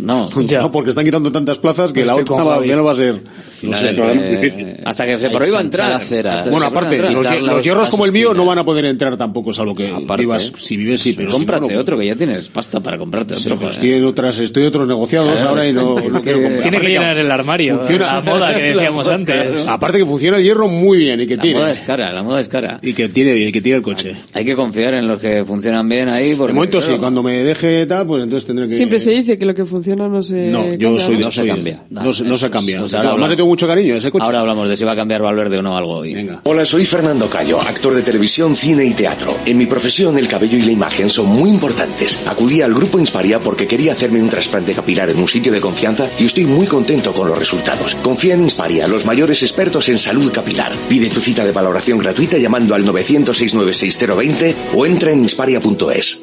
No, 0.00 0.28
No, 0.60 0.70
porque 0.72 0.90
están 0.90 1.04
quitando 1.04 1.30
tantas 1.32 1.58
plazas 1.58 1.92
que 1.92 2.00
Estoy 2.02 2.24
la 2.24 2.42
va- 2.44 2.54
Javi. 2.54 2.68
ya 2.68 2.76
no 2.76 2.84
va 2.84 2.92
a 2.92 2.96
ser. 2.96 3.20
No 3.62 3.76
sé. 3.76 3.94
Eh, 3.96 4.76
hasta 4.84 5.06
que 5.06 5.18
se 5.18 5.30
prohíba 5.30 5.60
entrar. 5.60 5.92
aceras. 5.92 6.50
Bueno, 6.50 6.66
aparte, 6.66 6.96
entrar. 6.96 7.40
los, 7.40 7.62
hierros 7.62 7.88
como 7.90 8.04
el 8.04 8.12
mío 8.12 8.34
no 8.34 8.44
van 8.44 8.58
a 8.58 8.64
poder 8.64 8.84
entrar 8.86 9.16
tampoco, 9.16 9.52
salvo 9.52 9.74
que 9.74 9.88
Aparte, 9.88 10.22
vivas, 10.22 10.52
si 10.56 10.76
vives, 10.76 11.00
sí, 11.00 11.12
pero 11.12 11.30
si 11.30 11.36
Cómprate 11.36 11.72
no. 11.74 11.80
otro, 11.80 11.98
que 11.98 12.06
ya 12.06 12.16
tienes 12.16 12.48
pasta 12.48 12.80
para 12.80 12.98
comprarte 12.98 13.34
otro. 13.34 13.50
pues 13.50 13.60
joder. 13.60 13.74
estoy 13.74 13.92
en 13.92 14.04
otras, 14.04 14.38
estoy 14.38 14.64
otros 14.64 14.88
negociados 14.88 15.30
Claro, 15.32 15.50
ahora 15.50 15.66
y 15.66 15.72
no, 15.72 15.94
quiero 16.22 16.42
comprar. 16.42 16.62
Tiene 16.62 16.80
que 16.80 16.88
llenar 16.88 17.18
el 17.18 17.30
armario. 17.30 17.78
funciona- 17.78 18.14
La 18.14 18.20
moda 18.20 18.54
que 18.54 18.62
decíamos 18.74 19.08
antes. 19.08 19.68
Aparte 19.68 19.98
que 19.98 20.06
funciona 20.06 20.38
el 20.38 20.42
hierro 20.44 20.66
muy 20.68 20.98
bien 20.98 21.20
y 21.20 21.26
que 21.26 21.36
La 21.36 21.42
tiene. 21.42 21.60
moda 21.60 21.70
es 21.70 21.80
cara, 21.82 22.12
la 22.12 22.22
moda 22.22 22.40
es 22.40 22.48
cara. 22.48 22.80
Y 22.82 22.94
que 22.94 23.08
tiene, 23.08 23.36
y 23.36 23.52
que 23.52 23.62
tiene 23.62 23.76
el 23.78 23.82
coche. 23.84 24.16
Hay 24.34 24.44
que 24.44 24.56
confiar 24.56 24.94
en 24.94 25.06
los 25.06 25.20
que 25.20 25.44
funcionan 25.44 25.88
bien 25.88 26.08
ahí. 26.08 26.34
Porque, 26.34 26.52
De 26.52 26.54
momento 26.54 26.80
sí, 26.80 26.94
cuando 26.98 27.22
me 27.22 27.34
deje 27.44 27.86
tal, 27.86 28.06
pues 28.06 28.24
entonces 28.24 28.46
tendré 28.46 28.66
que... 28.68 28.74
Siempre 28.74 28.98
se 28.98 29.10
dice 29.10 29.36
que 29.38 29.44
lo 29.46 29.54
que 29.54 29.64
funciona 29.64 29.81
no 29.96 30.22
se. 30.22 30.48
No, 30.48 30.74
yo 30.74 30.98
soy 31.00 31.16
de, 31.16 31.20
¿no? 31.20 31.26
No 31.26 31.30
se 31.32 31.46
cambia. 31.46 31.82
No, 31.90 32.12
se- 32.12 32.24
no 32.24 32.38
se 32.38 32.50
cambia. 32.50 32.78
Pues 32.80 32.94
ahora 32.94 33.00
Además 33.08 33.12
hablamos. 33.14 33.30
le 33.30 33.36
tengo 33.36 33.48
mucho 33.48 33.66
cariño 33.66 33.94
a 33.94 33.98
ese 33.98 34.10
coche. 34.10 34.24
Ahora 34.24 34.40
hablamos 34.40 34.68
de 34.68 34.76
si 34.76 34.84
va 34.84 34.92
a 34.92 34.96
cambiar 34.96 35.22
Valverde 35.22 35.58
o 35.58 35.62
no 35.62 35.76
algo 35.76 35.96
hoy. 35.98 36.14
Venga. 36.14 36.40
Hola, 36.44 36.64
soy 36.64 36.84
Fernando 36.84 37.28
Cayo, 37.28 37.60
actor 37.60 37.94
de 37.94 38.02
televisión, 38.02 38.54
cine 38.54 38.84
y 38.84 38.92
teatro. 38.94 39.36
En 39.46 39.58
mi 39.58 39.66
profesión, 39.66 40.16
el 40.18 40.28
cabello 40.28 40.56
y 40.58 40.62
la 40.62 40.72
imagen 40.72 41.10
son 41.10 41.26
muy 41.26 41.50
importantes. 41.50 42.20
Acudí 42.26 42.62
al 42.62 42.72
grupo 42.74 42.98
Insparia 42.98 43.38
porque 43.40 43.66
quería 43.66 43.92
hacerme 43.92 44.22
un 44.22 44.28
trasplante 44.28 44.72
capilar 44.74 45.10
en 45.10 45.18
un 45.18 45.28
sitio 45.28 45.52
de 45.52 45.60
confianza 45.60 46.08
y 46.18 46.24
estoy 46.24 46.46
muy 46.46 46.66
contento 46.66 47.12
con 47.12 47.28
los 47.28 47.38
resultados. 47.38 47.94
Confía 47.96 48.34
en 48.34 48.40
Insparia, 48.42 48.86
los 48.86 49.04
mayores 49.06 49.42
expertos 49.42 49.88
en 49.88 49.98
salud 49.98 50.32
capilar. 50.32 50.72
Pide 50.88 51.10
tu 51.10 51.20
cita 51.20 51.44
de 51.44 51.52
valoración 51.52 51.98
gratuita 51.98 52.38
llamando 52.38 52.74
al 52.74 52.84
900-696-020 52.86 54.54
o 54.74 54.86
entra 54.86 55.12
en 55.12 55.20
insparia.es. 55.20 56.22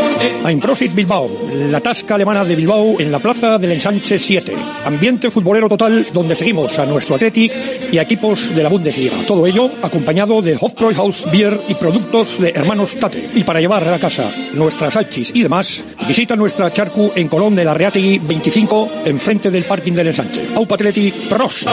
Prosit 0.61 0.93
Bilbao, 0.93 1.29
la 1.69 1.79
tasca 1.81 2.15
alemana 2.15 2.45
de 2.45 2.55
Bilbao 2.55 2.99
en 2.99 3.11
la 3.11 3.19
plaza 3.19 3.57
del 3.57 3.71
Ensanche 3.71 4.19
7. 4.19 4.55
Ambiente 4.85 5.31
futbolero 5.31 5.67
total 5.67 6.07
donde 6.13 6.35
seguimos 6.35 6.77
a 6.77 6.85
nuestro 6.85 7.15
Athletic 7.15 7.51
y 7.91 7.97
a 7.97 8.03
equipos 8.03 8.53
de 8.55 8.61
la 8.61 8.69
Bundesliga. 8.69 9.25
Todo 9.25 9.47
ello 9.47 9.69
acompañado 9.81 10.41
de 10.41 10.55
Hofbräuhaus 10.59 11.31
Beer 11.31 11.59
y 11.67 11.73
productos 11.73 12.39
de 12.39 12.49
Hermanos 12.49 12.95
Tate. 12.99 13.29
Y 13.33 13.43
para 13.43 13.59
llevar 13.59 13.83
a 13.83 13.91
la 13.91 13.99
casa 13.99 14.31
nuestras 14.53 14.93
salchis 14.93 15.31
y 15.33 15.41
demás, 15.41 15.83
visita 16.07 16.35
nuestra 16.35 16.71
charcu 16.71 17.11
en 17.15 17.27
Colón 17.27 17.55
de 17.55 17.65
la 17.65 17.73
Reategui 17.73 18.19
25, 18.19 18.91
enfrente 19.05 19.49
del 19.49 19.63
parking 19.63 19.93
del 19.93 20.07
Ensanche. 20.07 20.43
Aupa 20.55 20.75
Athletic, 20.75 21.15
pros. 21.27 21.65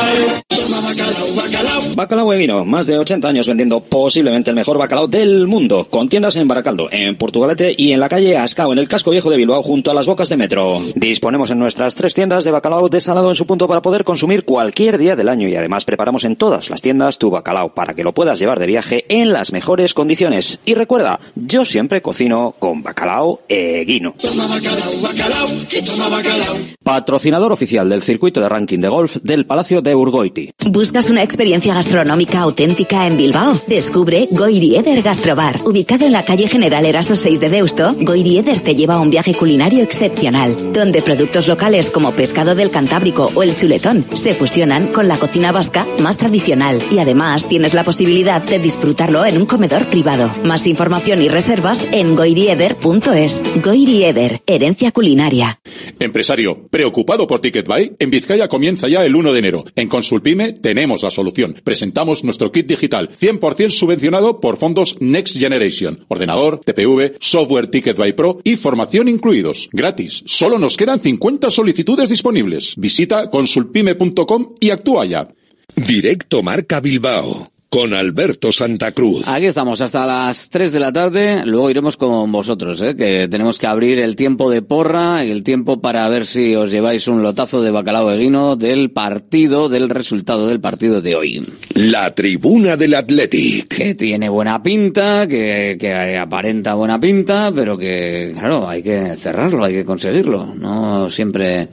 Bacalao 1.95 2.33
e 2.33 2.39
vino, 2.39 2.65
más 2.65 2.87
de 2.87 2.99
80 2.99 3.29
años 3.29 3.47
vendiendo 3.47 3.81
posiblemente 3.81 4.51
el 4.51 4.57
mejor 4.57 4.79
bacalao 4.79 5.09
del 5.09 5.47
mundo, 5.47 5.87
con 5.91 6.09
tiendas 6.09 6.37
en 6.37 6.47
Baracaldo, 6.47 6.89
en 6.93 7.17
Portugalete 7.17 7.75
y 7.77 7.93
en 7.93 8.01
la 8.01 8.09
calle 8.09 8.37
Ascao, 8.39 8.73
en 8.73 8.79
el 8.79 8.89
casco 8.89 9.11
viejo 9.11 9.31
de 9.31 9.37
Bilbao, 9.37 9.63
junto 9.63 9.91
a 9.91 9.95
las 9.95 10.07
bocas 10.07 10.29
de 10.29 10.37
metro. 10.37 10.81
Disponemos 10.95 11.51
en 11.51 11.59
nuestras 11.59 11.95
tres 11.95 12.15
tiendas 12.15 12.45
de 12.45 12.51
bacalao 12.51 12.89
desalado 12.89 13.29
en 13.31 13.37
su 13.37 13.47
punto 13.47 13.69
para 13.69 13.83
poder 13.83 14.05
consumir 14.05 14.45
cualquier 14.45 14.99
día 14.99 15.17
del 15.17 15.29
año 15.29 15.49
y 15.49 15.57
además 15.57 15.85
preparamos 15.85 16.25
en 16.25 16.37
todas 16.37 16.71
las 16.71 16.83
tiendas 16.83 17.19
tu 17.19 17.31
bacalao 17.31 17.75
para 17.75 17.95
que 17.95 18.05
lo 18.05 18.13
puedas 18.13 18.39
llevar 18.39 18.59
de 18.59 18.67
viaje 18.67 19.05
en 19.09 19.33
las 19.33 19.53
mejores 19.53 19.95
condiciones. 19.95 20.61
Y 20.65 20.75
recuerda, 20.75 21.21
yo 21.35 21.65
siempre 21.65 22.03
cocino 22.03 22.55
con 22.59 22.83
bacalao 22.83 23.41
e 23.49 23.85
guino. 23.87 24.15
Patrocinador 26.83 27.53
oficial 27.53 27.89
del 27.89 28.03
circuito 28.03 28.41
de 28.41 28.49
ranking 28.49 28.79
de 28.79 28.89
golf 28.89 29.17
del 29.23 29.47
Palacio 29.47 29.83
de 29.83 29.95
Urgoiti. 29.95 30.51
¿Buscas 30.71 31.11
una 31.11 31.23
experiencia 31.23 31.75
gastronómica 31.75 32.41
auténtica 32.41 33.07
en 33.07 33.17
Bilbao? 33.17 33.61
Descubre 33.67 34.29
Goiri 34.31 34.77
Eder 34.77 35.03
Gastrobar. 35.03 35.59
Ubicado 35.65 36.07
en 36.07 36.13
la 36.13 36.23
calle 36.23 36.49
General 36.49 36.85
Eraso 36.85 37.17
6 37.17 37.41
de 37.41 37.49
Deusto, 37.49 37.95
Goiri 37.99 38.28
Eder 38.37 38.61
te 38.61 38.75
lleva 38.75 38.95
a 38.95 39.01
un 39.01 39.11
viaje 39.11 39.35
culinario 39.35 39.83
excepcional, 39.83 40.73
donde 40.73 41.01
productos 41.01 41.49
locales 41.49 41.89
como 41.89 42.13
pescado 42.13 42.55
del 42.55 42.71
Cantábrico 42.71 43.31
o 43.35 43.43
el 43.43 43.57
chuletón 43.57 44.05
se 44.13 44.35
fusionan 44.35 44.89
con 44.89 45.09
la 45.09 45.17
cocina 45.17 45.53
vasca 45.53 45.87
más 46.01 46.17
tradicional 46.17 46.83
y 46.91 46.99
además 46.99 47.49
tienes 47.49 47.75
la 47.75 47.85
posibilidad 47.85 48.43
de 48.43 48.59
disfrutarlo 48.59 49.25
en 49.25 49.37
un 49.39 49.47
comedor 49.47 49.89
privado. 49.89 50.31
Más 50.45 50.67
información 50.67 51.23
y 51.23 51.29
reservas 51.29 51.89
en 51.93 52.17
goirieder.es. 52.17 53.43
Goiri 53.63 54.05
Eder, 54.05 54.43
herencia 54.47 54.93
culinaria. 54.93 55.61
Empresario, 55.99 56.69
preocupado 56.69 57.27
por 57.27 57.41
TicketBuy, 57.41 57.97
en 57.99 58.11
Vizcaya 58.11 58.49
comienza 58.49 58.89
ya 58.89 59.05
el 59.05 59.17
1 59.17 59.33
de 59.33 59.39
enero. 59.39 59.65
En 59.77 59.89
Consulpime 59.89 60.53
tenemos 60.53 61.03
la 61.03 61.11
solución. 61.11 61.57
Presentamos 61.65 62.25
nuestro 62.25 62.53
kit 62.53 62.67
digital 62.67 63.11
100% 63.11 63.71
subvencionado 63.71 64.41
por 64.41 64.57
fondos 64.57 64.97
Next 65.01 65.39
Generation. 65.39 66.05
Ordenador, 66.09 66.61
TPV, 66.61 67.17
software 67.21 67.69
TicketBuy 67.69 68.13
Y 68.45 68.57
formación 68.57 69.09
incluidos. 69.09 69.69
Gratis. 69.73 70.23
Solo 70.27 70.59
nos 70.59 70.77
quedan 70.77 71.01
50 71.01 71.51
solicitudes 71.51 72.09
disponibles. 72.09 72.75
Visita 72.77 73.31
consulpime.com 73.31 74.55
y 74.61 74.71
actúa 74.71 75.07
ya. 75.07 75.29
Directo 75.77 76.43
Marca 76.43 76.81
Bilbao 76.81 77.58
con 77.69 77.93
Alberto 77.93 78.51
Santa 78.51 78.93
Cruz. 78.93 79.27
Aquí 79.29 79.47
estamos 79.47 79.81
hasta 79.81 80.07
las 80.07 80.49
3 80.49 80.73
de 80.73 80.81
la 80.81 80.93
tarde, 80.93 81.43
luego 81.45 81.71
iremos 81.71 81.97
con 81.97 82.33
vosotros, 82.33 82.81
¿eh? 82.83 82.97
que 82.97 83.29
tenemos 83.29 83.59
que 83.59 83.67
abrir 83.67 83.99
el 83.99 84.17
tiempo 84.17 84.51
de 84.51 84.63
porra 84.63 85.23
el 85.23 85.43
tiempo 85.43 85.81
para 85.81 86.09
ver 86.09 86.25
si 86.25 86.55
os 86.55 86.71
lleváis 86.71 87.09
un 87.09 87.23
lotazo 87.23 87.63
de 87.63 87.71
bacalao 87.71 88.11
eguino 88.11 88.57
del 88.57 88.91
partido, 88.91 89.69
del 89.69 89.91
resultado 89.91 90.47
del 90.47 90.61
partido 90.61 91.03
de 91.03 91.15
hoy. 91.15 91.47
La 91.75 92.15
tribuna 92.15 92.77
del 92.77 92.95
Athletic. 92.95 93.69
Que 93.69 93.95
tiene 93.95 94.29
buena 94.29 94.63
pinta, 94.63 95.27
que, 95.27 95.77
que 95.79 96.17
aparenta 96.17 96.75
buena 96.75 96.99
pinta, 96.99 97.53
pero 97.55 97.77
que, 97.77 98.33
claro, 98.39 98.69
hay 98.69 98.83
que 98.83 99.15
cerrarlo, 99.17 99.65
hay 99.65 99.75
que 99.75 99.85
conseguirlo, 99.85 100.55
no 100.55 101.11
siempre 101.11 101.69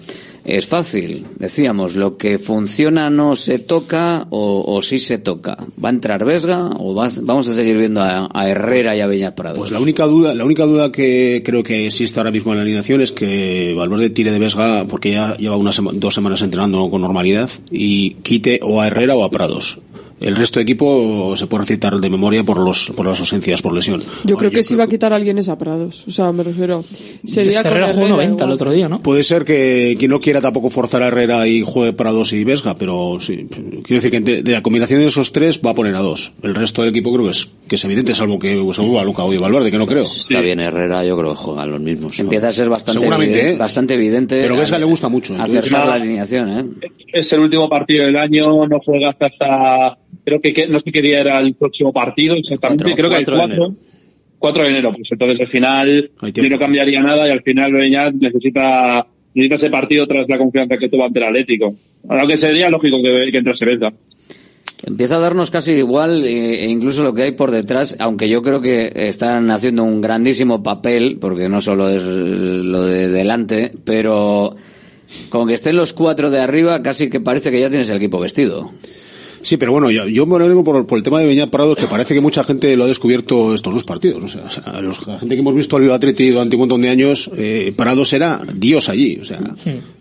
es 0.46 0.68
fácil. 0.68 1.26
Decíamos, 1.38 1.96
lo 1.96 2.18
que 2.18 2.40
funciona 2.40 3.10
no 3.10 3.36
se 3.36 3.60
toca 3.60 4.28
o, 4.30 4.64
o 4.66 4.82
sí 4.82 5.00
se 5.00 5.18
toca. 5.18 5.58
¿Va 5.84 5.90
a 5.90 5.92
entrar 5.92 6.24
Vesga 6.26 6.70
o 6.78 6.94
vamos 6.94 7.48
a 7.48 7.54
seguir 7.54 7.78
viendo 7.78 8.02
a, 8.02 8.30
Herrera 8.48 8.96
y 8.96 9.02
a 9.02 9.08
Beñat 9.08 9.36
Prado? 9.36 9.56
Pues 9.58 9.72
la 9.72 9.80
única 9.80 10.06
duda, 10.06 10.34
la 10.36 10.46
única 10.46 10.66
duda 10.66 10.92
que 10.92 11.42
creo 11.44 11.64
que 11.64 11.88
existe 11.88 12.20
ahora 12.20 12.32
mismo 12.32 12.52
en 12.52 12.60
la 12.60 12.64
alineación 12.64 13.02
es 13.02 13.12
que 13.12 13.74
Valverde 13.76 14.10
tire 14.10 14.32
de 14.32 14.40
Vesga 14.40 14.86
porque 14.86 15.12
ya 15.12 15.36
lleva 15.38 15.58
unas 15.58 15.82
dos 15.94 16.14
semanas 16.14 16.42
entrenando 16.42 16.90
con 16.90 17.02
normalidad 17.02 17.50
y 17.72 18.16
quite 18.16 18.60
o 18.62 18.82
a 18.82 18.88
Herrera 18.88 19.16
o 19.16 19.24
a 19.24 19.32
Prados. 19.32 19.80
El 20.20 20.36
resto 20.36 20.60
de 20.60 20.64
equipo 20.64 21.36
se 21.36 21.48
puede 21.48 21.64
recitar 21.66 22.00
de 22.00 22.10
memoria 22.10 22.44
por 22.44 22.58
los 22.60 22.92
por 22.96 23.06
las 23.06 23.20
ausencias 23.20 23.62
por 23.62 23.74
lesión. 23.74 24.02
Yo 24.24 24.38
creo 24.38 24.50
que 24.50 24.64
si 24.64 24.76
va 24.76 24.86
a 24.86 24.88
quitar 24.88 25.12
a 25.12 25.18
alguien 25.18 25.38
es 25.38 25.50
a 25.50 25.58
Prados. 25.58 26.06
O 26.08 26.12
sea, 26.12 26.32
me 26.32 26.44
refiero. 26.44 26.84
Sería 27.26 27.62
con 27.64 27.72
Herrera 27.72 27.92
igual. 27.92 28.74
día, 28.74 28.88
¿no? 28.88 29.00
Puede 29.00 29.24
ser 29.24 29.44
que 29.44 29.96
quien 30.00 30.12
no 30.12 30.22
quiera 30.22 30.40
tampoco 30.42 30.70
forzar 30.70 31.04
a 31.04 31.08
Herrera 31.08 31.48
y 31.48 31.64
juegue 31.66 31.94
Prados 31.94 32.32
y 32.34 32.44
Vesga, 32.44 32.76
pero 32.76 33.18
sí, 33.20 33.48
quiero 33.50 34.02
decir 34.02 34.12
que 34.12 34.20
de, 34.22 34.42
de 34.44 34.52
la 34.54 34.62
combinación 34.62 35.00
de 35.02 35.08
esos 35.08 35.32
tres 35.32 35.60
va 35.66 35.72
a 35.72 35.76
poner 35.76 35.96
a 35.96 36.00
dos. 36.00 36.34
El 36.44 36.56
resto 36.56 36.82
del 36.82 36.92
equipo 36.92 37.12
creo 37.14 37.26
que 37.26 37.32
es, 37.32 37.50
que 37.68 37.76
es 37.76 37.84
evidente, 37.86 38.14
salvo 38.14 38.40
que 38.40 38.54
se 38.74 38.82
vuelva 38.82 39.04
Luca 39.04 39.24
o 39.24 39.40
Valverde, 39.40 39.70
que 39.70 39.78
no 39.78 39.86
creo. 39.86 40.04
Está 40.04 40.40
bien 40.42 40.60
Herrera, 40.60 41.04
yo 41.06 41.18
creo 41.18 41.32
que 41.32 41.38
juegan 41.38 41.72
los 41.72 41.82
mismos. 41.82 42.18
Empieza 42.20 42.48
a 42.48 42.52
ser 42.54 42.70
bastante, 42.70 43.00
Seguramente, 43.00 43.34
evidente, 43.34 43.56
¿eh? 43.56 43.60
bastante 43.60 43.94
evidente. 43.96 44.42
Pero 44.42 44.56
Vesga 44.56 44.78
a- 44.78 44.80
le 44.80 44.86
gusta 44.86 45.10
mucho. 45.10 45.36
Acertar 45.36 45.88
la 45.88 45.94
alineación, 45.96 46.50
¿eh? 46.82 46.90
Es 47.12 47.32
el 47.34 47.42
último 47.42 47.68
partido 47.70 48.06
del 48.06 48.16
año, 48.18 48.66
no 48.68 48.80
juegas 48.80 49.16
hasta, 49.20 49.98
creo 50.26 50.42
que, 50.42 50.68
no 50.68 50.80
sé 50.80 50.92
qué 50.92 51.02
día 51.02 51.22
era 51.22 51.40
el 51.40 51.54
próximo 51.54 51.94
partido 51.94 52.36
exactamente, 52.36 52.84
Cuatro, 52.84 52.98
creo 52.98 53.10
que 53.10 53.18
el 53.18 53.26
cuatro 53.26 53.48
de 53.48 53.58
4, 53.58 53.76
4 54.40 54.64
de 54.64 54.70
enero, 54.70 54.92
pues 54.92 55.08
entonces 55.12 55.40
al 55.40 55.48
final 55.48 56.12
no 56.22 56.60
cambiaría 56.60 57.02
nada 57.02 57.28
y 57.28 57.32
al 57.32 57.42
final 57.44 57.72
Beñat 57.72 58.14
necesita, 58.16 59.06
necesita 59.34 59.56
ese 59.56 59.70
partido 59.70 60.08
tras 60.08 60.28
la 60.28 60.38
confianza 60.38 60.78
que 60.78 60.90
tuvo 60.90 61.06
ante 61.06 61.20
el 61.20 61.26
Atlético. 61.26 61.74
Aunque 62.10 62.38
sería 62.38 62.70
lógico 62.70 63.02
que, 63.02 63.32
que 63.32 63.38
entrase 63.38 63.66
Vesga. 63.66 63.94
Empieza 64.84 65.16
a 65.16 65.20
darnos 65.20 65.52
casi 65.52 65.72
igual 65.72 66.26
eh, 66.26 66.66
e 66.66 66.70
incluso 66.70 67.04
lo 67.04 67.14
que 67.14 67.24
hay 67.24 67.32
por 67.32 67.50
detrás, 67.50 67.96
aunque 68.00 68.28
yo 68.28 68.42
creo 68.42 68.62
que 68.62 68.92
están 68.94 69.50
haciendo 69.50 69.84
un 69.84 70.02
grandísimo 70.02 70.62
papel, 70.62 71.18
porque 71.20 71.50
no 71.50 71.62
solo 71.62 71.90
es 71.90 72.04
lo 72.04 72.84
de 72.84 73.08
delante, 73.08 73.72
pero 73.84 74.56
con 75.30 75.48
que 75.48 75.54
estén 75.54 75.78
los 75.78 75.94
cuatro 75.94 76.30
de 76.30 76.40
arriba, 76.40 76.82
casi 76.82 77.10
que 77.10 77.20
parece 77.20 77.52
que 77.52 77.60
ya 77.60 77.70
tienes 77.70 77.90
el 77.90 77.98
equipo 77.98 78.20
vestido. 78.20 78.72
Sí, 79.46 79.58
pero 79.58 79.72
bueno, 79.74 79.92
yo, 79.92 80.08
yo 80.08 80.26
me 80.26 80.38
alegro 80.38 80.64
por, 80.64 80.88
por 80.88 80.98
el 80.98 81.04
tema 81.04 81.20
de 81.20 81.28
Beñat 81.28 81.52
Prados, 81.52 81.78
que 81.78 81.86
parece 81.86 82.16
que 82.16 82.20
mucha 82.20 82.44
gente 82.44 82.76
lo 82.76 82.86
ha 82.86 82.88
descubierto 82.88 83.54
estos 83.54 83.72
dos 83.76 83.84
partidos. 83.84 84.24
O 84.24 84.28
sea, 84.28 84.46
o 84.46 84.50
sea, 84.50 84.82
los- 84.82 85.06
la 85.06 85.20
gente 85.20 85.36
que 85.36 85.42
hemos 85.42 85.54
visto 85.54 85.76
al 85.78 85.92
Atleti 85.92 86.32
durante 86.32 86.56
un 86.56 86.62
montón 86.62 86.82
de 86.82 86.90
años, 86.90 87.30
eh, 87.38 87.72
Prados 87.78 88.12
era 88.14 88.42
Dios 88.56 88.90
allí. 88.90 89.20
O 89.22 89.24
sea, 89.24 89.40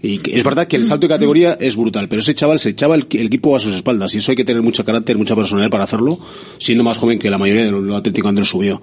y 0.02 0.16
que- 0.16 0.34
es 0.34 0.42
verdad 0.44 0.66
que 0.66 0.76
el 0.76 0.86
salto 0.86 1.06
de 1.06 1.12
categoría 1.14 1.58
es 1.60 1.76
brutal, 1.76 2.08
pero 2.08 2.20
ese 2.20 2.34
chaval 2.34 2.58
se 2.58 2.70
echaba 2.70 2.94
el, 2.94 3.06
el 3.10 3.26
equipo 3.26 3.54
a 3.54 3.58
sus 3.60 3.74
espaldas 3.74 4.14
y 4.14 4.18
eso 4.18 4.32
hay 4.32 4.36
que 4.36 4.44
tener 4.46 4.62
mucho 4.62 4.82
carácter, 4.82 5.18
mucha 5.18 5.36
personalidad 5.36 5.70
para 5.70 5.84
hacerlo, 5.84 6.18
siendo 6.58 6.82
más 6.82 6.96
joven 6.96 7.18
que 7.18 7.28
la 7.28 7.36
mayoría 7.36 7.64
de 7.66 7.70
los 7.70 7.94
Atlético 7.94 8.28
Andrés 8.28 8.48
subió. 8.48 8.80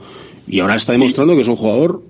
Y 0.48 0.60
ahora 0.60 0.76
está 0.76 0.92
demostrando 0.92 1.34
que 1.36 1.42
es 1.42 1.48
un 1.48 1.56
jugador 1.56 2.04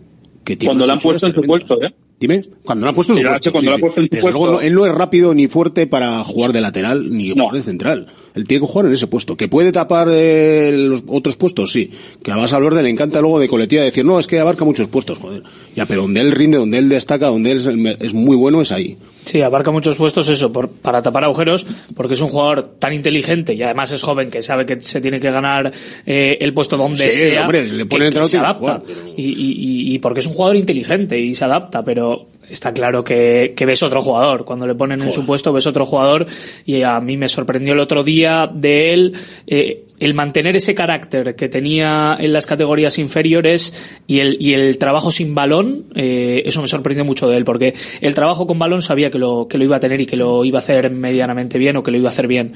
que 0.44 0.57
tiene 0.57 0.72
Cuando 0.72 0.88
lo 0.88 0.91
han 0.94 0.99
puesto 0.99 1.28
en 1.28 1.34
su 1.36 1.41
puesto, 1.41 1.82
¿eh? 1.82 1.94
Dime, 2.22 2.43
cuando 2.64 2.85
lo 2.85 2.93
puesto 2.93 3.15
Sí, 3.15 3.22
ha 3.22 3.23
puesto. 3.30 3.38
hecho 3.49 3.52
cuando 3.52 3.72
lo 3.72 3.76
ha 3.76 3.80
puesto 3.80 3.99
en 3.99 4.07
Desde 4.07 4.22
puesto. 4.22 4.38
luego, 4.39 4.53
no- 4.53 4.61
él 4.61 4.73
no 4.76 4.85
es 4.85 4.93
rápido 4.93 5.34
ni 5.34 5.48
fuerte 5.48 5.88
para 5.88 6.23
jugar 6.23 6.53
de 6.53 6.61
lateral 6.61 7.11
ni 7.11 7.31
jugar 7.31 7.56
de 7.56 7.61
central. 7.64 8.07
Él 8.35 8.45
tiene 8.45 8.61
que 8.65 8.72
jugar 8.72 8.85
en 8.85 8.93
ese 8.93 9.07
puesto. 9.07 9.35
¿Que 9.35 9.48
puede 9.49 9.72
tapar 9.73 10.07
eh, 10.10 10.72
los 10.73 11.03
otros 11.07 11.35
puestos? 11.35 11.72
Sí. 11.73 11.89
Que 12.23 12.31
además 12.31 12.53
a 12.53 12.57
Valverde 12.60 12.84
le 12.84 12.89
encanta 12.89 13.19
luego 13.19 13.39
de 13.39 13.49
coletilla 13.49 13.81
decir, 13.81 14.06
no, 14.06 14.19
es 14.19 14.27
que 14.27 14.39
abarca 14.39 14.64
muchos 14.64 14.88
puestos, 14.88 15.18
joder. 15.18 15.43
Ya, 15.76 15.85
pero 15.85 16.03
donde 16.03 16.22
él 16.22 16.31
rinde, 16.31 16.57
donde 16.60 16.77
él 16.77 16.88
destaca, 16.88 17.27
donde 17.27 17.52
él 17.52 17.98
es, 17.99 18.14
muy 18.14 18.38
bueno 18.38 18.61
es 18.61 18.72
ahí. 18.72 18.95
Sí, 19.26 19.41
abarca 19.41 19.69
muchos 19.72 19.95
puestos 19.98 20.30
eso, 20.30 20.52
por- 20.52 20.69
para 20.69 21.02
tapar 21.02 21.23
agujeros, 21.26 21.65
porque 21.95 22.14
es 22.14 22.22
un 22.22 22.30
jugador 22.30 22.76
tan 22.80 22.93
inteligente 22.93 23.53
y 23.53 23.61
además 23.64 23.91
es 23.91 24.02
joven 24.02 24.31
que 24.31 24.41
sabe 24.41 24.65
que 24.65 24.80
se 24.80 24.99
tiene 25.02 25.19
que 25.19 25.30
ganar 25.30 25.72
eh, 26.06 26.38
el 26.39 26.53
puesto 26.53 26.76
donde 26.77 27.10
Sí, 27.11 27.19
sea. 27.31 27.41
hombre, 27.43 27.68
le 27.68 27.77
que- 27.80 27.85
pone 27.85 28.03
que 28.06 28.07
entrenador, 28.07 28.30
se 28.30 28.38
que 28.38 28.43
adapta. 28.43 28.60
jugar, 28.80 28.81
y- 29.18 29.23
y- 29.23 29.93
y 29.95 29.99
porque 29.99 30.22
es 30.22 30.26
un 30.27 30.34
jugador 30.34 30.56
inteligente 30.56 31.19
y 31.19 31.34
se 31.35 31.43
adapta, 31.45 31.84
pero 31.84 32.10
está 32.52 32.73
claro 32.73 33.03
que, 33.03 33.53
que 33.56 33.65
ves 33.65 33.82
otro 33.84 34.02
jugador. 34.02 34.45
Cuando 34.45 34.68
le 34.68 34.76
ponen 34.76 35.02
en 35.02 35.11
su 35.11 35.26
puesto 35.26 35.53
ves 35.53 35.68
otro 35.68 35.86
jugador 35.86 36.28
y 36.65 36.82
a 36.84 36.99
mí 36.99 37.18
me 37.18 37.30
sorprendió 37.30 37.73
el 37.73 37.80
otro 37.80 38.03
día 38.03 38.49
de 38.53 38.94
él 38.94 39.15
eh, 39.48 39.86
el 40.02 40.15
mantener 40.15 40.56
ese 40.56 40.73
carácter 40.73 41.36
que 41.36 41.48
tenía 41.48 42.18
en 42.19 42.34
las 42.34 42.48
categorías 42.48 42.98
inferiores 42.98 44.02
y 44.07 44.18
el, 44.18 44.36
y 44.40 44.53
el 44.53 44.80
trabajo 44.80 45.11
sin 45.11 45.36
balón, 45.36 45.86
eh, 45.94 46.41
eso 46.44 46.60
me 46.60 46.68
sorprendió 46.68 47.06
mucho 47.06 47.30
de 47.30 47.38
él, 47.38 47.45
porque 47.45 47.76
el 48.02 48.15
trabajo 48.15 48.48
con 48.48 48.57
balón 48.57 48.82
sabía 48.82 49.11
que 49.11 49.19
lo, 49.19 49.48
que 49.48 49.60
lo 49.60 49.64
iba 49.64 49.76
a 49.76 49.80
tener 49.80 50.02
y 50.02 50.07
que 50.07 50.15
lo 50.15 50.44
iba 50.44 50.57
a 50.57 50.61
hacer 50.61 50.90
medianamente 50.90 51.60
bien 51.60 51.78
o 51.78 51.84
que 51.84 51.91
lo 51.91 51.98
iba 51.98 52.10
a 52.10 52.11
hacer 52.11 52.26
bien, 52.26 52.53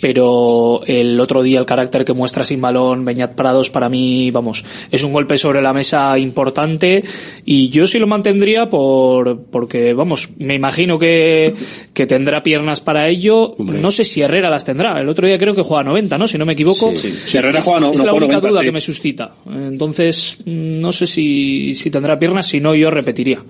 pero 0.00 0.82
el 0.86 1.20
otro 1.20 1.44
día 1.44 1.60
el 1.60 1.66
carácter 1.66 2.04
que 2.04 2.12
muestra 2.14 2.42
sin 2.42 2.60
balón 2.60 3.04
Beñat 3.04 3.34
Prados 3.34 3.70
para 3.70 3.88
mí, 3.88 4.32
vamos, 4.32 4.64
es 4.90 5.04
un 5.04 5.12
golpe 5.12 5.38
sobre 5.38 5.62
la 5.62 5.72
mesa 5.72 6.18
importante 6.18 7.04
y 7.44 7.68
yo 7.68 7.86
sí 7.86 8.00
lo 8.00 8.08
mantendría 8.08 8.68
por, 8.68 9.37
porque, 9.50 9.92
vamos, 9.94 10.30
me 10.38 10.54
imagino 10.54 10.98
que, 10.98 11.54
que 11.94 12.06
tendrá 12.06 12.42
piernas 12.42 12.80
para 12.80 13.08
ello, 13.08 13.54
no 13.58 13.90
sé 13.90 14.04
si 14.04 14.20
Herrera 14.22 14.50
las 14.50 14.64
tendrá, 14.64 15.00
el 15.00 15.08
otro 15.08 15.26
día 15.26 15.38
creo 15.38 15.54
que 15.54 15.62
juega 15.62 15.84
90, 15.84 16.18
¿no? 16.18 16.26
Si 16.26 16.38
no 16.38 16.44
me 16.46 16.52
equivoco. 16.54 16.90
Sí, 16.94 17.08
sí. 17.08 17.10
Si 17.12 17.38
Herrera 17.38 17.58
Es- 17.60 17.64
juega 17.64 17.80
no- 17.80 17.92
es 17.92 17.98
no 17.98 18.04
la 18.06 18.12
única 18.12 18.34
90, 18.34 18.48
duda 18.50 18.60
sí. 18.60 18.66
que 18.66 18.72
me 18.72 18.80
suscita. 18.80 19.34
Entonces, 19.46 20.38
mm, 20.44 20.80
no 20.80 20.92
sé 20.92 21.06
si, 21.06 21.74
si 21.74 21.90
tendrá 21.90 22.18
piernas, 22.18 22.46
si 22.46 22.60
no, 22.60 22.74
yo 22.74 22.90
repetiría. 22.90 23.42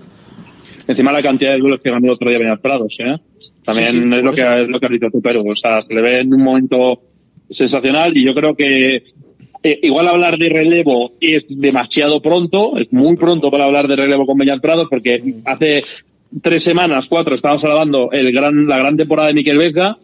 Encima 0.87 1.11
la 1.11 1.21
cantidad 1.21 1.51
de 1.51 1.59
duelos 1.59 1.79
que 1.83 1.91
ganó 1.91 2.05
el 2.07 2.11
otro 2.13 2.29
día 2.29 2.39
Beñat 2.39 2.61
Prados, 2.61 2.95
¿eh? 2.99 3.15
También 3.63 4.11
es, 4.13 4.23
lo 4.23 4.33
que, 4.33 4.41
es 4.41 4.67
lo 4.69 4.79
que 4.79 4.85
has 4.87 4.91
dicho 4.91 5.07
tú, 5.11 5.21
pero, 5.21 5.43
o 5.43 5.55
sea, 5.55 5.81
se 5.81 5.93
le 5.93 6.01
ve 6.01 6.19
en 6.21 6.33
un 6.33 6.41
momento 6.43 7.01
sensacional 7.49 8.15
y 8.17 8.23
yo 8.25 8.33
creo 8.33 8.55
que 8.55 9.03
eh, 9.61 9.79
igual 9.83 10.07
hablar 10.07 10.37
de 10.37 10.49
relevo 10.49 11.13
es 11.19 11.45
demasiado 11.49 12.21
pronto, 12.21 12.77
es 12.77 12.91
muy 12.91 13.15
pronto 13.15 13.51
para 13.51 13.65
hablar 13.65 13.87
de 13.87 13.95
relevo 13.95 14.25
con 14.25 14.37
Beñat 14.37 14.61
Prados 14.61 14.87
porque 14.89 15.21
hace 15.45 15.83
tres 16.41 16.63
semanas, 16.63 17.07
cuatro, 17.09 17.35
estábamos 17.35 17.63
alabando 17.65 18.09
el 18.11 18.31
gran, 18.31 18.67
la 18.67 18.77
gran 18.77 18.95
temporada 18.97 19.29
de 19.29 19.33
Miquel 19.33 19.57
Vesga, 19.57 19.97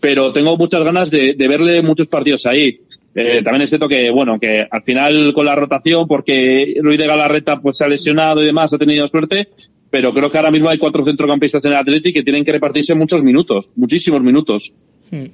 pero 0.00 0.32
tengo 0.32 0.56
muchas 0.56 0.82
ganas 0.84 1.10
de, 1.10 1.34
de 1.34 1.48
verle 1.48 1.82
muchos 1.82 2.08
partidos 2.08 2.46
ahí. 2.46 2.80
Eh, 3.14 3.42
también 3.42 3.62
es 3.62 3.70
cierto 3.70 3.88
que, 3.88 4.10
bueno, 4.10 4.38
que 4.38 4.66
al 4.70 4.82
final 4.82 5.32
con 5.34 5.44
la 5.44 5.56
rotación, 5.56 6.06
porque 6.06 6.76
Luis 6.80 6.98
de 6.98 7.06
Galarreta 7.06 7.60
pues 7.60 7.76
se 7.76 7.84
ha 7.84 7.88
lesionado 7.88 8.42
y 8.42 8.46
demás, 8.46 8.72
ha 8.72 8.78
tenido 8.78 9.08
suerte, 9.08 9.48
pero 9.90 10.14
creo 10.14 10.30
que 10.30 10.38
ahora 10.38 10.52
mismo 10.52 10.68
hay 10.68 10.78
cuatro 10.78 11.04
centrocampistas 11.04 11.64
en 11.64 11.72
el 11.72 11.78
Atleti 11.78 12.12
que 12.12 12.22
tienen 12.22 12.44
que 12.44 12.52
repartirse 12.52 12.94
muchos 12.94 13.22
minutos, 13.22 13.66
muchísimos 13.74 14.22
minutos. 14.22 14.70
Bueno, 15.10 15.30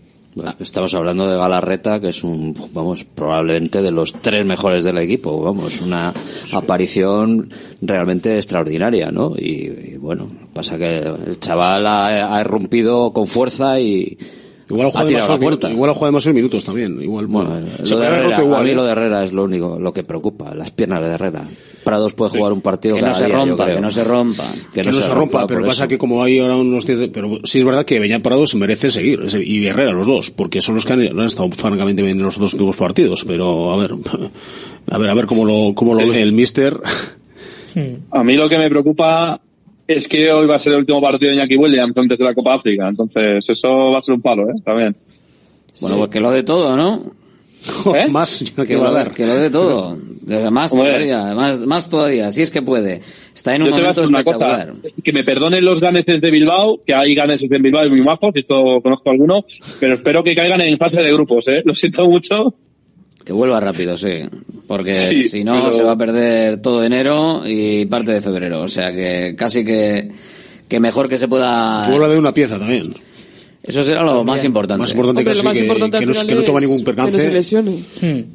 Estamos 0.61 0.95
hablando 0.95 1.27
de 1.31 1.37
Galarreta, 1.37 1.99
que 1.99 2.09
es 2.09 2.23
un, 2.23 2.55
vamos, 2.73 3.05
probablemente 3.05 3.81
de 3.81 3.91
los 3.91 4.13
tres 4.13 4.45
mejores 4.45 4.85
del 4.85 4.99
equipo, 4.99 5.41
vamos, 5.41 5.81
una 5.81 6.13
aparición 6.53 7.49
realmente 7.81 8.37
extraordinaria, 8.37 9.11
¿no? 9.11 9.35
Y, 9.37 9.93
y 9.95 9.97
bueno, 9.99 10.29
pasa 10.53 10.77
que 10.77 10.99
el 10.99 11.41
chaval 11.41 11.87
ha, 11.87 12.37
ha 12.37 12.41
irrumpido 12.43 13.13
con 13.15 13.27
fuerza 13.27 13.81
y 13.81 14.19
Igual 14.69 14.89
demasiados 14.89 15.27
puerta. 15.27 15.45
minutos, 15.47 15.71
igual 15.71 15.91
jugado 15.93 16.07
demasiados 16.09 16.35
minutos 16.35 16.65
también. 16.65 17.01
Igual, 17.01 17.27
Bueno, 17.29 17.51
lo 17.89 17.99
de 17.99 18.07
Herrera, 18.07 18.43
igual, 18.43 18.61
a 18.61 18.65
mí 18.65 18.71
¿eh? 18.71 18.75
lo 18.75 18.85
de 18.85 18.93
Herrera 18.93 19.25
es 19.25 19.33
lo 19.33 19.45
único, 19.45 19.79
lo 19.79 19.93
que 19.93 20.03
preocupa, 20.03 20.55
las 20.55 20.71
piernas 20.71 21.01
de 21.03 21.09
Herrera. 21.09 21.45
Prados 21.87 22.13
puede 22.13 22.33
jugar 22.37 22.53
un 22.53 22.61
partido 22.61 22.97
Que 22.97 23.03
no 23.03 23.15
se 23.15 23.25
día, 23.25 23.35
rompa, 23.37 23.67
que 23.67 23.81
no 23.81 23.91
se 23.91 24.05
rompa. 24.05 24.45
Que, 24.75 24.83
no, 24.83 24.93
se 24.93 25.09
rompa, 25.09 25.47
pero 25.47 25.63
pasa 25.63 25.85
eso. 25.85 25.89
que 25.89 25.97
como 25.97 26.23
hay 26.23 26.39
ahora 26.41 26.57
unos 26.57 26.85
10 26.85 26.99
de- 26.99 27.09
pero 27.09 27.41
sí 27.45 27.61
es 27.61 27.65
verdad 27.65 27.87
que 27.87 27.99
Beñat 27.99 28.21
Prados 28.23 28.55
merece 28.55 28.91
seguir 28.91 29.21
y 29.43 29.67
Herrera 29.67 29.93
los 29.93 30.07
dos 30.07 30.31
porque 30.31 30.61
son 30.61 30.75
los 30.75 30.85
que 30.85 30.93
han, 30.93 31.01
han 31.01 31.21
estado 31.27 31.49
francamente 31.53 32.03
bien 32.03 32.19
en 32.19 32.25
los 32.25 32.39
dos 32.39 32.53
últimos 32.53 32.77
partidos 32.77 33.25
pero 33.27 33.73
a 33.73 33.77
ver 33.79 33.93
a 34.91 34.99
ver 34.99 35.11
a 35.11 35.15
ver 35.15 35.27
cómo 35.27 35.45
lo 35.47 35.75
cómo 35.75 35.95
lo 35.95 36.07
ve 36.07 36.21
el 36.21 36.33
Mister 36.33 36.77
A 38.11 38.25
mí 38.25 38.35
lo 38.35 38.49
que 38.49 38.59
me 38.59 38.69
preocupa 38.69 39.41
es 39.87 40.09
que 40.09 40.33
hoy 40.33 40.47
va 40.47 40.57
a 40.57 40.63
ser 40.63 40.73
el 40.73 40.79
último 40.81 41.01
partido 41.01 41.31
de 41.31 41.37
Iñaki 41.37 41.57
Williams 41.57 41.97
antes 41.97 42.19
de 42.19 42.25
la 42.25 42.35
Copa 42.35 42.55
África. 42.55 42.89
Entonces, 42.89 43.49
eso 43.49 43.91
va 43.93 43.99
a 43.99 44.03
ser 44.03 44.15
un 44.15 44.21
palo, 44.23 44.51
¿eh? 44.51 44.55
También. 44.65 44.97
Bueno, 45.81 45.99
pues 45.99 46.11
que 46.11 46.21
lo 46.21 46.31
de 46.33 46.43
todo, 46.43 46.77
¿no? 46.77 47.03
¿Eh? 47.97 48.09
más 48.09 48.45
Que, 48.57 48.65
que 48.67 48.77
va 48.77 48.89
a 48.89 48.91
lo, 48.91 48.95
dar 48.97 49.11
que 49.11 49.27
lo 49.27 49.35
de 49.35 49.51
todo. 49.51 49.99
Más 50.51 50.73
todavía, 50.73 51.35
más, 51.35 51.61
más 51.61 51.89
todavía, 51.89 52.33
si 52.33 52.43
es 52.43 52.51
que 52.51 52.61
puede. 52.61 53.01
Está 53.35 53.55
en 53.55 53.63
un 53.63 53.69
Yo 53.69 53.77
momento 53.77 54.03
una 54.03 54.25
cosa, 54.25 54.39
espectacular. 54.63 54.93
que 55.05 55.13
me 55.13 55.23
perdonen 55.23 55.65
los 55.65 55.81
ganeses 55.81 56.21
de 56.21 56.31
Bilbao, 56.33 56.81
que 56.85 56.95
hay 56.95 57.15
ganeses 57.15 57.49
en 57.51 57.63
Bilbao 57.63 57.85
y 57.87 57.91
muy 57.91 58.03
majos, 58.03 58.31
esto 58.35 58.81
conozco 58.83 59.11
alguno, 59.11 59.45
pero 59.79 59.95
espero 59.95 60.25
que 60.25 60.35
caigan 60.35 60.61
en 60.63 60.77
fase 60.79 60.97
de 60.97 61.13
grupos, 61.13 61.45
¿eh? 61.47 61.63
Lo 61.65 61.77
siento 61.77 62.09
mucho. 62.09 62.55
Que 63.25 63.33
vuelva 63.33 63.61
rápido, 63.61 63.97
sí. 63.97 64.21
Porque 64.67 64.95
Sí, 64.95 65.25
si 65.29 65.45
no, 65.45 65.61
pero- 65.67 65.73
se 65.77 65.83
va 65.85 65.93
a 65.93 65.97
perder 65.97 66.61
todo 66.61 66.83
enero 66.83 67.43
y 67.47 67.87
parte 67.87 68.11
de 68.13 68.21
febrero. 68.23 68.63
O 68.63 68.69
sea 68.69 68.93
que 68.93 69.35
casi 69.37 69.65
que, 69.65 70.09
que 70.69 70.81
mejor 70.81 71.09
que 71.09 71.19
se 71.19 71.29
pueda. 71.29 71.89
vuelva 71.89 72.09
de 72.09 72.19
una 72.19 72.33
pieza 72.35 72.59
también 72.59 72.93
Eso 73.67 73.83
será 73.83 74.03
lo 74.05 74.23
más 74.25 74.45
importante. 74.45 74.79
más 74.81 74.91
importante 74.93 75.21
Hombre, 75.21 75.33
que, 75.33 75.39
lo 75.39 75.45
más 75.45 75.57
que- 75.59 75.63
importante 75.65 75.99
que 75.99 76.07
no, 76.07 76.13
que 76.27 76.35
no 76.37 76.43
toma 76.45 76.61
ningún 76.61 76.85
que 76.85 76.93
no 76.93 77.07
se 77.07 77.11
percance 77.13 77.31
lesione. 77.33 77.73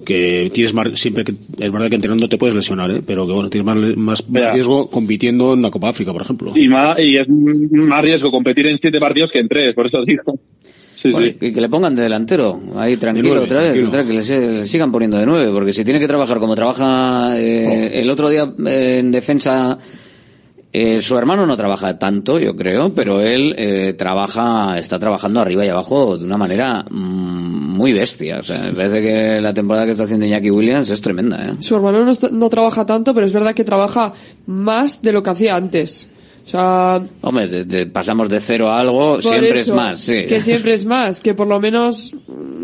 que 0.05 0.51
tienes 0.53 0.73
más 0.73 0.99
siempre 0.99 1.23
que 1.23 1.31
es 1.59 1.71
verdad 1.71 1.89
que 1.89 1.95
entrenando 1.95 2.27
te 2.27 2.37
puedes 2.37 2.55
lesionar 2.55 2.91
¿eh? 2.91 3.01
pero 3.05 3.25
que 3.25 3.33
bueno 3.33 3.49
tienes 3.49 3.95
más, 3.97 4.27
más 4.29 4.53
riesgo 4.53 4.89
compitiendo 4.89 5.53
en 5.53 5.61
la 5.61 5.71
Copa 5.71 5.89
África 5.89 6.11
por 6.11 6.21
ejemplo 6.23 6.51
Y, 6.55 6.67
más, 6.67 6.97
y 6.99 7.17
es 7.17 7.25
más 7.29 8.01
riesgo 8.01 8.29
competir 8.31 8.67
en 8.67 8.77
siete 8.81 8.99
partidos 8.99 9.29
que 9.31 9.39
en 9.39 9.47
tres, 9.47 9.73
por 9.73 9.87
eso 9.87 10.03
digo. 10.05 10.37
Sí, 10.95 11.09
Bueno, 11.11 11.33
sí. 11.39 11.47
Y 11.47 11.51
que 11.51 11.61
le 11.61 11.67
pongan 11.69 11.95
de 11.95 12.03
delantero, 12.03 12.61
ahí 12.75 12.95
tranquilo 12.97 13.29
nueve, 13.29 13.45
otra 13.45 13.59
vez, 13.61 13.67
tranquilo. 13.73 13.87
otra 13.87 14.01
vez, 14.01 14.07
que 14.07 14.13
le, 14.13 14.21
se- 14.21 14.51
le 14.59 14.65
sigan 14.67 14.91
poniendo 14.91 15.17
de 15.17 15.25
nueve, 15.25 15.49
porque 15.51 15.73
si 15.73 15.83
tiene 15.83 15.99
que 15.99 16.07
trabajar 16.07 16.37
como 16.37 16.53
trabaja 16.55 17.39
eh, 17.39 17.99
el 18.01 18.07
otro 18.11 18.29
día 18.29 18.53
eh, 18.67 18.97
en 18.99 19.09
defensa, 19.11 19.79
eh, 20.73 21.01
su 21.01 21.17
hermano 21.17 21.45
no 21.45 21.57
trabaja 21.57 21.99
tanto, 21.99 22.39
yo 22.39 22.55
creo, 22.55 22.93
pero 22.93 23.19
él 23.19 23.53
eh, 23.57 23.93
trabaja, 23.93 24.79
está 24.79 24.97
trabajando 24.99 25.41
arriba 25.41 25.65
y 25.65 25.69
abajo 25.69 26.17
de 26.17 26.23
una 26.23 26.37
manera 26.37 26.85
mm, 26.89 27.75
muy 27.75 27.91
bestia. 27.91 28.39
O 28.39 28.43
sea, 28.43 28.59
me 28.63 28.71
parece 28.71 29.01
que 29.01 29.41
la 29.41 29.53
temporada 29.53 29.85
que 29.85 29.91
está 29.91 30.03
haciendo 30.03 30.25
Iñaki 30.25 30.49
Williams 30.49 30.89
es 30.89 31.01
tremenda. 31.01 31.45
¿eh? 31.45 31.55
Su 31.59 31.75
hermano 31.75 32.09
no 32.31 32.49
trabaja 32.49 32.85
tanto, 32.85 33.13
pero 33.13 33.25
es 33.25 33.33
verdad 33.33 33.53
que 33.53 33.65
trabaja 33.65 34.13
más 34.45 35.01
de 35.01 35.11
lo 35.11 35.21
que 35.21 35.29
hacía 35.29 35.57
antes. 35.57 36.09
O 36.45 36.49
sea, 36.51 37.01
Hombre, 37.21 37.47
de- 37.47 37.65
de- 37.65 37.85
pasamos 37.85 38.27
de 38.27 38.39
cero 38.39 38.69
a 38.69 38.79
algo, 38.79 39.21
siempre 39.21 39.59
es 39.59 39.69
más, 39.71 39.99
sí. 39.99 40.25
Que 40.27 40.41
siempre 40.41 40.73
es 40.73 40.85
más, 40.85 41.21
que 41.21 41.33
por 41.33 41.47
lo 41.47 41.59
menos 41.59 42.13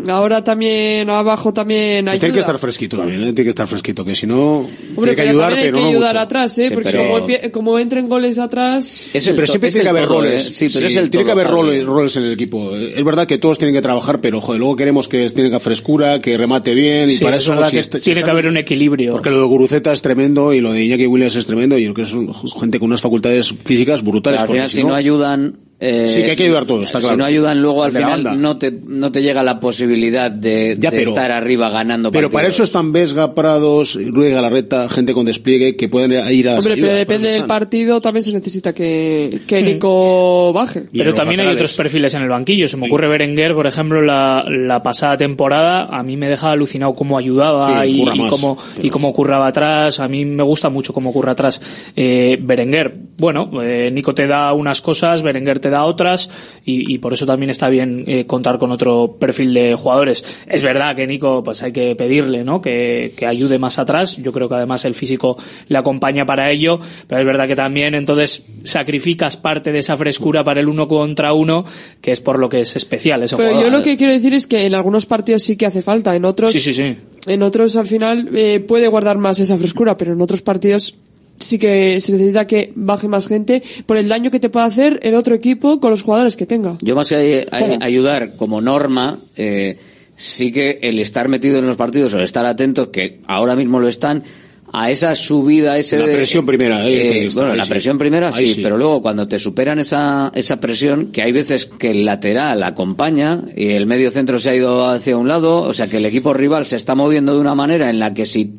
ahora 0.08 0.42
también 0.42 1.08
abajo 1.10 1.52
también 1.52 2.08
ayuda. 2.08 2.20
tiene 2.20 2.34
que 2.34 2.40
estar 2.40 2.58
fresquito 2.58 2.96
también 2.98 3.20
¿eh? 3.20 3.32
tiene 3.32 3.44
que 3.44 3.48
estar 3.50 3.66
fresquito 3.66 4.04
que 4.04 4.14
si 4.14 4.26
no 4.26 4.58
Hombre, 4.60 4.66
tiene 4.94 5.10
que 5.10 5.16
pero 5.16 5.30
ayudar 5.30 5.48
también 5.50 5.58
hay 5.58 5.64
pero 5.64 5.76
que 5.76 5.82
no 5.82 5.88
ayudar 5.88 6.14
mucho. 6.14 6.22
atrás, 6.22 6.58
¿eh? 6.58 6.68
Sí, 6.68 6.74
Porque 6.74 6.90
pero- 6.90 7.52
como, 7.52 7.78
entren 7.78 8.08
goles 8.08 8.38
atrás... 8.38 9.06
Es 9.12 9.24
Sí, 9.24 9.30
el 9.30 9.36
pero 9.36 9.44
es 9.44 9.52
tiene 9.60 9.80
que 9.82 9.88
haber 9.88 10.06
todo, 10.06 10.18
roles. 10.18 10.48
¿eh? 10.48 10.52
Sí, 10.52 10.68
pero 10.74 10.86
es 10.86 10.96
el 10.96 11.10
tiene 11.10 11.24
que 11.26 11.32
haber 11.32 11.46
roles, 11.48 11.84
roles 11.86 12.16
en 12.16 12.22
el 12.24 12.32
equipo. 12.32 12.74
Es 12.74 13.04
verdad 13.04 13.26
que 13.26 13.38
todos 13.38 13.58
tienen 13.58 13.74
que 13.74 13.82
trabajar, 13.82 14.20
pero 14.20 14.40
joder, 14.40 14.58
luego 14.60 14.76
queremos 14.76 15.08
que 15.08 15.28
tenga 15.30 15.60
frescura, 15.60 16.20
que 16.20 16.36
remate 16.36 16.74
bien 16.74 17.10
y 17.10 17.14
Sí, 17.14 17.24
para 17.24 17.36
es 17.36 17.42
eso 17.44 17.52
verdad 17.52 17.68
si 17.70 17.76
que 17.76 17.80
está- 17.80 17.98
si 17.98 18.04
tiene 18.04 18.20
está- 18.20 18.26
que 18.26 18.30
haber 18.32 18.46
un 18.46 18.56
equilibrio. 18.56 19.12
Porque 19.12 19.30
lo 19.30 19.40
de 19.40 19.46
Guruceta 19.46 19.92
es 19.92 20.02
tremendo 20.02 20.52
y 20.52 20.60
lo 20.60 20.72
de 20.72 20.84
Iñaki 20.84 21.06
Williams 21.06 21.36
es 21.36 21.46
tremendo 21.46 21.76
y 21.78 21.84
yo 21.84 21.94
creo 21.94 22.06
que 22.06 22.10
son 22.10 22.32
gente 22.58 22.78
con 22.78 22.86
unas 22.86 23.00
facultades 23.00 23.52
físicas 23.68 24.02
brutales. 24.02 24.40
Al 24.40 24.46
porque 24.46 24.58
final, 24.58 24.70
si 24.70 24.82
no 24.84 24.94
ayudan. 24.94 25.67
Eh, 25.80 26.06
Sí, 26.08 26.22
que 26.22 26.30
hay 26.30 26.36
que 26.36 26.44
ayudar 26.44 26.66
todos, 26.66 26.84
está 26.84 26.98
Si 26.98 27.04
claro. 27.04 27.16
no 27.18 27.24
ayudan, 27.24 27.60
luego 27.62 27.84
al 27.84 27.92
final 27.92 28.40
no 28.40 28.58
te, 28.58 28.72
no 28.72 29.12
te 29.12 29.22
llega 29.22 29.42
la 29.42 29.60
posibilidad 29.60 30.30
de, 30.30 30.76
Ya, 30.78 30.90
de 30.90 30.96
pero- 30.98 31.10
estar 31.10 31.30
arriba 31.30 31.70
ganando 31.70 32.10
Pero 32.10 32.30
para 32.30 32.48
eso 32.48 32.62
están 32.64 32.92
Vesga, 32.92 33.34
Prados, 33.34 33.98
Ruiz 34.02 34.32
Galarreta, 34.32 34.88
gente 34.88 35.14
con 35.14 35.26
despliegue 35.26 35.76
que 35.76 35.88
pueden 35.88 36.12
ir 36.32 36.48
a 36.48 36.54
las 36.54 36.66
Hombre, 36.66 36.80
pero 36.80 36.92
depende 36.94 37.28
del 37.30 37.46
partido, 37.46 38.00
también 38.00 38.22
se 38.24 38.32
necesita 38.32 38.72
que, 38.72 39.40
que 39.46 39.62
Nico 39.62 40.52
baje. 40.52 40.84
Y 40.92 40.98
Pero 40.98 41.14
también 41.14 41.40
hay 41.40 41.48
otros 41.48 41.74
perfiles 41.74 42.14
en 42.14 42.22
el 42.22 42.28
banquillo. 42.28 42.66
Se 42.68 42.76
me 42.76 42.86
ocurre 42.86 43.08
Berenguer, 43.08 43.54
por 43.54 43.66
ejemplo, 43.66 44.02
la, 44.02 44.44
la 44.48 44.82
pasada 44.82 45.16
temporada. 45.16 45.84
A 45.84 46.02
mí 46.02 46.16
me 46.16 46.28
dejaba 46.28 46.52
alucinado 46.54 46.94
cómo 46.94 47.18
ayudaba 47.18 47.82
Sí, 47.84 47.90
y, 47.90 48.00
y 48.02 48.04
más, 48.04 48.30
cómo, 48.30 48.56
y 48.82 48.90
cómo 48.90 49.12
curraba 49.12 49.46
atrás. 49.46 50.00
A 50.00 50.08
mí 50.08 50.24
me 50.24 50.42
gusta 50.42 50.68
mucho 50.70 50.92
cómo 50.92 51.12
curra 51.12 51.32
atrás. 51.32 51.60
Eh, 51.96 52.38
Berenguer, 52.40 52.94
bueno, 53.18 53.50
eh, 53.62 53.90
Nico 53.92 54.14
te 54.14 54.26
da 54.26 54.52
unas 54.52 54.80
cosas, 54.80 55.22
Berenguer 55.22 55.58
te 55.68 55.70
da 55.70 55.84
otras 55.84 56.30
y, 56.64 56.92
y 56.94 56.98
por 56.98 57.12
eso 57.12 57.26
también 57.26 57.50
está 57.50 57.68
bien 57.68 58.04
eh, 58.06 58.24
contar 58.26 58.58
con 58.58 58.72
otro 58.72 59.16
perfil 59.18 59.52
de 59.52 59.74
jugadores. 59.74 60.24
Es 60.46 60.62
verdad 60.62 60.96
que 60.96 61.06
Nico, 61.06 61.42
pues 61.42 61.62
hay 61.62 61.72
que 61.72 61.94
pedirle, 61.94 62.42
¿no? 62.44 62.60
Que, 62.62 63.12
que 63.16 63.26
ayude 63.26 63.58
más 63.58 63.78
atrás. 63.78 64.16
Yo 64.16 64.32
creo 64.32 64.48
que 64.48 64.54
además 64.54 64.84
el 64.84 64.94
físico 64.94 65.36
le 65.68 65.78
acompaña 65.78 66.24
para 66.24 66.50
ello, 66.50 66.78
pero 67.06 67.20
es 67.20 67.26
verdad 67.26 67.46
que 67.46 67.56
también 67.56 67.94
entonces 67.94 68.44
sacrificas 68.64 69.36
parte 69.36 69.72
de 69.72 69.80
esa 69.80 69.96
frescura 69.96 70.42
para 70.42 70.60
el 70.60 70.68
uno 70.68 70.88
contra 70.88 71.32
uno, 71.32 71.64
que 72.00 72.12
es 72.12 72.20
por 72.20 72.38
lo 72.38 72.48
que 72.48 72.60
es 72.60 72.76
especial 72.76 73.22
ese 73.22 73.36
Pero 73.36 73.60
yo 73.60 73.70
lo 73.70 73.82
que 73.82 73.96
quiero 73.96 74.12
decir 74.12 74.34
es 74.34 74.46
que 74.46 74.66
en 74.66 74.74
algunos 74.74 75.06
partidos 75.06 75.42
sí 75.42 75.56
que 75.56 75.66
hace 75.66 75.82
falta, 75.82 76.14
en 76.16 76.24
otros, 76.24 76.52
Sí, 76.52 76.60
sí, 76.60 76.72
sí. 76.72 76.96
en 77.26 77.42
otros 77.42 77.76
al 77.76 77.86
final 77.86 78.28
eh, 78.34 78.60
puede 78.60 78.88
guardar 78.88 79.18
más 79.18 79.38
esa 79.40 79.58
frescura, 79.58 79.96
pero 79.96 80.12
en 80.12 80.20
otros 80.20 80.42
partidos 80.42 80.94
sí 81.40 81.58
que 81.58 82.00
se 82.00 82.12
necesita 82.12 82.46
que 82.46 82.72
baje 82.74 83.08
más 83.08 83.26
gente 83.28 83.62
por 83.86 83.96
el 83.96 84.08
daño 84.08 84.30
que 84.30 84.40
te 84.40 84.48
puede 84.50 84.66
hacer 84.66 84.98
el 85.02 85.14
otro 85.14 85.34
equipo 85.34 85.80
con 85.80 85.90
los 85.90 86.02
jugadores 86.02 86.36
que 86.36 86.46
tenga. 86.46 86.76
Yo 86.82 86.94
más 86.94 87.08
que 87.08 87.46
ay- 87.50 87.78
ayudar 87.80 88.36
como 88.36 88.60
norma, 88.60 89.18
eh, 89.36 89.76
sí 90.16 90.50
que 90.52 90.78
el 90.82 90.98
estar 90.98 91.28
metido 91.28 91.58
en 91.58 91.66
los 91.66 91.76
partidos 91.76 92.12
o 92.14 92.18
el 92.18 92.24
estar 92.24 92.44
atentos, 92.44 92.88
que 92.88 93.20
ahora 93.26 93.54
mismo 93.56 93.78
lo 93.80 93.88
están, 93.88 94.22
a 94.70 94.90
esa 94.90 95.14
subida, 95.14 95.78
ese 95.78 95.98
La 95.98 96.06
de- 96.06 96.14
presión 96.16 96.44
primera, 96.44 96.82
ahí 96.82 96.94
eh, 96.96 97.24
estar, 97.26 97.34
bueno, 97.44 97.52
ahí 97.52 97.56
la 97.58 97.64
sí. 97.64 97.70
presión 97.70 97.96
primera 97.96 98.32
sí. 98.32 98.60
pero 98.62 98.76
luego 98.76 99.00
cuando 99.00 99.26
te 99.26 99.38
superan 99.38 99.78
esa, 99.78 100.30
esa 100.34 100.60
presión, 100.60 101.06
que 101.10 101.22
hay 101.22 101.32
veces 101.32 101.64
que 101.66 101.90
el 101.92 102.04
lateral 102.04 102.62
acompaña 102.62 103.44
y 103.56 103.68
el 103.68 103.86
medio 103.86 104.10
centro 104.10 104.38
se 104.38 104.50
ha 104.50 104.54
ido 104.54 104.84
hacia 104.86 105.16
un 105.16 105.26
lado, 105.26 105.62
o 105.62 105.72
sea 105.72 105.86
que 105.86 105.96
el 105.96 106.04
equipo 106.04 106.34
rival 106.34 106.66
se 106.66 106.76
está 106.76 106.94
moviendo 106.94 107.34
de 107.34 107.40
una 107.40 107.54
manera 107.54 107.88
en 107.88 107.98
la 107.98 108.12
que 108.12 108.26
si 108.26 108.52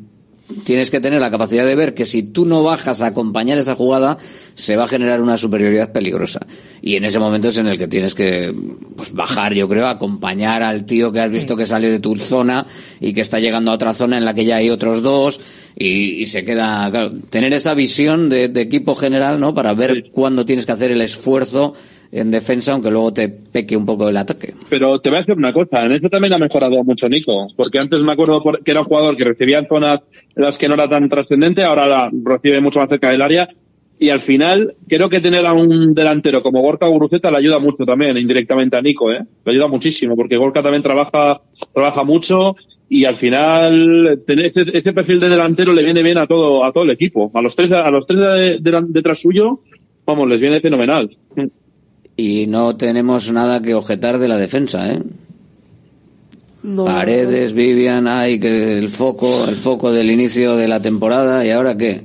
tienes 0.64 0.90
que 0.90 1.00
tener 1.00 1.20
la 1.20 1.30
capacidad 1.30 1.64
de 1.64 1.74
ver 1.74 1.94
que 1.94 2.04
si 2.04 2.22
tú 2.22 2.44
no 2.44 2.62
bajas 2.62 3.02
a 3.02 3.06
acompañar 3.06 3.58
esa 3.58 3.74
jugada, 3.74 4.18
se 4.54 4.76
va 4.76 4.84
a 4.84 4.88
generar 4.88 5.20
una 5.20 5.36
superioridad 5.36 5.92
peligrosa. 5.92 6.40
Y 6.82 6.96
en 6.96 7.04
ese 7.04 7.18
momento 7.18 7.48
es 7.48 7.58
en 7.58 7.66
el 7.66 7.78
que 7.78 7.88
tienes 7.88 8.14
que 8.14 8.54
pues, 8.96 9.12
bajar, 9.12 9.54
yo 9.54 9.68
creo, 9.68 9.86
acompañar 9.86 10.62
al 10.62 10.84
tío 10.84 11.12
que 11.12 11.20
has 11.20 11.30
visto 11.30 11.56
que 11.56 11.66
sale 11.66 11.90
de 11.90 12.00
tu 12.00 12.18
zona 12.18 12.66
y 13.00 13.12
que 13.12 13.20
está 13.20 13.40
llegando 13.40 13.70
a 13.70 13.74
otra 13.74 13.94
zona 13.94 14.18
en 14.18 14.24
la 14.24 14.34
que 14.34 14.44
ya 14.44 14.56
hay 14.56 14.70
otros 14.70 15.02
dos 15.02 15.40
y, 15.76 16.22
y 16.22 16.26
se 16.26 16.44
queda, 16.44 16.90
claro, 16.90 17.12
tener 17.30 17.52
esa 17.52 17.74
visión 17.74 18.28
de, 18.28 18.48
de 18.48 18.60
equipo 18.60 18.94
general, 18.94 19.40
¿no? 19.40 19.54
Para 19.54 19.74
ver 19.74 20.10
cuándo 20.12 20.44
tienes 20.44 20.66
que 20.66 20.72
hacer 20.72 20.90
el 20.90 21.02
esfuerzo 21.02 21.74
en 22.12 22.30
defensa, 22.30 22.72
aunque 22.72 22.90
luego 22.90 23.12
te 23.12 23.28
peque 23.28 23.76
un 23.76 23.86
poco 23.86 24.08
el 24.08 24.16
ataque. 24.16 24.54
Pero 24.68 25.00
te 25.00 25.10
voy 25.10 25.18
a 25.18 25.20
decir 25.20 25.36
una 25.36 25.52
cosa, 25.52 25.84
en 25.86 25.92
eso 25.92 26.08
también 26.08 26.32
ha 26.32 26.38
mejorado 26.38 26.82
mucho 26.84 27.08
Nico, 27.08 27.48
porque 27.56 27.78
antes 27.78 28.02
me 28.02 28.12
acuerdo 28.12 28.42
que 28.64 28.70
era 28.70 28.80
un 28.80 28.86
jugador 28.86 29.16
que 29.16 29.24
recibía 29.24 29.58
en 29.58 29.68
zonas 29.68 30.00
en 30.34 30.42
las 30.44 30.58
que 30.58 30.68
no 30.68 30.74
era 30.74 30.88
tan 30.88 31.08
trascendente, 31.08 31.62
ahora 31.62 31.86
la 31.86 32.10
recibe 32.24 32.60
mucho 32.60 32.80
más 32.80 32.88
cerca 32.88 33.10
del 33.10 33.22
área, 33.22 33.48
y 33.98 34.08
al 34.08 34.20
final 34.20 34.74
creo 34.88 35.10
que 35.10 35.20
tener 35.20 35.44
a 35.44 35.52
un 35.52 35.92
delantero 35.94 36.42
como 36.42 36.62
Gorka 36.62 36.86
Guruceta 36.86 37.30
le 37.30 37.36
ayuda 37.36 37.58
mucho 37.58 37.84
también, 37.84 38.16
indirectamente 38.16 38.76
a 38.76 38.82
Nico, 38.82 39.12
¿eh? 39.12 39.20
Le 39.44 39.52
ayuda 39.52 39.68
muchísimo, 39.68 40.16
porque 40.16 40.36
Gorka 40.38 40.62
también 40.62 40.82
trabaja, 40.82 41.42
trabaja 41.74 42.02
mucho, 42.02 42.56
y 42.88 43.04
al 43.04 43.14
final 43.14 44.20
ese, 44.26 44.64
ese 44.76 44.92
perfil 44.94 45.20
de 45.20 45.28
delantero 45.28 45.72
le 45.72 45.84
viene 45.84 46.02
bien 46.02 46.18
a 46.18 46.26
todo, 46.26 46.64
a 46.64 46.72
todo 46.72 46.82
el 46.84 46.90
equipo. 46.90 47.30
A 47.34 47.42
los 47.42 47.54
tres, 47.54 47.70
a 47.70 47.88
los 47.90 48.04
tres 48.06 48.18
de- 48.18 48.58
de- 48.58 48.84
detrás 48.88 49.20
suyo, 49.20 49.60
vamos, 50.06 50.26
les 50.28 50.40
viene 50.40 50.60
fenomenal. 50.60 51.08
Y 52.20 52.46
no 52.46 52.76
tenemos 52.76 53.32
nada 53.32 53.62
que 53.62 53.74
objetar 53.74 54.18
de 54.18 54.28
la 54.28 54.36
defensa, 54.36 54.92
¿eh? 54.92 55.02
No, 56.62 56.84
Paredes, 56.84 57.54
Vivian, 57.54 58.06
hay 58.06 58.38
que 58.38 58.76
el 58.78 58.90
foco, 58.90 59.46
el 59.48 59.54
foco 59.56 59.90
del 59.92 60.10
inicio 60.10 60.56
de 60.56 60.68
la 60.68 60.80
temporada, 60.80 61.44
¿y 61.46 61.50
ahora 61.50 61.74
qué? 61.76 62.02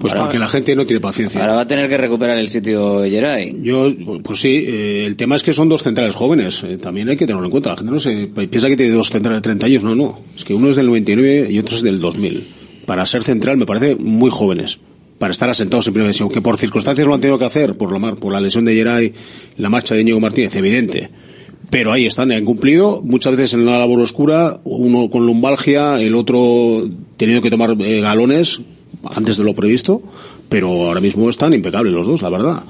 Pues 0.00 0.14
Ahora- 0.14 0.24
porque 0.24 0.40
la 0.40 0.48
gente 0.48 0.74
no 0.74 0.84
tiene 0.84 0.98
paciencia. 1.00 1.40
Ahora 1.42 1.54
va 1.54 1.60
a 1.60 1.66
tener 1.68 1.88
que 1.88 1.96
recuperar 1.96 2.36
el 2.38 2.48
sitio 2.48 3.02
Geray. 3.04 3.56
Yo, 3.62 3.92
pues 4.24 4.40
sí, 4.40 4.64
eh, 4.66 5.06
el 5.06 5.14
tema 5.14 5.36
es 5.36 5.44
que 5.44 5.52
son 5.52 5.68
dos 5.68 5.84
centrales 5.84 6.16
jóvenes. 6.16 6.64
eh, 6.64 6.76
también 6.76 7.08
hay 7.08 7.16
que 7.16 7.24
tenerlo 7.24 7.44
en 7.46 7.52
cuenta. 7.52 7.70
La 7.70 7.76
gente 7.76 7.92
no 7.92 8.00
se 8.00 8.26
piensa 8.26 8.66
que 8.68 8.76
tiene 8.76 8.90
dos 8.92 9.10
centrales 9.10 9.38
de 9.38 9.42
30 9.44 9.66
años. 9.66 9.84
No, 9.84 9.94
no. 9.94 10.18
Es 10.36 10.44
que 10.44 10.54
uno 10.54 10.70
es 10.70 10.74
del 10.76 10.86
99 10.86 11.46
y 11.48 11.58
otro 11.60 11.76
es 11.76 11.82
del 11.82 12.00
2000. 12.00 12.42
Para 12.84 13.06
ser 13.06 13.22
central 13.22 13.58
me 13.58 13.66
parece 13.66 13.94
muy 13.94 14.30
jóvenes. 14.30 14.80
Para 15.22 15.30
estar 15.30 15.48
asentados 15.48 15.86
en 15.86 15.94
primera. 15.94 16.12
Que 16.12 16.40
por 16.40 16.56
circunstancias 16.56 17.06
lo 17.06 17.14
han 17.14 17.20
tenido 17.20 17.38
que 17.38 17.44
hacer, 17.44 17.76
por 17.76 17.96
la, 17.96 18.16
por 18.16 18.32
la 18.32 18.40
lesión 18.40 18.64
de 18.64 18.74
Geray, 18.74 19.12
la 19.56 19.70
marcha 19.70 19.94
de 19.94 20.02
Diego 20.02 20.18
Martínez, 20.18 20.56
evidente. 20.56 21.10
pero 21.70 21.92
ahí 21.92 22.06
están, 22.06 22.32
han 22.32 22.44
cumplido, 22.44 23.00
muchas 23.04 23.36
veces 23.36 23.54
en 23.54 23.60
una 23.60 23.78
labor 23.78 24.00
oscura, 24.00 24.60
uno 24.64 25.10
con 25.10 25.24
lumbalgia, 25.24 26.00
el 26.00 26.16
otro 26.16 26.88
teniendo 27.16 27.40
que 27.40 27.52
tomar 27.52 27.76
eh, 27.78 28.00
galones 28.00 28.62
antes 29.14 29.36
de 29.36 29.44
lo 29.44 29.54
previsto, 29.54 30.02
pero 30.48 30.88
ahora 30.88 31.00
mismo 31.00 31.30
están 31.30 31.54
impecables 31.54 31.92
los 31.92 32.04
dos, 32.04 32.22
la 32.22 32.28
verdad. 32.28 32.64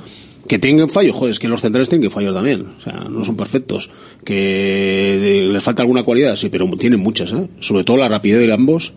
Que 0.46 0.58
tengan 0.58 0.90
fallos, 0.90 1.16
joder, 1.16 1.30
es 1.30 1.38
que 1.38 1.48
los 1.48 1.62
centrales 1.62 1.88
tienen 1.88 2.06
que 2.06 2.14
fallar 2.14 2.34
también, 2.34 2.66
o 2.78 2.82
sea, 2.82 3.06
no 3.08 3.24
son 3.24 3.34
perfectos. 3.34 3.88
Que 4.26 5.40
les 5.50 5.62
falta 5.62 5.80
alguna 5.80 6.02
cualidad, 6.02 6.36
sí, 6.36 6.50
pero 6.50 6.70
tienen 6.78 7.00
muchas, 7.00 7.32
¿eh? 7.32 7.48
Sobre 7.60 7.84
todo 7.84 7.96
la 7.96 8.08
rapidez 8.08 8.46
de 8.46 8.52
ambos 8.52 8.92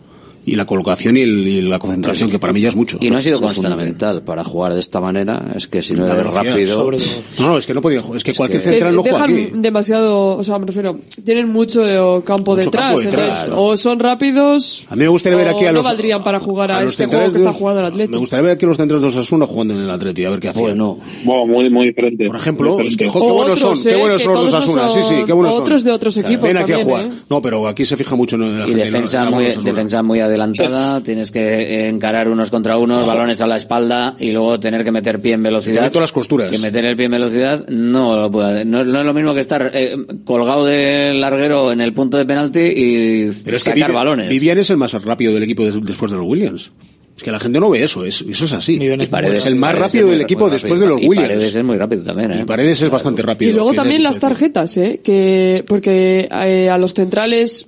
y 0.46 0.56
la 0.56 0.66
colocación 0.66 1.18
y, 1.18 1.22
el- 1.22 1.48
y 1.48 1.62
la 1.62 1.80
concentración, 1.80 2.30
que 2.30 2.40
para 2.40 2.54
mí 2.54 2.62
ya 2.62 2.70
es 2.70 2.76
mucho. 2.76 2.98
Y 3.02 3.10
no 3.10 3.18
ha 3.18 3.22
sido 3.22 3.40
fundamental 3.50 4.22
para 4.24 4.44
jugar 4.44 4.74
de 4.74 4.80
esta 4.80 5.00
manera. 5.02 5.42
Es 5.56 5.68
que 5.68 5.82
si 5.82 5.94
no 5.96 6.06
eres 6.06 6.24
rápido. 6.34 6.76
sobre. 6.76 6.98
No, 7.40 7.48
no, 7.48 7.58
es 7.58 7.66
que 7.66 7.74
no 7.74 7.82
podían 7.82 8.02
jugar. 8.04 8.18
Es 8.18 8.24
que 8.24 8.34
cualquier 8.34 8.62
Que 8.62 8.70
central 8.70 8.96
no 8.96 9.02
juega 9.02 9.18
dejan 9.28 9.34
aquí. 9.34 9.50
demasiado, 9.56 10.38
o 10.38 10.44
sea, 10.44 10.60
me 10.60 10.66
refiero, 10.68 11.00
tienen 11.24 11.50
mucho 11.50 11.82
de 11.82 11.96
campo 12.24 12.52
Mucho 12.56 12.66
detrás, 12.66 12.86
campo 12.88 13.02
detrás, 13.02 13.22
entonces, 13.24 13.46
claro. 13.46 13.62
o 13.64 13.78
son 13.78 14.00
rápidos, 14.00 14.86
A 14.90 14.96
mí 14.96 15.02
me 15.04 15.08
gustaría 15.10 15.38
ver 15.38 15.48
aquí 15.50 15.66
a 15.66 15.72
no 15.72 15.80
los, 15.80 15.86
valdrían 15.86 16.24
para 16.24 16.40
jugar 16.40 16.72
a, 16.72 16.78
a 16.78 16.84
los 16.84 16.92
este 16.94 17.06
juego 17.08 17.32
que 17.32 17.38
está 17.38 17.52
jugando 17.52 17.82
el 17.82 17.88
Atlético. 17.88 18.12
Me 18.14 18.18
gustaría 18.20 18.44
ver 18.44 18.52
aquí 18.54 18.66
a 18.66 18.68
los 18.68 18.78
centrales 18.78 19.02
de 19.02 19.08
Osasuna 19.10 19.46
jugando 19.48 19.74
en 19.74 19.82
el 19.82 19.90
Atleti, 19.90 20.26
a 20.26 20.30
ver 20.30 20.40
qué 20.40 20.50
hacían. 20.50 20.66
Bueno, 20.78 20.98
muy, 21.46 21.70
muy 21.70 21.88
diferente. 21.88 22.28
Por 22.28 22.36
ejemplo, 22.36 22.80
es 22.80 22.96
que, 22.98 23.06
qué 23.08 23.20
buenos 23.20 23.64
Otros, 23.64 23.80
son, 23.80 23.84
qué 23.84 23.98
eh, 23.98 24.00
buenos 24.02 24.22
son 24.22 24.34
los 24.34 24.52
no 24.52 24.58
Osasuna, 24.58 24.90
sí, 24.90 25.00
sí, 25.08 25.16
qué 25.26 25.34
buenos 25.34 25.54
son. 25.54 25.62
otros 25.64 25.84
de 25.84 25.92
otros 25.92 26.18
equipos 26.18 26.44
Ven 26.44 26.58
aquí 26.58 26.72
a 26.74 26.84
jugar. 26.84 27.06
¿eh? 27.06 27.12
No, 27.30 27.42
pero 27.42 27.68
aquí 27.68 27.86
se 27.86 27.98
fija 27.98 28.16
mucho 28.16 28.36
en 28.36 28.60
la 28.60 28.66
Y 28.66 28.70
gente. 28.70 28.86
defensa 28.86 29.20
en 29.20 29.26
la 29.26 29.32
muy, 29.32 29.46
Osasuna. 29.48 29.64
Adelantada, 30.36 31.02
tienes 31.02 31.32
que 31.32 31.40
eh, 31.41 31.88
encarar 31.90 32.28
unos 32.30 32.49
contra 32.52 32.78
unos, 32.78 33.06
balones 33.07 33.41
a 33.41 33.48
la 33.48 33.57
espalda 33.57 34.16
y 34.20 34.32
luego 34.32 34.60
tener 34.60 34.84
que 34.84 34.91
meter 34.91 35.22
pie 35.22 35.34
en 35.34 35.44
velocidad. 35.44 35.82
meto 35.84 35.99
las 35.99 36.12
costuras. 36.12 36.52
Que 36.52 36.60
meter 36.60 36.86
el 36.86 36.95
pie 36.95 37.06
en 37.06 37.12
velocidad 37.12 37.68
no 37.70 38.16
lo 38.16 38.32
puede- 38.32 38.66
no, 38.66 38.84
no 38.84 38.99
es 38.99 39.06
lo 39.06 39.14
mismo 39.14 39.34
que 39.34 39.40
estar 39.41 39.72
eh, 39.74 39.95
colgado 40.24 40.66
del 40.66 41.20
larguero 41.22 41.72
en 41.72 41.82
el 41.82 41.94
punto 41.94 42.18
de 42.18 42.26
penalti 42.26 42.60
y 42.60 43.32
Pero 43.44 43.57
es 43.57 43.64
que 43.64 43.70
sacar 43.72 43.74
Vivian, 43.76 43.94
balones. 43.94 44.30
Vivian 44.30 44.57
es 44.60 44.70
el 44.70 44.78
más 44.78 44.94
rápido 45.03 45.34
del 45.34 45.44
equipo 45.44 45.64
des- 45.66 45.80
después 45.84 46.12
de 46.12 46.18
los 46.18 46.26
Williams. 46.28 46.72
Es 47.18 47.24
que 47.24 47.32
la 47.32 47.40
gente 47.40 47.62
no 47.62 47.70
ve 47.70 47.82
eso, 47.82 48.03
es, 48.03 48.22
eso 48.30 48.44
es 48.44 48.52
así. 48.52 48.74
Y 48.76 49.06
Paredes- 49.06 49.44
es 49.44 49.48
el 49.48 49.56
más 49.56 49.70
Paredes 49.72 49.86
rápido 49.94 50.07
del 50.10 50.20
equipo 50.22 50.49
después 50.49 50.80
de 50.82 50.86
los 50.88 51.02
Y 51.02 51.07
Williams. 51.07 51.30
Paredes 51.30 51.56
es 51.56 51.64
muy 51.64 51.78
rápido 51.78 52.03
también, 52.03 52.32
¿eh? 52.34 52.40
Y 52.41 52.44
Paredes 52.44 52.82
es 52.82 52.90
bastante 52.90 53.22
rápido. 53.22 53.52
Y 53.52 53.53
luego 53.53 53.74
también 53.74 54.03
las 54.03 54.20
tarjetas, 54.20 54.76
¿eh? 54.76 54.99
Que, 55.02 55.64
porque 55.66 56.28
eh, 56.30 56.70
a 56.70 56.78
los 56.78 56.94
centrales 56.94 57.68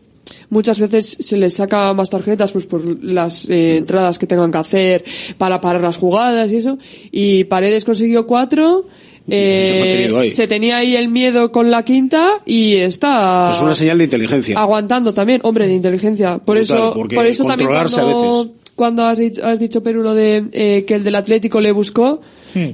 muchas 0.50 0.80
veces 0.80 1.18
se 1.20 1.38
les 1.38 1.54
saca 1.56 1.94
más 1.94 2.10
tarjetas 2.10 2.52
pues 2.52 2.66
por 2.66 2.84
las 3.04 3.50
eh, 3.50 3.78
entradas 3.78 4.18
que 4.20 4.28
tengan 4.28 4.52
que 4.52 4.58
hacer 4.58 5.04
para 5.38 5.60
parar 5.62 5.82
las 5.82 5.98
jugadas 5.98 6.52
y 6.52 6.58
eso. 6.58 6.78
Y 7.12 7.44
Paredes 7.46 7.86
consiguió 7.86 8.26
cuatro. 8.28 8.86
eh, 9.30 10.30
Se 10.32 10.48
tenía 10.48 10.78
ahí 10.78 10.96
el 10.96 11.10
miedo 11.10 11.52
con 11.52 11.70
la 11.70 11.84
quinta 11.84 12.40
y 12.46 12.76
está 12.76 13.52
Es 13.54 13.62
una 13.62 13.74
señal 13.74 13.98
de 13.98 14.06
inteligencia. 14.06 14.58
aguantando 14.60 15.14
también, 15.14 15.42
hombre, 15.44 15.68
de 15.68 15.74
inteligencia. 15.74 16.38
Por 16.38 16.58
eso, 16.58 16.94
por 16.94 17.26
eso 17.26 17.44
también 17.44 17.70
cuando, 17.70 18.44
veces. 18.46 18.52
cuando 18.76 19.04
has 19.06 19.18
dicho, 19.20 19.46
has 19.46 19.60
dicho 19.60 19.84
Perú 19.84 20.02
lo 20.04 20.14
de 20.14 20.46
eh, 20.54 20.86
que 20.88 20.96
el 20.96 21.04
del 21.04 21.16
Atlético 21.16 21.60
le 21.62 21.72
buscó, 21.72 22.22
Hmm. 22.54 22.70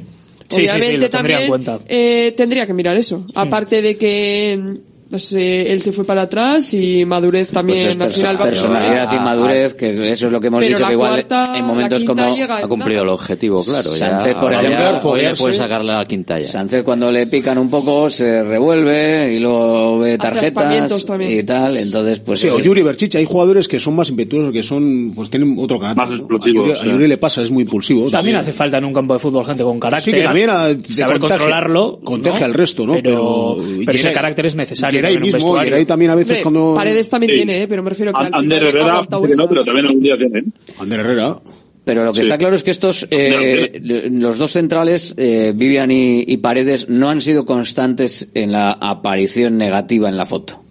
Sí, 0.50 0.62
sí, 0.62 0.68
sí, 0.68 0.78
obviamente 0.78 0.98
lo 1.06 1.10
tendría 1.10 1.10
en 1.10 1.12
también 1.12 1.48
cuenta. 1.50 1.80
eh, 1.88 2.34
tendría 2.38 2.68
que 2.68 2.74
mirar 2.76 2.96
eso. 2.96 3.26
Aparte 3.34 3.82
de 3.82 3.98
que 3.98 4.76
pues, 5.14 5.32
eh, 5.34 5.72
él 5.72 5.80
se 5.84 5.92
fue 5.92 6.04
para 6.06 6.24
atrás 6.24 6.74
y 6.74 7.06
madurez 7.06 7.50
también 7.50 7.78
Pues 7.84 7.96
es 7.96 8.02
al 8.02 8.10
final 8.10 8.36
va 8.36 8.46
a 8.46 8.48
personalidad 8.48 9.14
y 9.14 9.16
Ah, 9.18 9.22
madurez, 9.22 9.76
que 9.76 10.12
eso 10.12 10.26
es 10.26 10.32
lo 10.32 10.42
que 10.42 10.48
hemos 10.48 10.60
Pero 10.64 10.76
dicho, 10.76 10.88
que 10.88 10.94
igual 10.94 11.12
cuarta, 11.28 11.56
en 11.56 11.66
momentos 11.66 12.04
como 12.04 12.24
ha 12.24 12.68
cumplido 12.68 13.04
el 13.04 13.10
objetivo, 13.10 13.64
claro. 13.64 13.92
ya, 13.96 14.10
Sánchez, 14.20 14.36
por 14.38 14.52
ejemplo, 14.54 15.00
hoy 15.04 15.22
le 15.22 15.36
puede 15.36 15.54
sacarle 15.54 15.92
a 15.92 15.98
la 15.98 16.06
quinta 16.06 16.40
ya. 16.40 16.48
Sánchez 16.48 16.84
cuando 16.84 17.12
le 17.12 17.28
pican 17.28 17.60
un 17.60 17.70
poco 17.70 18.10
se 18.10 18.42
revuelve 18.44 19.36
y 19.36 19.40
luego 19.40 20.00
ve 20.00 20.18
tarjetas 20.18 21.06
también. 21.06 21.40
y 21.40 21.44
tal, 21.44 21.78
entonces 21.78 22.20
pues 22.20 22.40
Sí, 22.40 22.48
o 22.48 22.58
es- 22.58 22.64
Yuri 22.64 22.82
Berchicha, 22.82 23.20
hay 23.20 23.26
jugadores 23.26 23.68
que 23.68 23.80
son 23.80 23.96
más 23.96 24.10
impetuosos, 24.10 24.52
que 24.52 24.64
son, 24.64 25.12
pues 25.16 25.30
tienen 25.30 25.56
otro 25.60 25.80
carácter. 25.80 26.08
¿no? 26.10 26.16
explosivos, 26.16 26.64
A 26.66 26.68
Yuri, 26.74 26.90
a. 26.90 26.92
Yuri 26.92 27.08
le 27.08 27.18
pasa, 27.18 27.44
es 27.44 27.52
muy 27.52 27.64
impulsivo. 27.64 28.10
También 28.10 28.38
hace 28.38 28.52
falta 28.52 28.80
en 28.80 28.86
un 28.86 28.94
campo 28.94 29.14
de 29.14 29.20
fútbol 29.20 29.46
gente 29.46 29.64
con 29.64 29.80
carácter. 29.80 30.12
Sí, 30.14 30.20
que 30.20 30.24
también 30.26 30.50
a- 30.50 30.70
saber 30.90 31.20
contagia- 31.20 31.20
controlarlo. 31.20 32.00
contagia 32.04 32.40
¿no? 32.40 32.46
al 32.46 32.54
resto, 32.56 32.86
¿no? 32.88 32.94
Pero, 32.94 33.58
Pero- 33.60 33.68
pero 33.86 33.98
ese 33.98 34.12
carácter 34.12 34.48
es 34.48 34.56
necesario 34.56 35.02
Geray 35.10 35.16
también 35.16 35.36
mismo. 35.36 35.60
Geray 35.60 36.10
a 36.10 36.16
veces 36.16 36.42
cuando... 36.42 36.74
Paredes 36.76 37.10
también 37.10 37.32
Sí. 37.32 37.36
tiene, 37.38 37.62
eh, 37.62 37.68
pero 37.68 37.84
me 37.84 37.90
refiero 37.90 38.14
que 38.14 38.22
al 38.26 38.34
Ander 38.34 38.64
Herrera, 38.64 39.08
que 39.10 39.36
no, 39.36 39.48
pero 39.50 39.66
también 39.66 39.86
algún 39.88 40.02
día 40.04 40.18
tiene. 40.18 40.40
¿eh? 40.40 40.44
Ander 40.80 41.00
Herrera. 41.00 41.40
Pero 41.86 42.06
lo 42.06 42.14
que 42.14 42.20
Sí. 42.22 42.26
está 42.28 42.38
claro 42.38 42.56
es 42.56 42.64
que 42.64 42.72
estos, 42.72 43.08
eh, 43.12 43.80
los 44.12 44.38
dos 44.38 44.52
centrales, 44.54 45.14
eh, 45.18 45.52
Vivian 45.54 45.92
y, 45.92 46.24
y 46.26 46.38
Paredes, 46.38 46.88
no 46.88 47.10
han 47.10 47.20
sido 47.20 47.46
constantes 47.46 48.30
en 48.34 48.52
la 48.54 48.72
aparición 48.72 49.58
negativa 49.58 50.08
en 50.08 50.16
la 50.16 50.26
foto. 50.26 50.62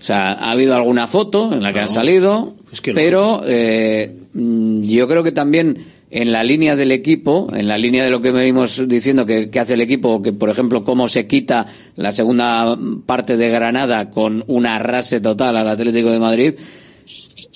O 0.00 0.04
sea, 0.04 0.32
ha 0.32 0.50
habido 0.50 0.74
alguna 0.74 1.06
foto 1.06 1.52
en 1.52 1.62
la 1.62 1.72
que 1.72 1.80
han 1.80 1.88
salido, 1.88 2.54
que 2.82 2.94
pero 2.94 3.42
eh, 3.46 4.14
mm, 4.32 4.80
yo 4.82 5.06
creo 5.08 5.22
que 5.22 5.32
también 5.32 5.78
en 6.10 6.32
la 6.32 6.42
línea 6.42 6.74
del 6.76 6.90
equipo, 6.92 7.48
en 7.54 7.68
la 7.68 7.78
línea 7.78 8.02
de 8.04 8.10
lo 8.10 8.20
que 8.20 8.32
venimos 8.32 8.86
diciendo 8.88 9.24
que, 9.24 9.48
que 9.48 9.60
hace 9.60 9.74
el 9.74 9.80
equipo, 9.80 10.20
que 10.20 10.32
por 10.32 10.50
ejemplo 10.50 10.82
cómo 10.84 11.06
se 11.08 11.26
quita 11.26 11.66
la 11.96 12.10
segunda 12.12 12.76
parte 13.06 13.36
de 13.36 13.48
Granada 13.48 14.10
con 14.10 14.42
un 14.48 14.66
arrase 14.66 15.20
total 15.20 15.56
al 15.56 15.68
Atlético 15.68 16.10
de 16.10 16.18
Madrid, 16.18 16.54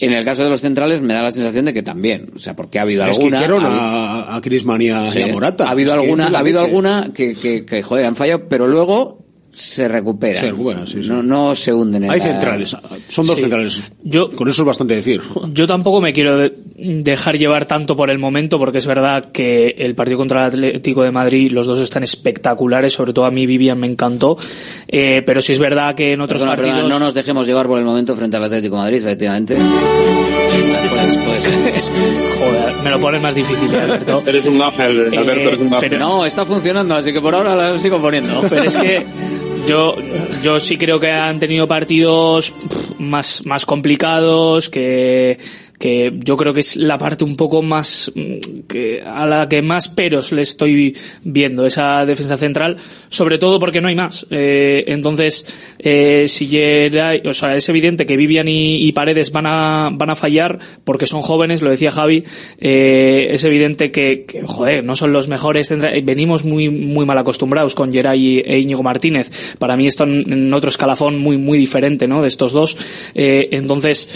en 0.00 0.12
el 0.12 0.24
caso 0.24 0.42
de 0.44 0.50
los 0.50 0.60
centrales 0.60 1.00
me 1.02 1.14
da 1.14 1.22
la 1.22 1.30
sensación 1.30 1.64
de 1.66 1.74
que 1.74 1.82
también, 1.82 2.30
o 2.34 2.38
sea, 2.38 2.54
porque 2.56 2.78
ha 2.78 2.82
habido 2.82 3.04
Es 3.04 3.18
que 3.18 3.24
alguna... 3.24 3.36
hicieron 3.38 3.64
ha 3.64 3.66
habido- 3.66 3.80
a, 3.80 4.36
a 4.36 4.82
y 4.82 4.88
a, 4.90 5.06
Sí. 5.06 5.18
y 5.18 5.22
a 5.22 5.26
Morata. 5.28 5.66
Ha 5.68 5.70
habido 5.72 5.90
Es 5.90 5.96
que 5.96 6.02
alguna, 6.04 6.26
ha 6.26 6.38
habido 6.38 6.60
leche. 6.60 6.66
alguna 6.70 7.10
que, 7.14 7.34
que, 7.34 7.64
que, 7.66 7.82
joder, 7.82 8.06
han 8.06 8.16
fallado, 8.16 8.48
pero 8.48 8.66
luego 8.66 9.23
se 9.56 9.86
recuperan. 9.86 10.40
Se 10.42 10.50
recuperan, 10.50 10.86
sí, 10.88 11.02
sí. 11.02 11.08
No, 11.08 11.22
no 11.22 11.54
se 11.54 11.72
hunden 11.72 12.02
en 12.04 12.10
Hay 12.10 12.18
la- 12.18 12.24
centrales, 12.24 12.76
son 13.08 13.24
dos 13.26 13.36
Sí. 13.36 13.42
centrales. 13.42 13.92
Yo, 14.02 14.28
Con 14.30 14.48
eso 14.48 14.62
es 14.62 14.66
bastante 14.66 14.96
decir. 14.96 15.20
Yo 15.52 15.66
tampoco 15.68 16.00
me 16.00 16.12
quiero 16.12 16.36
de- 16.38 16.52
dejar 16.76 17.38
llevar 17.38 17.66
tanto 17.66 17.94
por 17.94 18.10
el 18.10 18.18
momento, 18.18 18.58
porque 18.58 18.78
es 18.78 18.86
verdad 18.86 19.30
que 19.30 19.76
el 19.78 19.94
partido 19.94 20.18
contra 20.18 20.40
el 20.40 20.46
Atlético 20.48 21.04
de 21.04 21.12
Madrid, 21.12 21.52
los 21.52 21.66
dos 21.66 21.78
están 21.78 22.02
espectaculares, 22.02 22.92
sobre 22.92 23.12
todo 23.12 23.26
a 23.26 23.30
mí 23.30 23.46
Vivian 23.46 23.78
me 23.78 23.86
encantó, 23.86 24.36
eh, 24.88 25.22
pero 25.24 25.40
sí 25.40 25.52
es 25.52 25.58
verdad 25.60 25.94
que 25.94 26.12
en 26.12 26.20
otros 26.20 26.40
Perdona, 26.40 26.56
perdona, 26.56 26.74
partidos... 26.80 26.98
no 27.00 27.04
nos 27.06 27.14
dejemos 27.14 27.46
llevar 27.46 27.68
por 27.68 27.78
el 27.78 27.84
momento 27.84 28.16
frente 28.16 28.36
al 28.36 28.44
Atlético 28.44 28.74
de 28.76 28.82
Madrid, 28.82 28.98
efectivamente. 28.98 29.56
Pues, 30.90 31.16
pues, 31.18 31.90
Joder, 32.38 32.74
me 32.82 32.90
lo 32.90 33.00
pones 33.00 33.20
más 33.22 33.34
difícil, 33.34 33.72
¿eh, 33.72 33.78
Alberto. 33.80 34.22
Eres 34.26 34.44
un 34.46 34.60
ángel, 34.62 35.12
Eh, 35.12 35.18
Alberto, 35.18 35.48
eres 35.48 35.60
un 35.60 35.66
ángel. 35.74 35.90
pero- 35.90 35.98
no, 35.98 36.26
está 36.26 36.44
funcionando, 36.44 36.94
así 36.94 37.12
que 37.12 37.20
por 37.20 37.34
ahora 37.34 37.54
la 37.54 37.78
sigo 37.78 38.00
poniendo. 38.00 38.40
Pero 38.48 38.64
es 38.64 38.76
que 38.76 39.06
yo, 39.66 39.96
yo 40.42 40.60
sí 40.60 40.76
creo 40.76 41.00
que 41.00 41.10
han 41.10 41.40
tenido 41.40 41.66
partidos 41.66 42.54
más, 42.98 43.44
más 43.46 43.66
complicados, 43.66 44.68
que, 44.68 45.38
que 45.78 46.12
yo 46.22 46.36
creo 46.36 46.52
que 46.54 46.60
es 46.60 46.76
la 46.76 46.98
parte 46.98 47.24
un 47.24 47.36
poco 47.36 47.62
más 47.62 48.12
mm, 48.14 48.60
que 48.68 49.02
a 49.04 49.26
la 49.26 49.48
que 49.48 49.62
más 49.62 49.88
peros 49.88 50.32
le 50.32 50.42
estoy 50.42 50.96
viendo 51.22 51.66
esa 51.66 52.06
defensa 52.06 52.36
central, 52.36 52.76
sobre 53.08 53.38
todo 53.38 53.58
porque 53.58 53.80
no 53.80 53.88
hay 53.88 53.94
más. 53.94 54.26
Eh, 54.30 54.84
entonces, 54.86 55.46
eh, 55.78 56.26
si 56.28 56.48
Geray- 56.48 57.26
o 57.26 57.32
sea, 57.32 57.56
es 57.56 57.68
evidente 57.68 58.06
que 58.06 58.16
Vivian 58.16 58.48
y, 58.48 58.92
Paredes 58.92 59.32
van 59.32 59.46
a, 59.46 59.90
van 59.92 60.10
a 60.10 60.14
fallar 60.14 60.60
porque 60.84 61.06
son 61.06 61.20
jóvenes, 61.20 61.62
lo 61.62 61.70
decía 61.70 61.90
Javi, 61.90 62.22
eh, 62.60 63.28
es 63.32 63.42
evidente 63.42 63.90
que, 63.90 64.24
joder, 64.44 64.84
no 64.84 64.94
son 64.94 65.12
los 65.12 65.26
mejores 65.28 65.74
venimos 66.04 66.44
muy, 66.44 66.68
muy 66.70 67.04
mal 67.04 67.18
acostumbrados 67.18 67.74
con 67.74 67.92
Geray 67.92 68.42
e 68.46 68.58
Íñigo 68.60 68.84
Martínez. 68.84 69.56
Para 69.58 69.76
mí 69.76 69.88
están 69.88 70.24
en 70.30 70.54
otro 70.54 70.70
escalafón 70.70 71.18
muy, 71.18 71.36
muy 71.36 71.58
diferente, 71.58 72.06
¿no? 72.06 72.22
De 72.22 72.28
estos 72.28 72.52
dos. 72.52 72.76
Entonces, 73.14 74.08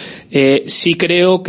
sí 0.67 0.95
creo 0.95 1.43
que, 1.43 1.48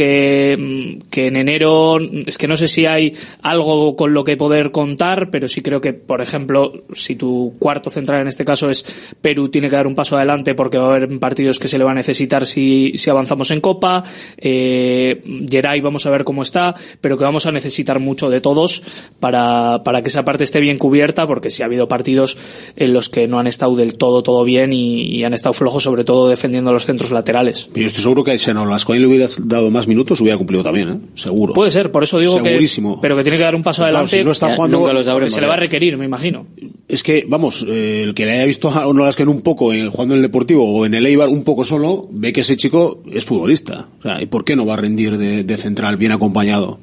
mm, 0.58 1.10
que 1.10 1.28
en 1.28 1.36
enero, 1.36 1.98
es 2.26 2.38
que 2.38 2.48
no 2.48 2.56
sé 2.56 2.68
si 2.68 2.86
hay 2.86 3.14
algo 3.42 3.96
con 3.96 4.14
lo 4.14 4.24
que 4.24 4.38
poder 4.38 4.72
contar, 4.72 5.30
pero 5.30 5.48
sí 5.48 5.62
creo 5.62 5.82
que, 5.82 5.94
por 5.94 6.22
ejemplo, 6.22 6.74
si 6.94 7.16
tu 7.16 7.54
cuarto 7.60 7.90
central 7.90 8.22
en 8.22 8.28
este 8.28 8.46
caso 8.46 8.70
es 8.70 8.86
Perú, 9.22 9.50
tiene 9.50 9.70
que 9.70 9.76
dar 9.76 9.88
un 9.88 9.96
paso 9.96 10.18
adelante 10.18 10.56
porque 10.56 10.78
va 10.78 10.94
a 10.94 10.96
haber 10.96 11.20
partidos 11.20 11.60
que 11.60 11.68
se 11.68 11.78
le 11.78 11.84
va 11.84 11.92
a 11.92 11.96
necesitar 11.96 12.46
si, 12.46 12.94
si 12.98 13.10
avanzamos 13.10 13.52
en 13.52 13.62
Copa. 13.62 14.04
Eh, 14.38 15.22
Geray, 15.50 15.82
vamos 15.82 16.06
a 16.06 16.10
ver 16.10 16.24
cómo 16.24 16.42
está, 16.42 16.76
pero 17.02 17.18
que 17.18 17.24
vamos 17.24 17.46
a 17.46 17.52
necesitar 17.52 18.00
mucho 18.00 18.30
de 18.30 18.42
todos 18.42 18.84
para, 19.20 19.82
para 19.84 20.02
que 20.02 20.10
esa 20.10 20.26
parte 20.26 20.44
esté 20.44 20.60
bien 20.60 20.78
cubierta, 20.78 21.28
porque 21.28 21.50
sí 21.50 21.64
ha 21.64 21.66
habido 21.66 21.88
partidos 21.88 22.38
en 22.76 22.94
los 22.94 23.10
que 23.10 23.28
no 23.28 23.40
han 23.40 23.48
estado 23.48 23.76
del 23.76 23.96
todo, 23.96 24.22
todo 24.22 24.44
bien 24.44 24.74
y, 24.74 25.24
han 25.24 25.34
estado 25.34 25.54
flojos, 25.54 25.84
sobre 25.84 26.06
todo 26.06 26.30
defendiendo 26.30 26.72
los 26.72 26.86
centros 26.86 27.12
laterales. 27.12 27.70
Yo 27.76 27.86
estoy 27.86 28.04
seguro 28.04 28.24
que 28.24 28.38
si 28.38 28.50
a 28.50 28.54
Nolascoain 28.54 29.02
le 29.02 29.08
hubiera 29.08 29.28
dado 29.40 29.70
más 29.70 29.86
minutos, 29.90 30.22
hubiera 30.22 30.38
cumplido 30.38 30.64
también, 30.64 30.90
¿eh? 30.90 30.98
Seguro. 31.16 31.54
Puede 31.54 31.72
ser, 31.72 31.92
por 31.92 32.04
eso 32.04 32.18
digo 32.20 32.36
Segurísimo. 32.42 32.96
que, 32.96 33.02
pero 33.02 33.18
que 33.18 33.24
tiene 33.24 33.38
que 33.38 33.44
dar 33.44 33.56
un 33.56 33.64
paso 33.64 33.82
Claro, 33.82 33.98
adelante. 33.98 34.18
si 34.20 34.24
no 34.24 34.32
está 34.32 34.56
jugando- 34.56 34.80
nunca 34.80 34.94
lo 34.94 35.04
sabremos, 35.04 35.34
porque 35.34 35.36
se 35.36 35.42
le 35.42 35.48
va 35.48 35.56
a 35.56 35.58
requerir, 35.58 35.98
me 35.98 36.06
imagino. 36.06 36.46
Es 36.88 37.04
que, 37.04 37.26
vamos, 37.28 37.66
eh, 37.68 38.04
el 38.06 38.14
que 38.14 38.26
le 38.26 38.32
haya 38.34 38.46
visto 38.46 38.70
a 38.70 38.92
Nolascoain 38.94 39.28
un 39.30 39.42
poco 39.42 39.74
eh, 39.74 39.88
jugando 39.92 40.14
en 40.16 40.20
el 40.20 40.24
Deportivo 40.24 40.66
o 40.66 40.86
en 40.86 40.94
el 40.94 41.06
Eibar 41.06 41.28
un 41.30 41.44
poco 41.44 41.64
solo, 41.66 42.08
ve 42.12 42.32
que 42.32 42.42
ese 42.42 42.56
chico 42.56 43.04
es 43.12 43.26
futbolista. 43.26 43.90
O 44.00 44.02
sea, 44.04 44.22
¿y 44.22 44.28
por 44.28 44.46
qué 44.46 44.56
no 44.56 44.66
va 44.66 44.76
a 44.76 44.78
rendir 44.78 45.18
de, 45.18 45.44
de 45.44 45.58
central 45.58 45.98
bien 45.98 46.12
acompañado? 46.14 46.80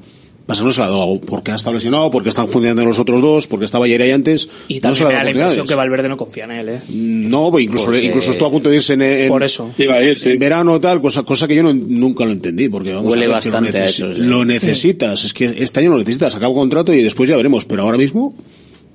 Pasa 0.47 0.63
no 0.63 0.71
se 0.71 0.79
la 0.79 0.87
ha 0.87 0.89
dado 0.89 1.19
porque 1.19 1.51
ha 1.51 1.55
estado 1.55 1.73
lesionado, 1.75 2.09
porque 2.09 2.29
están 2.29 2.47
funcionando 2.47 2.83
los 2.85 2.97
otros 2.97 3.21
dos, 3.21 3.47
porque 3.47 3.65
estaba 3.65 3.85
ayer 3.85 4.01
ahí 4.01 4.11
antes. 4.11 4.49
Y 4.69 4.79
no 4.79 4.95
se 4.95 5.03
también 5.03 5.07
me 5.09 5.13
ha 5.13 5.17
da 5.17 5.23
la 5.25 5.29
impresión 5.31 5.67
que 5.67 5.75
Valverde 5.75 6.07
no 6.09 6.15
confía 6.17 6.45
en 6.45 6.51
él, 6.51 6.69
¿eh? 6.69 6.79
No, 6.89 7.51
pues 7.51 7.65
incluso, 7.65 7.85
Porque- 7.87 8.05
incluso 8.05 8.31
estuvo 8.31 8.47
a 8.47 8.51
punto 8.51 8.69
de 8.69 8.77
irse 8.77 8.93
en, 8.93 9.01
en- 9.01 9.27
Por 9.27 9.43
eso. 9.43 9.69
en 9.77 10.39
verano 10.39 10.79
tal, 10.79 11.01
cosa, 11.01 11.23
cosa 11.23 11.47
que 11.49 11.55
yo 11.55 11.63
no- 11.63 11.73
nunca 11.73 12.23
lo 12.25 12.31
entendí, 12.31 12.69
porque 12.69 12.93
vamos 12.93 13.11
Huele 13.11 13.25
a 13.25 13.27
ver 13.27 13.39
que 13.43 13.49
bastante 13.49 13.71
lo, 13.73 13.77
a 13.79 13.85
eso, 13.85 14.13
sí. 14.13 14.19
lo 14.21 14.45
necesitas, 14.45 15.25
es 15.25 15.33
que 15.33 15.53
este 15.59 15.81
año 15.81 15.89
lo 15.91 15.97
necesitas, 15.99 16.33
acaba 16.35 16.53
contrato 16.53 16.93
y 16.93 17.03
después 17.03 17.29
ya 17.29 17.35
veremos, 17.35 17.65
pero 17.65 17.83
ahora 17.83 17.97
mismo, 17.97 18.33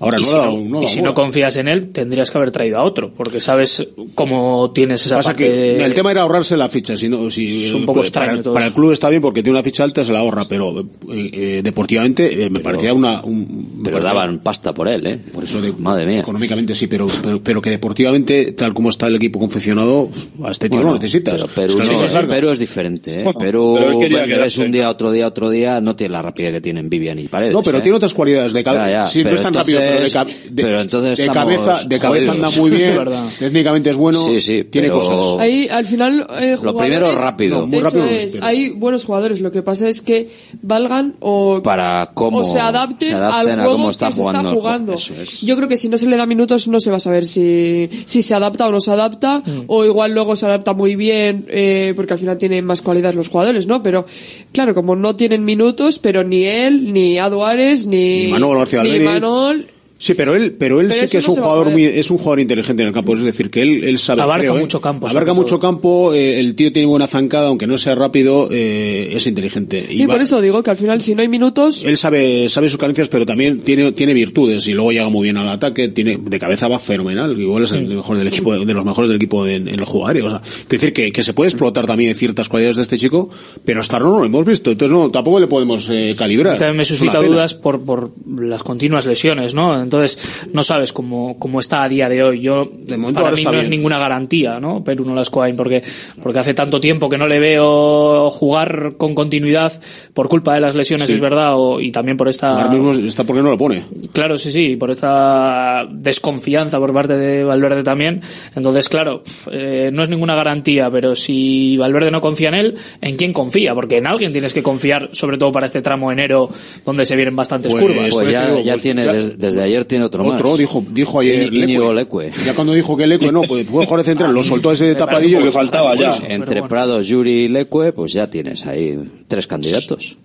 ahora 0.03 0.19
y 0.19 0.23
no 0.23 0.27
si, 0.29 0.35
no, 0.35 0.61
no 0.69 0.83
y 0.83 0.89
si 0.89 1.03
no 1.03 1.15
confías 1.15 1.57
en 1.57 1.69
él, 1.69 1.91
tendrías 1.93 2.31
que 2.31 2.39
haber 2.39 2.51
traído 2.51 2.79
a 2.79 2.83
otro, 2.85 3.13
porque 3.17 3.41
sabes 3.41 3.87
cómo 4.15 4.71
tienes 4.75 5.05
esa 5.07 5.17
Pasa 5.17 5.31
parte 5.31 5.45
que 5.45 5.51
de- 5.51 5.85
el 5.85 5.95
tema 5.95 6.11
era 6.11 6.23
ahorrarse 6.23 6.57
la 6.57 6.69
ficha, 6.69 6.97
si 6.97 7.09
no, 7.09 7.31
si, 7.31 7.67
Es 7.67 7.75
un 7.75 7.87
poco 7.87 8.01
para- 8.01 8.09
extraño 8.09 8.53
para, 8.53 8.67
el 8.67 8.73
club 8.73 8.93
está 8.93 9.09
bien 9.09 9.23
porque 9.23 9.43
tiene 9.43 9.59
una 9.59 9.65
ficha 9.65 9.85
alta, 9.85 10.05
se 10.05 10.13
la 10.13 10.19
ahorra, 10.21 10.47
pero 10.49 10.81
eh, 10.81 10.85
eh, 11.33 11.61
deportivamente 11.63 12.45
eh, 12.45 12.51
me 12.51 12.61
parecía 12.61 12.93
una, 12.95 13.23
un, 13.23 13.41
me 13.79 13.85
Pero 13.85 13.99
parecía- 13.99 14.01
daban 14.15 14.39
pasta 14.41 14.73
por 14.73 14.89
él, 14.89 15.07
¿eh? 15.07 15.19
Por 15.33 15.45
eso 15.45 15.61
de- 15.61 15.73
Madre 15.79 16.07
mía. 16.07 16.21
económicamente 16.21 16.75
sí, 16.75 16.87
pero, 16.87 17.07
pero, 17.23 17.43
pero 17.43 17.63
que 17.63 17.71
deportivamente, 17.71 18.53
tal 18.53 18.75
como 18.75 18.89
está 18.91 19.07
el 19.07 19.17
equipo 19.17 19.39
confeccionado, 19.39 20.09
a 20.43 20.51
este 20.51 20.69
tío 20.69 20.79
Bueno, 20.79 20.93
lo 20.93 20.99
necesitas. 20.99 21.35
Pero 21.35 21.47
Perú, 21.49 21.81
Es 21.81 21.89
que 21.89 21.95
no, 21.95 22.01
no 22.01 22.07
es 22.07 22.13
larga. 22.15 22.35
Perú 22.35 22.51
es 22.51 22.59
diferente, 22.59 23.21
¿eh? 23.21 23.23
Bueno, 23.25 23.39
Perú 23.39 23.77
pero 24.01 24.27
quedarse. 24.27 24.63
un 24.63 24.73
día, 24.73 24.91
otro 24.91 25.11
día, 25.13 25.27
otro 25.27 25.51
día, 25.51 25.81
no 25.81 25.95
tiene 25.97 26.13
la 26.13 26.23
rapidez 26.23 26.53
que 26.53 26.61
tienen 26.61 26.89
Vivian 26.91 27.19
y 27.19 27.29
Paredes. 27.29 27.53
No, 27.53 27.63
pero 27.63 27.79
¿eh? 27.79 27.83
tiene 27.83 27.97
otras 27.97 28.15
cualidades 28.15 28.53
de 28.53 28.65
cabeza. 28.65 28.87
Ya, 28.87 28.93
ya, 29.05 29.07
sí, 29.09 29.23
no 29.25 29.31
es 29.31 29.43
tan 29.43 29.55
rápido, 29.55 29.81
entonces- 29.93 30.13
ca- 30.13 30.25
de- 30.51 30.63
pero 30.63 30.81
entonces 30.81 31.19
de 31.19 31.27
cabeza, 31.29 31.83
de 31.85 31.99
cabeza 31.99 32.33
anda 32.33 32.51
muy 32.51 32.71
bien, 32.71 32.83
Es 32.91 32.97
verdad. 32.99 33.25
técnicamente 33.39 33.91
es 33.91 33.97
bueno, 33.97 34.27
Sí, 34.27 34.41
sí, 34.41 34.65
tiene 34.65 34.89
pero- 34.89 35.01
cosas. 35.01 35.41
Ahí, 35.41 35.69
al 35.69 35.87
final, 35.87 36.27
eh, 36.41 36.57
Lo 36.63 36.77
primero 36.77 37.13
rápido. 37.17 37.61
No, 37.61 37.67
muy 37.67 37.79
Eso 37.79 37.85
rápido 37.87 38.05
no 38.05 38.11
es, 38.11 38.25
espero. 38.27 38.47
hay 38.47 38.71
buenos 38.71 39.05
jugadores. 39.05 39.41
Lo 39.41 39.51
que 39.53 39.63
pasa 39.63 39.89
es 39.89 40.01
que 40.03 40.29
valgan 40.63 41.15
o, 41.21 41.61
Para 41.63 42.11
cómo 42.15 42.39
o 42.39 42.45
se 42.53 42.59
adapten, 42.61 43.09
se 43.09 43.15
adapten 43.15 43.53
al 43.53 43.61
a 43.61 43.63
juego 43.65 43.73
cómo 43.73 43.87
que 43.89 43.91
está 43.93 44.13
se 44.13 44.21
jugando. 44.21 44.39
está 44.41 44.51
el 44.51 44.57
jugando. 44.61 44.93
juego. 44.99 44.99
Eso 44.99 45.15
es. 45.23 45.41
Yo 45.43 45.57
creo 45.57 45.69
que 45.69 45.77
si 45.77 45.89
no 45.89 45.99
se 45.99 46.07
le 46.09 46.17
da 46.17 46.27
minutos 46.27 46.69
no 46.69 46.81
se 46.81 46.91
va 46.91 46.97
a 46.97 47.01
saber 47.01 47.25
si, 47.25 47.89
si 48.05 48.23
se 48.23 48.35
adapta 48.35 48.67
o 48.67 48.71
no 48.71 48.81
se 48.81 48.91
adapta, 48.93 49.43
Mm. 49.45 49.65
o 49.67 49.85
igual 49.85 50.13
luego 50.15 50.37
se 50.37 50.47
adapta 50.47 50.73
muy 50.73 50.95
bien, 50.97 51.47
eh, 51.49 51.93
porque 51.97 52.13
al 52.15 52.19
final 52.19 52.39
tienen 52.39 52.65
más 52.65 52.83
cualidades 52.83 53.17
los 53.17 53.29
jugadores, 53.29 53.67
¿no? 53.67 53.83
Pero, 53.83 54.07
claro, 54.53 54.75
como 54.75 54.95
no 54.97 55.17
tienen 55.17 55.45
minutos, 55.45 55.99
pero 55.99 56.23
ni 56.25 56.45
él, 56.45 56.93
ni 56.93 57.19
Aduares, 57.19 57.87
ni, 57.87 58.27
Ni 58.27 58.29
Manol 58.33 58.59
García 58.59 58.83
ni. 58.83 58.99
Manol, 59.01 59.67
Sí, 60.03 60.15
pero 60.15 60.35
él, 60.35 60.57
pero 60.59 60.81
él 60.81 60.89
Pero 60.89 61.01
sí 61.01 61.09
que 61.13 61.19
es 61.19 61.29
no 61.29 61.35
un 61.35 61.41
jugador 61.41 61.71
muy, 61.71 61.85
es 61.85 62.11
un 62.11 62.19
jugador 62.19 62.41
inteligente 62.41 62.83
en 62.83 62.89
el 62.89 62.93
campo, 62.95 63.15
es 63.15 63.23
decir, 63.23 63.51
que 63.51 63.63
él, 63.63 63.85
él 63.85 63.99
sabe. 63.99 64.21
Abarca 64.23 64.43
creo, 64.43 64.57
¿eh? 64.57 64.61
mucho 64.61 64.81
campo, 64.81 65.07
Abarca 65.09 65.33
mucho 65.33 65.59
todo. 65.59 65.61
campo, 65.61 66.13
eh, 66.13 66.41
el 66.41 66.57
tío 66.57 66.73
tiene 66.73 66.87
buena 66.89 67.07
zancada, 67.07 67.47
aunque 67.47 67.69
no 67.69 67.79
sea 67.79 67.95
rápido, 67.95 68.49
eh, 68.51 69.13
es 69.13 69.29
inteligente. 69.29 69.87
y 69.89 70.05
va- 70.05 70.15
por 70.15 70.23
eso 70.23 70.41
digo 70.41 70.61
que 70.65 70.71
al 70.73 70.77
final 70.77 71.01
si 71.03 71.15
no 71.15 71.23
hay 71.23 71.29
minutos, 71.29 71.85
Él 71.85 71.97
sabe, 71.97 72.49
sabe 72.49 72.69
sus 72.69 72.79
carencias, 72.79 73.07
pero 73.09 73.25
también 73.25 73.61
tiene, 73.61 73.93
tiene 73.93 74.13
virtudes 74.13 74.67
y 74.67 74.73
luego 74.73 74.91
llega 74.91 75.09
muy 75.09 75.23
bien 75.23 75.37
al 75.37 75.49
ataque, 75.49 75.87
tiene, 75.89 76.19
de 76.21 76.39
cabeza 76.41 76.67
va 76.67 76.81
fenomenal, 76.81 77.41
igual 77.41 77.63
es 77.63 77.71
el 77.71 77.87
mejor 77.87 78.19
del 78.19 78.27
equipo, 78.27 78.55
de 78.59 78.75
los 78.75 78.85
mejores 78.85 79.09
del 79.09 79.17
equipo 79.19 79.47
en, 79.47 79.69
en 79.69 79.79
el 79.79 79.85
jugar, 79.85 80.17
o 80.21 80.31
sea, 80.31 80.41
quiero 80.41 80.67
decir 80.69 80.93
que, 80.93 81.13
que 81.13 81.23
se 81.23 81.33
puede 81.33 81.51
explotar 81.51 81.87
también 81.87 82.15
ciertas 82.17 82.49
cualidades 82.49 82.77
de 82.79 82.83
este 82.83 82.99
chico, 82.99 83.31
pero 83.65 83.79
hasta 83.81 83.99
ahora 83.99 84.09
no 84.09 84.19
lo 84.19 84.25
hemos 84.25 84.45
visto, 84.45 84.73
entonces 84.73 84.93
no, 84.97 85.11
tampoco 85.13 85.39
le 85.39 85.47
podemos 85.47 85.89
eh, 85.91 86.17
calibrar. 86.19 86.57
Y 86.57 86.59
también 86.59 86.79
me 86.79 86.83
Es 86.83 86.89
suscita 86.89 87.19
dudas 87.23 87.55
por, 87.55 87.83
por 87.85 88.11
las 88.41 88.65
continuas 88.65 89.07
lesiones, 89.07 89.55
¿no? 89.55 89.81
Entonces, 89.93 90.47
no 90.53 90.63
sabes 90.63 90.93
cómo, 90.93 91.39
cómo 91.39 91.61
está 91.61 91.83
a 91.83 91.89
día 91.89 92.09
de 92.09 92.23
hoy. 92.23 92.41
Yo, 92.41 92.65
momento 92.65 93.15
para 93.15 93.27
ahora 93.27 93.31
mí 93.37 93.41
está 93.43 93.53
no 93.53 93.61
es 93.61 93.69
ninguna 93.69 93.99
garantía, 93.99 94.59
¿no? 94.61 94.83
Perú 94.83 95.05
no 95.05 95.15
las 95.15 95.29
porque, 95.57 95.83
porque 96.23 96.39
hace 96.39 96.55
tanto 96.55 96.81
tiempo 96.81 97.09
que 97.09 97.19
no 97.19 97.27
le 97.29 97.39
veo 97.39 98.31
jugar 98.31 98.95
con 98.97 99.15
continuidad 99.15 99.73
por 100.15 100.29
culpa 100.29 100.55
de 100.55 100.61
las 100.61 100.75
lesiones, 100.75 101.09
Sí. 101.09 101.15
es 101.15 101.21
verdad, 101.21 101.53
o, 101.57 101.81
y 101.81 101.91
también 101.93 102.17
por 102.17 102.29
esta... 102.29 102.53
Ahora 102.53 102.69
mismo 102.69 102.93
está 102.93 103.25
porque 103.25 103.43
no 103.43 103.51
lo 103.51 103.59
pone. 103.59 103.85
Claro, 104.13 104.39
sí, 104.39 104.51
sí, 104.53 104.77
por 104.77 104.91
esta 104.91 105.87
desconfianza 105.91 106.79
por 106.79 106.93
parte 106.93 107.17
de 107.17 107.45
Valverde 107.45 107.83
también. 107.83 108.23
Entonces, 108.55 108.89
claro, 108.89 109.23
eh, 109.51 109.91
no 109.93 110.03
es 110.03 110.09
ninguna 110.09 110.35
garantía, 110.35 110.91
pero 110.91 111.15
si 111.17 111.77
Valverde 111.77 112.11
no 112.11 112.21
confía 112.21 112.49
en 112.49 112.55
él, 112.55 112.75
¿en 113.01 113.17
quién 113.17 113.33
confía? 113.33 113.75
Porque 113.75 113.97
en 113.99 114.07
alguien 114.07 114.33
tienes 114.33 114.55
que 114.55 114.63
confiar, 114.63 115.11
sobre 115.13 115.39
todo 115.39 115.53
para 115.53 115.67
este 115.67 115.83
tramo 115.83 116.09
de 116.09 116.15
enero, 116.15 116.49
donde 116.85 117.05
se 117.05 117.17
vienen 117.17 117.37
bastantes 117.37 117.73
Pues- 117.73 117.83
curvas. 117.83 118.11
Pues 118.13 118.31
ya, 118.31 118.47
digo, 118.47 118.61
ya 118.63 118.73
pues 118.75 118.83
tiene, 118.83 119.05
ya- 119.05 119.13
des- 119.13 119.39
desde 119.39 119.63
ayer 119.63 119.82
tiene 119.87 120.05
otro, 120.05 120.25
más. 120.25 120.35
Otro, 120.41 120.57
dijo, 120.57 120.85
dijo 120.91 121.21
ayer 121.21 121.53
Leque. 121.53 121.79
Leque. 121.95 122.31
Ya 122.45 122.55
cuando 122.55 122.73
dijo 122.75 122.97
que 122.97 123.07
Leque 123.07 123.31
no, 123.33 123.43
pues 123.43 123.67
puede 123.67 123.87
jugar 123.87 124.01
de 124.03 124.11
central, 124.11 124.33
lo 124.35 124.43
soltó 124.43 124.71
a 124.71 124.73
ese 124.75 124.95
tapadillo. 124.95 125.41
Lo 125.41 125.47
que 125.47 125.53
faltaba 125.53 125.95
ya. 125.95 126.13
Entre 126.29 126.63
Prados, 126.63 127.07
Yuri 127.07 127.31
y 127.45 127.49
Leque, 127.49 127.93
pues 127.95 128.13
ya 128.13 128.29
tienes 128.29 128.67
ahí 128.67 128.99
tres 129.29 129.47
candidatos. 129.47 130.17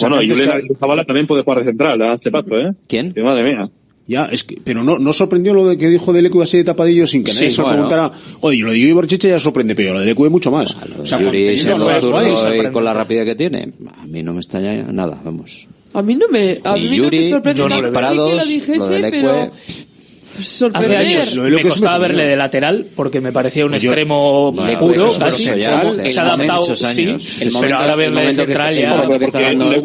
Bueno, 0.00 0.20
y 0.22 0.28
Julián 0.28 0.62
que- 0.66 0.74
Zabala 0.74 1.04
también 1.04 1.26
puede 1.26 1.42
jugar 1.44 1.60
de 1.60 1.66
central, 1.66 2.02
a 2.02 2.14
este 2.14 2.30
paso, 2.30 2.56
¿eh? 2.58 2.72
¿Quién? 2.88 3.12
Que 3.14 3.22
madre 3.22 3.44
mía. 3.44 3.70
Ya, 4.06 4.26
es 4.26 4.44
que, 4.44 4.58
pero 4.62 4.84
no, 4.84 4.98
no 4.98 5.12
sorprendió 5.14 5.54
lo 5.54 5.66
de 5.66 5.78
que 5.78 5.88
dijo 5.88 6.12
de 6.12 6.20
Leque 6.20 6.42
así 6.42 6.58
de 6.58 6.64
tapadillo 6.64 7.06
sin 7.06 7.24
que 7.24 7.30
Sí, 7.32 7.50
se 7.50 7.58
lo 7.58 7.68
bueno. 7.68 7.86
preguntara. 7.88 8.12
Oye, 8.42 8.58
lo 8.58 8.72
de 8.72 8.80
Yuri 8.80 8.92
Barchicha 8.92 9.28
ya 9.28 9.38
sorprende, 9.38 9.74
pero 9.74 9.94
lo 9.94 10.00
de 10.00 10.06
Leque 10.06 10.28
mucho 10.28 10.50
más. 10.50 10.76
o 11.00 11.06
sea, 11.06 11.18
Yuri 11.20 11.44
cuando- 11.44 11.62
siendo 11.62 11.78
no, 11.78 11.90
no, 11.90 12.00
zurdo 12.00 12.20
no, 12.20 12.32
y 12.32 12.36
sorprende. 12.36 12.72
con 12.72 12.84
la 12.84 12.92
rapidez 12.92 13.24
que 13.24 13.34
tiene, 13.34 13.68
a 13.98 14.06
mí 14.06 14.22
no 14.22 14.34
me 14.34 14.40
extraña 14.40 14.82
nada, 14.92 15.18
vamos. 15.24 15.66
A 15.94 16.02
mí 16.02 16.16
no 16.16 16.28
me, 16.28 16.60
a 16.62 16.74
mí 16.74 16.98
no 16.98 17.08
me 17.10 17.22
sorprende 17.24 17.62
Johnny 17.62 17.80
tanto. 17.92 18.40
Sí 18.40 18.60
que 18.60 18.76
lo 18.76 18.88
dijese, 18.88 19.08
pero 19.10 19.50
Hace 20.36 20.42
sorprender. 20.42 20.96
años 20.98 21.36
Lo 21.36 21.44
de 21.44 21.50
lo 21.50 21.56
me 21.58 21.62
costaba 21.62 21.98
verle 21.98 22.24
de 22.26 22.34
lateral 22.36 22.86
porque 22.96 23.20
me 23.20 23.30
parecía 23.30 23.64
un 23.64 23.70
Pues 23.70 23.82
yo- 23.82 23.90
extremo 23.90 24.50
Bueno, 24.50 24.78
puro, 24.80 25.06
eso- 25.08 25.18
casi. 25.20 25.44
se 25.44 25.64
ha 25.64 26.22
adaptado, 26.22 26.64
sí, 26.74 27.16
pero 27.60 27.76
ahora 27.76 27.94
verle 27.94 28.20
de 28.22 28.26
que 28.30 28.34
central 28.34 28.74
ya... 28.76 28.94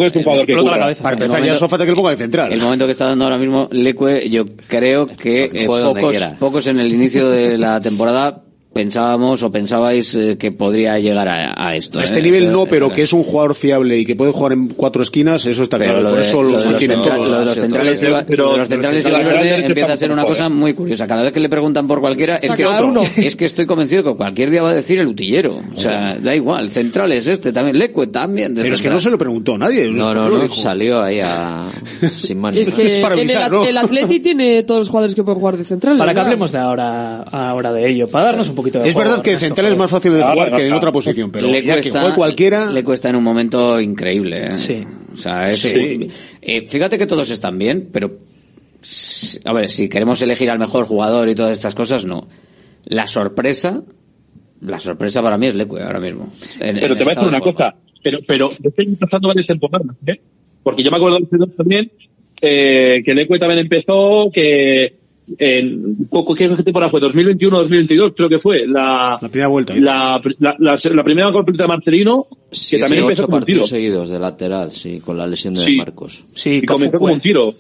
explota 0.08 0.72
la 0.72 0.80
cabeza. 0.80 1.04
Para 1.04 1.14
empezar, 1.16 1.44
ya 1.44 1.56
ponga 1.96 2.10
de 2.12 2.18
central. 2.18 2.52
El 2.52 2.62
momento 2.62 2.86
que 2.88 2.92
está 2.94 3.06
dando 3.06 3.26
ahora 3.26 3.38
mismo 3.38 3.68
Leque, 3.72 4.28
yo 4.32 4.44
creo 4.68 5.06
que 5.06 5.52
eh, 5.54 5.68
pocos 6.40 6.66
en 6.68 6.80
el 6.80 6.92
inicio 6.94 7.30
de 7.30 7.58
la 7.58 7.80
temporada 7.80 8.42
pensábamos 8.80 9.44
o 9.44 9.52
pensabais 9.52 10.16
eh, 10.16 10.38
que 10.40 10.52
podría 10.52 10.98
llegar 11.00 11.28
a, 11.28 11.52
a 11.68 11.76
esto. 11.76 12.00
A 12.00 12.04
este 12.04 12.20
¿eh? 12.20 12.24
nivel 12.24 12.44
Eso- 12.46 12.52
no, 12.54 12.66
pero 12.66 12.92
que 12.94 13.02
es 13.02 13.12
un 13.12 13.24
jugador 13.24 13.54
fiable 13.56 13.98
y 13.98 14.06
que 14.06 14.16
puede 14.16 14.32
jugar 14.32 14.54
en 14.54 14.70
cuatro 14.70 15.02
esquinas, 15.04 15.46
eso 15.46 15.64
está 15.64 15.78
Pero 15.78 15.92
claro. 16.00 16.04
lo 16.04 16.10
Por 16.12 16.20
de, 16.20 16.26
eso 16.26 16.38
lo 16.44 16.44
lo 16.44 16.48
de 16.50 16.54
los, 16.64 16.66
mantienen 16.72 16.98
centra- 17.00 17.16
todos. 17.16 17.30
lo 17.32 17.40
de 17.40 17.46
los 17.46 17.56
centrales, 17.56 18.00
Pero- 18.00 18.44
lo 18.46 18.52
de 18.54 18.58
los 18.60 18.68
centrales 18.70 19.02
y 19.02 19.04
pero- 19.10 19.18
Valverde 19.18 19.50
pero- 19.56 19.68
empieza 19.68 19.94
a 19.94 19.98
ser 19.98 20.12
una 20.14 20.24
cosa 20.26 20.48
muy 20.50 20.74
curiosa. 20.74 21.06
Cada 21.08 21.24
vez 21.24 21.34
que 21.34 21.40
le 21.42 21.50
preguntan 21.50 21.88
por 21.88 22.00
cualquiera, 22.00 22.38
es 22.38 22.56
que, 22.56 22.66
uno. 22.66 23.02
es 23.18 23.36
que 23.36 23.46
estoy 23.46 23.66
convencido 23.66 24.04
que 24.04 24.14
cualquier 24.16 24.50
día 24.50 24.62
va 24.62 24.70
a 24.70 24.76
decir 24.76 24.98
el 25.00 25.08
utillero. 25.08 25.60
O 25.76 25.80
sea, 25.80 26.18
da 26.22 26.34
igual. 26.36 26.70
Centrales 26.70 27.28
este 27.28 27.52
también, 27.52 27.78
Leque 27.78 28.08
también. 28.08 28.56
de 28.56 28.62
Pero 28.62 28.76
es 28.76 28.80
que 28.82 28.84
central. 28.84 28.94
no 28.96 29.02
se 29.02 29.10
lo 29.10 29.18
preguntó 29.18 29.58
nadie. 29.58 29.90
No, 29.90 30.14
no, 30.14 30.30
no, 30.30 30.48
salió 30.50 31.02
ahí 31.02 31.20
a... 31.22 31.68
sin 32.12 32.40
más 32.40 32.54
ni 32.54 32.62
Es 32.62 32.74
que 32.74 33.02
el, 33.02 33.78
Atleti 33.78 34.20
tiene 34.20 34.64
todos 34.64 34.80
los 34.82 34.90
jugadores 34.90 35.16
que 35.16 35.24
pueden 35.24 35.40
jugar 35.40 35.58
de 35.58 35.66
central. 35.66 35.98
Para 35.98 36.14
que 36.14 36.20
hablemos 36.20 36.52
de 36.52 36.58
ahora, 36.60 37.24
ahora 37.24 37.74
de 37.74 37.90
ello, 37.90 38.08
para 38.08 38.28
darnos 38.28 38.48
un 38.50 38.56
poquito 38.56 38.69
de 38.78 38.88
Es 38.90 38.94
juego, 38.94 39.10
verdad 39.10 39.24
que 39.24 39.32
Ernesto, 39.32 39.48
central 39.48 39.72
es 39.72 39.78
más 39.78 39.90
fácil 39.90 40.14
de 40.14 40.22
jugar 40.24 40.54
que 40.54 40.68
en 40.68 40.74
otra 40.74 40.92
posición, 40.92 41.32
pero 41.32 41.48
le 41.48 41.64
cuesta, 41.64 42.14
cualquiera. 42.14 42.70
le 42.72 42.84
cuesta 42.84 43.10
en 43.10 43.16
un 43.16 43.24
momento 43.24 43.80
increíble. 43.82 44.48
¿eh? 44.50 44.58
Sí. 44.58 44.86
O 45.12 45.18
sea, 45.18 45.50
es, 45.50 45.60
Sí. 45.62 46.08
eh, 46.42 46.68
fíjate 46.68 46.98
que 47.00 47.08
todos 47.08 47.30
están 47.32 47.58
bien, 47.58 47.90
pero 47.92 48.20
a 49.46 49.54
ver, 49.54 49.70
si 49.70 49.90
queremos 49.90 50.22
elegir 50.22 50.50
al 50.52 50.60
mejor 50.60 50.86
jugador 50.86 51.28
y 51.30 51.36
todas 51.36 51.54
estas 51.54 51.74
cosas, 51.74 52.06
no. 52.06 52.28
La 52.86 53.08
sorpresa, 53.08 53.82
la 54.62 54.80
sorpresa 54.80 55.22
para 55.24 55.38
mí 55.38 55.48
es 55.48 55.56
Leque 55.56 55.82
ahora 55.82 56.00
mismo. 56.00 56.32
En- 56.60 56.76
Pero 56.80 56.94
en 56.94 56.98
te 57.00 57.04
voy 57.04 57.12
a 57.12 57.16
decir 57.16 57.28
una 57.28 57.38
de 57.40 57.44
cosa. 57.44 57.76
Pero, 58.04 58.20
pero 58.28 58.50
estoy 58.64 58.86
pasando 58.96 59.28
varias 59.30 59.48
temporadas, 59.48 59.96
¿eh? 60.06 60.22
Porque 60.64 60.84
yo 60.84 60.92
me 60.92 60.98
acuerdo 60.98 61.20
de 61.20 61.38
dos 61.38 61.56
también, 61.56 61.92
eh, 62.42 63.02
que 63.04 63.14
Leque 63.14 63.38
también 63.40 63.60
empezó, 63.60 64.30
que 64.34 64.99
en 65.38 66.08
poco, 66.10 66.34
¿qué 66.34 66.50
temporada 66.50 66.90
fue? 66.92 67.00
2021-2022 67.02 68.14
creo 68.16 68.30
que 68.30 68.40
fue. 68.40 68.66
La, 68.68 69.16
La 69.22 69.30
primera 69.30 69.48
vuelta. 69.48 69.76
¿eh? 69.76 69.82
la, 69.82 70.22
la, 70.40 70.56
la, 70.60 70.78
la 70.94 71.04
primera 71.04 71.32
completa 71.32 71.64
de 71.64 71.68
Marcelino, 71.68 72.28
Sí, 72.52 72.78
que 72.78 72.82
también 72.82 73.02
sí, 73.02 73.06
empezó 73.08 73.24
ocho 73.24 73.26
como 73.28 73.38
un 73.38 73.46
tiro. 73.46 73.60
partidos 73.60 73.70
seguidos 73.70 74.10
de 74.10 74.20
lateral, 74.20 74.72
sí, 74.72 75.00
con 75.00 75.18
la 75.18 75.28
lesión 75.28 75.54
de 75.54 75.66
Sí. 75.66 75.76
Marcos. 75.76 76.26
Sí, 76.34 76.50
y 76.58 76.62
comenzó 76.64 76.92
Cafu 76.94 77.04
como 77.04 77.14
un 77.14 77.20
fue. 77.20 77.24
tiro. 77.24 77.54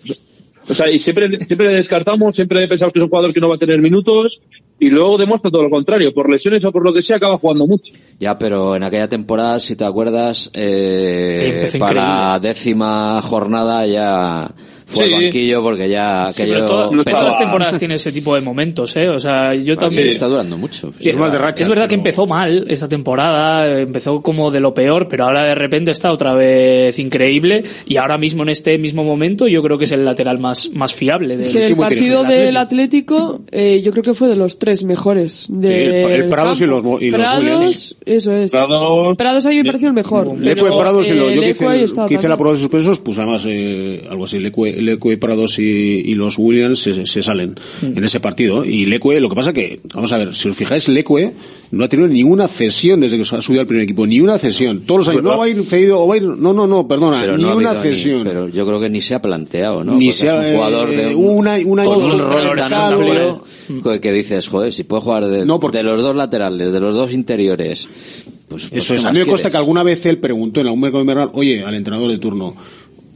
O 0.67 0.73
sea, 0.73 0.89
y 0.91 0.99
siempre, 0.99 1.29
siempre 1.45 1.67
le 1.67 1.73
descartamos, 1.75 2.35
siempre 2.35 2.67
pensamos 2.67 2.93
que 2.93 2.99
es 2.99 3.03
un 3.03 3.09
jugador 3.09 3.33
que 3.33 3.39
no 3.39 3.49
va 3.49 3.55
a 3.55 3.59
tener 3.59 3.79
minutos, 3.81 4.39
y 4.79 4.89
luego 4.89 5.17
demuestra 5.17 5.51
todo 5.51 5.63
lo 5.63 5.69
contrario. 5.69 6.13
Por 6.13 6.29
lesiones 6.29 6.63
o 6.63 6.71
por 6.71 6.83
lo 6.83 6.93
que 6.93 7.01
sea, 7.01 7.17
acaba 7.17 7.37
jugando 7.37 7.67
mucho. 7.67 7.93
Ya, 8.19 8.37
pero 8.37 8.75
en 8.75 8.83
aquella 8.83 9.07
temporada, 9.07 9.59
si 9.59 9.75
te 9.75 9.85
acuerdas, 9.85 10.51
eh, 10.53 11.69
para 11.79 12.31
la 12.31 12.39
décima 12.39 13.21
jornada 13.21 13.85
ya 13.85 14.51
fue 14.89 15.05
sí. 15.05 15.13
el 15.13 15.21
banquillo 15.21 15.61
porque 15.61 15.87
ya 15.87 16.31
sí, 16.31 16.43
pero 16.47 16.65
todas 16.65 16.91
las 17.05 17.37
temporadas 17.37 17.77
tiene 17.77 17.93
ese 17.93 18.11
tipo 18.11 18.33
de 18.33 18.41
momentos, 18.41 18.95
¿eh? 18.95 19.07
O 19.07 19.19
sea, 19.19 19.53
yo 19.53 19.77
también... 19.77 20.07
Está 20.07 20.25
durando 20.25 20.57
mucho. 20.57 20.91
Es, 20.99 21.15
más 21.15 21.31
de 21.31 21.37
rachas, 21.37 21.61
es 21.61 21.67
verdad 21.67 21.83
pero... 21.83 21.89
que 21.89 21.95
empezó 21.95 22.25
mal 22.25 22.65
esta 22.69 22.89
temporada, 22.89 23.81
empezó 23.81 24.21
como 24.23 24.49
de 24.49 24.59
lo 24.59 24.73
peor, 24.73 25.07
pero 25.07 25.25
ahora 25.25 25.43
de 25.43 25.53
repente 25.53 25.91
está 25.91 26.11
otra 26.11 26.33
vez 26.33 26.97
increíble 26.97 27.63
y 27.85 27.97
ahora 27.97 28.17
mismo 28.17 28.41
en 28.41 28.49
este 28.49 28.79
mismo 28.79 29.03
momento 29.03 29.47
yo 29.47 29.61
creo 29.61 29.77
que 29.77 29.85
es 29.85 29.91
el 29.91 30.03
lateral 30.03 30.39
más, 30.39 30.71
más 30.73 30.95
fiable. 30.95 31.37
Del... 31.37 31.45
Es 31.45 31.55
el 31.55 31.75
partido 31.75 32.23
del 32.23 32.57
Atlético, 32.57 33.15
del 33.37 33.37
Atlético 33.37 33.41
eh, 33.51 33.81
yo 33.83 33.91
creo 33.91 34.03
que 34.03 34.13
fue 34.15 34.27
de 34.27 34.35
los 34.35 34.57
tres 34.57 34.68
tres 34.69 34.83
mejores. 34.83 35.47
De 35.49 35.67
sí, 35.67 35.73
el, 35.73 36.21
el, 36.21 36.25
Prados 36.27 36.61
y 36.61 36.67
los, 36.67 36.83
y 37.01 37.09
Prados, 37.09 37.39
Williams. 37.39 37.95
eso 38.05 38.33
es. 38.33 38.51
Prados, 38.51 39.17
Prados 39.17 39.45
a 39.47 39.49
mí 39.49 39.55
me 39.57 39.65
pareció 39.65 39.87
el 39.87 39.95
mejor. 39.95 40.27
Lecue 40.39 40.65
pero, 40.65 40.79
Prados 40.79 41.09
y 41.09 41.15
los, 41.15 41.33
yo 41.33 41.41
que 41.41 41.49
hice, 41.49 41.65
que 42.07 42.13
hice 42.13 42.29
la 42.29 42.37
prueba 42.37 42.53
de 42.53 42.59
suspensos, 42.59 42.99
pues 42.99 43.17
además, 43.17 43.43
eh, 43.47 44.05
algo 44.07 44.25
así, 44.25 44.37
Lecue, 44.37 44.73
Lecue 44.73 45.17
Prados 45.17 45.57
y, 45.57 45.63
y, 45.63 46.13
los 46.13 46.37
Williams 46.37 46.77
se, 46.79 47.07
se 47.07 47.23
salen 47.23 47.55
mm. 47.81 47.97
en 47.97 48.03
ese 48.03 48.19
partido. 48.19 48.63
Y 48.63 48.85
Lecue, 48.85 49.19
lo 49.19 49.29
que 49.29 49.35
pasa 49.35 49.53
que, 49.53 49.79
vamos 49.91 50.11
a 50.11 50.19
ver, 50.19 50.35
si 50.35 50.49
os 50.49 50.55
fijáis, 50.55 50.87
Lecue 50.87 51.33
no 51.71 51.83
ha 51.83 51.87
tenido 51.87 52.07
ninguna 52.07 52.47
cesión 52.47 52.99
desde 52.99 53.17
que 53.17 53.23
ha 53.23 53.41
subido 53.41 53.61
al 53.61 53.67
primer 53.67 53.83
equipo, 53.83 54.07
ni 54.07 54.19
una 54.19 54.39
cesión. 54.39 54.81
Todos 54.81 55.01
los 55.01 55.07
años. 55.09 55.23
No 55.23 55.37
va 55.37 55.45
a 55.45 55.49
ir 55.49 55.63
cedido, 55.63 55.99
o 55.99 56.07
va 56.07 56.15
a 56.15 56.17
ir, 56.17 56.23
no, 56.23 56.51
no, 56.51 56.65
no, 56.65 56.87
perdona, 56.87 57.21
pero 57.21 57.37
ni 57.37 57.45
una 57.45 57.73
cesión. 57.75 58.23
Pero 58.23 58.47
yo 58.47 58.65
creo 58.65 58.79
que 58.79 58.89
ni 58.89 59.01
se 59.01 59.15
ha 59.15 59.21
planteado, 59.21 59.83
¿no? 59.83 59.95
Ni 59.95 60.09
un 60.09 60.13
jugador 60.13 60.89
de 60.89 61.11
eh, 61.11 61.15
un, 61.15 61.37
una, 61.37 61.57
una 61.63 61.85
con 61.85 62.03
un 62.03 62.17
rol 62.17 62.55
tan 62.57 62.73
amplio 62.73 63.43
que, 64.01 64.11
dices, 64.11 64.47
joder, 64.47 64.73
si 64.73 64.83
puedo 64.83 65.01
jugar 65.01 65.27
de, 65.27 65.45
porque... 65.59 65.83
los 65.83 66.01
dos 66.01 66.15
laterales, 66.15 66.71
de 66.71 66.79
los 66.79 66.95
dos 66.95 67.13
interiores. 67.13 67.87
Pues, 68.47 68.65
pues 68.65 68.83
Eso 68.83 68.95
es. 68.95 69.05
A 69.05 69.11
mí 69.11 69.19
me 69.19 69.27
consta 69.27 69.51
que 69.51 69.57
alguna 69.57 69.83
vez 69.83 70.03
él 70.07 70.17
preguntó 70.17 70.61
en 70.61 70.67
algún 70.67 70.81
mercado 70.81 71.01
invernal, 71.01 71.29
oye, 71.33 71.63
al 71.63 71.75
entrenador 71.75 72.09
de 72.09 72.17
turno, 72.17 72.55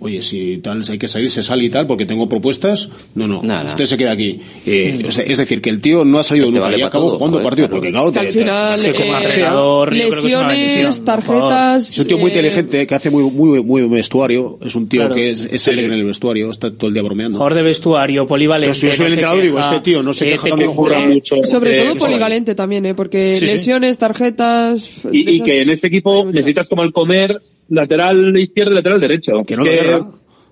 oye, 0.03 0.21
si 0.21 0.57
tal, 0.57 0.83
si 0.83 0.93
hay 0.93 0.97
que 0.97 1.07
salir, 1.07 1.29
se 1.29 1.41
sale 1.43 1.63
y 1.63 1.69
tal, 1.69 1.87
porque 1.87 2.05
tengo 2.05 2.27
propuestas. 2.27 2.89
No, 3.15 3.27
no, 3.27 3.41
nah, 3.43 3.63
usted 3.63 3.85
se 3.85 3.97
queda 3.97 4.11
aquí. 4.11 4.39
Eh, 4.65 5.03
o 5.07 5.11
sea, 5.11 5.23
es 5.23 5.37
decir, 5.37 5.61
que 5.61 5.69
el 5.69 5.79
tío 5.79 6.05
no 6.05 6.19
ha 6.19 6.23
salido 6.23 6.47
este 6.47 6.59
nunca 6.59 6.67
vale 6.67 6.79
y 6.79 6.81
acabó 6.81 7.11
jugando 7.11 7.37
joder, 7.37 7.43
partido, 7.43 7.67
claro. 7.67 7.81
porque 7.81 7.91
claro, 7.91 8.07
es 8.07 8.13
que 8.13 8.19
al 8.19 8.27
final, 8.27 8.85
es 8.85 8.97
que 8.97 9.03
como 9.03 9.17
eh, 9.17 9.21
entrenador, 9.23 9.93
lesiones, 9.93 11.05
tarjetas. 11.05 11.91
Es 11.91 11.99
un 11.99 12.07
tío 12.07 12.17
muy 12.17 12.29
eh... 12.29 12.33
inteligente, 12.33 12.87
que 12.87 12.95
hace 12.95 13.09
muy, 13.09 13.23
muy, 13.23 13.63
muy 13.63 13.87
vestuario. 13.87 14.59
Es 14.61 14.75
un 14.75 14.87
tío 14.87 15.01
claro. 15.01 15.15
que 15.15 15.31
es, 15.31 15.45
es 15.51 15.67
alegre 15.67 15.93
en 15.93 15.99
el 15.99 16.05
vestuario, 16.05 16.51
está 16.51 16.71
todo 16.71 16.87
el 16.87 16.93
día 16.93 17.03
bromeando. 17.03 17.37
Jugador 17.37 17.57
de 17.57 17.63
vestuario, 17.63 18.25
polivalente. 18.25 18.77
Pero 18.79 18.79
si 18.79 18.87
yo 18.87 18.93
soy 18.93 18.99
no 18.99 19.07
el 19.07 19.13
entrenador, 19.13 19.43
digo, 19.43 19.59
este 19.59 19.75
ah, 19.75 19.83
tío 19.83 20.03
no 20.03 20.13
se 20.13 20.25
queja 20.25 20.35
este 20.35 20.49
cuando 20.49 20.65
no 20.65 20.73
juega 20.73 20.99
mucho. 20.99 21.35
Eh, 21.35 21.39
eh, 21.43 21.47
Sobre 21.47 21.81
todo 21.81 21.95
polivalente 21.95 22.55
también, 22.55 22.85
¿eh? 22.85 22.93
porque 22.93 23.35
sí, 23.35 23.45
lesiones, 23.45 23.97
tarjetas. 23.97 25.05
Y, 25.11 25.37
y 25.37 25.41
que 25.41 25.61
en 25.61 25.69
este 25.69 25.87
equipo 25.87 26.25
necesitas 26.25 26.67
como 26.67 26.83
el 26.83 26.91
comer 26.91 27.41
lateral 27.69 28.37
izquierdo 28.37 28.71
y 28.71 28.75
lateral 28.75 29.01
derecho. 29.01 29.43
Que 29.45 29.57
no 29.57 29.65
da 29.65 29.71
guerra. 29.71 30.07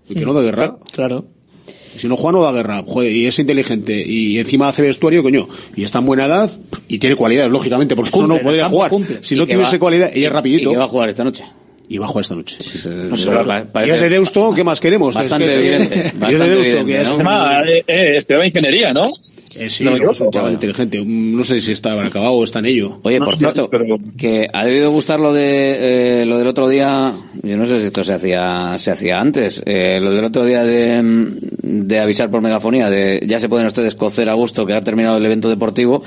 Que 0.07 0.25
no 0.25 0.33
da 0.33 0.41
guerra. 0.41 0.75
Claro. 0.91 1.25
Si 1.97 2.07
no 2.07 2.15
Juan 2.15 2.35
no 2.35 2.41
da 2.41 2.53
guerra, 2.53 2.83
joder, 2.85 3.11
y 3.11 3.25
es 3.25 3.37
inteligente, 3.37 4.01
y 4.05 4.39
encima 4.39 4.69
hace 4.69 4.81
vestuario, 4.81 5.21
coño, 5.23 5.49
y 5.75 5.83
está 5.83 5.99
en 5.99 6.05
buena 6.05 6.25
edad, 6.25 6.49
y 6.87 6.99
tiene 6.99 7.17
cualidades, 7.17 7.51
lógicamente, 7.51 7.97
porque 7.97 8.11
cumple, 8.11 8.25
uno 8.25 8.35
no 8.37 8.41
podría 8.41 8.69
jugar. 8.69 8.89
Cumple. 8.89 9.17
Si 9.21 9.35
no 9.35 9.45
tiene 9.45 9.61
tuviese 9.61 9.77
cualidad, 9.77 10.09
y 10.15 10.23
es 10.23 10.31
rapidito. 10.31 10.71
Y 10.71 10.75
va 10.75 10.85
a 10.85 10.87
jugar 10.87 11.09
esta 11.09 11.25
noche 11.25 11.43
y 11.91 11.97
bajo 11.97 12.21
esta 12.21 12.35
noche. 12.35 12.55
Y 12.57 13.89
es 13.89 14.01
de 14.01 14.09
Deusto, 14.09 14.53
¿qué 14.53 14.63
más 14.63 14.79
queremos? 14.79 15.13
Bastante 15.13 15.53
es 15.53 15.61
que, 15.61 15.75
evidente. 15.75 16.17
Y 16.31 16.33
es 16.33 16.39
de 16.39 16.49
Deusto, 16.49 16.87
es 16.87 17.09
como... 17.09 17.29
Ah, 17.29 17.63
eh, 17.67 17.83
eh, 17.85 18.17
estudiaba 18.19 18.45
ingeniería, 18.45 18.93
¿no? 18.93 19.11
Eh, 19.55 19.69
sí, 19.69 19.83
no, 19.83 19.95
es 19.95 20.21
un 20.21 20.31
chaval 20.31 20.53
inteligente. 20.53 21.01
Mm, 21.01 21.35
no 21.35 21.43
sé 21.43 21.59
si 21.59 21.71
está 21.71 21.93
acabado 21.93 22.33
o 22.33 22.43
está 22.43 22.59
en 22.59 22.67
ello. 22.67 22.99
Oye, 23.03 23.19
por 23.19 23.37
cierto, 23.37 23.69
que 24.17 24.47
ha 24.51 24.65
debido 24.65 24.91
gustar 24.91 25.19
lo 25.19 25.33
de 25.33 26.21
eh, 26.21 26.25
lo 26.25 26.37
del 26.37 26.47
otro 26.47 26.67
día. 26.67 27.11
Yo 27.43 27.57
no 27.57 27.65
sé 27.65 27.79
si 27.79 27.87
esto 27.87 28.03
se 28.03 28.13
hacía 28.13 28.77
se 28.77 28.91
hacía 28.91 29.19
antes. 29.19 29.61
Eh, 29.65 29.99
lo 29.99 30.11
del 30.11 30.25
otro 30.25 30.45
día 30.45 30.63
de, 30.63 31.01
mm, 31.01 31.87
de 31.87 31.99
avisar 31.99 32.29
por 32.29 32.41
megafonía, 32.41 32.89
de 32.89 33.23
ya 33.27 33.39
se 33.39 33.49
pueden 33.49 33.67
ustedes 33.67 33.95
cocer 33.95 34.29
a 34.29 34.33
gusto 34.33 34.65
que 34.65 34.73
ha 34.73 34.81
terminado 34.81 35.17
el 35.17 35.25
evento 35.25 35.49
deportivo 35.49 36.03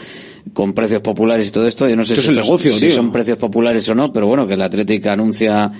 con 0.52 0.72
precios 0.74 1.00
populares 1.00 1.48
y 1.48 1.52
todo 1.52 1.66
esto. 1.66 1.88
Yo 1.88 1.96
no 1.96 2.04
sé 2.04 2.16
si, 2.16 2.90
son 2.90 3.12
precios 3.12 3.38
populares 3.38 3.88
o 3.88 3.94
no, 3.94 4.12
pero 4.12 4.26
bueno, 4.26 4.46
que 4.46 4.56
la 4.56 4.66
Atlética 4.66 5.12
anuncia 5.12 5.70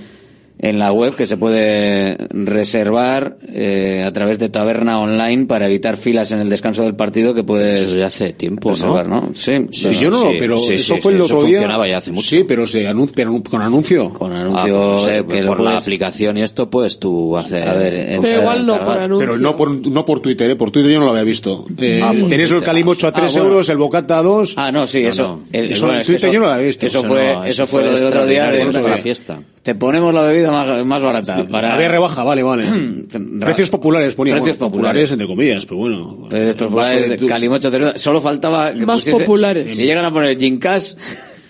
en 0.64 0.78
la 0.78 0.92
web 0.92 1.14
que 1.14 1.26
se 1.26 1.36
puede 1.36 2.16
reservar 2.30 3.36
eh, 3.52 4.02
a 4.02 4.10
través 4.12 4.38
de 4.38 4.48
Taberna 4.48 4.98
Online 4.98 5.44
para 5.44 5.66
evitar 5.66 5.98
filas 5.98 6.32
en 6.32 6.40
el 6.40 6.48
descanso 6.48 6.84
del 6.84 6.94
partido 6.94 7.34
que 7.34 7.44
puedes 7.44 7.80
eso 7.80 7.98
ya 7.98 8.06
hace 8.06 8.32
tiempo 8.32 8.70
reservar, 8.70 9.06
¿no? 9.06 9.20
¿no? 9.20 9.34
Sí, 9.34 9.52
yo 9.70 10.10
no, 10.10 10.30
sí, 10.30 10.36
pero 10.38 10.56
eso 10.56 10.96
fue 10.96 11.12
el 11.12 11.20
otro 11.20 11.36
eso 11.38 11.46
día. 11.46 11.58
funcionaba 11.58 11.86
ya 11.86 11.98
hace 11.98 12.12
mucho. 12.12 12.30
Sí, 12.30 12.44
pero 12.48 12.66
se 12.66 12.88
anuncia 12.88 13.14
pero 13.14 13.42
con 13.42 13.60
anuncio. 13.60 14.08
Con 14.14 14.32
anuncio 14.32 14.92
ah, 14.92 14.94
pues, 14.94 15.08
eh, 15.08 15.18
eh, 15.18 15.22
pues 15.24 15.46
por 15.46 15.60
la 15.60 15.76
aplicación 15.76 16.38
y 16.38 16.42
esto 16.42 16.70
puedes 16.70 16.98
tú 16.98 17.36
hacer. 17.36 17.68
A 17.68 17.74
ver, 17.74 17.94
eh, 17.94 18.18
pero 18.22 18.40
igual 18.40 18.64
no 18.64 18.82
por 18.82 18.98
anuncio. 18.98 19.26
Pero 19.26 19.38
no 19.38 19.56
por, 19.56 19.70
no 19.70 20.04
por 20.06 20.20
Twitter, 20.20 20.48
¿eh? 20.48 20.56
por 20.56 20.70
Twitter 20.70 20.92
yo 20.92 20.98
no 20.98 21.04
lo 21.04 21.10
había 21.10 21.24
visto. 21.24 21.66
Eh, 21.76 22.00
ah, 22.02 22.14
pues 22.18 22.50
el 22.50 22.62
calimocho 22.62 23.06
a 23.06 23.10
ah, 23.10 23.14
3 23.14 23.36
euros, 23.36 23.68
el 23.68 23.76
bocata 23.76 24.18
a 24.18 24.22
2. 24.22 24.54
Ah, 24.56 24.72
no, 24.72 24.86
sí, 24.86 25.04
eso. 25.04 25.42
Eso 25.52 25.92
en 25.92 26.02
Twitter 26.02 26.32
yo 26.32 26.40
no 26.40 26.46
lo 26.46 26.52
había 26.52 26.68
visto. 26.68 26.86
Eso, 26.86 27.04
fue, 27.04 27.36
eso 27.46 27.66
fue 27.66 27.82
el 27.82 28.06
otro 28.06 28.24
día 28.24 28.50
de 28.50 28.64
la 28.64 28.96
fiesta 28.96 29.40
te 29.64 29.74
ponemos 29.74 30.12
la 30.12 30.20
bebida 30.20 30.50
más, 30.84 31.02
barata. 31.02 31.42
Para... 31.50 31.72
Había 31.72 31.88
rebaja, 31.88 32.22
vale, 32.22 32.42
vale. 32.42 32.66
Precios 33.40 33.70
populares, 33.70 34.14
ponía. 34.14 34.34
Precios 34.34 34.58
populares. 34.58 35.10
entre 35.10 35.26
comillas, 35.26 35.64
pero 35.64 35.78
bueno. 35.78 36.26
Precios 36.28 36.68
populares, 36.68 37.08
de 37.08 37.16
tu... 37.16 37.26
calimocho, 37.26 37.70
solo 37.96 38.20
faltaba 38.20 38.74
Más 38.74 39.08
populares. 39.08 39.74
Si 39.74 39.86
llegan 39.86 40.04
a 40.04 40.12
poner 40.12 40.38
Ginkas... 40.38 40.98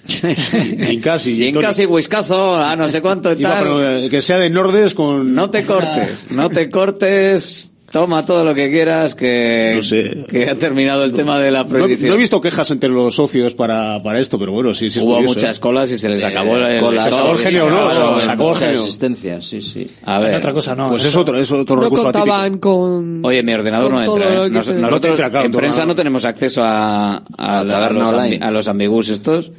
Ginkas 0.06 1.26
y 1.26 1.36
Ginkas 1.36 1.78
y 1.80 1.86
Whiskazo, 1.86 2.56
a 2.56 2.76
no 2.76 2.88
sé 2.88 3.00
cuánto 3.00 3.32
y 3.32 3.36
tal. 3.36 4.04
Eh, 4.04 4.08
que 4.08 4.22
sea 4.22 4.38
de 4.38 4.48
Nordes 4.48 4.94
con... 4.94 5.34
No 5.34 5.50
te 5.50 5.64
cortes, 5.64 6.26
no 6.30 6.50
te 6.50 6.70
cortes, 6.70 7.72
Toma 7.94 8.26
todo 8.26 8.44
lo 8.44 8.56
que 8.56 8.72
quieras, 8.72 9.14
que, 9.14 9.74
no 9.76 9.82
sé. 9.84 10.26
que 10.28 10.50
ha 10.50 10.58
terminado 10.58 11.04
el 11.04 11.12
no, 11.12 11.16
tema 11.16 11.38
de 11.38 11.52
la 11.52 11.64
prohibición. 11.64 12.08
No, 12.08 12.14
no, 12.14 12.14
he 12.16 12.18
visto 12.18 12.40
quejas 12.40 12.68
entre 12.72 12.88
los 12.88 13.14
socios 13.14 13.54
para, 13.54 14.02
para 14.02 14.18
esto, 14.18 14.36
pero 14.36 14.50
bueno, 14.50 14.74
sí, 14.74 14.90
sí. 14.90 14.98
Hubo 14.98 15.14
curioso, 15.14 15.34
muchas 15.34 15.58
¿eh? 15.58 15.60
colas 15.60 15.92
y 15.92 15.98
se 15.98 16.08
les 16.08 16.20
eh, 16.24 16.26
acabó 16.26 16.56
eh, 16.56 16.74
el, 16.74 16.80
con 16.80 16.96
la 16.96 17.04
acabó 17.04 17.30
el 17.30 17.38
genio, 17.38 17.70
¿no? 17.70 17.92
Se 17.92 18.28
acabó, 18.28 18.56
sí, 18.56 19.62
sí. 19.62 19.88
A 20.02 20.18
ver. 20.18 20.34
Otra 20.34 20.52
cosa, 20.52 20.74
no. 20.74 20.88
Pues 20.88 21.04
es 21.04 21.14
otro, 21.14 21.38
es 21.38 21.48
otro 21.52 21.76
no 21.76 21.82
recurso 21.82 22.02
contaban 22.02 22.58
con... 22.58 23.24
Oye, 23.24 23.44
mi 23.44 23.52
ordenador 23.52 23.92
no 23.92 24.02
entra. 24.02 24.44
¿eh? 24.44 24.50
Nos, 24.50 24.74
nosotros, 24.74 25.10
entra, 25.12 25.30
claro, 25.30 25.46
en 25.46 25.52
prensa 25.52 25.86
no 25.86 25.94
tenemos 25.94 26.24
acceso 26.24 26.64
a, 26.64 27.18
a, 27.18 27.22
a, 27.38 27.60
a 27.60 27.90
los, 27.90 28.12
ambi, 28.12 28.40
a 28.42 28.50
los 28.50 28.66
ambigus 28.66 29.08
estos 29.08 29.52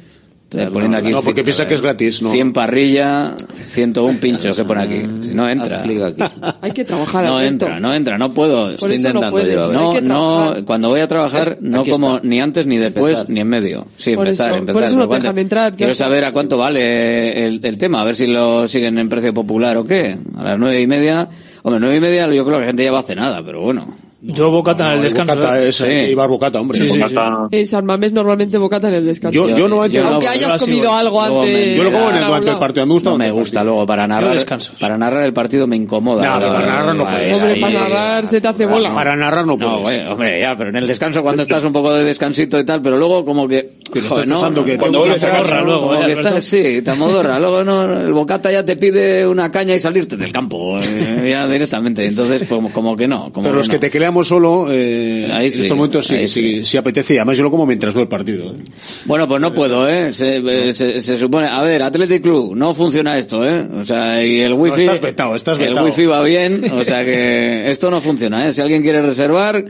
no, 0.56 1.22
porque 1.22 1.44
piensa 1.44 1.66
que 1.66 1.74
es 1.74 1.80
gratis, 1.80 2.22
¿no? 2.22 2.30
100 2.30 2.52
parrilla, 2.52 3.34
101 3.66 4.18
pinchos 4.18 4.56
que 4.56 4.64
pone 4.64 4.82
aquí. 4.82 5.02
Ah, 5.04 5.22
si 5.22 5.34
no 5.34 5.48
entra. 5.48 5.80
Aquí. 5.80 6.22
Hay 6.60 6.72
que 6.72 6.84
trabajar. 6.84 7.24
No 7.24 7.40
entra, 7.40 7.80
no 7.80 7.94
entra, 7.94 8.18
no 8.18 8.32
puedo. 8.32 8.70
Estoy 8.70 8.96
intentando 8.96 9.38
no. 9.38 10.00
No, 10.02 10.54
no, 10.54 10.64
cuando 10.64 10.88
voy 10.88 11.00
a 11.00 11.08
trabajar, 11.08 11.52
eh, 11.52 11.58
no 11.60 11.84
como 11.84 12.20
ni 12.20 12.40
antes, 12.40 12.66
ni 12.66 12.78
después, 12.78 13.28
ni 13.28 13.40
en 13.40 13.48
medio. 13.48 13.86
Sí, 13.96 14.12
empezar, 14.12 14.58
empezar. 14.58 14.74
Por 14.74 14.82
eso 14.82 14.96
no 14.96 15.08
te 15.08 15.16
dejan 15.16 15.38
entrar. 15.38 15.74
Quiero 15.74 15.94
saber 15.94 16.24
a 16.24 16.32
cuánto 16.32 16.56
vale 16.58 17.46
el, 17.46 17.78
tema, 17.78 18.00
a 18.00 18.04
ver 18.04 18.14
si 18.14 18.26
lo 18.26 18.66
siguen 18.68 18.98
en 18.98 19.08
precio 19.08 19.34
popular 19.34 19.76
o 19.76 19.84
qué. 19.84 20.16
A 20.36 20.44
las 20.44 20.58
nueve 20.58 20.80
y 20.80 20.86
media. 20.86 21.28
Hombre, 21.62 21.80
nueve 21.80 21.96
y 21.96 22.00
media 22.00 22.26
yo 22.32 22.44
creo 22.44 22.58
que 22.58 22.60
la 22.60 22.66
gente 22.66 22.84
ya 22.84 22.92
va 22.92 23.00
a 23.00 23.14
nada, 23.14 23.42
pero 23.44 23.60
bueno, 23.60 23.94
yo 24.28 24.50
bocata 24.50 24.84
no, 24.84 24.90
en 24.90 24.96
el 24.96 25.02
descanso. 25.02 25.36
Bocata 25.36 25.62
¿eh? 25.62 25.68
es, 25.68 25.76
sí. 25.76 25.86
Ibar 25.86 26.28
bocata, 26.28 26.60
hombre. 26.60 26.78
Sí, 26.78 26.88
sí, 26.88 26.98
bocata. 26.98 27.44
En 27.50 27.66
San 27.66 27.86
Mamés 27.86 28.12
normalmente 28.12 28.58
bocata 28.58 28.88
en 28.88 28.94
el 28.94 29.06
descanso. 29.06 29.48
Yo, 29.48 29.56
yo 29.56 29.68
no 29.68 29.82
antes, 29.82 30.02
Aunque 30.02 30.26
no, 30.26 30.32
hayas 30.32 30.62
comido 30.62 30.92
algo 30.92 31.22
antes. 31.22 31.76
Yo 31.76 31.84
lo 31.84 31.92
como 31.92 32.10
en 32.10 32.16
el 32.16 32.26
durante 32.26 32.50
el 32.50 32.58
partido. 32.58 32.86
Me 32.86 32.94
gusta. 32.94 33.10
No 33.10 33.18
me 33.18 33.30
gusta 33.30 33.62
luego 33.62 33.86
para 33.86 34.06
narrar. 34.08 34.36
Para 34.80 34.98
narrar 34.98 35.22
el 35.22 35.32
partido 35.32 35.66
me 35.68 35.76
incomoda. 35.76 36.22
No, 36.24 36.46
para 36.52 36.66
narrar 36.66 36.94
no 36.96 37.04
puedes. 37.04 37.40
Hombre, 37.40 37.60
para 37.60 37.72
narrar 37.72 38.26
se 38.26 38.40
te 38.40 38.48
hace 38.48 38.66
bola. 38.66 38.92
Para 38.92 39.14
narrar 39.14 39.46
no 39.46 39.56
puedes. 39.56 40.08
Hombre, 40.08 40.40
ya, 40.40 40.56
pero 40.56 40.70
en 40.70 40.76
el 40.76 40.86
descanso 40.88 41.22
cuando 41.22 41.42
este- 41.42 41.54
estás 41.54 41.64
un 41.64 41.72
poco 41.72 41.92
de 41.92 42.02
descansito 42.02 42.58
y 42.58 42.64
tal, 42.64 42.82
pero 42.82 42.96
luego 42.96 43.24
como 43.24 43.46
que. 43.46 43.76
Joder, 44.08 44.26
no, 44.26 44.40
cuando 44.40 44.98
vuelves 45.00 45.22
a 45.22 45.28
morra 45.28 45.62
luego. 45.62 45.94
Sí, 46.40 46.82
te 46.82 46.90
amodorra. 46.90 47.38
Luego 47.46 47.62
no, 47.62 47.82
el 47.84 48.12
bocata 48.12 48.50
ya 48.50 48.64
te 48.64 48.76
pide 48.76 49.26
una 49.26 49.50
caña 49.50 49.74
y 49.74 49.78
salirte 49.78 50.16
del 50.16 50.32
campo. 50.32 50.78
Eh, 50.78 51.28
ya 51.30 51.46
directamente. 51.46 52.04
Entonces, 52.04 52.48
como 52.48 52.96
que 52.96 53.06
no. 53.06 53.30
Pero 53.32 53.54
los 53.54 53.68
que 53.68 53.78
te 53.78 53.90
crean 53.90 54.15
estamos 54.22 54.28
solo, 54.28 54.72
eh, 54.72 55.28
ahí 55.32 55.46
en 55.46 55.52
sí, 55.52 55.62
estos 55.62 55.76
momentos 55.76 56.06
sí, 56.06 56.64
sí, 56.64 56.76
apetece. 56.76 57.14
Y 57.14 57.16
además 57.18 57.36
yo 57.36 57.44
lo 57.44 57.50
como 57.50 57.66
mientras 57.66 57.92
veo 57.92 58.04
el 58.04 58.08
partido. 58.08 58.52
¿eh? 58.52 58.56
Bueno, 59.04 59.28
pues 59.28 59.40
no 59.40 59.52
puedo, 59.52 59.88
¿eh? 59.88 60.12
Se, 60.12 60.36
eh, 60.36 60.72
se, 60.72 61.00
se 61.00 61.18
supone... 61.18 61.48
A 61.48 61.62
ver, 61.62 61.82
Athletic 61.82 62.22
Club, 62.22 62.56
no 62.56 62.74
funciona 62.74 63.18
esto, 63.18 63.46
¿eh? 63.46 63.66
O 63.78 63.84
sea, 63.84 64.24
y 64.24 64.40
el 64.40 64.54
wifi... 64.54 64.82
Estás 64.82 65.00
vetado, 65.00 65.34
estás 65.34 65.58
vetado. 65.58 65.80
El 65.80 65.84
wifi 65.86 66.06
va 66.06 66.22
bien, 66.22 66.64
o 66.72 66.84
sea 66.84 67.04
que 67.04 67.70
esto 67.70 67.90
no 67.90 68.00
funciona, 68.00 68.48
¿eh? 68.48 68.52
Si 68.52 68.60
alguien 68.60 68.82
quiere 68.82 69.02
reservar... 69.02 69.64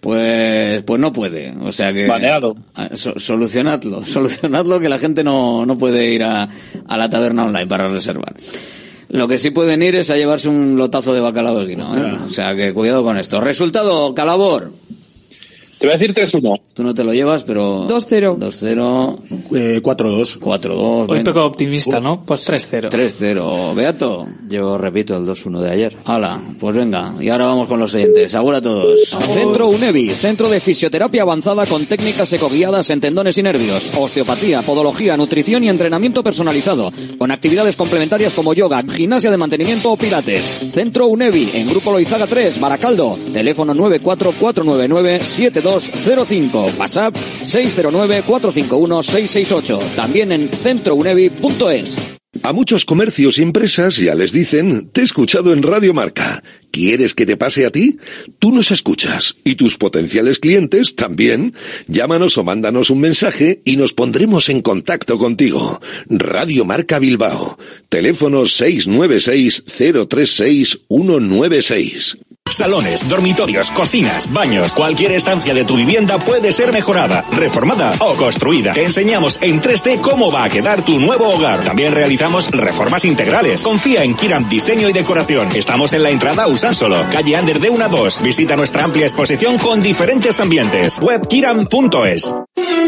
Pues, 0.00 0.82
pues 0.82 1.00
no 1.00 1.12
puede. 1.12 1.52
O 1.60 1.70
sea 1.70 1.92
que. 1.92 2.08
Baneado. 2.08 2.56
Ah, 2.74 2.88
so, 2.94 3.16
solucionadlo. 3.20 4.02
Solucionadlo 4.04 4.80
que 4.80 4.88
la 4.88 4.98
gente 4.98 5.22
no, 5.22 5.64
no 5.64 5.78
puede 5.78 6.10
ir 6.10 6.24
a, 6.24 6.48
a 6.88 6.96
la 6.96 7.08
taberna 7.08 7.44
online 7.44 7.68
para 7.68 7.86
reservar. 7.86 8.34
Lo 9.12 9.28
que 9.28 9.36
sí 9.36 9.50
pueden 9.50 9.82
ir 9.82 9.94
es 9.94 10.08
a 10.08 10.16
llevarse 10.16 10.48
un 10.48 10.74
lotazo 10.78 11.12
de 11.12 11.20
bacalao 11.20 11.58
de 11.58 11.66
quinoa. 11.66 11.98
¿eh? 11.98 12.18
O 12.24 12.30
sea 12.30 12.56
que 12.56 12.72
cuidado 12.72 13.04
con 13.04 13.18
esto. 13.18 13.42
Resultado, 13.42 14.14
Calabor. 14.14 14.72
Te 15.82 15.88
voy 15.88 15.96
a 15.96 15.98
decir 15.98 16.14
3-1. 16.14 16.60
Tú 16.74 16.84
no 16.84 16.94
te 16.94 17.02
lo 17.02 17.12
llevas, 17.12 17.42
pero... 17.42 17.88
2-0. 17.88 18.38
2-0. 18.38 19.18
Eh, 19.56 19.80
4-2. 19.82 20.38
4-2. 20.38 21.06
Hoy 21.08 21.24
peco 21.24 21.44
optimista, 21.44 21.98
¿no? 21.98 22.22
Pues 22.24 22.48
3-0. 22.48 22.88
3-0. 22.88 23.74
Beato. 23.74 24.24
Yo 24.48 24.78
repito 24.78 25.16
el 25.16 25.26
2-1 25.26 25.58
de 25.58 25.70
ayer. 25.72 25.96
Hala, 26.04 26.40
pues 26.60 26.76
venga. 26.76 27.14
Y 27.18 27.30
ahora 27.30 27.46
vamos 27.46 27.66
con 27.66 27.80
los 27.80 27.90
siguientes. 27.90 28.32
Agur 28.36 28.54
a 28.54 28.62
todos. 28.62 29.00
Centro 29.30 29.70
UNEVI, 29.70 30.10
centro 30.10 30.48
de 30.48 30.60
fisioterapia 30.60 31.22
avanzada 31.22 31.66
con 31.66 31.84
técnicas 31.84 32.32
ecoguiadas 32.32 32.88
en 32.90 33.00
tendones 33.00 33.36
y 33.38 33.42
nervios, 33.42 33.92
osteopatía, 33.98 34.62
podología, 34.62 35.16
nutrición 35.16 35.64
y 35.64 35.68
entrenamiento 35.68 36.22
personalizado, 36.22 36.92
con 37.18 37.32
actividades 37.32 37.74
complementarias 37.74 38.34
como 38.34 38.54
yoga, 38.54 38.84
gimnasia 38.88 39.32
de 39.32 39.36
mantenimiento 39.36 39.90
o 39.90 39.96
pilates. 39.96 40.44
Centro 40.72 41.08
UNEVI, 41.08 41.50
en 41.54 41.70
Grupo 41.70 41.90
Loizaga 41.90 42.28
3, 42.28 42.60
Baracaldo. 42.60 43.18
Teléfono 43.32 43.74
944997205. 45.72 46.78
WhatsApp 46.78 47.14
609451668. 47.44 49.78
También 49.96 50.30
en 50.32 50.48
centrounevi.es. 50.48 51.98
A 52.42 52.54
muchos 52.54 52.86
comercios 52.86 53.36
y 53.38 53.42
empresas 53.42 53.98
ya 53.98 54.14
les 54.14 54.32
dicen, 54.32 54.88
te 54.90 55.02
he 55.02 55.04
escuchado 55.04 55.52
en 55.52 55.62
Radio 55.62 55.92
Marca. 55.92 56.42
¿Quieres 56.70 57.12
que 57.12 57.26
te 57.26 57.36
pase 57.36 57.66
a 57.66 57.70
ti? 57.70 57.98
Tú 58.38 58.52
nos 58.52 58.70
escuchas 58.70 59.36
y 59.44 59.56
tus 59.56 59.76
potenciales 59.76 60.38
clientes 60.38 60.96
también. 60.96 61.52
Llámanos 61.88 62.38
o 62.38 62.44
mándanos 62.44 62.88
un 62.88 63.00
mensaje 63.00 63.60
y 63.66 63.76
nos 63.76 63.92
pondremos 63.92 64.48
en 64.48 64.62
contacto 64.62 65.18
contigo. 65.18 65.78
Radio 66.08 66.64
Marca 66.64 66.98
Bilbao. 66.98 67.58
Teléfono 67.90 68.46
696 68.46 69.64
036 70.08 70.80
196. 70.88 72.16
Salones, 72.52 73.08
dormitorios, 73.08 73.70
cocinas, 73.70 74.32
baños, 74.32 74.74
cualquier 74.74 75.12
estancia 75.12 75.54
de 75.54 75.64
tu 75.64 75.76
vivienda 75.76 76.18
puede 76.18 76.52
ser 76.52 76.72
mejorada, 76.72 77.24
reformada 77.32 77.94
o 78.00 78.14
construida. 78.14 78.72
Te 78.72 78.84
enseñamos 78.84 79.38
en 79.42 79.60
3D 79.60 80.00
cómo 80.00 80.30
va 80.30 80.44
a 80.44 80.50
quedar 80.50 80.82
tu 80.82 80.98
nuevo 80.98 81.28
hogar. 81.28 81.64
También 81.64 81.94
realizamos 81.94 82.50
reformas 82.50 83.04
integrales. 83.04 83.62
Confía 83.62 84.04
en 84.04 84.14
Kiram 84.14 84.48
Diseño 84.48 84.88
y 84.88 84.92
Decoración. 84.92 85.48
Estamos 85.54 85.92
en 85.92 86.02
la 86.02 86.10
entrada 86.10 86.46
Usánsolo, 86.46 87.04
calle 87.10 87.36
Ander 87.36 87.60
de 87.60 87.70
1 87.70 87.84
a 87.84 87.88
2. 87.88 88.22
Visita 88.22 88.56
nuestra 88.56 88.84
amplia 88.84 89.06
exposición 89.06 89.58
con 89.58 89.80
diferentes 89.80 90.40
ambientes. 90.40 90.98
Web 91.00 91.26
kiram.es. 91.28 92.34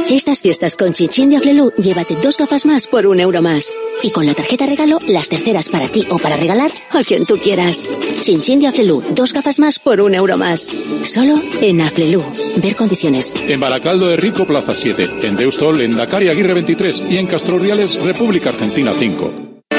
Estas 0.08 0.42
fiestas 0.42 0.76
con 0.76 0.92
Chinchin 0.92 1.30
de 1.30 1.38
llévate 1.78 2.14
dos 2.22 2.36
gafas 2.36 2.66
más 2.66 2.86
por 2.86 3.06
un 3.06 3.20
euro 3.20 3.40
más. 3.40 3.72
Y 4.02 4.10
con 4.10 4.26
la 4.26 4.34
tarjeta 4.34 4.66
regalo, 4.66 4.98
las 5.08 5.30
terceras 5.30 5.70
para 5.70 5.88
ti 5.88 6.04
o 6.10 6.18
para 6.18 6.36
regalar 6.36 6.70
a 6.90 7.02
quien 7.02 7.24
tú 7.24 7.38
quieras. 7.38 7.84
Chinchin 8.20 8.60
de 8.60 8.70
dos 9.14 9.32
gafas 9.32 9.53
más 9.58 9.78
por 9.78 10.00
un 10.00 10.14
euro 10.14 10.36
más. 10.36 10.60
Solo 10.60 11.34
en 11.60 11.80
Aflelu. 11.80 12.22
Ver 12.62 12.76
condiciones. 12.76 13.34
En 13.46 13.60
Baracaldo 13.60 14.08
de 14.08 14.16
Rico, 14.16 14.46
Plaza 14.46 14.72
7. 14.72 15.06
En 15.22 15.36
Deustol, 15.36 15.80
en 15.80 15.96
Dakar 15.96 16.22
y 16.22 16.28
Aguirre 16.28 16.54
23. 16.54 17.10
Y 17.10 17.18
en 17.18 17.26
Castro 17.26 17.58
Reales, 17.58 18.00
República 18.02 18.50
Argentina 18.50 18.92
5. 18.96 19.53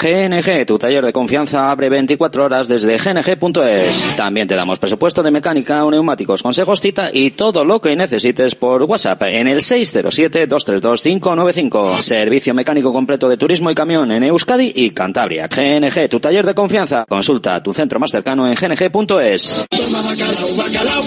GNG, 0.00 0.64
tu 0.64 0.78
taller 0.78 1.04
de 1.04 1.12
confianza 1.12 1.72
abre 1.72 1.88
24 1.88 2.44
horas 2.44 2.68
desde 2.68 2.98
gng.es. 2.98 4.16
También 4.16 4.46
te 4.46 4.54
damos 4.54 4.78
presupuesto 4.78 5.24
de 5.24 5.32
mecánica 5.32 5.84
neumáticos, 5.90 6.40
consejos, 6.40 6.80
cita 6.80 7.10
y 7.12 7.32
todo 7.32 7.64
lo 7.64 7.80
que 7.80 7.96
necesites 7.96 8.54
por 8.54 8.84
WhatsApp 8.84 9.24
en 9.24 9.48
el 9.48 9.58
607-232-595. 9.58 12.00
Servicio 12.00 12.54
mecánico 12.54 12.92
completo 12.92 13.28
de 13.28 13.36
turismo 13.36 13.72
y 13.72 13.74
camión 13.74 14.12
en 14.12 14.22
Euskadi 14.22 14.72
y 14.74 14.90
Cantabria. 14.90 15.48
GNG, 15.48 16.08
tu 16.08 16.20
taller 16.20 16.46
de 16.46 16.54
confianza. 16.54 17.04
Consulta 17.08 17.60
tu 17.60 17.74
centro 17.74 17.98
más 17.98 18.12
cercano 18.12 18.46
en 18.46 18.54
gng.es. 18.54 19.64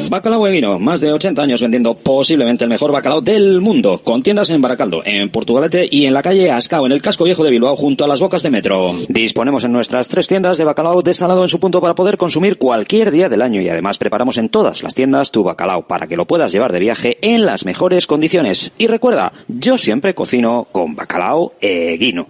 Bacalao 0.09 0.45
Eguino, 0.47 0.79
más 0.79 0.99
de 0.99 1.13
80 1.13 1.41
años 1.41 1.61
vendiendo 1.61 1.93
posiblemente 1.93 2.65
el 2.65 2.69
mejor 2.69 2.91
bacalao 2.91 3.21
del 3.21 3.61
mundo, 3.61 4.01
con 4.03 4.21
tiendas 4.21 4.49
en 4.49 4.61
Baracaldo, 4.61 5.01
en 5.05 5.29
Portugalete 5.29 5.87
y 5.89 6.03
en 6.05 6.13
la 6.13 6.21
calle 6.21 6.51
Ascao, 6.51 6.85
en 6.85 6.91
el 6.91 7.01
casco 7.01 7.23
viejo 7.23 7.45
de 7.45 7.51
Bilbao, 7.51 7.77
junto 7.77 8.03
a 8.03 8.07
las 8.07 8.19
bocas 8.19 8.43
de 8.43 8.49
metro. 8.49 8.80
Disponemos 9.09 9.63
en 9.63 9.71
nuestras 9.71 10.09
tres 10.09 10.27
tiendas 10.27 10.57
de 10.57 10.63
bacalao 10.63 11.01
desalado 11.01 11.43
en 11.43 11.49
su 11.49 11.59
punto 11.59 11.81
para 11.81 11.95
poder 11.95 12.17
consumir 12.17 12.57
cualquier 12.57 13.11
día 13.11 13.29
del 13.29 13.41
año 13.41 13.61
y 13.61 13.69
además 13.69 13.97
preparamos 13.97 14.37
en 14.37 14.49
todas 14.49 14.83
las 14.83 14.95
tiendas 14.95 15.31
tu 15.31 15.43
bacalao 15.43 15.87
para 15.87 16.07
que 16.07 16.17
lo 16.17 16.25
puedas 16.25 16.51
llevar 16.51 16.71
de 16.71 16.79
viaje 16.79 17.17
en 17.21 17.45
las 17.45 17.65
mejores 17.65 18.07
condiciones. 18.07 18.71
Y 18.77 18.87
recuerda, 18.87 19.33
yo 19.47 19.77
siempre 19.77 20.15
cocino 20.15 20.67
con 20.71 20.95
bacalao 20.95 21.53
Eguino. 21.59 22.27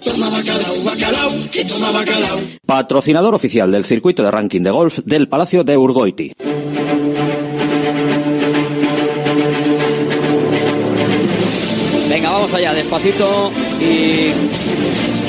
Patrocinador 2.65 3.35
oficial 3.35 3.71
del 3.71 3.85
circuito 3.85 4.23
de 4.23 4.31
ranking 4.31 4.61
de 4.61 4.71
golf 4.71 4.99
del 5.05 5.27
Palacio 5.27 5.63
de 5.63 5.77
Urgoiti. 5.77 6.33
Venga, 12.09 12.29
vamos 12.29 12.53
allá, 12.53 12.73
despacito 12.73 13.51
y 13.79 14.31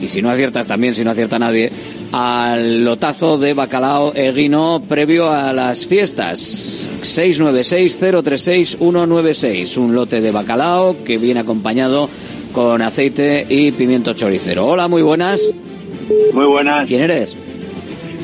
y 0.00 0.08
si 0.08 0.22
no 0.22 0.30
aciertas 0.30 0.66
también, 0.66 0.94
si 0.94 1.04
no 1.04 1.10
acierta 1.10 1.38
nadie, 1.38 1.70
al 2.12 2.82
lotazo 2.84 3.36
de 3.38 3.54
bacalao 3.54 4.12
eguino 4.14 4.82
previo 4.88 5.28
a 5.30 5.52
las 5.52 5.86
fiestas. 5.86 6.88
696-036-196, 7.02 9.76
un 9.76 9.94
lote 9.94 10.20
de 10.20 10.30
bacalao 10.30 10.96
que 11.04 11.18
viene 11.18 11.40
acompañado 11.40 12.08
con 12.52 12.80
aceite 12.82 13.44
y 13.48 13.72
pimiento 13.72 14.12
choricero. 14.14 14.66
Hola, 14.66 14.86
muy 14.88 15.02
buenas. 15.02 15.40
Muy 16.32 16.46
buenas. 16.46 16.86
¿Quién 16.86 17.02
eres? 17.02 17.36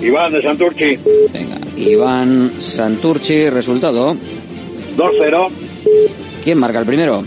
Iván 0.03 0.33
de 0.33 0.41
Santurchi. 0.43 0.99
Venga, 1.33 1.59
Iván 1.77 2.53
Santurchi, 2.59 3.49
resultado. 3.51 4.17
2-0. 4.97 5.49
¿Quién 6.43 6.59
marca 6.59 6.81
el 6.81 6.87
primero? 6.87 7.23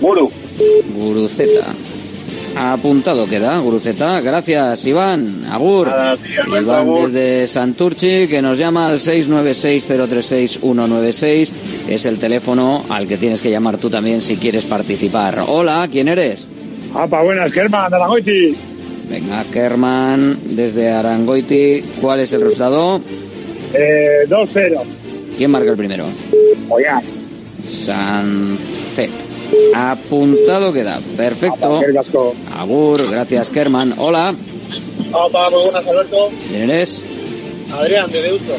Guru. 0.00 0.30
Guruceta. 0.94 1.72
Apuntado 2.58 3.26
queda, 3.26 3.58
Guruceta. 3.58 4.18
Gracias, 4.22 4.86
Iván. 4.86 5.44
Agur. 5.50 5.88
Nada, 5.88 6.16
tío, 6.16 6.58
Iván 6.58 6.80
agur. 6.80 7.10
desde 7.10 7.46
Santurchi, 7.48 8.26
que 8.28 8.40
nos 8.40 8.56
llama 8.58 8.88
al 8.88 8.98
696-036-196. 8.98 11.50
Es 11.88 12.06
el 12.06 12.16
teléfono 12.18 12.82
al 12.88 13.06
que 13.06 13.18
tienes 13.18 13.42
que 13.42 13.50
llamar 13.50 13.76
tú 13.76 13.90
también 13.90 14.22
si 14.22 14.36
quieres 14.36 14.64
participar. 14.64 15.44
Hola, 15.46 15.86
¿quién 15.92 16.08
eres? 16.08 16.46
Apa, 16.94 17.22
buenas, 17.22 17.52
Germán, 17.52 17.90
de 17.90 17.98
la 17.98 18.06
Goiti. 18.06 18.56
Venga, 19.10 19.44
Kerman, 19.52 20.38
desde 20.56 20.90
Arangoiti. 20.90 21.84
¿Cuál 22.00 22.20
es 22.20 22.32
el 22.32 22.40
resultado? 22.40 23.02
Eh, 23.74 24.24
2-0. 24.28 24.80
¿Quién 25.36 25.50
marca 25.50 25.70
el 25.70 25.76
primero? 25.76 26.06
Oigan. 26.70 27.02
Sancet. 27.70 29.10
Apuntado 29.74 30.72
queda. 30.72 31.00
Perfecto. 31.16 31.80
Agur, 32.56 33.10
gracias, 33.10 33.50
Kerman. 33.50 33.94
Hola, 33.98 34.32
Apa, 35.12 35.50
muy 35.50 35.62
buenas, 35.62 35.86
Alberto. 35.86 36.30
¿quién 36.48 36.70
eres? 36.70 37.04
Adrián, 37.72 38.10
de 38.10 38.22
Deusto. 38.22 38.52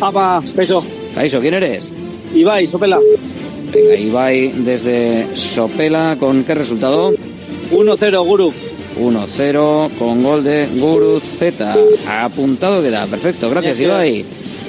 Apa, 0.00 0.42
peso. 0.56 0.82
Caiso, 1.14 1.40
¿quién 1.40 1.52
eres? 1.54 1.90
Ibai, 2.34 2.66
Sopela. 2.66 2.98
Venga, 3.72 3.94
Ibai 3.96 4.52
desde 4.64 5.36
Sopela. 5.36 6.16
¿Con 6.18 6.44
qué 6.44 6.54
resultado? 6.54 7.12
1-0, 7.72 8.24
Guru. 8.26 8.52
1-0 9.00 9.90
con 9.98 10.22
gol 10.22 10.42
de 10.42 10.66
Guru 10.74 11.20
Z. 11.20 11.76
Apuntado 12.08 12.82
queda. 12.82 13.06
Perfecto, 13.06 13.48
gracias 13.50 13.78
Gracias. 13.78 14.06
Ibai. 14.08 14.24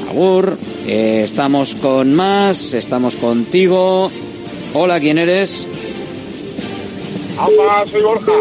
Agur. 0.10 0.58
Eh, 0.88 1.22
estamos 1.24 1.76
con 1.76 2.14
más, 2.14 2.74
estamos 2.74 3.16
contigo. 3.16 4.10
Hola, 4.74 5.00
¿quién 5.00 5.18
eres? 5.18 5.68
Hola, 7.38 7.86
soy 7.90 8.02
Borja, 8.02 8.32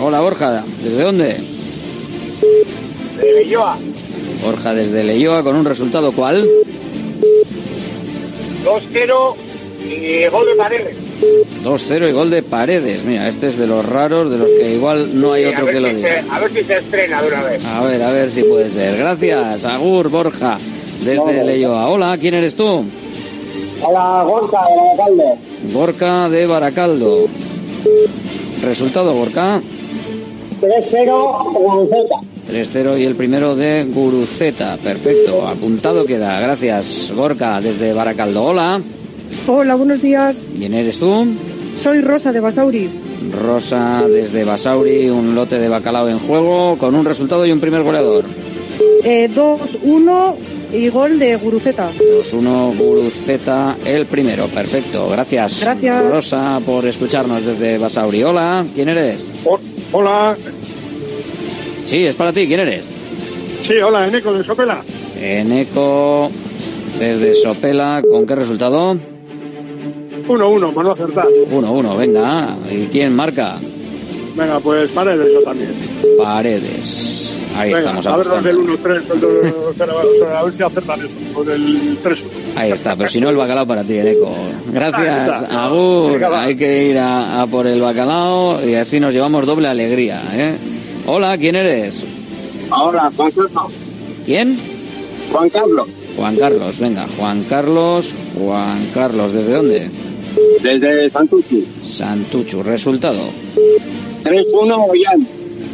Hola, 0.00 0.20
Borja. 0.20 0.64
¿Desde 0.82 1.02
dónde? 1.02 1.36
de 3.20 3.32
Belloa. 3.32 3.78
Borja 4.42 4.74
desde 4.74 5.04
Leyoa 5.04 5.42
con 5.42 5.56
un 5.56 5.64
resultado 5.64 6.12
¿cuál? 6.12 6.46
2-0 8.64 9.34
y 9.88 10.26
gol 10.28 10.46
de 10.46 10.54
paredes. 10.56 10.96
2-0 11.62 12.08
y 12.08 12.12
gol 12.12 12.30
de 12.30 12.42
Paredes. 12.42 13.04
Mira, 13.04 13.28
este 13.28 13.46
es 13.48 13.56
de 13.56 13.66
los 13.66 13.84
raros, 13.86 14.30
de 14.30 14.38
los 14.38 14.48
que 14.48 14.74
igual 14.74 15.20
no 15.20 15.32
hay 15.32 15.44
Sí, 15.44 15.50
otro 15.52 15.66
que 15.66 15.80
lo 15.80 15.88
diga. 15.88 16.22
se- 16.22 16.30
a 16.30 16.38
ver 16.40 16.50
si 16.52 16.64
se 16.64 16.76
estrena 16.78 17.22
de 17.22 17.28
una 17.28 17.42
vez. 17.44 17.64
A 17.64 17.82
ver, 17.84 18.02
a 18.02 18.10
ver 18.10 18.30
si 18.30 18.42
puede 18.42 18.68
ser. 18.70 18.98
Gracias, 18.98 19.64
Agur 19.64 20.08
Borja, 20.10 20.58
desde. 21.04 21.44
Leyoa. 21.44 21.88
Hola, 21.88 22.18
¿quién 22.20 22.34
eres 22.34 22.54
tú? 22.56 22.84
Hola, 23.82 24.24
Gorka, 24.26 24.58
de 24.66 24.90
alcalde. 24.90 25.24
Gorka 25.72 26.28
de 26.28 26.46
Baracaldo. 26.46 27.26
Resultado, 28.62 29.12
Gorka. 29.14 29.60
3-0 30.60 31.52
Guruceta. 31.52 32.16
3-0 32.50 32.98
y 33.00 33.04
el 33.04 33.14
primero 33.14 33.54
de 33.56 33.84
Guruceta. 33.84 34.76
Perfecto, 34.82 35.46
apuntado 35.46 36.04
queda. 36.04 36.40
Gracias, 36.40 37.12
Gorka, 37.14 37.60
desde 37.60 37.92
Baracaldo. 37.92 38.44
Hola, 38.44 38.80
Hola, 39.46 39.74
buenos 39.74 40.00
días. 40.00 40.40
¿quién 40.56 40.74
eres 40.74 40.98
tú? 40.98 41.26
Soy 41.76 42.00
Rosa 42.00 42.32
de 42.32 42.40
Basauri. 42.40 42.88
Rosa 43.32 44.04
desde 44.08 44.44
Basauri, 44.44 45.08
un 45.08 45.34
lote 45.34 45.58
de 45.58 45.68
bacalao 45.68 46.08
en 46.08 46.18
juego 46.18 46.76
con 46.78 46.94
un 46.94 47.04
resultado 47.04 47.44
y 47.46 47.52
un 47.52 47.60
primer 47.60 47.82
goleador. 47.82 48.24
Eh, 49.02 49.28
2-1 49.34 50.34
y 50.72 50.88
gol 50.88 51.18
de 51.18 51.36
Guruceta. 51.36 51.90
2-1 52.32 52.76
Guruceta, 52.76 53.76
el 53.84 54.06
primero. 54.06 54.46
Perfecto, 54.46 55.08
gracias. 55.10 55.60
Gracias. 55.60 56.06
Rosa 56.06 56.60
por 56.64 56.86
escucharnos 56.86 57.44
desde 57.44 57.78
Basauri. 57.78 58.22
Hola, 58.22 58.64
¿quién 58.74 58.88
eres? 58.88 59.26
Hola, 59.92 60.36
Sí, 61.86 62.06
es 62.06 62.14
para 62.14 62.32
ti, 62.32 62.46
¿quién 62.46 62.60
eres? 62.60 62.82
sí, 63.62 63.74
hola, 63.78 64.06
Eneco 64.08 64.32
de 64.34 64.44
Sopela. 64.44 64.80
Eneco 65.20 66.30
desde 66.98 67.34
Sopela, 67.34 68.02
¿con 68.08 68.26
qué 68.26 68.34
resultado? 68.34 68.96
1-1, 70.28 70.72
mano 70.74 70.92
acertar. 70.92 71.26
1-1, 71.50 71.96
venga. 71.98 72.56
¿Y 72.70 72.86
quién 72.86 73.14
marca? 73.14 73.56
Venga, 74.36 74.58
pues 74.60 74.90
paredes 74.90 75.32
yo 75.32 75.40
también. 75.42 75.70
Paredes. 76.18 77.34
Ahí 77.56 77.72
Venga, 77.72 77.98
estamos 77.98 78.06
a 78.06 78.16
ver 78.16 78.42
del 78.42 78.56
1-3, 78.58 79.02
el 79.14 79.20
del- 79.20 79.54
o 79.54 79.72
sea, 80.18 80.38
a 80.40 80.42
ver 80.42 80.52
si 80.52 80.62
acertan 80.64 81.00
eso, 81.06 81.14
con 81.32 81.48
el 81.48 81.98
3 82.02 82.24
Ahí 82.56 82.72
está, 82.72 82.96
pero 82.96 83.08
si 83.08 83.20
no 83.20 83.30
el 83.30 83.36
bacalao 83.36 83.64
para 83.66 83.84
ti, 83.84 83.96
Eneco. 83.96 84.32
Gracias. 84.72 85.44
Agur. 85.50 86.22
Hay 86.34 86.56
que 86.56 86.88
ir 86.90 86.98
a, 86.98 87.42
a 87.42 87.46
por 87.46 87.66
el 87.68 87.80
bacalao 87.80 88.58
y 88.66 88.74
así 88.74 88.98
nos 88.98 89.12
llevamos 89.14 89.46
doble 89.46 89.68
alegría. 89.68 90.20
¿eh? 90.34 90.54
Hola, 91.06 91.36
¿quién 91.36 91.56
eres? 91.56 92.02
Ahora, 92.70 93.10
Juan 93.14 93.30
Carlos. 93.30 93.72
¿Quién? 94.24 94.58
Juan 95.30 95.50
Carlos. 95.50 95.88
Juan 96.16 96.36
Carlos, 96.36 96.78
venga, 96.78 97.06
Juan 97.18 97.44
Carlos, 97.48 98.14
Juan 98.38 98.86
Carlos, 98.94 99.32
¿desde 99.32 99.52
dónde? 99.52 99.90
Desde 100.62 101.10
Santucci. 101.10 101.66
Santuchu, 101.84 102.62
resultado. 102.62 103.18
3-1 104.22 104.86
Ollán. 104.88 105.28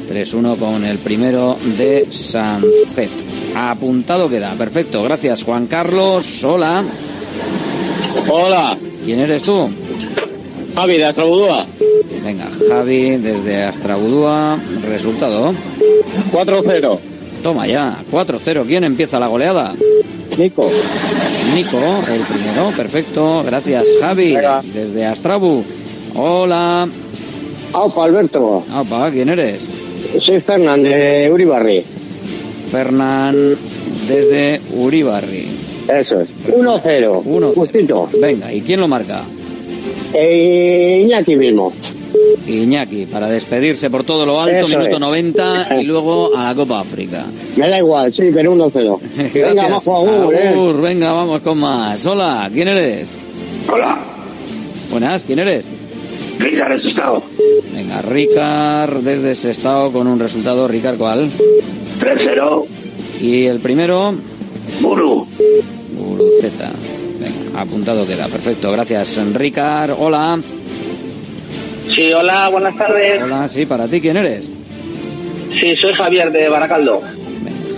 3-1 0.09 0.57
con 0.59 0.85
el 0.85 0.99
primero 0.99 1.57
de 1.79 2.09
Sanfet. 2.11 3.11
Apuntado 3.55 4.29
queda, 4.29 4.55
perfecto, 4.55 5.03
gracias 5.03 5.45
Juan 5.45 5.67
Carlos, 5.67 6.43
hola. 6.43 6.83
Hola. 8.29 8.79
¿Quién 9.05 9.21
eres 9.21 9.43
tú? 9.43 9.69
Javi 10.75 10.97
de. 10.99 11.13
Venga, 12.25 12.49
Javi 12.69 13.17
desde 13.17 13.63
Astrabudúa, 13.65 14.59
resultado. 14.89 15.55
4-0. 16.33 16.99
Toma 17.43 17.67
ya, 17.67 17.99
4-0, 18.13 18.67
¿quién 18.67 18.85
empieza 18.85 19.19
la 19.19 19.27
goleada? 19.27 19.75
Nico. 20.37 20.71
Nico, 21.55 21.79
el 22.13 22.21
primero, 22.23 22.71
perfecto, 22.77 23.43
gracias 23.45 23.89
Javi, 24.01 24.37
desde 24.75 25.07
Astrabu. 25.07 25.65
Hola. 26.15 26.87
Aupa, 27.73 28.05
Alberto. 28.05 28.65
Opa, 28.75 29.11
¿quién 29.11 29.29
eres? 29.29 29.61
Soy 30.19 30.41
Fernán 30.41 30.83
de 30.83 31.31
Uribarri. 31.33 31.85
Fernán 32.71 33.57
desde 34.09 34.61
Uribarri. 34.75 35.47
Eso 35.89 36.21
es. 36.21 36.29
1-0. 36.49 37.23
1 37.25 37.53
Justito. 37.53 38.09
Venga, 38.21 38.53
¿y 38.53 38.61
quién 38.61 38.81
lo 38.81 38.89
marca? 38.89 39.23
Eh, 40.13 41.03
Iñaki 41.05 41.37
mismo. 41.37 41.73
Iñaki, 42.47 43.07
para 43.07 43.29
despedirse 43.29 43.91
por 43.91 44.05
todo 44.05 44.27
lo 44.27 44.41
alto, 44.41 44.67
Eso 44.67 44.79
minuto 44.79 44.97
es. 44.97 45.01
90 45.01 45.81
y 45.81 45.85
luego 45.85 46.37
a 46.37 46.45
la 46.45 46.55
Copa 46.55 46.81
África. 46.81 47.25
Me 47.57 47.69
da 47.69 47.79
igual, 47.79 48.13
sí, 48.13 48.31
pero 48.33 48.55
1-0. 48.55 48.99
Venga, 49.35 49.69
bajo 49.69 49.97
Agur, 49.97 50.35
eh. 50.35 50.73
Venga, 50.81 51.13
vamos 51.13 51.41
con 51.43 51.59
más. 51.59 52.05
Hola, 52.07 52.51
¿quién 52.53 52.69
eres? 52.69 53.09
Hola. 53.69 53.99
Buenas, 54.91 55.25
¿quién 55.25 55.39
eres? 55.39 55.65
Ricard 56.39 56.73
Estado. 56.73 57.23
Venga, 57.75 58.03
Ricard 58.03 58.97
desde 59.03 59.33
ese 59.33 59.51
estado 59.51 59.93
con 59.93 60.07
un 60.07 60.19
resultado, 60.19 60.67
Ricard, 60.67 60.97
¿cuál? 60.97 61.29
3-0. 62.01 62.65
Y 63.21 63.45
el 63.45 63.61
primero, 63.61 64.15
Buru. 64.81 65.27
Guruceta. 65.97 66.71
Venga, 67.21 67.61
apuntado 67.61 68.07
queda, 68.07 68.27
perfecto, 68.29 68.73
gracias. 68.73 69.21
Ricard, 69.35 69.93
hola. 69.99 70.41
Sí, 71.95 72.13
hola, 72.13 72.49
buenas 72.49 72.77
tardes. 72.77 73.23
Hola, 73.23 73.49
sí, 73.49 73.67
para 73.67 73.87
ti, 73.89 74.01
¿quién 74.01 74.17
eres? 74.17 74.49
Sí, 75.59 75.77
soy 75.77 75.93
Javier 75.93 76.31
de 76.31 76.49
Baracaldo. 76.49 77.03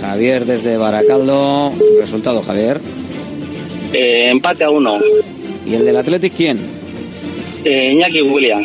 Javier 0.00 0.44
desde 0.44 0.76
Baracaldo. 0.76 1.72
Resultado, 2.00 2.42
Javier. 2.42 2.80
Eh, 3.92 4.28
empate 4.30 4.64
a 4.64 4.70
uno. 4.70 4.98
¿Y 5.66 5.74
el 5.74 5.84
del 5.84 5.96
Athletic 5.96 6.34
quién? 6.34 6.58
Eh, 7.64 7.92
Iñaki 7.92 8.22
William. 8.22 8.64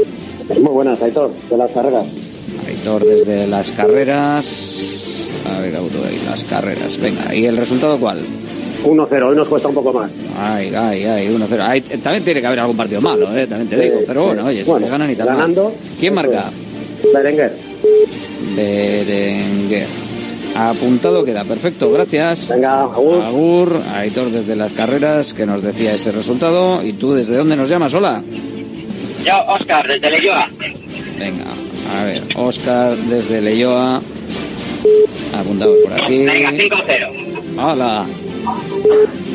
Muy 0.48 0.72
buenas, 0.72 1.02
Aitor, 1.02 1.32
de 1.48 1.56
las 1.56 1.72
carreras. 1.72 2.06
Aitor 2.66 3.04
desde 3.04 3.46
las 3.46 3.70
carreras. 3.70 4.76
A 5.54 5.60
ver, 5.60 5.76
auto 5.76 5.98
ahí, 6.08 6.18
las 6.26 6.44
carreras. 6.44 6.98
Venga, 6.98 7.34
¿y 7.34 7.46
el 7.46 7.56
resultado 7.56 7.98
cuál? 7.98 8.20
1-0, 8.85 9.23
hoy 9.23 9.36
nos 9.36 9.48
cuesta 9.48 9.69
un 9.69 9.74
poco 9.74 9.93
más. 9.93 10.11
Ay, 10.39 10.73
ay, 10.74 11.05
ay, 11.05 11.28
1-0. 11.28 11.59
Ay, 11.61 11.81
también 11.81 12.24
tiene 12.24 12.40
que 12.40 12.47
haber 12.47 12.61
algún 12.61 12.77
partido 12.77 13.01
malo, 13.01 13.35
¿eh? 13.36 13.47
también 13.47 13.69
te 13.69 13.78
digo. 13.78 14.01
Pero 14.07 14.27
bueno, 14.27 14.47
oye, 14.47 14.65
si 14.65 14.70
Bueno, 14.70 14.86
se 14.86 14.90
ganan 14.93 15.11
y 15.11 15.15
tal. 15.16 15.27
mal. 15.27 15.36
ganando, 15.36 15.74
¿Quién 15.98 16.15
marca? 16.15 16.44
Berenguer. 17.15 17.52
Berenguer. 18.57 19.86
Apuntado 20.57 21.24
queda, 21.24 21.44
perfecto, 21.44 21.93
gracias. 21.93 22.48
Venga, 22.48 22.82
Agur. 22.82 23.23
Agur, 23.23 23.81
Aitor 23.94 24.31
desde 24.31 24.57
las 24.57 24.73
carreras 24.73 25.32
que 25.32 25.47
nos 25.47 25.62
decía 25.62 25.94
ese 25.94 26.11
resultado. 26.12 26.82
¿Y 26.85 26.94
tú 26.94 27.15
desde 27.15 27.36
dónde 27.36 27.57
nos 27.57 27.69
llamas? 27.69 27.94
Hola. 27.94 28.23
Yo, 29.24 29.32
Oscar, 29.48 29.86
desde 29.86 30.11
Leyoa. 30.11 30.48
Venga, 31.19 31.44
a 32.01 32.05
ver, 32.05 32.23
Oscar 32.35 32.97
desde 32.97 33.40
Leyoa. 33.40 34.01
Apuntados 35.39 35.77
por 35.85 36.01
aquí. 36.01 36.24
Venga, 36.24 36.51
5-0. 36.51 37.62
Hola. 37.62 38.07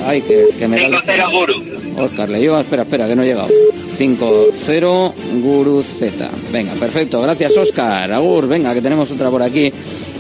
Ay, 0.06 0.22
que, 0.22 0.50
que 0.58 0.68
me 0.68 0.90
da... 0.90 1.02
5-0 1.02 1.32
Guru. 1.32 2.04
Oscar 2.04 2.30
Leyoa, 2.30 2.62
espera, 2.62 2.84
espera, 2.84 3.08
que 3.08 3.16
no 3.16 3.24
he 3.24 3.28
llegado. 3.28 3.48
5-0 3.98 5.14
Guru 5.42 5.84
Z. 5.84 6.30
Venga, 6.52 6.74
perfecto, 6.74 7.22
gracias 7.22 7.58
Oscar. 7.58 8.12
Agur, 8.12 8.48
venga, 8.48 8.74
que 8.74 8.82
tenemos 8.82 9.12
otra 9.12 9.30
por 9.30 9.42
aquí. 9.42 9.72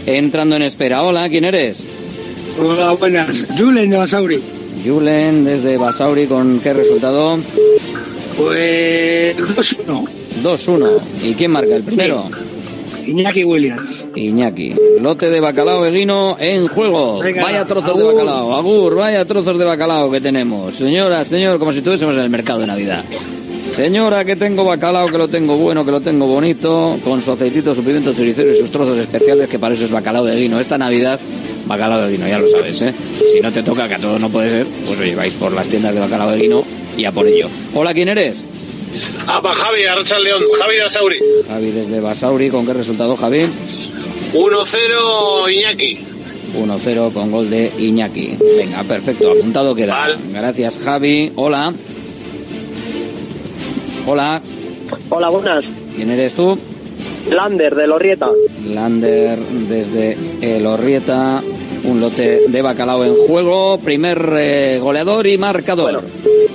Entrando 0.05 0.55
en 0.55 0.61
espera. 0.61 1.03
Hola, 1.03 1.27
¿quién 1.29 1.45
eres? 1.45 1.83
Hola, 2.59 2.93
buenas. 2.93 3.45
Julen 3.57 3.89
de 3.89 3.97
Basauri. 3.97 4.41
Julen 4.85 5.43
desde 5.43 5.77
Basauri, 5.77 6.25
¿con 6.27 6.59
qué 6.59 6.73
resultado? 6.73 7.37
Pues 8.37 9.37
2-1. 9.37 10.07
2-1. 10.43 10.99
¿Y 11.23 11.33
quién 11.33 11.51
marca 11.51 11.75
el 11.75 11.83
primero? 11.83 12.29
Iñaki 13.05 13.43
Williams. 13.43 13.94
Iñaki. 14.15 14.75
Lote 14.99 15.29
de 15.29 15.39
bacalao 15.39 15.85
eguino 15.85 16.37
en 16.39 16.67
juego. 16.67 17.19
Venga, 17.19 17.43
vaya 17.43 17.65
trozos 17.65 17.97
de 17.97 18.03
bacalao. 18.03 18.55
Agur, 18.55 18.95
vaya 18.95 19.25
trozos 19.25 19.57
de 19.57 19.65
bacalao 19.65 20.09
que 20.11 20.21
tenemos. 20.21 20.73
Señora, 20.75 21.23
señor, 21.25 21.59
como 21.59 21.71
si 21.71 21.79
estuviésemos 21.79 22.15
en 22.15 22.21
el 22.21 22.29
mercado 22.29 22.59
de 22.61 22.67
Navidad. 22.67 23.03
Señora, 23.73 24.23
que 24.23 24.37
tengo 24.37 24.63
bacalao, 24.63 25.07
que 25.07 25.17
lo 25.17 25.27
tengo 25.27 25.57
bueno, 25.57 25.83
que 25.83 25.91
lo 25.91 25.99
tengo 25.99 26.27
bonito, 26.27 26.97
con 27.03 27.21
su 27.21 27.33
aceitito, 27.33 27.75
su 27.75 27.83
pimiento 27.83 28.13
choricero 28.13 28.51
y 28.51 28.55
sus 28.55 28.71
trozos 28.71 28.97
especiales, 28.97 29.49
que 29.49 29.59
para 29.59 29.73
eso 29.73 29.83
es 29.83 29.91
bacalao 29.91 30.23
de 30.23 30.35
vino. 30.35 30.59
Esta 30.59 30.77
Navidad, 30.77 31.19
bacalao 31.65 32.03
de 32.03 32.11
vino, 32.11 32.27
ya 32.27 32.39
lo 32.39 32.47
sabes, 32.47 32.81
¿eh? 32.83 32.93
Si 33.33 33.41
no 33.41 33.51
te 33.51 33.63
toca, 33.63 33.87
que 33.89 33.95
a 33.95 33.99
todos 33.99 34.21
no 34.21 34.29
puede 34.29 34.49
ser, 34.49 34.67
pues 34.87 34.99
oye, 34.99 35.15
vais 35.15 35.33
por 35.33 35.51
las 35.51 35.67
tiendas 35.67 35.93
de 35.93 35.99
bacalao 35.99 36.31
de 36.31 36.37
vino 36.37 36.63
y 36.95 37.03
a 37.03 37.11
por 37.11 37.27
ello. 37.27 37.49
Hola, 37.73 37.93
¿quién 37.93 38.07
eres? 38.07 38.43
Apa, 39.27 39.53
Javi, 39.53 39.83
Arracha 39.83 40.19
León, 40.19 40.41
Javi 40.57 40.75
de 40.75 40.81
Asauri. 40.83 41.19
Javi 41.47 41.71
desde 41.71 41.99
Basauri, 41.99 42.49
¿con 42.49 42.65
qué 42.65 42.73
resultado, 42.73 43.17
Javi? 43.17 43.45
1-0 44.35 45.49
Iñaki. 45.49 46.05
1-0 46.57 47.13
con 47.13 47.31
gol 47.31 47.49
de 47.49 47.71
Iñaki. 47.79 48.37
Venga, 48.57 48.83
perfecto, 48.83 49.31
apuntado 49.31 49.73
queda. 49.73 50.09
Gracias, 50.33 50.77
Javi. 50.79 51.31
Hola. 51.37 51.73
Hola. 54.05 54.41
Hola, 55.09 55.29
buenas. 55.29 55.63
¿Quién 55.95 56.11
eres 56.11 56.33
tú? 56.33 56.59
Lander, 57.31 57.75
de 57.75 57.87
Lorrieta. 57.87 58.29
Lander 58.73 59.39
desde 59.39 60.17
el 60.41 60.65
Orrieta. 60.65 61.41
Un 61.85 62.01
lote 62.01 62.41
de 62.49 62.61
bacalao 62.61 63.05
en 63.05 63.15
juego. 63.15 63.79
Primer 63.79 64.33
eh, 64.35 64.79
goleador 64.81 65.27
y 65.27 65.37
marcador. 65.37 66.03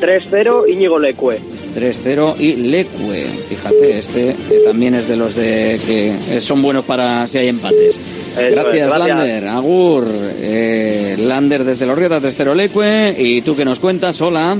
3-0 0.01 0.69
Íñigo 0.69 0.99
Lecue. 0.99 1.41
3-0 1.75 2.35
y 2.39 2.55
Lecue. 2.57 3.27
Fíjate, 3.49 3.99
este 3.99 4.31
eh, 4.31 4.37
también 4.65 4.95
es 4.95 5.09
de 5.09 5.17
los 5.17 5.35
de 5.35 5.79
que 5.87 6.15
eh, 6.37 6.41
son 6.41 6.63
buenos 6.63 6.85
para 6.85 7.27
si 7.29 7.39
hay 7.39 7.49
empates. 7.49 7.99
es, 8.39 8.53
gracias, 8.53 8.89
gracias. 8.89 8.99
Lander. 8.99 9.49
Agur. 9.49 10.07
Eh, 10.41 11.17
Lander 11.19 11.65
desde 11.65 11.87
Lorrieta, 11.87 12.21
3-0 12.21 12.55
Lecue. 12.55 13.15
¿Y 13.19 13.43
tú 13.43 13.57
qué 13.57 13.65
nos 13.65 13.79
cuentas? 13.81 14.21
Hola. 14.21 14.57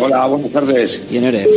Hola, 0.00 0.26
buenas 0.26 0.50
tardes. 0.50 1.02
¿Quién 1.08 1.24
eres? 1.24 1.48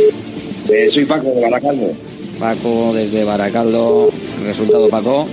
Eh, 0.70 0.88
soy 0.90 1.04
Paco 1.04 1.30
de 1.30 1.40
Baracaldo. 1.40 1.92
Paco 2.38 2.92
desde 2.94 3.24
Baracaldo. 3.24 4.10
Resultado, 4.44 4.88
Paco. 4.88 5.26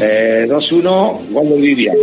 Eh, 0.00 0.46
2-1, 0.48 1.20
gol 1.30 1.48
de 1.50 1.56
Vivian. 1.56 1.96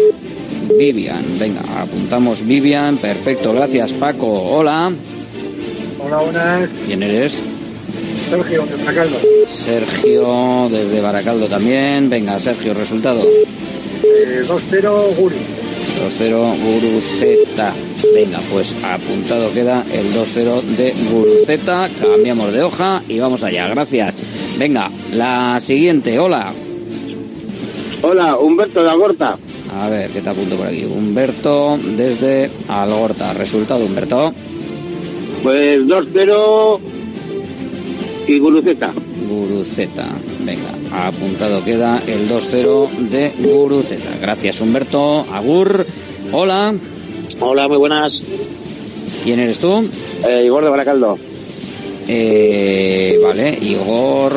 Vivian. 0.77 1.23
Venga, 1.39 1.61
apuntamos 1.81 2.45
Vivian. 2.45 2.97
Perfecto, 2.97 3.53
gracias, 3.53 3.91
Paco. 3.93 4.27
Hola. 4.27 4.91
Hola, 6.01 6.17
buenas. 6.17 6.69
¿Quién 6.85 7.03
eres? 7.03 7.41
Sergio, 8.29 8.65
de 8.65 8.83
Baracaldo. 8.83 9.17
Sergio 9.51 10.69
desde 10.69 11.01
Baracaldo 11.01 11.47
también. 11.47 12.09
Venga, 12.09 12.39
Sergio, 12.39 12.73
resultado. 12.73 13.21
Eh, 13.21 14.43
2-0 14.47 15.15
Guri. 15.17 15.35
2-0 16.19 16.55
Guruceta. 16.63 17.73
Venga, 18.13 18.39
pues 18.51 18.75
apuntado 18.83 19.51
queda 19.53 19.83
el 19.91 20.13
2-0 20.13 20.61
de 20.77 20.93
Guruceta. 21.11 21.89
Cambiamos 21.99 22.53
de 22.53 22.63
hoja 22.63 23.01
y 23.07 23.19
vamos 23.19 23.43
allá. 23.43 23.67
Gracias. 23.67 24.15
Venga, 24.57 24.89
la 25.13 25.59
siguiente. 25.59 26.17
Hola. 26.17 26.53
Hola, 28.01 28.37
Humberto 28.37 28.83
de 28.83 28.89
Agorta. 28.89 29.37
A 29.75 29.89
ver, 29.89 30.09
¿qué 30.09 30.21
te 30.21 30.29
apunto 30.29 30.55
por 30.55 30.67
aquí? 30.67 30.85
Humberto 30.85 31.77
desde 31.97 32.49
Algorta. 32.69 33.33
Resultado, 33.33 33.83
Humberto. 33.85 34.33
Pues 35.43 35.83
2-0 35.83 36.79
y 38.27 38.39
Guruceta. 38.39 38.91
Guruceta. 39.29 40.07
Venga, 40.43 41.07
apuntado 41.07 41.63
queda 41.63 42.01
el 42.07 42.29
2-0 42.29 42.89
de 43.09 43.31
Guruceta. 43.39 44.09
Gracias, 44.21 44.59
Humberto. 44.61 45.25
Agur. 45.31 45.85
Hola. 46.31 46.73
Hola, 47.39 47.67
muy 47.67 47.77
buenas. 47.77 48.23
¿Quién 49.23 49.39
eres 49.39 49.59
tú? 49.59 49.87
Eh, 50.27 50.43
Igor 50.45 50.63
de 50.63 50.69
Baracaldo. 50.69 51.17
Eh, 52.07 53.19
vale, 53.23 53.57
Igor 53.61 54.33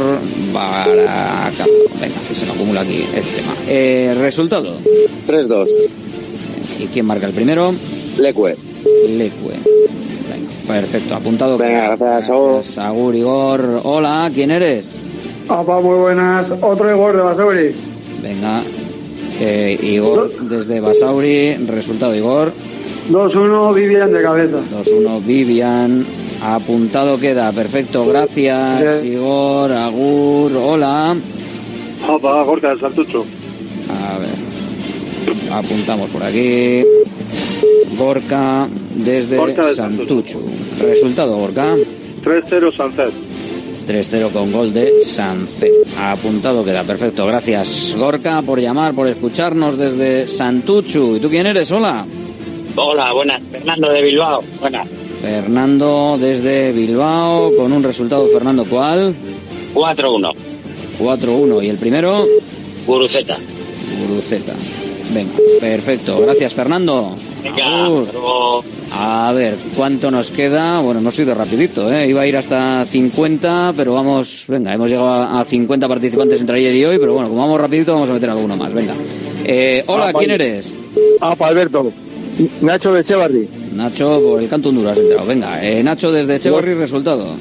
Baracaldo. 0.52 1.72
Venga, 2.00 2.14
que 2.28 2.34
se 2.34 2.46
me 2.46 2.52
acumula 2.52 2.82
aquí 2.82 3.04
el 3.14 3.24
tema. 3.24 3.54
Eh, 3.66 4.14
resultado. 4.18 4.76
3-2. 5.26 5.68
¿Y 6.80 6.86
quién 6.86 7.06
marca 7.06 7.26
el 7.26 7.32
primero? 7.32 7.74
Lecue. 8.18 8.56
Lecue. 9.08 9.54
Perfecto, 10.66 11.14
apuntado. 11.14 11.58
Venga, 11.58 11.96
gracias, 11.96 12.30
Agur. 12.30 12.54
Gracias, 12.54 12.78
Agur, 12.78 13.14
Igor. 13.14 13.80
Hola, 13.84 14.30
¿quién 14.32 14.50
eres? 14.50 14.94
Apa, 15.48 15.80
muy 15.80 15.96
buenas. 15.96 16.52
Otro 16.60 16.90
Igor 16.90 17.16
de 17.16 17.22
Basauri. 17.22 17.74
Venga, 18.22 18.62
eh, 19.40 19.78
Igor 19.82 20.32
desde 20.48 20.80
Basauri. 20.80 21.56
Resultado, 21.66 22.14
Igor. 22.14 22.52
2-1 23.10 23.74
Vivian 23.74 24.12
de 24.12 24.22
cabeza. 24.22 24.58
2-1 24.72 25.20
Vivian. 25.24 26.06
Apuntado 26.44 27.18
queda. 27.18 27.52
Perfecto, 27.52 28.06
gracias, 28.06 29.04
Igor, 29.04 29.72
Agur. 29.72 30.52
Hola. 30.56 31.16
Apa, 32.08 32.42
Gorka 32.42 32.70
del 32.70 32.80
Santucho. 32.80 33.24
A 33.88 34.18
ver. 34.18 35.52
Apuntamos 35.52 36.10
por 36.10 36.22
aquí. 36.22 36.84
Gorka 37.96 38.68
desde 38.96 39.36
Gorka 39.36 39.66
del 39.66 39.76
Santuchu. 39.76 40.40
Resultado, 40.80 41.36
Gorka. 41.36 41.74
3-0 42.24 42.76
Sancet. 42.76 43.12
3-0 43.88 44.30
con 44.30 44.52
gol 44.52 44.72
de 44.72 45.02
Sancet. 45.02 45.72
Apuntado 45.98 46.64
queda, 46.64 46.84
perfecto. 46.84 47.26
Gracias, 47.26 47.96
Gorka, 47.98 48.42
por 48.42 48.60
llamar, 48.60 48.94
por 48.94 49.08
escucharnos 49.08 49.76
desde 49.76 50.28
Santuchu. 50.28 51.16
¿Y 51.16 51.20
tú 51.20 51.28
quién 51.28 51.46
eres? 51.46 51.70
Hola. 51.72 52.06
Hola, 52.76 53.12
buenas. 53.12 53.40
Fernando 53.50 53.90
de 53.90 54.02
Bilbao. 54.02 54.42
Buenas. 54.60 54.88
Fernando 55.20 56.16
desde 56.20 56.72
Bilbao, 56.72 57.54
con 57.56 57.72
un 57.72 57.82
resultado, 57.82 58.26
Fernando, 58.28 58.64
¿cuál? 58.64 59.14
4-1. 59.74 60.32
4-1. 60.98 61.64
¿Y 61.64 61.68
el 61.68 61.76
primero? 61.76 62.26
Guruceta. 62.86 63.36
Guruceta. 64.08 64.54
Venga, 65.12 65.32
perfecto. 65.60 66.20
Gracias, 66.22 66.54
Fernando. 66.54 67.14
Venga. 67.42 67.88
A 68.94 69.32
ver, 69.34 69.54
¿cuánto 69.74 70.10
nos 70.10 70.30
queda? 70.30 70.80
Bueno, 70.80 71.00
no 71.00 71.08
ha 71.08 71.12
sido 71.12 71.34
rapidito, 71.34 71.90
¿eh? 71.92 72.08
Iba 72.08 72.22
a 72.22 72.26
ir 72.26 72.36
hasta 72.36 72.84
50, 72.84 73.72
pero 73.76 73.94
vamos, 73.94 74.44
venga, 74.48 74.72
hemos 74.72 74.90
llegado 74.90 75.08
a 75.08 75.40
a 75.40 75.44
50 75.44 75.88
participantes 75.88 76.40
entre 76.40 76.58
ayer 76.58 76.76
y 76.76 76.84
hoy, 76.84 76.98
pero 76.98 77.14
bueno, 77.14 77.28
como 77.28 77.40
vamos 77.40 77.60
rapidito, 77.60 77.94
vamos 77.94 78.10
a 78.10 78.12
meter 78.12 78.28
alguno 78.30 78.56
más, 78.56 78.72
venga. 78.74 78.94
Eh, 79.44 79.82
hola, 79.86 80.12
¿quién 80.12 80.30
eres? 80.32 80.70
Apa, 81.20 81.48
Alberto. 81.48 81.90
Nacho 82.60 82.92
de 82.92 83.00
Echevarri. 83.00 83.48
Nacho, 83.74 84.20
por 84.20 84.42
el 84.42 84.48
canto 84.48 84.68
Honduras, 84.68 84.96
entrado. 84.98 85.26
Venga, 85.26 85.64
eh, 85.66 85.82
Nacho 85.82 86.12
desde 86.12 86.36
Echevarri, 86.36 86.74
resultado. 86.74 87.34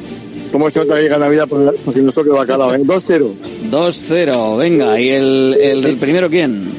¿Cómo 0.52 0.68
está 0.68 0.82
otra 0.82 1.00
llega 1.00 1.18
Navidad 1.18 1.48
para 1.48 1.72
para 1.72 1.94
que 1.96 2.02
nos 2.02 2.16
toque 2.16 2.30
bacalao? 2.30 2.74
¿eh? 2.74 2.80
2-0. 2.80 3.32
2-0, 3.72 4.58
venga, 4.58 5.00
¿y 5.00 5.10
el, 5.10 5.58
el, 5.60 5.86
el 5.86 5.96
primero 5.98 6.30
quién? 6.30 6.72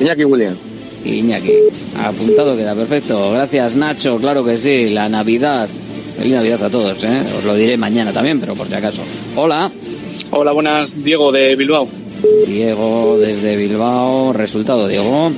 Iñaki 0.00 0.24
William. 0.24 0.54
Iñaki. 1.04 1.52
Apuntado 2.02 2.56
queda, 2.56 2.74
perfecto. 2.74 3.30
Gracias, 3.32 3.76
Nacho, 3.76 4.18
claro 4.18 4.44
que 4.44 4.58
sí, 4.58 4.90
la 4.90 5.08
Navidad. 5.08 5.68
Feliz 6.16 6.34
Navidad 6.34 6.62
a 6.62 6.70
todos, 6.70 7.02
¿eh? 7.04 7.22
Os 7.38 7.44
lo 7.44 7.54
diré 7.54 7.76
mañana 7.76 8.12
también, 8.12 8.40
pero 8.40 8.54
por 8.54 8.68
si 8.68 8.74
acaso. 8.74 9.02
Hola. 9.36 9.70
Hola, 10.30 10.52
buenas. 10.52 11.02
Diego 11.02 11.32
de 11.32 11.56
Bilbao. 11.56 11.88
Diego 12.46 13.18
desde 13.18 13.56
Bilbao. 13.56 14.32
Resultado, 14.32 14.86
Diego. 14.88 15.30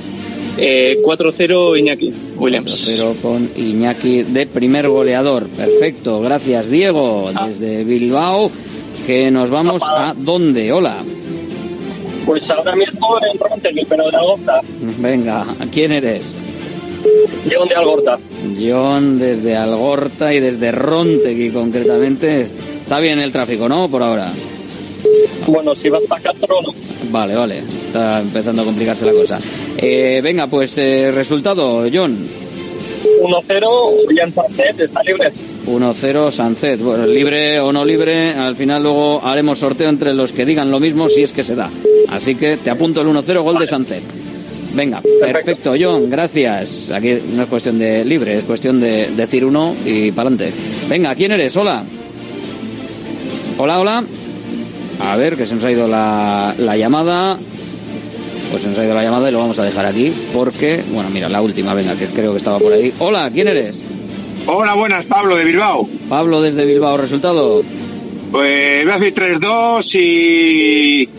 Eh, 0.57 0.97
4-0 1.03 1.77
Iñaki 1.77 2.11
Williams. 2.37 2.99
4-0 2.99 3.21
con 3.21 3.49
Iñaki 3.55 4.23
de 4.23 4.47
primer 4.47 4.87
goleador. 4.87 5.47
Perfecto, 5.47 6.19
gracias 6.21 6.69
Diego 6.71 7.31
desde 7.45 7.83
Bilbao. 7.83 8.49
Que 9.05 9.29
nos 9.31 9.49
vamos 9.51 9.83
a 9.85 10.15
dónde? 10.17 10.73
Hola. 10.73 11.03
Pues 12.27 12.49
ahora 12.49 12.75
mismo 12.75 13.17
en 13.21 13.39
Rontegui, 13.39 13.85
pero 13.85 14.11
de 14.11 14.17
Algorta. 14.17 14.61
Venga, 14.97 15.45
¿quién 15.71 15.93
eres? 15.93 16.35
John 17.49 17.69
de 17.69 17.75
Algorta. 17.75 18.19
John 18.59 19.17
desde 19.17 19.55
Algorta 19.55 20.33
y 20.33 20.41
desde 20.41 20.73
Rontegui 20.73 21.51
concretamente. 21.51 22.41
Está 22.41 22.99
bien 22.99 23.19
el 23.19 23.31
tráfico, 23.31 23.69
¿no? 23.69 23.87
Por 23.87 24.03
ahora. 24.03 24.29
Bueno, 25.47 25.73
si 25.73 25.89
vas 25.89 26.03
para 26.03 26.21
Castro, 26.21 26.61
no. 26.61 26.73
Vale, 27.11 27.33
vale. 27.33 27.59
Está 27.59 28.19
empezando 28.19 28.61
a 28.61 28.65
complicarse 28.65 29.05
la 29.05 29.13
cosa. 29.13 29.39
Eh, 29.77 30.19
venga, 30.21 30.47
pues 30.47 30.77
eh, 30.77 31.11
resultado, 31.13 31.85
John. 31.91 32.27
1-0, 33.21 34.05
William 34.05 34.33
Sánchez 34.33 34.79
está 34.79 35.01
libre. 35.03 35.31
1-0 35.67 36.31
Sancet. 36.31 36.79
Bueno, 36.79 37.05
libre 37.05 37.59
o 37.59 37.71
no 37.71 37.83
libre, 37.83 38.31
al 38.31 38.55
final 38.55 38.83
luego 38.83 39.21
haremos 39.23 39.59
sorteo 39.59 39.89
entre 39.89 40.13
los 40.13 40.31
que 40.31 40.45
digan 40.45 40.71
lo 40.71 40.79
mismo 40.79 41.09
si 41.09 41.23
es 41.23 41.33
que 41.33 41.43
se 41.43 41.55
da. 41.55 41.69
Así 42.09 42.35
que 42.35 42.57
te 42.57 42.69
apunto 42.69 43.01
el 43.01 43.07
1-0 43.07 43.41
gol 43.43 43.59
de 43.59 43.67
Sancet. 43.67 44.03
Venga, 44.73 45.01
perfecto, 45.21 45.73
John, 45.79 46.09
gracias. 46.09 46.91
Aquí 46.91 47.17
no 47.33 47.43
es 47.43 47.49
cuestión 47.49 47.79
de 47.79 48.05
libre, 48.05 48.39
es 48.39 48.43
cuestión 48.45 48.79
de 48.79 49.09
decir 49.15 49.43
uno 49.43 49.75
y 49.85 50.11
para 50.11 50.29
adelante. 50.29 50.53
Venga, 50.87 51.15
¿quién 51.15 51.31
eres? 51.31 51.55
Hola. 51.55 51.83
Hola, 53.57 53.79
hola. 53.79 54.03
A 55.01 55.15
ver, 55.15 55.35
que 55.35 55.45
se 55.45 55.55
nos 55.55 55.63
ha 55.63 55.71
ido 55.71 55.87
la, 55.87 56.55
la 56.57 56.77
llamada. 56.77 57.37
Pues 58.51 58.61
se 58.61 58.69
nos 58.69 58.77
ha 58.77 58.85
ido 58.85 58.93
la 58.95 59.03
llamada 59.03 59.27
y 59.29 59.31
lo 59.33 59.39
vamos 59.39 59.59
a 59.59 59.63
dejar 59.63 59.85
aquí 59.85 60.13
porque, 60.33 60.81
bueno, 60.93 61.09
mira, 61.09 61.27
la 61.27 61.41
última, 61.41 61.73
venga, 61.73 61.95
que 61.95 62.05
creo 62.05 62.31
que 62.31 62.37
estaba 62.37 62.59
por 62.59 62.71
ahí. 62.71 62.93
Hola, 62.99 63.29
¿quién 63.33 63.47
eres? 63.47 63.79
Hola, 64.49 64.75
buenas, 64.75 65.05
Pablo 65.05 65.35
de 65.35 65.43
Bilbao. 65.43 65.87
Pablo 66.07 66.41
desde 66.41 66.63
Bilbao, 66.65 66.95
¿resultado? 66.97 67.63
Pues 68.31 68.85
voy 68.85 68.93
a 68.93 68.97
decir 68.97 69.13
3-2 69.13 69.95
y. 69.99 71.09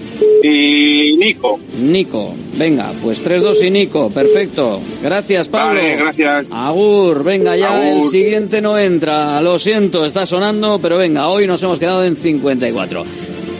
y 0.42 1.16
Nico. 1.18 1.60
Nico, 1.78 2.34
venga, 2.56 2.90
pues 3.02 3.22
3-2 3.22 3.66
y 3.66 3.70
Nico, 3.70 4.08
perfecto. 4.10 4.80
Gracias, 5.02 5.48
Pablo. 5.48 5.80
Vale, 5.80 5.96
gracias. 5.96 6.48
Agur, 6.50 7.22
venga, 7.22 7.54
ya 7.54 7.74
Agur. 7.74 7.84
el 7.84 8.02
siguiente 8.04 8.62
no 8.62 8.78
entra. 8.78 9.40
Lo 9.42 9.58
siento, 9.58 10.06
está 10.06 10.24
sonando, 10.24 10.78
pero 10.80 10.96
venga, 10.96 11.28
hoy 11.28 11.46
nos 11.46 11.62
hemos 11.62 11.78
quedado 11.78 12.04
en 12.04 12.16
54. 12.16 13.04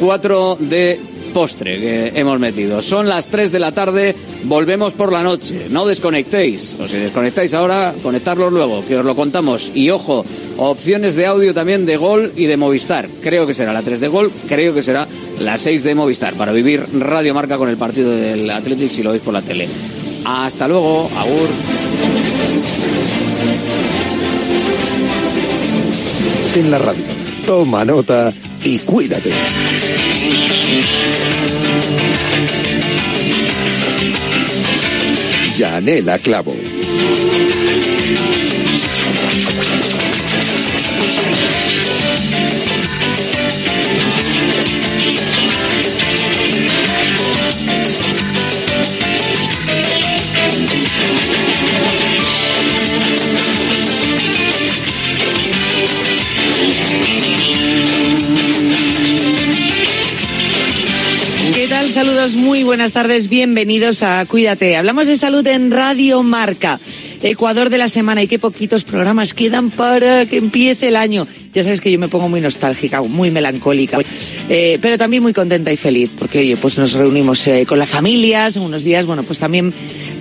4 0.00 0.56
de 0.60 0.98
postre 1.28 1.78
que 1.78 2.12
hemos 2.14 2.38
metido. 2.38 2.82
Son 2.82 3.08
las 3.08 3.28
3 3.28 3.52
de 3.52 3.58
la 3.58 3.72
tarde, 3.72 4.14
volvemos 4.44 4.92
por 4.94 5.12
la 5.12 5.22
noche. 5.22 5.66
No 5.70 5.86
desconectéis. 5.86 6.76
O 6.80 6.86
si 6.86 6.96
desconectáis 6.96 7.54
ahora, 7.54 7.94
conectarlos 8.02 8.52
luego, 8.52 8.84
que 8.86 8.96
os 8.96 9.04
lo 9.04 9.14
contamos. 9.14 9.72
Y 9.74 9.90
ojo, 9.90 10.24
opciones 10.56 11.14
de 11.14 11.26
audio 11.26 11.54
también 11.54 11.86
de 11.86 11.96
Gol 11.96 12.32
y 12.36 12.46
de 12.46 12.56
Movistar. 12.56 13.08
Creo 13.22 13.46
que 13.46 13.54
será 13.54 13.72
la 13.72 13.82
3 13.82 14.00
de 14.00 14.08
Gol, 14.08 14.30
creo 14.48 14.74
que 14.74 14.82
será 14.82 15.06
la 15.40 15.58
6 15.58 15.84
de 15.84 15.94
Movistar, 15.94 16.34
para 16.34 16.52
vivir 16.52 16.84
Radio 16.98 17.34
Marca 17.34 17.58
con 17.58 17.68
el 17.68 17.76
partido 17.76 18.10
del 18.10 18.48
Athletic 18.50 18.90
si 18.90 19.02
lo 19.02 19.10
veis 19.10 19.22
por 19.22 19.34
la 19.34 19.42
tele. 19.42 19.68
Hasta 20.24 20.68
luego, 20.68 21.10
Agur. 21.16 21.48
En 26.54 26.70
la 26.70 26.78
radio. 26.78 27.04
Toma 27.46 27.84
nota 27.84 28.32
y 28.64 28.78
cuídate. 28.80 29.30
Yanela 35.58 36.18
Clavo. 36.18 36.54
Saludos, 62.18 62.36
muy 62.36 62.64
buenas 62.64 62.90
tardes, 62.90 63.28
bienvenidos 63.28 64.02
a 64.02 64.26
Cuídate. 64.26 64.74
Hablamos 64.74 65.06
de 65.06 65.16
salud 65.16 65.46
en 65.46 65.70
Radio 65.70 66.24
Marca. 66.24 66.80
Ecuador 67.22 67.70
de 67.70 67.78
la 67.78 67.88
semana 67.88 68.24
y 68.24 68.26
qué 68.26 68.40
poquitos 68.40 68.82
programas 68.82 69.34
quedan 69.34 69.70
para 69.70 70.26
que 70.26 70.38
empiece 70.38 70.88
el 70.88 70.96
año. 70.96 71.28
Ya 71.54 71.62
sabes 71.62 71.80
que 71.80 71.92
yo 71.92 71.98
me 72.00 72.08
pongo 72.08 72.28
muy 72.28 72.40
nostálgica, 72.40 73.00
muy 73.02 73.30
melancólica, 73.30 74.00
eh, 74.48 74.80
pero 74.82 74.98
también 74.98 75.22
muy 75.22 75.32
contenta 75.32 75.72
y 75.72 75.76
feliz, 75.76 76.10
porque 76.18 76.40
oye, 76.40 76.56
pues 76.56 76.76
nos 76.76 76.92
reunimos 76.94 77.46
eh, 77.46 77.64
con 77.66 77.78
las 77.78 77.88
familias 77.88 78.56
unos 78.56 78.82
días, 78.82 79.06
bueno, 79.06 79.22
pues 79.22 79.38
también 79.38 79.72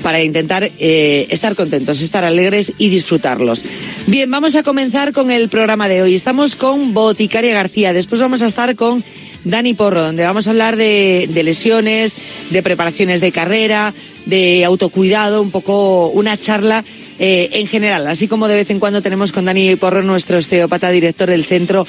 para 0.03 0.21
intentar 0.21 0.69
eh, 0.77 1.25
estar 1.31 1.55
contentos, 1.55 1.99
estar 2.01 2.23
alegres 2.23 2.73
y 2.77 2.89
disfrutarlos. 2.89 3.65
Bien, 4.05 4.29
vamos 4.29 4.55
a 4.55 4.61
comenzar 4.61 5.13
con 5.13 5.31
el 5.31 5.49
programa 5.49 5.89
de 5.89 6.03
hoy. 6.03 6.13
Estamos 6.13 6.55
con 6.55 6.93
Boticaria 6.93 7.55
García, 7.55 7.91
después 7.91 8.21
vamos 8.21 8.43
a 8.43 8.45
estar 8.45 8.75
con 8.75 9.03
Dani 9.49 9.73
Porro, 9.73 10.01
donde 10.01 10.23
vamos 10.23 10.47
a 10.47 10.51
hablar 10.51 10.75
de, 10.75 11.29
lesiones, 11.43 12.15
de 12.49 12.63
preparaciones 12.63 13.21
de 13.21 13.31
carrera, 13.31 13.93
de 14.25 14.65
autocuidado, 14.65 15.41
un 15.41 15.51
poco 15.51 16.07
una 16.07 16.37
charla 16.37 16.83
eh, 17.19 17.49
en 17.53 17.67
general, 17.67 18.07
así 18.07 18.27
como 18.27 18.47
de 18.47 18.55
vez 18.55 18.69
en 18.69 18.79
cuando 18.79 19.01
tenemos 19.01 19.31
con 19.31 19.45
Dani 19.45 19.75
Porro, 19.75 20.03
nuestro 20.03 20.37
osteópata, 20.37 20.89
director 20.89 21.29
del 21.29 21.45
centro 21.45 21.87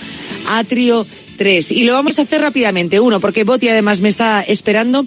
Atrio 0.49 1.07
3. 1.39 1.73
Y 1.73 1.85
lo 1.85 1.95
vamos 1.95 2.19
a 2.19 2.23
hacer 2.23 2.43
rápidamente. 2.43 3.01
Uno, 3.01 3.21
porque 3.21 3.45
Boti 3.45 3.69
además 3.69 4.01
me 4.01 4.11
está 4.11 4.43
esperando, 4.43 5.07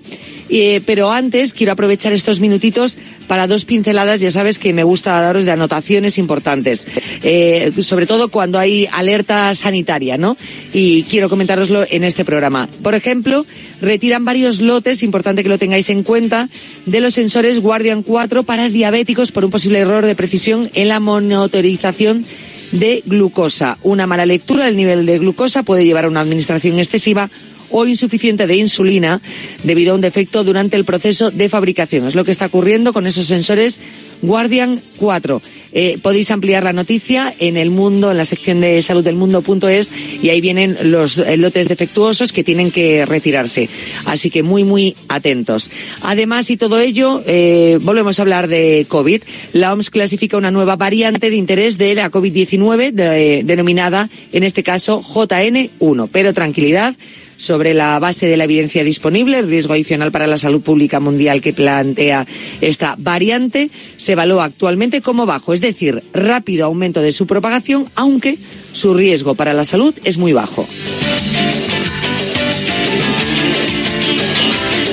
eh, 0.50 0.82
pero 0.86 1.12
antes 1.12 1.54
quiero 1.54 1.74
aprovechar 1.74 2.14
estos 2.14 2.40
minutitos 2.40 2.98
para 3.28 3.48
dos 3.48 3.64
pinceladas, 3.66 4.20
ya 4.20 4.32
sabes 4.32 4.60
que 4.60 4.74
me 4.74 4.84
gusta 4.84 5.22
daros 5.22 5.46
de 5.46 5.52
anotaciones 5.52 6.18
importantes, 6.18 6.86
eh, 7.24 7.72
sobre 7.80 8.06
todo 8.06 8.30
cuando 8.30 8.60
hay 8.60 8.88
alerta 8.92 9.54
sanitaria, 9.56 10.18
¿no? 10.18 10.36
Y 10.74 11.04
quiero 11.04 11.30
comentároslo 11.30 11.86
en 11.90 12.04
este 12.04 12.26
programa. 12.26 12.68
Por 12.84 12.96
ejemplo, 12.96 13.46
retiran 13.82 14.26
varios 14.26 14.60
lotes, 14.60 15.04
importante 15.04 15.44
que 15.44 15.50
lo 15.50 15.58
tengáis 15.58 15.90
en 15.90 16.04
cuenta, 16.04 16.50
de 16.86 17.00
los 17.00 17.14
sensores 17.14 17.62
Guardian 17.62 18.04
4 18.04 18.44
para 18.44 18.68
diabéticos 18.68 19.32
por 19.32 19.46
un 19.46 19.52
posible 19.52 19.80
error 19.80 20.06
de 20.06 20.16
precisión 20.16 20.70
en 20.74 20.90
la 20.90 21.00
monitorización 21.00 22.26
de 22.72 23.04
glucosa. 23.06 23.78
Una 23.84 24.08
mala 24.08 24.26
lectura 24.26 24.66
del 24.66 24.78
nivel 24.78 25.06
de 25.06 25.20
glucosa 25.20 25.64
puede 25.64 25.86
llevar 25.86 26.06
a 26.06 26.10
una 26.10 26.22
administración 26.22 26.80
excesiva 26.80 27.30
o 27.70 27.86
insuficiente 27.86 28.48
de 28.48 28.56
insulina 28.56 29.22
debido 29.64 29.94
a 29.94 29.96
un 29.96 30.02
defecto 30.02 30.44
durante 30.44 30.78
el 30.78 30.86
proceso 30.86 31.32
de 31.32 31.50
fabricación. 31.50 32.08
Es 32.08 32.16
lo 32.16 32.26
que 32.26 32.32
está 32.32 32.48
ocurriendo 32.48 32.94
con 32.94 33.08
esos 33.08 33.28
sensores 33.28 33.80
Guardian 34.22 34.80
4. 34.98 35.42
Eh, 35.74 35.98
podéis 36.02 36.30
ampliar 36.32 36.64
la 36.64 36.74
noticia 36.74 37.34
en 37.40 37.58
el 37.58 37.72
mundo, 37.72 38.12
en 38.12 38.18
la 38.18 38.26
sección 38.26 38.60
de 38.62 38.82
salud 38.82 39.04
del 39.04 39.16
mundo.es 39.16 39.90
y 40.22 40.30
ahí 40.30 40.42
vienen 40.42 40.78
los 40.92 41.18
lotes 41.38 41.68
defectuosos 41.70 42.34
que 42.34 42.44
tienen 42.44 42.72
que 42.72 43.06
retirarse. 43.06 43.70
Así 44.06 44.30
que 44.30 44.44
muy, 44.44 44.64
muy 44.64 44.96
atentos. 45.08 45.72
Además 46.02 46.50
y 46.50 46.58
todo 46.58 46.80
ello, 46.80 47.24
eh, 47.26 47.80
volvemos 47.82 48.20
a 48.20 48.22
hablar 48.24 48.48
de 48.48 48.86
COVID. 48.88 49.22
La 49.54 49.74
OMS 49.74 49.90
clasifica 49.90 50.38
una 50.38 50.52
nueva 50.52 50.76
variante 50.76 51.30
de 51.30 51.36
interés 51.38 51.78
de 51.78 51.96
la 51.96 52.12
COVID-19 52.12 52.92
de- 52.92 53.44
denominada, 53.46 54.10
en 54.34 54.44
este 54.44 54.62
caso, 54.64 55.02
JN1. 55.02 56.10
Pero 56.12 56.34
tranquilidad 56.34 56.96
sobre 57.42 57.74
la 57.74 57.98
base 57.98 58.28
de 58.28 58.38
la 58.38 58.44
evidencia 58.44 58.84
disponible, 58.84 59.40
el 59.40 59.48
riesgo 59.48 59.74
adicional 59.74 60.12
para 60.12 60.28
la 60.28 60.38
salud 60.38 60.62
pública 60.62 61.00
mundial 61.00 61.42
que 61.42 61.54
plantea 61.54 62.28
esta 62.62 62.96
variante 63.00 63.72
se 63.98 64.12
evalúa 64.12 64.46
actualmente 64.46 65.02
como 65.02 65.26
bajo, 65.26 65.54
es 65.54 65.62
decir, 65.62 66.04
rápido 66.14 66.66
aumento 66.66 67.02
de 67.02 67.12
su 67.12 67.26
propagación, 67.26 67.88
aunque 67.96 68.38
su 68.74 68.94
riesgo 68.94 69.34
para 69.34 69.54
la 69.54 69.66
salud 69.66 69.96
es 70.04 70.20
muy 70.20 70.34
bajo. 70.34 70.68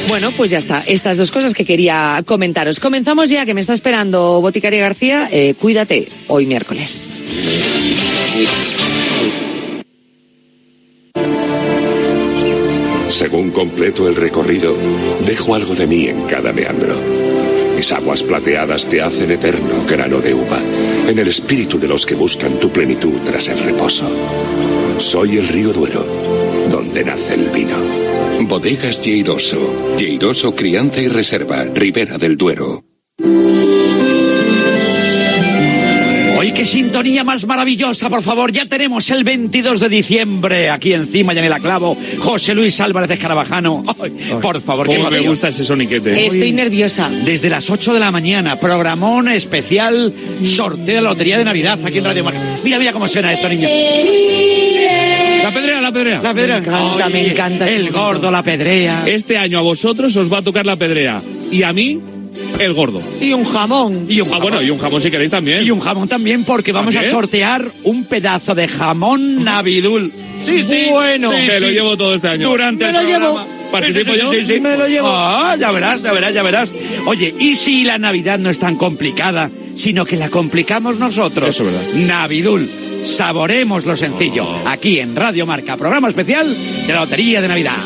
Bueno, 0.09 0.31
pues 0.33 0.51
ya 0.51 0.57
está. 0.57 0.83
Estas 0.87 1.19
dos 1.19 1.31
cosas 1.31 1.53
que 1.53 1.67
quería 1.67 2.23
comentaros. 2.25 2.81
Comenzamos 2.81 3.29
ya, 3.29 3.45
que 3.45 3.53
me 3.53 3.61
está 3.61 3.75
esperando 3.75 4.41
Boticaria 4.41 4.81
García. 4.81 5.29
Eh, 5.31 5.55
cuídate, 5.61 6.09
hoy 6.29 6.47
miércoles. 6.47 7.13
Según 13.09 13.51
completo 13.51 14.09
el 14.09 14.17
recorrido, 14.17 14.77
dejo 15.27 15.55
algo 15.55 15.75
de 15.75 15.87
mí 15.87 16.07
en 16.07 16.23
cada 16.27 16.53
meandro. 16.53 16.97
Mis 17.77 17.93
aguas 17.93 18.23
plateadas 18.23 18.87
te 18.87 19.01
hacen 19.01 19.31
eterno 19.31 19.85
grano 19.89 20.21
de 20.21 20.35
uva, 20.35 20.59
en 21.07 21.19
el 21.19 21.29
espíritu 21.29 21.79
de 21.79 21.89
los 21.89 22.05
que 22.05 22.15
buscan 22.15 22.59
tu 22.59 22.71
plenitud 22.71 23.19
tras 23.25 23.49
el 23.49 23.63
reposo. 23.63 24.05
Soy 24.99 25.39
el 25.39 25.49
río 25.49 25.73
Duero, 25.73 26.05
donde 26.71 27.05
nace 27.05 27.35
el 27.35 27.51
vino. 27.51 27.77
Bodegas 28.47 29.01
Lleiroso. 29.01 29.97
Lleiroso 29.97 30.55
Crianza 30.55 31.01
y 31.01 31.09
Reserva. 31.09 31.65
Ribera 31.65 32.19
del 32.19 32.37
Duero. 32.37 32.85
¡Hoy 36.39 36.53
qué 36.53 36.65
sintonía 36.65 37.25
más 37.25 37.45
maravillosa, 37.47 38.09
por 38.09 38.23
favor! 38.23 38.53
Ya 38.53 38.67
tenemos 38.67 39.11
el 39.11 39.25
22 39.25 39.81
de 39.81 39.89
diciembre 39.89 40.71
aquí 40.71 40.93
encima, 40.93 41.33
ya 41.33 41.45
en 41.45 41.53
el 41.53 41.61
clavo. 41.61 41.97
José 42.19 42.55
Luis 42.55 42.81
Álvarez 42.81 43.11
Escarabajano. 43.11 43.83
Ay, 44.01 44.13
por 44.41 44.61
favor, 44.61 44.89
qué 44.89 44.97
¿Cómo 44.99 45.11
me 45.11 45.21
gusta 45.21 45.49
ese 45.49 45.65
soniquete? 45.65 46.27
Estoy 46.27 46.53
nerviosa. 46.53 47.11
Desde 47.25 47.51
las 47.51 47.69
8 47.69 47.93
de 47.95 48.01
la 48.01 48.11
mañana, 48.11 48.57
programón 48.57 49.29
especial, 49.29 50.13
sorteo 50.45 50.97
de 50.97 51.03
la 51.03 51.11
Lotería 51.11 51.39
de 51.39 51.45
Navidad 51.45 51.79
aquí 51.85 51.99
en 51.99 52.05
Radio 52.05 52.23
Marca. 52.25 52.41
Mira, 52.63 52.79
mira 52.79 52.93
cómo 52.93 53.09
suena 53.09 53.33
esto, 53.33 53.49
niño. 53.49 53.69
La 55.43 55.51
pedrea, 55.53 55.81
la 55.81 55.93
pedrea. 55.93 56.23
La 56.23 56.35
pedrea. 56.35 56.61
Me 56.61 56.67
encanta, 56.67 57.09
me 57.09 57.27
encanta 57.31 57.69
El 57.69 57.79
momento. 57.85 57.99
gordo, 57.99 58.31
la 58.31 58.43
pedrea. 58.43 59.03
Este 59.07 59.39
año 59.39 59.59
a 59.59 59.63
vosotros 59.63 60.17
os 60.17 60.33
va 60.33 60.39
a 60.39 60.43
tocar 60.43 60.67
la 60.67 60.77
pedrea. 60.77 61.21
Y 61.51 61.63
a 61.63 61.73
mí, 61.73 62.01
el 62.59 62.73
gordo. 62.75 63.03
Y 63.21 63.33
un 63.33 63.45
jamón. 63.45 64.07
Y 64.09 64.21
un 64.21 64.33
Ah, 64.33 64.39
bueno, 64.39 64.61
y 64.63 64.71
un 64.71 64.79
jamón 64.79 65.01
si 65.01 65.11
queréis 65.11 65.31
también. 65.31 65.65
Y 65.65 65.71
un 65.71 65.81
jamón 65.81 66.09
también, 66.09 66.45
porque 66.45 66.73
vamos 66.73 66.95
a 66.97 67.05
sortear 67.05 67.65
un 67.85 68.05
pedazo 68.05 68.55
de 68.55 68.69
jamón 68.69 69.45
Navidul. 69.45 70.13
Sí, 70.45 70.63
sí. 70.63 70.87
Bueno. 70.91 71.31
sí, 71.31 71.47
Que 71.49 71.61
lo 71.61 71.71
llevo 71.71 71.97
todo 71.97 72.15
este 72.15 72.29
año. 72.29 72.49
Durante 72.49 72.85
Me 72.85 72.91
el 72.91 72.97
lo 72.97 73.03
llevo. 73.19 73.47
¿Participo 73.71 74.13
Sí, 74.15 74.19
sí, 74.19 74.23
yo? 74.25 74.33
sí, 74.33 74.47
sí. 74.55 74.61
Me 74.61 74.77
lo 74.77 74.87
llevo. 74.89 75.09
Ah, 75.11 75.57
ya 75.59 75.71
verás, 75.73 76.03
ya 76.03 76.13
verás, 76.13 76.33
ya 76.35 76.43
verás. 76.43 76.73
Oye, 77.07 77.35
¿y 77.39 77.55
si 77.55 77.85
la 77.85 77.99
Navidad 77.99 78.39
no 78.39 78.49
es 78.49 78.59
tan 78.59 78.77
complicada, 78.77 79.51
sino 79.77 80.07
que 80.07 80.17
la 80.17 80.31
complicamos 80.31 80.99
nosotros? 80.99 81.49
Eso 81.51 81.65
es 81.69 81.73
verdad. 81.75 82.07
Navidul. 82.07 82.69
Saboremos 83.05 83.85
lo 83.85 83.97
sencillo. 83.97 84.47
Aquí 84.67 84.99
en 85.01 85.15
Radio 85.15 85.45
Marca, 85.47 85.77
programa 85.77 86.09
especial 86.09 86.47
de 86.87 86.93
la 86.93 87.01
Lotería 87.01 87.41
de 87.41 87.49
Navidad. 87.49 87.77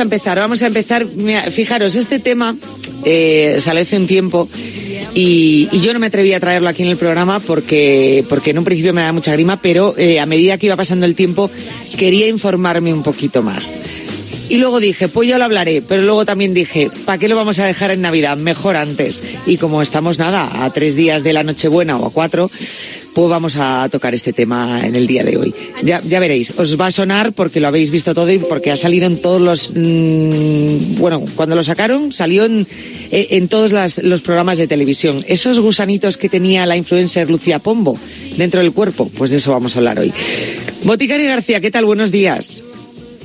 A 0.00 0.02
empezar, 0.02 0.38
vamos 0.38 0.62
a 0.62 0.66
empezar. 0.66 1.06
Fijaros, 1.52 1.94
este 1.94 2.18
tema 2.18 2.56
eh, 3.04 3.56
sale 3.60 3.82
hace 3.82 3.96
un 3.96 4.06
tiempo 4.06 4.48
y, 5.14 5.68
yo 5.80 5.92
no 5.92 5.98
me 5.98 6.06
atreví 6.06 6.32
a 6.32 6.40
traerlo 6.40 6.68
aquí 6.68 6.82
en 6.82 6.88
el 6.88 6.96
programa 6.96 7.40
porque, 7.40 8.24
porque 8.28 8.50
en 8.50 8.58
un 8.58 8.64
principio 8.64 8.92
me 8.92 9.02
da 9.02 9.12
mucha 9.12 9.32
grima, 9.32 9.60
pero 9.60 9.94
eh, 9.96 10.20
a 10.20 10.26
medida 10.26 10.58
que 10.58 10.66
iba 10.66 10.76
pasando 10.76 11.06
el 11.06 11.14
tiempo 11.14 11.50
quería 11.96 12.26
informarme 12.26 12.92
un 12.92 13.02
poquito 13.02 13.42
más. 13.42 13.80
Y 14.48 14.56
luego 14.56 14.80
dije, 14.80 15.06
pues 15.06 15.28
yo 15.28 15.38
lo 15.38 15.44
hablaré, 15.44 15.80
pero 15.80 16.02
luego 16.02 16.24
también 16.24 16.54
dije, 16.54 16.90
¿para 17.04 17.18
qué 17.18 17.28
lo 17.28 17.36
vamos 17.36 17.60
a 17.60 17.66
dejar 17.66 17.92
en 17.92 18.00
Navidad? 18.00 18.36
Mejor 18.36 18.76
antes. 18.76 19.22
Y 19.46 19.58
como 19.58 19.80
estamos 19.80 20.18
nada, 20.18 20.64
a 20.64 20.70
tres 20.70 20.96
días 20.96 21.22
de 21.22 21.32
la 21.32 21.44
Nochebuena 21.44 21.96
o 21.96 22.06
a 22.06 22.10
cuatro, 22.10 22.50
pues 23.14 23.28
vamos 23.28 23.56
a 23.56 23.88
tocar 23.90 24.14
este 24.14 24.32
tema 24.32 24.84
en 24.84 24.94
el 24.94 25.06
día 25.06 25.24
de 25.24 25.36
hoy. 25.36 25.54
Ya, 25.82 26.00
ya 26.00 26.20
veréis, 26.20 26.52
os 26.58 26.80
va 26.80 26.86
a 26.86 26.90
sonar 26.90 27.32
porque 27.32 27.60
lo 27.60 27.68
habéis 27.68 27.90
visto 27.90 28.14
todo 28.14 28.30
y 28.30 28.38
porque 28.38 28.70
ha 28.70 28.76
salido 28.76 29.06
en 29.06 29.20
todos 29.20 29.40
los... 29.40 29.72
mm, 29.74 30.98
bueno, 30.98 31.22
cuando 31.34 31.56
lo 31.56 31.64
sacaron 31.64 32.12
salió 32.12 32.44
en, 32.44 32.66
eh, 33.10 33.28
en 33.30 33.48
todos 33.48 33.72
los 34.02 34.20
programas 34.20 34.58
de 34.58 34.68
televisión. 34.68 35.24
Esos 35.26 35.58
gusanitos 35.58 36.16
que 36.16 36.28
tenía 36.28 36.66
la 36.66 36.76
influencer 36.76 37.30
Lucía 37.30 37.58
Pombo 37.58 37.98
dentro 38.36 38.60
del 38.60 38.72
cuerpo, 38.72 39.10
pues 39.16 39.30
de 39.30 39.38
eso 39.38 39.52
vamos 39.52 39.74
a 39.74 39.78
hablar 39.78 39.98
hoy. 39.98 40.12
Boticaria 40.84 41.30
García, 41.30 41.60
¿qué 41.60 41.70
tal? 41.70 41.84
Buenos 41.84 42.10
días. 42.10 42.62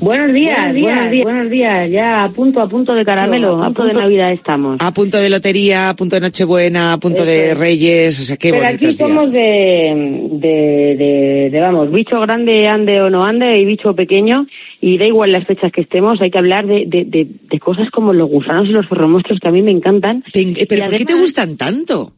Buenos 0.01 0.33
días, 0.33 0.73
buenos 0.73 1.09
días, 1.09 1.23
buenos 1.23 1.49
días, 1.49 1.89
Ya 1.89 2.23
a 2.25 2.29
punto, 2.29 2.59
a 2.61 2.67
punto 2.67 2.93
de 2.93 3.05
caramelo, 3.05 3.63
a 3.63 3.67
punto 3.67 3.85
de 3.85 3.93
Navidad 3.93 4.31
estamos. 4.33 4.77
A 4.79 4.93
punto 4.93 5.17
de 5.17 5.29
lotería, 5.29 5.89
a 5.89 5.95
punto 5.95 6.15
de 6.15 6.21
Nochebuena, 6.21 6.93
a 6.93 6.97
punto 6.99 7.23
de 7.23 7.51
Eso. 7.51 7.59
Reyes, 7.59 8.19
o 8.19 8.23
sea, 8.23 8.35
qué 8.37 8.51
Pero 8.51 8.67
aquí 8.67 8.91
somos 8.91 9.31
de, 9.31 10.27
de, 10.31 10.95
de, 10.97 11.49
de, 11.49 11.59
vamos, 11.61 11.91
bicho 11.91 12.19
grande 12.19 12.67
ande 12.67 13.01
o 13.01 13.09
no 13.09 13.23
ande 13.23 13.57
y 13.57 13.65
bicho 13.65 13.95
pequeño 13.95 14.47
y 14.81 14.97
da 14.97 15.05
igual 15.05 15.31
las 15.31 15.47
fechas 15.47 15.71
que 15.71 15.81
estemos, 15.81 16.21
hay 16.21 16.29
que 16.29 16.37
hablar 16.39 16.67
de, 16.67 16.83
de, 16.85 17.05
de, 17.05 17.27
de 17.49 17.59
cosas 17.59 17.89
como 17.89 18.13
los 18.13 18.29
gusanos 18.29 18.67
y 18.67 18.73
los 18.73 18.87
ferromonstruos 18.87 19.39
que 19.39 19.47
a 19.47 19.51
mí 19.51 19.61
me 19.61 19.71
encantan. 19.71 20.23
eh, 20.33 20.65
¿Pero 20.67 20.85
Y 20.85 20.89
por 20.89 20.97
qué 20.97 21.05
te 21.05 21.13
gustan 21.15 21.55
tanto? 21.55 22.11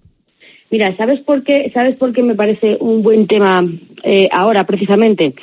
Mira, 0.69 0.97
¿sabes 0.97 1.21
por 1.21 1.43
qué? 1.43 1.71
¿Sabes 1.73 1.95
por 1.95 2.11
qué 2.11 2.23
me 2.23 2.35
parece 2.35 2.75
un 2.79 3.01
buen 3.01 3.27
tema 3.27 3.65
eh, 4.03 4.27
ahora 4.31 4.65
precisamente? 4.65 5.33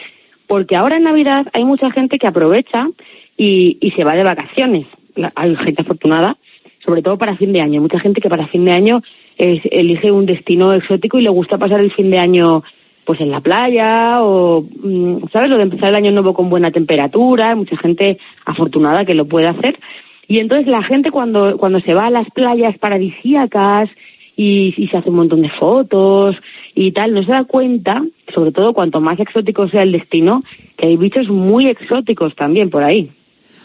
Porque 0.47 0.77
ahora 0.77 0.97
en 0.97 1.05
Navidad 1.05 1.47
hay 1.53 1.65
mucha 1.65 1.91
gente 1.91 2.19
que 2.19 2.27
aprovecha 2.27 2.89
y, 3.37 3.79
y 3.81 3.91
se 3.93 4.05
va 4.05 4.15
de 4.15 4.25
vacaciones. 4.25 4.87
Hay 5.35 5.57
gente 5.57 5.83
afortunada, 5.83 6.37
sobre 6.85 7.03
todo 7.03 7.19
para 7.19 7.37
fin 7.37 7.53
de 7.53 7.61
año. 7.61 7.81
Mucha 7.81 7.99
gente 7.99 8.21
que 8.21 8.29
para 8.29 8.49
fin 8.49 8.65
de 8.65 8.73
año 8.73 9.03
eh, 9.39 9.61
elige 9.71 10.13
un 10.13 10.27
destino 10.27 10.73
exótico 10.73 11.19
y 11.19 11.23
le 11.23 11.31
gusta 11.31 11.59
pasar 11.59 11.81
el 11.81 11.93
fin 11.93 12.11
de 12.11 12.19
año 12.19 12.63
pues 13.05 13.21
en 13.21 13.31
la 13.31 13.41
playa 13.41 14.23
o, 14.23 14.63
mm, 14.63 15.29
¿sabes? 15.33 15.51
Lo 15.51 15.57
de 15.57 15.65
empezar 15.65 15.91
el 15.91 15.97
año 15.97 16.11
nuevo 16.11 16.35
con 16.35 16.49
buena 16.49 16.71
temperatura. 16.71 17.51
Hay 17.51 17.57
mucha 17.57 17.77
gente 17.77 18.19
afortunada 18.45 19.05
que 19.05 19.15
lo 19.15 19.27
puede 19.27 19.47
hacer. 19.47 19.79
Y 20.27 20.39
entonces 20.39 20.67
la 20.67 20.83
gente 20.83 21.11
cuando, 21.11 21.59
cuando 21.59 21.81
se 21.81 21.95
va 21.95 22.07
a 22.07 22.11
las 22.11 22.29
playas 22.31 22.79
paradisíacas 22.79 23.91
y, 24.37 24.75
y 24.77 24.89
se 24.89 24.97
hace 24.97 25.11
un 25.11 25.17
montón 25.17 25.43
de 25.43 25.51
fotos 25.51 26.37
y 26.75 26.93
tal, 26.93 27.15
no 27.15 27.23
se 27.23 27.33
da 27.33 27.45
cuenta, 27.45 28.05
sobre 28.35 28.53
todo 28.53 28.73
cuanto 28.73 29.01
más 29.01 29.19
exótico 29.21 29.69
sea 29.69 29.83
el 29.83 29.93
destino, 29.93 30.43
que 30.77 30.87
hay 30.87 30.97
bichos 30.97 31.29
muy 31.29 31.69
exóticos 31.69 32.35
también 32.35 32.71
por 32.71 32.83
ahí. 32.83 33.11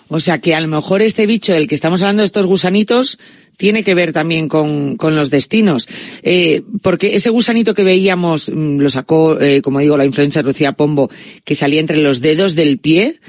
O 0.10 0.20
sea, 0.20 0.40
que 0.40 0.56
a 0.56 0.62
lo 0.62 0.68
mejor 0.68 1.02
este 1.02 1.28
bicho 1.28 1.54
del 1.54 1.68
que 1.68 1.76
estamos 1.76 2.02
hablando, 2.02 2.24
estos 2.24 2.48
gusanitos, 2.48 3.20
tiene 3.58 3.84
que 3.84 3.94
ver 3.94 4.12
también 4.12 4.48
con, 4.48 4.98
con 4.98 5.16
los 5.16 5.30
destinos. 5.30 5.88
Eh, 6.24 6.64
porque 6.82 7.16
ese 7.16 7.30
gusanito 7.30 7.76
que 7.76 7.84
veíamos, 7.84 8.50
mm, 8.50 8.80
lo 8.80 8.90
sacó, 8.90 9.40
eh, 9.40 9.62
como 9.62 9.80
digo, 9.80 9.98
la 9.98 10.06
influencer 10.06 10.46
Lucía 10.46 10.72
Pombo, 10.72 11.12
que 11.44 11.56
salía 11.56 11.80
entre 11.80 12.02
los 12.02 12.22
dedos 12.22 12.56
del 12.56 12.80
pie, 12.80 13.20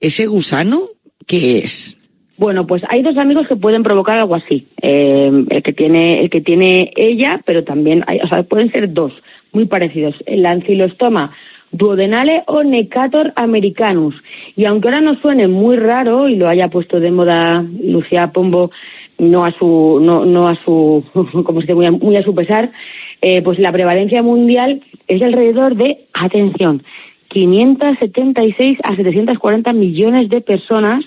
ese 0.00 0.26
gusano, 0.26 0.88
¿qué 1.26 1.58
es? 1.58 1.98
Bueno, 2.42 2.66
pues 2.66 2.82
hay 2.88 3.02
dos 3.02 3.16
amigos 3.18 3.46
que 3.46 3.54
pueden 3.54 3.84
provocar 3.84 4.18
algo 4.18 4.34
así. 4.34 4.66
Eh, 4.82 5.30
el 5.48 5.62
que 5.62 5.72
tiene, 5.72 6.22
el 6.22 6.28
que 6.28 6.40
tiene 6.40 6.92
ella, 6.96 7.40
pero 7.46 7.62
también 7.62 8.02
hay, 8.08 8.18
o 8.18 8.26
sea, 8.26 8.42
pueden 8.42 8.72
ser 8.72 8.92
dos 8.92 9.12
muy 9.52 9.66
parecidos. 9.66 10.16
El 10.26 10.44
ancilostoma 10.44 11.30
duodenale 11.70 12.42
o 12.48 12.64
necator 12.64 13.32
americanus. 13.36 14.16
Y 14.56 14.64
aunque 14.64 14.88
ahora 14.88 15.00
nos 15.00 15.20
suene 15.20 15.46
muy 15.46 15.76
raro 15.76 16.28
y 16.28 16.34
lo 16.34 16.48
haya 16.48 16.66
puesto 16.66 16.98
de 16.98 17.12
moda 17.12 17.64
Lucía 17.80 18.32
Pombo, 18.32 18.72
no 19.20 19.44
a 19.44 19.52
su, 19.52 20.00
no, 20.02 20.24
no 20.24 20.48
a 20.48 20.56
su, 20.56 21.04
como 21.44 21.60
se 21.60 21.66
dice, 21.68 21.74
muy 21.76 21.86
a, 21.86 21.92
muy 21.92 22.16
a 22.16 22.24
su 22.24 22.34
pesar, 22.34 22.72
eh, 23.20 23.40
pues 23.42 23.60
la 23.60 23.70
prevalencia 23.70 24.20
mundial 24.20 24.82
es 25.06 25.20
de 25.20 25.26
alrededor 25.26 25.76
de, 25.76 26.06
atención, 26.12 26.82
576 27.28 28.78
a 28.82 28.96
740 28.96 29.72
millones 29.72 30.28
de 30.28 30.40
personas 30.40 31.04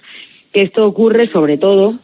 que 0.55 0.61
esto 0.63 0.85
ocurre 0.87 1.27
sobre 1.29 1.57
todo 1.57 1.99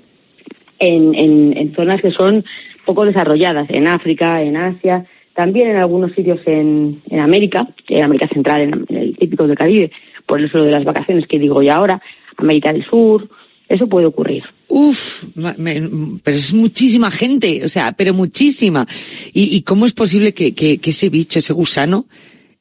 en, 0.78 1.16
en, 1.16 1.58
en 1.58 1.74
zonas 1.74 2.02
que 2.02 2.12
son 2.12 2.44
poco 2.86 3.06
desarrolladas, 3.06 3.70
en 3.70 3.88
África, 3.88 4.44
en 4.44 4.58
Asia, 4.58 5.06
también 5.34 5.70
en 5.70 5.78
algunos 5.78 6.12
sitios 6.12 6.42
en, 6.46 7.02
en 7.10 7.20
América, 7.22 7.66
en 7.88 8.04
América 8.04 8.28
Central, 8.28 8.62
en, 8.62 8.86
en 8.90 8.98
el 8.98 9.16
típico 9.18 9.48
del 9.48 9.56
Caribe, 9.58 9.90
por 10.26 10.42
eso 10.42 10.58
de 10.62 10.70
las 10.72 10.84
vacaciones 10.84 11.28
que 11.28 11.40
digo 11.40 11.62
ya 11.62 11.76
ahora, 11.76 12.02
América 12.36 12.74
del 12.74 12.84
Sur, 12.86 13.30
eso 13.70 13.88
puede 13.88 14.06
ocurrir. 14.08 14.44
Uf, 14.68 15.24
me- 15.36 15.82
pero 16.22 16.36
es 16.36 16.52
muchísima 16.54 17.10
gente, 17.10 17.64
o 17.64 17.70
sea, 17.70 17.94
pero 17.94 18.14
muchísima. 18.14 18.86
¿Y, 19.34 19.56
y 19.56 19.62
cómo 19.62 19.86
es 19.86 19.94
posible 19.94 20.34
que, 20.34 20.54
que- 20.54 20.80
que 20.80 20.90
ese 20.90 21.08
bicho, 21.08 21.40
ese 21.40 21.54
gusano, 21.54 22.06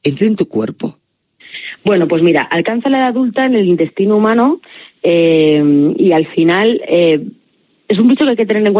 entre 0.03 0.27
en 0.27 0.37
tu 0.37 0.47
cuerpo? 0.47 0.97
Bueno, 1.83 2.07
pues 2.07 2.21
mira, 2.23 2.43
alcanza 2.43 2.89
la 2.89 2.99
edad 2.99 3.07
adulta 3.09 3.45
en 3.45 3.55
el 3.55 3.65
intestino 3.67 4.15
humano 4.15 4.61
eh, 5.03 5.93
y 5.97 6.11
al 6.11 6.27
final 6.27 6.81
eh, 6.87 7.25
es 7.87 7.99
un 7.99 8.07
bicho 8.07 8.23
que 8.23 8.31
hay 8.31 8.35
que 8.35 8.45
tener 8.45 8.57
en 8.57 8.63
cuenta 8.63 8.69